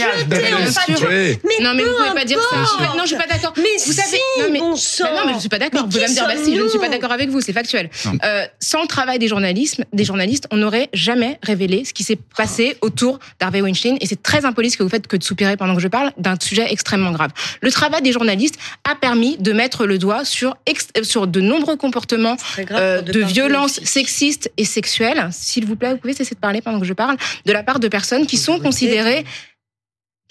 Oui. 1.09 1.39
Mais 1.45 1.65
non, 1.65 1.75
mais 1.75 1.83
vous 1.85 1.95
pouvez 1.97 2.15
pas 2.15 2.25
dire 2.25 2.39
ça. 2.41 2.57
importe. 2.57 2.81
En 2.81 2.85
fait, 2.85 2.99
non, 2.99 3.03
je 3.03 3.09
suis 3.09 3.17
pas 3.17 3.27
d'accord. 3.27 3.53
Mais 3.57 3.85
vous 3.85 3.93
savez, 3.93 4.19
non, 4.39 4.47
mais, 4.51 4.59
bon 4.59 4.77
sang. 4.77 5.05
Bah 5.05 5.21
non, 5.21 5.27
mais 5.27 5.35
je 5.35 5.39
suis 5.41 5.49
pas 5.49 5.59
d'accord. 5.59 5.83
Mais 5.83 5.87
Vous 5.87 5.99
pouvez 5.99 6.09
me 6.09 6.15
dire, 6.15 6.27
bah 6.27 6.35
si, 6.43 6.57
je 6.57 6.63
ne 6.63 6.69
suis 6.69 6.79
pas 6.79 6.89
d'accord 6.89 7.13
avec 7.13 7.31
vous, 7.31 7.41
c'est 7.41 7.53
factuel. 7.53 7.91
Euh, 8.25 8.47
sans 8.61 8.83
le 8.83 8.89
travail 8.89 9.19
des 9.19 9.29
journalistes, 9.29 9.83
des 9.93 10.05
journalistes, 10.05 10.47
on 10.51 10.57
n'aurait 10.57 10.89
jamais 10.93 11.39
révélé 11.43 11.85
ce 11.85 11.93
qui 11.93 12.05
s'est 12.05 12.19
passé 12.37 12.77
autour 12.81 13.19
d'Harvey 13.41 13.61
Weinstein. 13.61 13.97
Et 14.01 14.07
c'est 14.07 14.23
très 14.23 14.45
impoli 14.45 14.71
ce 14.71 14.77
que 14.77 14.83
vous 14.83 14.89
faites 14.89 15.07
que 15.07 15.17
de 15.17 15.25
soupirer 15.25 15.57
pendant 15.57 15.75
que 15.75 15.83
je 15.83 15.89
parle 15.89 16.13
d'un 16.17 16.37
sujet 16.41 16.67
extrêmement 16.71 17.11
grave. 17.13 17.31
Le 17.61 17.71
travail 17.71 18.03
des 18.03 18.13
journalistes 18.13 18.57
a 18.89 18.95
permis 18.95 19.37
de 19.39 19.53
mettre 19.53 19.87
le 19.87 19.99
doigt 19.99 20.25
sur, 20.25 20.57
euh, 20.69 21.03
sur 21.03 21.27
de 21.27 21.41
nombreux 21.41 21.77
comportements 21.77 22.37
euh, 22.71 23.01
de 23.03 23.13
Depardieu 23.13 23.43
violence 23.43 23.81
sexistes 23.85 24.51
et 24.57 24.65
sexuelles. 24.65 25.29
S'il 25.33 25.67
vous 25.67 25.77
plaît, 25.77 25.93
vous 25.93 25.99
pouvez 25.99 26.15
cesser 26.15 26.35
de 26.35 26.41
parler 26.41 26.61
pendant 26.61 26.81
que 26.81 26.87
je 26.87 26.93
parle, 26.93 27.17
de 27.47 27.53
la 27.53 27.63
part 27.63 27.81
de 27.81 27.89
personnes 27.89 28.27
qui 28.27 28.37
sont 28.37 28.61
considérées. 28.61 29.25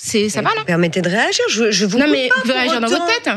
C'est 0.03 0.29
ça 0.29 0.41
va 0.41 0.49
là 0.55 0.63
Permettez 0.65 1.01
de 1.01 1.09
réagir. 1.09 1.43
Je, 1.49 1.69
je 1.71 1.85
vous 1.85 1.97
non 1.99 2.07
mais 2.11 2.27
pas 2.27 2.35
vous 2.35 2.41
pouvez 2.41 2.53
réagir 2.53 2.81
dans 2.81 2.87
votre 2.87 3.05
tête. 3.05 3.29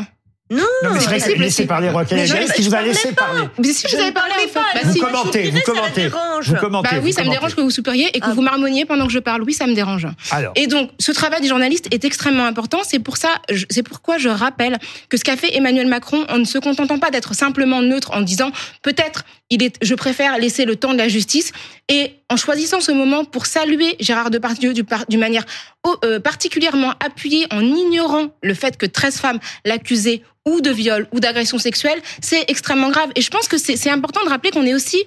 Non, 0.51 0.61
Non, 0.83 0.91
mais 0.93 0.99
c'est 0.99 1.35
laissez 1.37 1.49
c'est- 1.49 1.65
parler 1.65 1.89
Rocaille 1.89 2.19
Mais 2.19 2.27
non, 2.27 2.33
Gaël, 2.35 2.45
mais 2.47 2.53
qui 2.53 2.61
je 2.63 2.69
vous 2.69 2.75
a 2.75 2.81
laissé 2.83 3.11
parler. 3.13 3.41
Mais 3.57 3.73
si 3.73 3.87
Je 3.87 3.95
vous 3.95 4.01
avez 4.01 4.11
ne 4.11 4.13
parlé 4.13 4.33
en 4.35 4.47
fait, 4.47 4.53
bah 4.53 4.79
vous 4.83 4.93
si. 4.93 4.99
commentez, 4.99 5.49
vous 5.49 5.59
commentez. 5.65 6.07
Vous 6.07 6.55
commentez. 6.55 6.89
Bah 6.91 7.01
oui, 7.03 7.09
vous 7.09 7.17
ça 7.17 7.23
me 7.23 7.31
dérange 7.31 7.55
que 7.55 7.61
vous 7.61 7.71
soupiriez 7.71 8.15
et 8.15 8.19
que 8.19 8.29
vous 8.29 8.43
marmonniez 8.43 8.85
pendant 8.85 9.07
que 9.07 9.11
je 9.11 9.17
parle. 9.17 9.41
Oui, 9.41 9.53
ça 9.53 9.65
me 9.65 9.73
dérange. 9.73 10.05
Alors. 10.29 10.53
Et 10.55 10.67
donc, 10.67 10.91
ce 10.99 11.11
travail 11.11 11.41
des 11.41 11.47
journalistes 11.47 11.87
est 11.91 12.05
extrêmement 12.05 12.45
important. 12.45 12.81
C'est 12.83 12.99
pour 12.99 13.17
ça, 13.17 13.29
c'est 13.71 13.81
pourquoi 13.81 14.19
je 14.19 14.29
rappelle 14.29 14.77
que 15.09 15.17
ce 15.17 15.23
qu'a 15.23 15.35
fait 15.35 15.55
Emmanuel 15.57 15.87
Macron, 15.87 16.25
en 16.29 16.37
ne 16.37 16.45
se 16.45 16.59
contentant 16.59 16.99
pas 16.99 17.09
d'être 17.09 17.33
simplement 17.33 17.81
neutre, 17.81 18.11
en 18.13 18.21
disant 18.21 18.51
peut-être 18.83 19.25
il 19.49 19.63
est, 19.63 19.75
je 19.81 19.95
préfère 19.95 20.37
laisser 20.37 20.65
le 20.65 20.75
temps 20.75 20.93
de 20.93 20.99
la 20.99 21.07
justice, 21.07 21.53
et 21.89 22.13
en 22.29 22.37
choisissant 22.37 22.81
ce 22.81 22.91
moment 22.91 23.23
pour 23.25 23.45
saluer 23.45 23.95
Gérard 23.99 24.31
Depardieu 24.31 24.73
du 24.73 24.83
par- 24.83 25.05
d'une 25.07 25.19
manière 25.19 25.45
oh, 25.85 25.95
euh, 26.03 26.19
particulièrement 26.19 26.93
appuyée, 26.99 27.45
en 27.51 27.61
ignorant 27.61 28.27
le 28.41 28.53
fait 28.53 28.77
que 28.77 28.85
13 28.85 29.17
femmes 29.17 29.39
l'accusaient 29.63 30.23
ou 30.47 30.61
de 30.61 30.69
viol 30.69 31.07
ou 31.11 31.19
d'agression 31.19 31.57
sexuelle, 31.57 31.99
c'est 32.21 32.45
extrêmement 32.47 32.89
grave. 32.89 33.09
Et 33.15 33.21
je 33.21 33.29
pense 33.31 33.47
que 33.47 33.57
c'est 33.57 33.89
important 33.89 34.23
de 34.23 34.29
rappeler 34.29 34.51
qu'on 34.51 34.65
est 34.65 34.75
aussi 34.75 35.03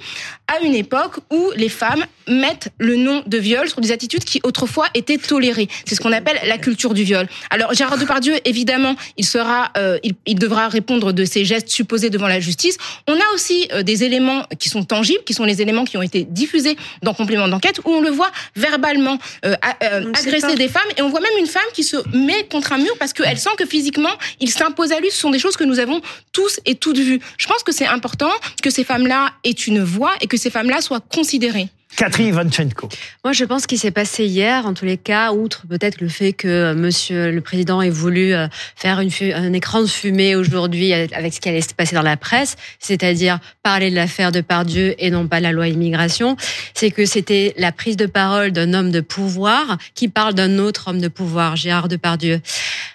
à 0.48 0.60
une 0.64 0.74
époque 0.74 1.18
où 1.30 1.52
les 1.54 1.68
femmes 1.68 2.04
mettent 2.26 2.68
le 2.78 2.96
nom 2.96 3.22
de 3.26 3.38
viol 3.38 3.68
sur 3.68 3.80
des 3.80 3.92
attitudes 3.92 4.24
qui 4.24 4.40
autrefois 4.42 4.86
étaient 4.94 5.16
tolérées. 5.18 5.68
C'est 5.86 5.94
ce 5.94 6.00
qu'on 6.00 6.12
appelle 6.12 6.38
la 6.46 6.58
culture 6.58 6.92
du 6.92 7.04
viol. 7.04 7.28
Alors 7.50 7.72
Gérard 7.72 7.98
Depardieu, 7.98 8.34
évidemment, 8.44 8.96
il 9.16 9.24
sera, 9.24 9.70
euh, 9.76 9.98
il, 10.02 10.14
il 10.26 10.34
devra 10.38 10.68
répondre 10.68 11.12
de 11.12 11.24
ses 11.24 11.44
gestes 11.44 11.68
supposés 11.68 12.10
devant 12.10 12.26
la 12.28 12.40
justice. 12.40 12.76
On 13.06 13.14
a 13.14 13.34
aussi 13.34 13.68
euh, 13.72 13.82
des 13.84 14.02
éléments 14.04 14.44
qui 14.58 14.68
sont 14.68 14.82
tangibles, 14.84 15.22
qui 15.24 15.34
sont 15.34 15.44
les 15.44 15.62
éléments 15.62 15.84
qui 15.84 15.96
ont 15.96 16.02
été 16.02 16.24
diffusés 16.24 16.76
dans 17.02 17.14
complément 17.14 17.46
d'enquête, 17.46 17.78
où 17.84 17.90
on 17.90 18.00
le 18.00 18.10
voit 18.10 18.30
verbalement 18.56 19.18
euh, 19.44 19.54
a- 19.62 19.76
euh, 19.84 20.12
agresser 20.18 20.56
des 20.56 20.68
femmes, 20.68 20.82
et 20.96 21.02
on 21.02 21.08
voit 21.10 21.20
même 21.20 21.30
une 21.38 21.46
femme 21.46 21.62
qui 21.74 21.84
se 21.84 21.96
met 22.16 22.44
contre 22.50 22.72
un 22.72 22.78
mur 22.78 22.96
parce 22.98 23.12
qu'elle 23.12 23.38
sent 23.38 23.50
que 23.56 23.66
physiquement, 23.66 24.12
il 24.40 24.50
s'impose 24.50 24.90
à 24.92 24.98
lui. 24.98 25.10
Ce 25.10 25.27
sont 25.28 25.32
des 25.32 25.38
choses 25.38 25.58
que 25.58 25.64
nous 25.64 25.78
avons 25.78 26.00
tous 26.32 26.58
et 26.64 26.74
toutes 26.74 26.98
vues. 26.98 27.20
Je 27.36 27.46
pense 27.46 27.62
que 27.62 27.70
c'est 27.70 27.86
important 27.86 28.30
que 28.62 28.70
ces 28.70 28.82
femmes-là 28.82 29.32
aient 29.44 29.50
une 29.50 29.82
voix 29.82 30.12
et 30.22 30.26
que 30.26 30.38
ces 30.38 30.48
femmes-là 30.48 30.80
soient 30.80 31.00
considérées. 31.00 31.68
Catherine 31.96 32.28
Ivanchenko. 32.28 32.88
Moi, 33.24 33.32
je 33.32 33.44
pense 33.44 33.66
qu'il 33.66 33.78
s'est 33.78 33.90
passé 33.90 34.26
hier, 34.26 34.66
en 34.66 34.74
tous 34.74 34.84
les 34.84 34.98
cas, 34.98 35.32
outre 35.32 35.66
peut-être 35.66 36.00
le 36.00 36.08
fait 36.08 36.32
que 36.32 36.46
euh, 36.46 36.74
Monsieur 36.74 37.32
le 37.32 37.40
Président 37.40 37.80
ait 37.82 37.90
voulu 37.90 38.34
euh, 38.34 38.46
faire 38.76 38.98
un 38.98 39.52
écran 39.52 39.80
de 39.82 39.86
fumée 39.86 40.36
aujourd'hui 40.36 40.92
euh, 40.92 41.06
avec 41.12 41.32
ce 41.32 41.40
qui 41.40 41.48
allait 41.48 41.60
se 41.60 41.74
passer 41.74 41.96
dans 41.96 42.02
la 42.02 42.16
presse, 42.16 42.56
c'est-à-dire 42.78 43.38
parler 43.62 43.90
de 43.90 43.96
l'affaire 43.96 44.32
de 44.32 44.40
Pardieu 44.40 44.94
et 44.98 45.10
non 45.10 45.26
pas 45.26 45.40
la 45.40 45.50
loi 45.50 45.68
immigration, 45.68 46.36
c'est 46.74 46.90
que 46.90 47.06
c'était 47.06 47.54
la 47.56 47.72
prise 47.72 47.96
de 47.96 48.06
parole 48.06 48.52
d'un 48.52 48.74
homme 48.74 48.90
de 48.90 49.00
pouvoir 49.00 49.78
qui 49.94 50.08
parle 50.08 50.34
d'un 50.34 50.58
autre 50.58 50.88
homme 50.88 51.00
de 51.00 51.08
pouvoir, 51.08 51.56
Gérard 51.56 51.88
Depardieu. 51.88 52.40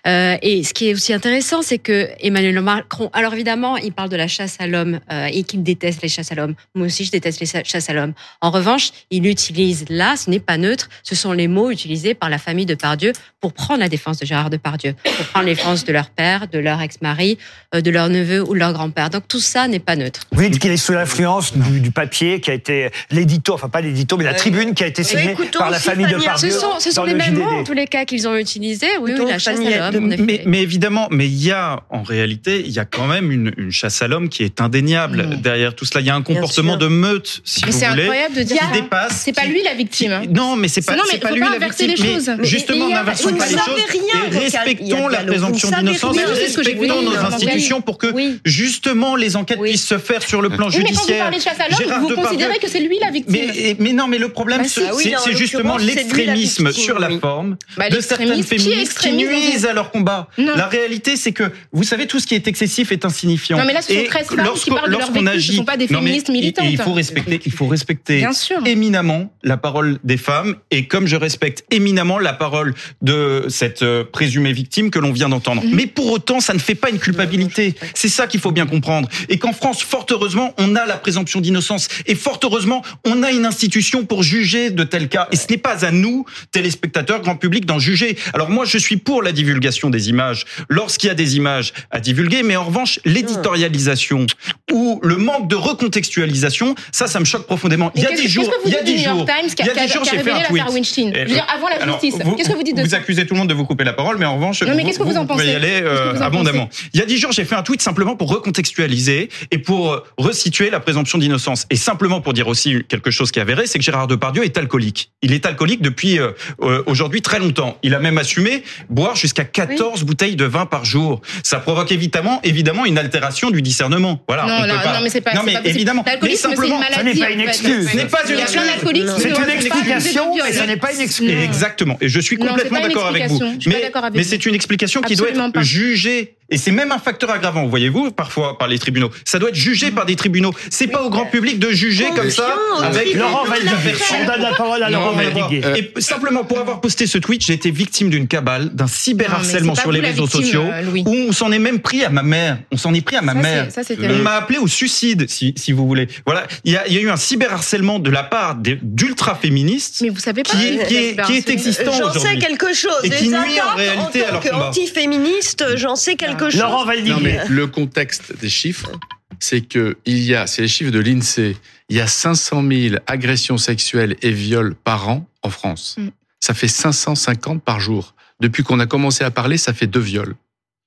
Euh, 0.06 0.38
et 0.42 0.64
ce 0.64 0.74
qui 0.74 0.90
est 0.90 0.94
aussi 0.94 1.14
intéressant, 1.14 1.62
c'est 1.62 1.80
que 1.80 2.10
Emmanuel 2.20 2.62
Macron, 2.62 3.10
alors 3.14 3.34
évidemment, 3.34 3.76
il 3.78 3.92
parle 3.92 4.10
de 4.10 4.18
la 4.18 4.28
chasse 4.28 4.56
à 4.60 4.68
l'homme 4.68 5.00
et 5.32 5.44
qu'il 5.44 5.64
déteste 5.64 6.02
les 6.02 6.10
chasses 6.10 6.32
à 6.32 6.36
l'homme. 6.36 6.56
Moi 6.76 6.88
aussi, 6.88 7.06
je 7.06 7.12
déteste 7.12 7.40
les 7.40 7.64
chasses 7.64 7.90
à 7.90 7.94
l'homme. 7.94 8.14
En 8.42 8.52
revanche, 8.52 8.83
il 9.12 9.26
utilise 9.28 9.86
là, 9.90 10.16
ce 10.16 10.30
n'est 10.30 10.40
pas 10.40 10.58
neutre, 10.58 10.90
ce 11.04 11.16
sont 11.16 11.32
les 11.32 11.48
mots 11.48 11.72
utilisés 11.72 12.14
par 12.14 12.30
la 12.30 12.38
famille 12.38 12.66
de 12.66 12.76
Pardieu 12.76 13.14
pour 13.40 13.54
prendre 13.54 13.80
la 13.80 13.90
défense 13.90 14.20
de 14.20 14.26
Gérard 14.26 14.50
Depardieu, 14.50 14.96
pour 15.04 15.26
prendre 15.28 15.46
la 15.48 15.54
défense 15.54 15.86
de 15.86 15.92
leur 15.94 16.10
père, 16.10 16.48
de 16.48 16.60
leur 16.60 16.82
ex-mari, 16.82 17.38
euh, 17.76 17.82
de 17.82 17.92
leur 17.92 18.10
neveu 18.10 18.42
ou 18.42 18.54
de 18.54 18.60
leur 18.60 18.74
grand-père. 18.74 19.10
Donc 19.10 19.28
tout 19.28 19.40
ça 19.40 19.68
n'est 19.68 19.80
pas 19.80 19.96
neutre. 19.96 20.22
Vous 20.32 20.42
dites 20.42 20.60
qu'il 20.60 20.72
est 20.72 20.78
sous 20.78 20.94
l'influence 20.94 21.56
du, 21.56 21.80
du 21.82 21.92
papier 21.92 22.40
qui 22.40 22.52
a 22.52 22.54
été 22.54 22.90
l'édito, 23.12 23.54
enfin 23.54 23.70
pas 23.70 23.82
l'édito, 23.82 24.18
mais 24.18 24.24
la 24.24 24.34
tribune 24.34 24.74
qui 24.74 24.84
a 24.84 24.88
été 24.88 25.04
signée 25.04 25.32
écoutons 25.32 25.60
par 25.60 25.70
la 25.70 25.80
famille 25.80 26.06
de 26.06 26.12
Fanny 26.14 26.26
Pardieu. 26.26 26.52
Ce 26.52 26.60
sont, 26.60 26.80
ce 26.80 26.92
sont 26.92 27.04
les 27.04 27.12
le 27.12 27.18
mêmes 27.18 27.36
JDD. 27.36 27.40
mots 27.40 27.50
en 27.50 27.64
tous 27.64 27.74
les 27.74 27.88
cas 27.88 28.06
qu'ils 28.06 28.28
ont 28.28 28.36
utilisés. 28.36 28.88
Oui, 29.02 29.12
oui, 29.18 29.26
la 29.28 29.40
chasse 29.40 29.60
à 29.60 29.92
l'homme. 29.92 30.16
Mais, 30.20 30.44
mais 30.46 30.62
évidemment, 30.62 31.08
mais 31.12 31.28
il 31.28 31.44
y 31.44 31.52
a 31.52 31.84
en 31.90 32.04
réalité, 32.04 32.62
il 32.66 32.72
y 32.72 32.80
a 32.80 32.86
quand 32.86 33.08
même 33.08 33.32
une, 33.32 33.54
une 33.58 33.72
chasse 33.72 34.02
à 34.02 34.08
l'homme 34.08 34.30
qui 34.30 34.44
est 34.44 34.62
indéniable 34.62 35.42
derrière 35.42 35.76
tout 35.76 35.86
cela. 35.86 36.02
Il 36.02 36.08
y 36.08 36.10
a 36.10 36.16
un 36.16 36.22
comportement 36.22 36.78
de 36.78 36.88
meute, 36.88 37.42
si 37.44 37.62
Mais 37.66 37.72
vous 37.72 37.80
c'est 37.80 37.90
voulez, 37.90 38.04
incroyable 38.04 38.36
de 38.36 38.44
dire. 38.44 38.58
Dépasse. 38.82 39.22
C'est 39.26 39.34
pas 39.34 39.46
lui 39.46 39.62
la 39.64 39.74
victime. 39.74 40.12
hein. 40.12 40.22
Non, 40.30 40.56
mais 40.56 40.68
c'est 40.68 40.86
pas, 40.86 40.96
Non, 40.96 41.04
mais 41.12 41.20
pas 41.20 41.30
faut 41.30 41.34
lui 41.36 41.42
pas 41.42 41.50
la 41.50 41.56
inverser 41.58 41.88
victime. 41.88 42.06
les 42.08 42.14
choses. 42.14 42.32
Mais 42.38 42.46
justement, 42.46 42.90
n'inversons 42.90 43.30
vous 43.30 43.36
pas 43.38 43.46
ne 43.46 43.52
les 43.52 43.58
choses 43.58 43.86
rien, 43.90 44.32
et 44.32 44.38
respectons 44.38 45.08
la 45.08 45.20
présomption 45.24 45.70
ne 45.70 45.76
d'innocence 45.76 46.18
respectons 46.18 47.02
nos 47.02 47.16
institutions 47.18 47.82
pour 47.82 47.98
que 47.98 48.08
justement 48.46 49.16
les 49.16 49.36
enquêtes 49.36 49.60
puissent 49.62 49.86
se 49.88 49.98
faire 49.98 50.24
sur 50.24 50.42
le 50.42 50.50
plan 50.50 50.68
Oui, 50.68 50.78
mais 50.78 50.84
quand 50.84 50.90
vous 50.92 50.96
judiciaire. 50.98 51.24
parlez 51.24 51.38
de 51.38 51.44
chasse 51.44 51.60
à 51.60 51.70
l'homme, 51.70 52.02
vous 52.02 52.16
considérez 52.16 52.60
que 52.60 52.68
c'est 52.70 52.80
lui 52.80 52.98
la 53.00 53.12
victime. 53.12 53.76
mais, 53.80 53.94
non, 53.94 54.08
mais 54.08 54.18
le 54.18 54.30
problème, 54.30 54.62
Bah, 54.62 54.68
c'est 54.68 55.36
justement 55.36 55.78
l'extrémisme 55.78 56.72
sur 56.72 57.00
la 57.00 57.10
forme 57.20 57.58
Bah, 57.78 57.90
de 57.90 58.00
certaines 58.00 58.30
l'extrémisme, 58.30 58.44
qui 58.48 58.56
est 58.56 58.60
féministes 58.60 59.00
qui 59.00 59.12
nuisent 59.14 59.66
à 59.66 59.74
leur 59.74 59.92
combat. 59.92 60.28
La 60.38 60.68
réalité, 60.68 61.16
c'est 61.16 61.32
que 61.32 61.52
vous 61.72 61.84
savez, 61.84 62.08
tout 62.08 62.20
ce 62.20 62.28
qui 62.28 62.36
est 62.36 62.48
excessif 62.48 62.92
est 62.92 63.06
insignifiant. 63.06 63.58
Non, 63.58 63.66
mais 63.66 63.74
là, 63.74 63.82
ce 63.82 63.94
sont 63.94 64.00
Et 64.00 64.04
13 64.06 64.28
femmes 64.28 64.38
qui 64.38 64.44
lorsqu'on- 64.46 64.76
parlent 64.76 64.86
de 64.92 64.98
leur 64.98 65.12
vécu, 65.12 65.26
ce 65.26 65.32
agit- 65.32 65.56
sont 65.58 65.66
pas 65.66 65.78
des 65.78 65.88
féministes 65.88 66.28
il- 66.30 66.34
militantes. 66.34 66.66
Il 66.70 66.78
faut 66.82 66.94
respecter, 66.94 67.40
il 67.46 67.52
faut 67.52 67.68
respecter 67.68 68.18
Bien 68.18 68.34
sûr. 68.34 68.62
Éminemment 68.66 69.34
la 69.44 69.58
parole 69.58 70.00
des 70.04 70.18
femmes 70.18 70.56
et 70.72 70.88
comme 70.88 71.08
je 71.08 71.16
respecte 71.16 71.64
éminemment 71.72 72.20
la 72.20 72.34
parole 72.34 72.74
de 73.02 73.46
cette 73.50 73.84
euh, 73.84 74.04
présumée 74.04 74.54
victime 74.54 74.90
que 74.90 75.00
l'on 75.00 75.12
vient 75.12 75.30
d'entendre. 75.30 75.64
Mhm. 75.64 75.72
Mais 75.74 75.88
pour 75.88 76.12
autant, 76.12 76.40
ça 76.40 76.54
ne 76.54 76.60
fait 76.60 76.76
pas 76.76 76.90
une 76.90 77.00
culpabilité. 77.00 77.76
C'est 77.94 78.10
ça 78.10 78.28
qu'il 78.28 78.40
faut 78.40 78.52
bien 78.52 78.66
comprendre. 78.66 79.10
Et 79.30 79.38
qu'en 79.38 79.54
France, 79.54 79.84
fort 79.84 80.06
heureusement, 80.10 80.54
on 80.58 80.76
a 80.76 80.86
la 80.86 80.98
présomption 80.98 81.42
d'innocence 81.42 81.88
et 82.06 82.16
fort 82.16 82.40
heureusement, 82.44 82.84
on 83.06 83.24
a 83.24 83.32
une 83.32 83.46
institution 83.46 84.06
pour 84.06 84.24
juger 84.24 84.70
de 84.70 84.84
tels 84.84 85.10
cas. 85.10 85.28
Et 85.32 85.36
ce 85.36 85.48
n'est 85.50 85.58
pas 85.58 85.86
à 85.86 85.92
nous, 85.92 86.26
téléspectateurs, 86.52 87.22
grand 87.22 87.36
public, 87.36 87.66
d'en 87.66 87.80
juger. 87.80 88.18
Alors 88.34 88.50
moi, 88.50 88.66
je 88.66 88.78
suis 88.78 88.98
pour 88.98 89.22
la 89.22 89.32
divulgation 89.32 89.90
des 89.90 90.10
images 90.10 90.46
lorsqu'il 90.70 91.08
y 91.08 91.12
a 91.12 91.16
des 91.16 91.36
images 91.36 91.74
à 91.92 92.00
divulguer, 92.00 92.44
mais 92.44 92.56
en 92.56 92.64
revanche, 92.64 93.00
l'éditorialisation 93.06 94.26
ou 94.72 95.00
le 95.04 95.18
manque 95.18 95.50
de 95.50 95.56
recontextualisation, 95.56 96.76
ça, 96.92 97.08
ça 97.08 97.20
me 97.20 97.26
choque 97.26 97.46
profondément. 97.46 97.92
Il 97.96 98.04
y 98.04 98.06
a 98.06 98.16
des 98.16 98.28
jours, 98.28 98.53
que 98.58 98.62
vous 98.64 98.68
il 98.70 98.74
y 98.74 98.78
a 98.78 98.84
dites 98.84 98.96
du 98.96 99.00
New 99.02 99.08
jours, 99.10 99.18
York 99.20 99.30
Times 99.40 99.56
qui 99.56 99.62
a- 99.62 99.66
révélé 99.66 100.32
un 100.32 100.42
tweet. 100.44 100.58
l'affaire 100.58 100.74
Weinstein 100.74 101.12
Je 101.14 101.20
veux 101.20 101.26
dire, 101.26 101.48
avant 101.54 101.70
la 101.70 101.76
alors, 101.82 102.00
justice, 102.02 102.22
qu'est-ce 102.38 102.50
que 102.50 102.56
vous 102.56 102.64
dites 102.64 102.78
de 102.78 102.82
Vous 102.84 102.90
ça 102.90 102.98
accusez 102.98 103.26
tout 103.26 103.34
le 103.34 103.40
monde 103.40 103.50
de 103.50 103.54
vous 103.54 103.66
couper 103.66 103.84
la 103.84 103.94
parole, 103.94 104.18
mais 104.18 104.26
en 104.26 104.36
revanche, 104.36 104.62
Non, 104.64 104.74
mais 104.76 104.84
qu'est-ce 104.84 105.00
que 105.00 105.04
vous 105.04 105.18
en 105.18 105.26
pouvez 105.26 105.44
y 105.46 105.54
pensez 105.54 105.56
aller 105.56 105.82
euh, 105.84 106.20
abondamment. 106.22 106.70
Il 106.94 107.00
y 107.00 107.04
a 107.04 107.06
dix 107.06 107.18
jours, 107.18 107.32
j'ai 107.32 107.46
fait 107.46 107.56
un 107.56 107.64
tweet 107.64 107.82
simplement 107.82 108.16
pour 108.16 108.30
recontextualiser 108.30 109.30
et 109.52 109.58
pour 109.58 109.92
euh, 109.94 110.04
resituer 110.18 110.70
la 110.70 110.80
présomption 110.80 111.18
d'innocence. 111.18 111.66
Et 111.70 111.76
simplement 111.76 112.22
pour 112.22 112.34
dire 112.34 112.48
aussi 112.48 112.84
quelque 112.88 113.12
chose 113.12 113.32
qui 113.32 113.40
est 113.40 113.42
avéré, 113.42 113.68
c'est 113.68 113.78
que 113.80 113.84
Gérard 113.86 114.08
Depardieu 114.08 114.44
est 114.44 114.58
alcoolique. 114.58 115.12
Il 115.22 115.34
est 115.34 115.46
alcoolique 115.46 115.82
depuis 115.82 116.20
euh, 116.20 116.32
euh, 116.62 116.84
aujourd'hui 116.86 117.22
très 117.22 117.40
longtemps. 117.40 117.78
Il 117.84 117.94
a 117.96 118.00
même 118.00 118.18
assumé 118.18 118.64
boire 118.90 119.16
jusqu'à 119.16 119.44
14 119.44 120.04
bouteilles 120.04 120.36
de 120.36 120.46
vin 120.46 120.66
par 120.66 120.86
jour. 120.86 121.22
Ça 121.44 121.60
provoque 121.60 121.92
évidemment, 121.92 122.40
évidemment 122.44 122.86
une 122.86 122.98
altération 122.98 123.52
du 123.52 123.62
discernement. 123.62 124.22
Voilà. 124.28 124.46
Non, 124.46 124.54
on 124.60 124.66
là, 124.66 124.74
peut 124.76 124.84
pas- 124.84 124.94
non, 124.98 125.04
mais 125.04 125.10
c'est 125.10 125.22
pas- 125.22 125.34
Non, 125.34 125.42
mais 125.46 125.54
pas 125.54 125.62
évidemment. 125.66 126.04
L'alcoolisme, 126.06 126.42
c'est 126.42 126.50
une 126.50 126.56
simplement, 126.56 126.80
maladie, 126.80 127.00
Ce 127.00 127.04
n'est 127.20 127.26
pas 127.26 127.32
une 127.32 127.40
excuse. 127.42 127.90
Ce 127.92 127.98
n'est 127.98 128.06
pas 128.06 128.20
Il 128.28 128.36
y 128.44 128.58
une 128.58 128.60
a 128.60 128.64
plein 128.64 128.64
excuse. 128.64 128.76
d'alcooliques 128.76 129.06
qui 129.06 129.22
C'est 129.22 129.30
ne 129.30 129.44
une 129.44 129.50
explication, 129.50 130.36
mais 130.36 130.54
ce 130.54 130.64
n'est 130.64 130.78
pas 130.78 131.00
une. 131.00 131.36
Non. 131.36 131.42
Exactement. 131.42 131.98
Et 132.02 132.10
je 132.10 132.20
suis 132.20 132.38
complètement 132.38 132.82
d'accord 132.82 133.08
avec 133.08 133.28
vous. 133.28 133.40
explication. 133.40 134.12
Mais, 134.14 134.24
c'est 134.24 134.46
une 134.46 134.56
explication 134.56 135.02
qui 135.02 135.16
doit 135.16 135.30
être 135.30 135.62
jugée. 135.62 136.36
Et 136.50 136.58
c'est 136.58 136.72
même 136.72 136.92
un 136.92 137.00
facteur 137.00 137.30
aggravant, 137.32 137.66
voyez-vous, 137.68 138.12
parfois 138.12 138.58
par 138.58 138.68
les 138.68 138.78
tribunaux. 138.78 139.10
Ça 139.26 139.40
doit 139.40 139.50
être 139.50 139.56
jugé 139.56 139.92
par 139.92 140.06
des 140.06 140.16
tribunaux. 140.16 140.52
C'est 140.70 140.88
pas 140.88 141.02
au 141.04 141.10
grand 141.10 141.26
public 141.26 141.58
de 141.60 141.70
juger 141.72 142.06
comme 142.16 142.30
ça 142.30 142.54
avec 142.84 143.14
Laurent 143.16 143.46
Valdiguier. 143.46 143.94
On 144.22 144.26
donne 144.28 144.42
la 144.42 144.54
parole 144.54 144.84
à 144.84 144.90
Non, 144.90 145.00
Laurent 145.00 145.14
mais 145.18 145.30
Valdiguier. 145.30 145.62
d'abord, 145.62 145.78
Et 145.78 146.02
simplement 146.02 146.44
pour 146.44 146.60
avoir 146.60 146.82
posté 146.82 147.08
ce 147.08 147.18
tweet, 147.18 147.44
j'ai 147.46 147.54
été 147.54 147.72
victime 147.72 148.10
d'une 148.10 148.28
cabale, 148.28 148.70
d'un 148.76 148.88
cyberharcèlement 148.88 149.74
sur 149.76 149.92
les 149.92 150.02
réseaux 150.02 150.24
victime, 150.26 150.42
sociaux, 150.44 150.64
euh, 150.72 150.82
Louis. 150.82 151.04
où 151.08 151.14
on 151.30 151.32
s'en 151.32 151.52
est 151.52 151.60
même 151.60 151.80
pris 151.80 152.04
à 152.04 152.10
ma 152.10 152.24
mère. 152.24 152.58
On 152.72 152.78
s'en 152.78 152.94
est 152.94 153.02
pris 153.02 153.16
à 153.16 153.22
ma 153.22 153.34
Ça, 153.34 153.40
mère. 153.40 153.72
ça, 153.72 153.82
on 154.10 154.18
m'a 154.20 154.32
appelé 154.34 154.60
au 154.60 154.68
suicide, 154.68 155.30
si, 155.30 155.54
si 155.58 155.72
vous 155.72 155.88
voulez. 155.88 156.08
Voilà, 156.26 156.46
il 156.66 156.74
y 156.74 156.78
a, 156.78 156.86
il 156.88 156.94
y 156.94 156.98
a 156.98 157.02
eu 157.02 157.10
un 157.10 157.18
cyberharcèlement 157.18 158.00
de 158.00 158.10
la 158.12 158.24
part 158.24 158.56
des- 158.56 158.78
d'ultra-féministes 158.82 160.02
Mais 160.02 160.10
vous 160.10 160.20
savez 160.20 160.44
pas 160.44 160.52
qui, 160.52 160.66
est- 160.68 160.88
qui 160.88 160.96
est, 160.96 161.22
qui 161.26 161.34
est 161.38 161.50
existant 161.50 161.92
J'en 161.94 162.10
aujourd'hui. 162.10 162.22
sais 162.22 162.38
quelque 162.38 162.74
chose. 162.74 162.92
Et 163.04 163.10
qui 163.10 163.30
nuit 163.30 163.62
en 163.62 163.76
réalité 163.76 164.26
à 164.26 164.32
leur 164.32 164.42
combat. 164.42 164.72
qu'antiféministe, 164.72 165.66
j'en 165.78 165.96
sais 165.96 166.16
quelque 166.16 166.43
chose. 166.50 166.62
Non, 167.06 167.20
mais 167.22 167.42
le 167.50 167.68
contexte 167.68 168.38
des 168.40 168.50
chiffres, 168.50 168.92
c'est 169.40 169.62
que 169.62 169.98
il 170.06 170.20
y 170.24 170.36
a, 170.36 170.48
c'est 170.48 170.62
les 170.62 170.68
chiffres 170.68 170.92
de 170.92 171.00
l'INSEE, 171.00 171.58
il 171.90 171.98
y 171.98 172.02
a 172.02 172.08
500 172.08 172.64
000 172.70 172.96
agressions 173.08 173.58
sexuelles 173.58 174.16
et 174.22 174.32
viols 174.32 174.76
par 174.76 175.10
an 175.10 175.28
en 175.42 175.50
France. 175.50 175.96
Mm. 175.98 176.08
Ça 176.40 176.54
fait 176.54 176.68
550 176.68 177.62
par 177.64 177.80
jour. 177.80 178.16
Depuis 178.40 178.64
qu'on 178.64 178.80
a 178.80 178.86
commencé 178.86 179.24
à 179.24 179.32
parler, 179.32 179.58
ça 179.58 179.74
fait 179.74 179.88
deux 179.88 180.00
viols. 180.00 180.36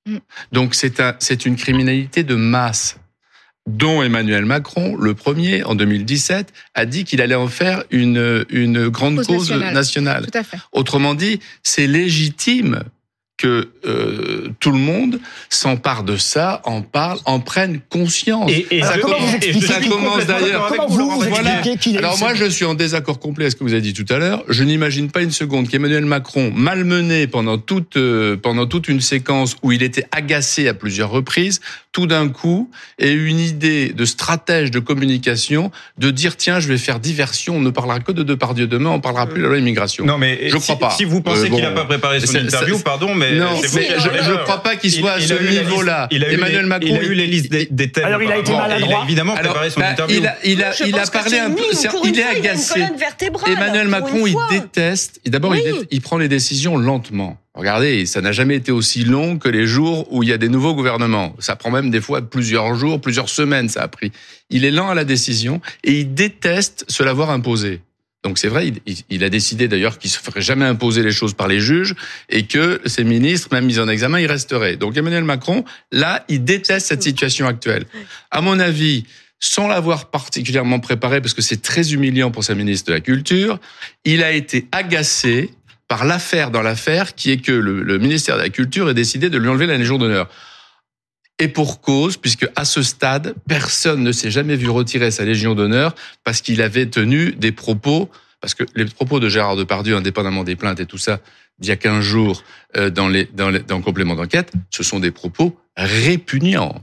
Mm. 0.07 0.17
Donc 0.51 0.75
c'est 0.75 0.99
un, 0.99 1.15
c'est 1.19 1.45
une 1.45 1.55
criminalité 1.55 2.23
de 2.23 2.35
masse 2.35 2.97
dont 3.67 4.01
Emmanuel 4.01 4.45
Macron, 4.45 4.95
le 4.95 5.13
premier, 5.13 5.63
en 5.63 5.75
2017, 5.75 6.53
a 6.73 6.85
dit 6.85 7.03
qu'il 7.03 7.21
allait 7.21 7.35
en 7.35 7.47
faire 7.47 7.83
une, 7.91 8.45
une 8.49 8.87
grande 8.87 9.17
Cause 9.17 9.27
cause 9.27 9.49
nationale. 9.49 9.73
nationale. 9.73 10.25
Tout 10.31 10.37
à 10.37 10.43
fait. 10.43 10.57
Autrement 10.71 11.13
dit, 11.13 11.41
c'est 11.63 11.85
légitime 11.85 12.83
que 13.37 13.69
euh, 13.85 14.49
tout 14.59 14.71
le 14.71 14.79
monde 14.79 15.19
s'empare 15.49 16.03
de 16.03 16.17
ça, 16.17 16.61
en 16.65 16.81
parle, 16.81 17.19
en 17.25 17.39
prenne 17.39 17.79
conscience. 17.89 18.49
Et- 18.51 18.65
et 18.71 18.81
ça 18.81 18.97
commence, 18.97 19.31
ça 19.61 19.79
commence 19.87 20.25
d'ailleurs. 20.25 20.73
Voilà. 21.29 21.61
eu 21.65 21.97
Alors 21.97 22.17
moi, 22.17 22.33
je 22.33 22.45
suis 22.45 22.65
en 22.65 22.73
désaccord 22.73 23.19
complet 23.19 23.45
avec 23.45 23.51
ce 23.53 23.57
que 23.57 23.63
vous 23.63 23.73
avez 23.73 23.81
dit 23.81 23.93
tout 23.93 24.11
à 24.11 24.17
l'heure. 24.17 24.43
Je 24.49 24.63
n'imagine 24.63 25.11
pas 25.11 25.21
une 25.21 25.31
seconde 25.31 25.69
qu'Emmanuel 25.69 26.05
Macron, 26.05 26.51
malmené 26.55 27.27
pendant 27.27 27.57
toute 27.59 27.95
euh, 27.97 28.35
pendant 28.37 28.65
toute 28.65 28.87
une 28.87 29.01
séquence 29.01 29.55
où 29.61 29.71
il 29.71 29.83
était 29.83 30.05
agacé 30.11 30.67
à 30.67 30.73
plusieurs 30.73 31.09
reprises, 31.11 31.59
tout 31.91 32.07
d'un 32.07 32.29
coup 32.29 32.69
ait 32.99 33.13
une 33.13 33.39
idée 33.39 33.89
de 33.89 34.05
stratège 34.05 34.71
de 34.71 34.79
communication 34.79 35.71
de 35.99 36.09
dire 36.11 36.37
tiens, 36.37 36.59
je 36.59 36.67
vais 36.67 36.77
faire 36.77 36.99
diversion. 36.99 37.57
On 37.57 37.61
ne 37.61 37.69
parlera 37.69 37.99
que 37.99 38.11
de 38.11 38.23
Depardieu 38.23 38.65
demain. 38.67 38.89
On 38.89 38.99
parlera 38.99 39.27
plus 39.27 39.37
de 39.39 39.43
la 39.43 39.49
loi 39.49 39.57
immigration. 39.59 40.05
Non, 40.05 40.17
mais 40.17 40.49
je 40.49 40.57
si- 40.57 40.63
crois 40.63 40.79
pas. 40.79 40.95
Si 40.95 41.05
vous 41.05 41.21
pensez 41.21 41.45
Euh, 41.45 41.49
qu'il 41.49 41.61
n'a 41.61 41.71
pas 41.71 41.85
préparé 41.85 42.19
son 42.19 42.35
interview, 42.35 42.79
pardon, 42.79 43.13
mais 43.13 43.26
non, 43.35 43.53
vous 43.53 43.61
qui 43.61 43.85
je, 43.85 43.99
je 43.99 44.09
erreur. 44.17 44.43
crois 44.43 44.63
pas 44.63 44.75
qu'il 44.75 44.91
Il- 44.93 44.99
soit 44.99 45.11
à 45.13 45.19
il 45.19 45.27
ce 45.27 45.33
niveau-là. 45.33 46.07
Emmanuel 46.11 46.61
les- 46.63 46.67
Macron, 46.67 46.87
il 46.89 46.95
a 46.97 47.03
eu 47.03 47.13
les 47.13 47.27
listes 47.27 47.51
des, 47.51 47.67
des 47.69 47.91
thèmes. 47.91 48.05
Alors, 48.05 48.21
il 48.23 48.31
a 48.31 48.37
été 48.37 48.51
maladroit. 48.51 48.89
Il 48.89 49.01
a 49.01 49.03
évidemment 49.05 49.33
Alors, 49.35 49.51
préparé 49.53 49.69
son 49.69 49.79
bah, 49.79 49.89
interview. 49.91 50.17
il 50.19 50.27
a, 50.27 50.37
il 50.43 50.63
a, 50.63 50.71
Je 50.71 50.83
il 50.85 50.95
a 50.95 50.99
pense 50.99 51.09
que 51.09 51.17
parlé 51.17 51.39
un 51.39 51.51
peu. 51.51 51.61
Il 52.05 52.19
est 52.19 52.23
agacé. 52.23 52.81
Emmanuel 53.47 53.87
Macron, 53.87 54.27
il 54.27 54.35
déteste. 54.49 55.19
D'abord, 55.25 55.55
il 55.55 56.01
prend 56.01 56.17
les 56.17 56.27
décisions 56.27 56.77
lentement. 56.77 57.37
Regardez, 57.53 58.05
ça 58.05 58.21
n'a 58.21 58.31
jamais 58.31 58.55
été 58.55 58.71
aussi 58.71 59.03
long 59.03 59.39
que 59.39 59.49
les 59.49 59.65
jours 59.65 60.05
où 60.13 60.21
il 60.21 60.29
y 60.29 60.33
a 60.33 60.37
des 60.37 60.47
nouveaux 60.47 60.75
gouvernements. 60.75 61.35
Ça 61.39 61.55
prend 61.55 61.71
même 61.71 61.89
des 61.89 62.01
fois 62.01 62.21
plusieurs 62.21 62.75
jours, 62.75 63.01
plusieurs 63.01 63.29
semaines, 63.29 63.67
ça 63.67 63.81
a 63.81 63.87
pris. 63.87 64.11
Il 64.51 64.63
est 64.63 64.69
lent 64.69 64.89
à 64.89 64.93
la 64.93 65.05
décision 65.05 65.59
et 65.83 65.93
il 65.93 66.13
déteste 66.13 66.85
se 66.87 67.01
l'avoir 67.01 67.31
imposé. 67.31 67.81
Donc 68.27 68.39
c'est 68.39 68.49
vrai, 68.49 68.73
il, 69.09 69.23
a 69.23 69.29
décidé 69.29 69.69
d'ailleurs 69.69 69.97
qu'il 69.97 70.09
se 70.09 70.19
ferait 70.19 70.41
jamais 70.41 70.65
imposer 70.65 71.01
les 71.01 71.13
choses 71.13 71.33
par 71.33 71.47
les 71.47 71.61
juges 71.61 71.95
et 72.27 72.43
que 72.45 72.81
ses 72.85 73.05
ministres, 73.05 73.47
même 73.53 73.65
mis 73.65 73.79
en 73.79 73.87
examen, 73.87 74.19
ils 74.19 74.27
resteraient. 74.27 74.75
Donc 74.75 74.97
Emmanuel 74.97 75.23
Macron, 75.23 75.63
là, 75.93 76.25
il 76.27 76.43
déteste 76.43 76.87
cette 76.87 77.03
situation 77.03 77.47
actuelle. 77.47 77.85
À 78.29 78.41
mon 78.41 78.59
avis, 78.59 79.05
sans 79.39 79.69
l'avoir 79.69 80.09
particulièrement 80.09 80.81
préparé, 80.81 81.21
parce 81.21 81.33
que 81.33 81.41
c'est 81.41 81.61
très 81.61 81.93
humiliant 81.93 82.29
pour 82.29 82.43
sa 82.43 82.53
ministre 82.53 82.89
de 82.89 82.95
la 82.95 82.99
Culture, 82.99 83.61
il 84.03 84.21
a 84.23 84.33
été 84.33 84.67
agacé 84.73 85.51
par 85.87 86.03
l'affaire 86.03 86.51
dans 86.51 86.61
l'affaire, 86.61 87.15
qui 87.15 87.31
est 87.31 87.37
que 87.37 87.53
le, 87.53 87.81
le 87.81 87.97
ministère 87.97 88.35
de 88.35 88.41
la 88.41 88.49
Culture 88.49 88.89
ait 88.89 88.93
décidé 88.93 89.29
de 89.29 89.37
lui 89.37 89.47
enlever 89.47 89.67
la 89.67 89.77
Légion 89.77 89.97
d'honneur. 89.97 90.27
Et 91.39 91.47
pour 91.47 91.81
cause, 91.81 92.17
puisque 92.17 92.47
à 92.55 92.65
ce 92.65 92.81
stade, 92.81 93.35
personne 93.47 94.03
ne 94.03 94.11
s'est 94.11 94.31
jamais 94.31 94.55
vu 94.55 94.69
retirer 94.69 95.11
sa 95.11 95.23
Légion 95.23 95.53
d'honneur 95.53 95.93
parce 96.23 96.41
qu'il 96.41 96.61
avait 96.61 96.87
tenu 96.87 97.31
des 97.33 97.51
propos, 97.51 98.09
parce 98.41 98.55
que 98.55 98.63
les 98.75 98.85
propos 98.85 99.19
de 99.19 99.29
Gérard 99.29 99.55
Depardieu, 99.55 99.95
indépendamment 99.95 100.43
des 100.43 100.55
plaintes 100.55 100.79
et 100.79 100.87
tout 100.87 100.97
ça, 100.97 101.19
d'il 101.59 101.69
y 101.69 101.71
a 101.71 101.75
15 101.75 102.03
jours 102.03 102.43
euh, 102.75 102.89
dans, 102.89 103.07
les, 103.07 103.25
dans, 103.25 103.49
les, 103.49 103.59
dans 103.59 103.77
le 103.77 103.83
complément 103.83 104.15
d'enquête, 104.15 104.51
ce 104.71 104.83
sont 104.83 104.99
des 104.99 105.11
propos 105.11 105.55
répugnants. 105.75 106.81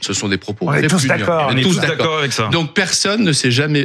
Ce 0.00 0.12
sont 0.12 0.28
des 0.28 0.36
propos 0.38 0.66
On 0.68 0.72
est 0.74 0.86
tous 0.86 1.06
d'accord. 1.06 1.48
On 1.52 1.56
est 1.56 1.62
tous 1.62 1.80
d'accord 1.80 2.18
avec 2.18 2.32
ça. 2.32 2.48
Donc 2.52 2.72
personne 2.72 3.24
ne 3.24 3.32
s'est 3.32 3.50
jamais, 3.50 3.84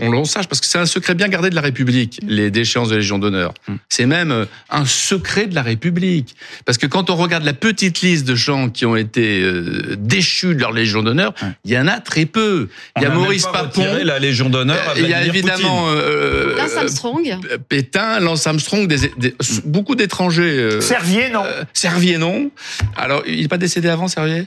on 0.00 0.10
le 0.10 0.24
sache, 0.24 0.48
parce 0.48 0.60
que 0.60 0.66
c'est 0.66 0.78
un 0.78 0.86
secret 0.86 1.14
bien 1.14 1.28
gardé 1.28 1.48
de 1.50 1.54
la 1.54 1.60
République, 1.60 2.18
les 2.26 2.50
déchéances 2.50 2.88
de 2.88 2.96
Légion 2.96 3.18
d'honneur. 3.18 3.54
C'est 3.88 4.06
même 4.06 4.32
euh, 4.32 4.44
un 4.68 4.84
secret 4.84 5.46
de 5.46 5.54
la 5.54 5.62
République. 5.62 6.34
Parce 6.64 6.76
que 6.76 6.86
quand 6.86 7.08
on 7.10 7.14
regarde 7.16 7.44
la 7.44 7.52
petite 7.52 8.00
liste 8.00 8.26
de 8.26 8.34
gens 8.34 8.68
qui 8.68 8.84
ont 8.84 8.96
été 8.96 9.42
euh, 9.42 9.94
déchus 9.96 10.54
de 10.56 10.60
leur 10.60 10.72
Légion 10.72 11.02
d'honneur, 11.04 11.34
il 11.64 11.70
y 11.70 11.78
en 11.78 11.86
a 11.86 12.00
très 12.00 12.26
peu. 12.26 12.68
Il 12.96 13.02
y 13.02 13.06
a 13.06 13.10
Maurice 13.10 13.44
même 13.44 13.52
pas 13.52 13.62
Papon. 13.64 13.82
retiré 13.82 14.04
la 14.04 14.18
Légion 14.18 14.48
d'honneur 14.50 14.76
Euh, 14.88 14.94
Il 14.98 15.08
y 15.08 15.14
a 15.14 15.24
évidemment 15.24 15.86
euh, 15.88 16.56
Lance 16.56 16.76
Armstrong. 16.76 17.36
Pétain, 17.68 18.18
Lance 18.20 18.46
Armstrong, 18.46 18.88
des, 18.88 19.12
des- 19.16 19.34
beaucoup 19.64 19.94
d'étrangers. 19.94 20.42
euh, 20.58 20.80
Servier, 20.80 21.30
non. 21.30 21.44
euh, 21.44 21.62
Servier, 21.72 22.18
non. 22.18 22.50
Alors, 22.96 23.22
il 23.26 23.40
n'est 23.42 23.48
pas 23.48 23.58
décédé 23.58 23.88
avant, 23.88 24.08
Servier? 24.08 24.46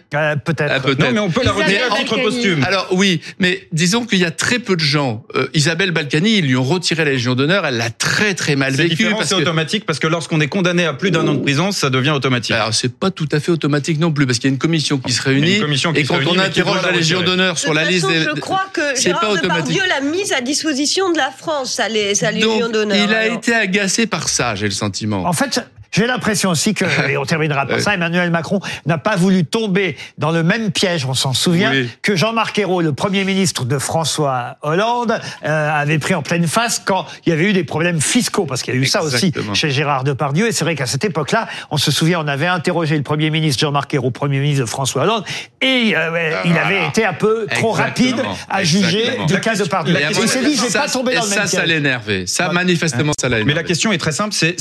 Peut-être. 0.50 0.72
Ah, 0.76 0.80
peut-être. 0.80 1.00
Non, 1.00 1.12
mais 1.14 1.20
on 1.20 1.30
peut 1.30 1.44
la 1.44 1.52
retirer 1.52 1.82
à 1.82 1.96
titre 1.96 2.16
Balkany. 2.16 2.24
posthume. 2.24 2.64
alors 2.64 2.88
oui, 2.92 3.22
mais 3.38 3.68
disons 3.72 4.06
qu'il 4.06 4.18
y 4.18 4.26
a 4.26 4.32
très 4.32 4.58
peu 4.58 4.76
de 4.76 4.82
gens. 4.82 5.24
Euh, 5.36 5.48
Isabelle 5.54 5.92
Balkany, 5.92 6.38
ils 6.40 6.46
lui 6.48 6.56
ont 6.56 6.64
retiré 6.64 7.06
la 7.06 7.12
Légion 7.12 7.36
d'honneur. 7.36 7.68
Elle 7.68 7.78
l'a 7.78 7.92
très 7.92 8.34
très 8.34 8.56
mal 8.56 8.74
C'est 8.76 8.84
vécu 8.88 9.08
c'est 9.22 9.36
que 9.36 9.42
automatique 9.42 9.86
parce 9.86 10.00
que 10.00 10.08
lorsqu'on 10.08 10.42
est 10.42 10.48
condamné 10.48 10.86
à 10.86 10.94
plus 10.94 11.12
d'un 11.12 11.28
an 11.28 11.36
de 11.36 11.40
prison, 11.42 11.72
ça 11.72 11.92
devient 11.92 12.10
automatique. 12.12 12.56
alors 12.56 12.74
c'est 12.74 12.92
pas 12.92 13.12
tout 13.12 13.28
à 13.32 13.40
fait 13.40 13.52
automatique 13.52 14.00
non 14.00 14.12
plus 14.12 14.26
parce 14.26 14.40
qu'il 14.40 14.50
y 14.50 14.52
a 14.52 14.54
une 14.54 14.60
commission 14.60 14.98
qui 14.98 15.12
se 15.12 15.22
réunit 15.22 15.56
une 15.58 15.62
commission 15.62 15.94
qui 15.94 16.00
et 16.00 16.04
se 16.04 16.08
quand 16.10 16.16
réunit, 16.18 16.32
on 16.36 16.40
interroge 16.40 16.82
la 16.84 16.92
Légion 16.92 17.22
d'honneur 17.22 17.60
sur 17.60 17.74
la 17.76 17.86
liste 17.86 18.08
des 18.08 18.22
je 18.24 18.30
crois 18.40 18.66
que 18.74 18.82
c'est 18.96 19.12
pas 19.12 19.20
Gérard 19.20 19.32
automatique. 19.34 19.76
Depardieu 19.78 19.84
l'a 19.88 20.02
mise 20.02 20.32
à 20.34 20.42
disposition 20.42 21.12
de 21.12 21.18
la 21.18 21.30
France, 21.32 21.74
sa, 21.74 21.90
lé- 21.90 22.16
sa 22.16 22.32
Légion 22.32 22.70
d'honneur. 22.70 22.98
il 23.08 23.14
a 23.14 23.28
été 23.28 23.54
agacé 23.54 24.08
par 24.08 24.30
ça, 24.30 24.56
j'ai 24.56 24.66
le 24.66 24.72
sentiment. 24.72 25.26
En 25.26 25.34
fait, 25.34 25.62
j'ai 25.92 26.08
l'impression 26.08 26.50
aussi 26.52 26.74
que, 26.74 26.86
et 27.10 27.18
on 27.18 27.26
terminera 27.26 27.66
par 27.66 27.80
ça, 27.80 27.94
Emmanuel 27.94 28.32
Macron 28.32 28.60
n'a 28.86 28.98
pas 28.98 29.16
voulu 29.16 29.46
tomber 29.46 29.98
dans 30.18 30.32
le 30.32 30.44
même 30.44 30.72
piège, 30.72 31.06
on 31.06 31.14
s'en 31.14 31.34
souvient, 31.34 31.72
Oui. 31.72 31.90
que 32.02 32.16
Jean-Marc 32.16 32.58
Ayrault, 32.60 32.82
le 32.82 32.94
Premier 32.94 33.24
ministre 33.24 33.66
de 33.66 33.78
François 33.80 34.58
Hollande, 34.62 35.20
euh, 35.46 35.70
avait 35.82 36.00
pris 36.00 36.14
en 36.16 36.22
pleine 36.22 36.48
face 36.48 36.82
quand 36.84 37.06
il 37.26 37.30
y 37.30 37.34
avait 37.34 37.46
eu 37.46 37.54
des 37.54 37.64
problèmes 37.64 38.02
fiscaux, 38.02 38.46
parce 38.46 38.62
qu'il 38.62 38.74
y 38.74 38.78
a 38.78 38.80
eu 38.80 38.86
ça 38.86 39.04
aussi 39.04 39.34
chez 39.54 39.72
Gérard 39.72 40.04
Depardieu, 40.04 40.48
et 40.48 40.52
c'est 40.52 40.64
vrai 40.64 40.76
qu'à 40.76 40.86
cette 40.86 41.04
époque-là, 41.06 41.48
on 41.72 41.78
se 41.78 41.92
souvient, 41.92 42.20
on 42.24 42.28
avait 42.28 42.48
interrogé 42.48 42.96
le 42.98 43.04
Premier 43.04 43.30
ministre 43.30 43.62
Jean-Marc 43.62 43.94
Ayrault, 43.94 44.12
Premier 44.12 44.40
ministre 44.40 44.62
de 44.66 44.70
François 44.70 45.04
Hollande, 45.04 45.24
et 45.62 45.94
euh, 45.96 46.12
ouais, 46.12 46.34
il 46.46 46.58
avait 46.58 46.86
été 46.88 47.06
un 47.06 47.14
peu 47.14 47.48
trop 47.56 47.72
rapide 47.72 48.22
à 48.50 48.64
juger 48.64 49.00
Exactement. 49.00 49.26
du 49.26 49.34
La 49.34 49.40
cas 49.40 49.50
question- 49.52 49.66
Depardieu. 49.66 49.96
Il 50.22 50.28
s'est 50.30 50.44
dit, 50.44 50.56
je 50.56 50.62
vais 50.62 50.70
ça- 50.70 50.82
pas 50.82 50.88
tomber 50.90 51.16
dans 51.16 51.24
le 51.24 51.28
ça, 51.28 51.36
même 51.40 51.48
ça 51.48 51.58
piège. 51.62 51.70
l'énervait. 51.70 52.26
Ça, 52.28 52.50
manifestement, 52.52 53.14
ça 53.20 53.28
l'a 53.30 53.38
Mais 53.38 53.42
énervé. 53.44 53.62
la 53.62 53.68
question 53.68 53.92
est 53.92 53.98
très 53.98 54.12
simple, 54.12 54.34
c'est 54.34 54.56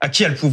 à 0.00 0.08
qui 0.08 0.24
a 0.24 0.28
le 0.28 0.34
pouvoir 0.34 0.49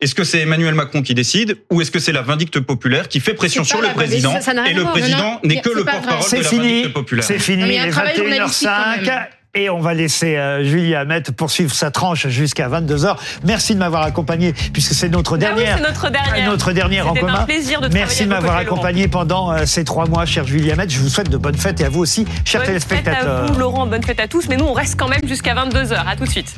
Est-ce 0.00 0.14
que 0.14 0.24
c'est 0.24 0.40
Emmanuel 0.40 0.74
Macron 0.74 1.02
qui 1.02 1.14
décide 1.14 1.56
ou 1.70 1.80
est-ce 1.80 1.90
que 1.90 1.98
c'est 2.00 2.12
la 2.12 2.22
vindicte 2.22 2.60
populaire 2.60 3.08
qui 3.08 3.20
fait 3.20 3.34
pression 3.34 3.64
sur 3.64 3.80
le 3.80 3.88
président 3.88 4.32
ça- 4.32 4.40
ça 4.40 4.52
et 4.68 4.74
le 4.74 4.84
président 4.84 5.40
n'est 5.44 5.60
que 5.60 5.70
le 5.70 5.84
porte-parole 5.84 6.18
de 6.24 6.28
C'est 6.28 6.42
la 6.42 6.48
fini, 6.48 6.68
vindicte 6.80 6.92
populaire 6.94 7.24
c'est 7.24 7.38
fini, 7.38 7.62
il 7.64 7.70
est 7.70 7.78
un 7.78 7.88
travail 7.90 8.16
journalistique 8.16 8.68
quand 8.68 9.02
21h05 9.02 9.06
même. 9.06 9.26
et 9.54 9.70
on 9.70 9.78
va 9.78 9.94
laisser 9.94 10.36
euh, 10.36 10.64
Julie 10.64 10.94
Hamet 10.96 11.22
poursuivre 11.36 11.72
sa 11.72 11.92
tranche 11.92 12.26
jusqu'à 12.26 12.68
22h. 12.68 13.16
Merci 13.44 13.74
de 13.74 13.78
m'avoir 13.78 14.02
accompagné 14.02 14.52
puisque 14.72 14.92
c'est 14.94 15.08
notre 15.08 15.34
Ah 15.34 15.36
oui, 15.36 15.40
dernière, 15.62 15.76
c'est 15.78 15.84
notre 15.88 16.10
dernière. 16.10 16.50
notre 16.50 16.72
dernière 16.72 17.06
en 17.08 17.14
C'était 17.14 17.24
un 17.26 17.32
commun. 17.32 17.44
plaisir 17.44 17.80
de 17.80 17.88
Merci 17.94 18.24
de 18.24 18.28
m'avoir 18.30 18.54
Laurent. 18.54 18.62
accompagné 18.74 19.06
pendant 19.08 19.52
euh, 19.52 19.64
ces 19.64 19.84
trois 19.84 20.06
mois, 20.06 20.26
chère 20.26 20.44
Julie 20.46 20.72
Hamet. 20.72 20.88
Je 20.88 20.98
vous 20.98 21.08
souhaite 21.08 21.30
de 21.30 21.36
bonnes 21.36 21.56
fêtes 21.56 21.80
et 21.80 21.84
à 21.84 21.88
vous 21.88 22.00
aussi, 22.00 22.26
chers 22.44 22.62
Bonne 22.62 22.72
fête 22.78 22.84
téléspectateurs. 22.88 23.44
à 23.44 23.46
vous, 23.46 23.58
Laurent. 23.60 23.86
Bonne 23.86 24.02
fête 24.02 24.18
à 24.20 24.26
tous. 24.26 24.48
Mais 24.48 24.56
nous, 24.56 24.64
on 24.66 24.72
reste 24.72 24.98
quand 24.98 25.08
même 25.08 25.26
jusqu'à 25.26 25.54
22h. 25.54 26.02
À 26.04 26.16
tout 26.16 26.24
de 26.24 26.30
suite. 26.30 26.52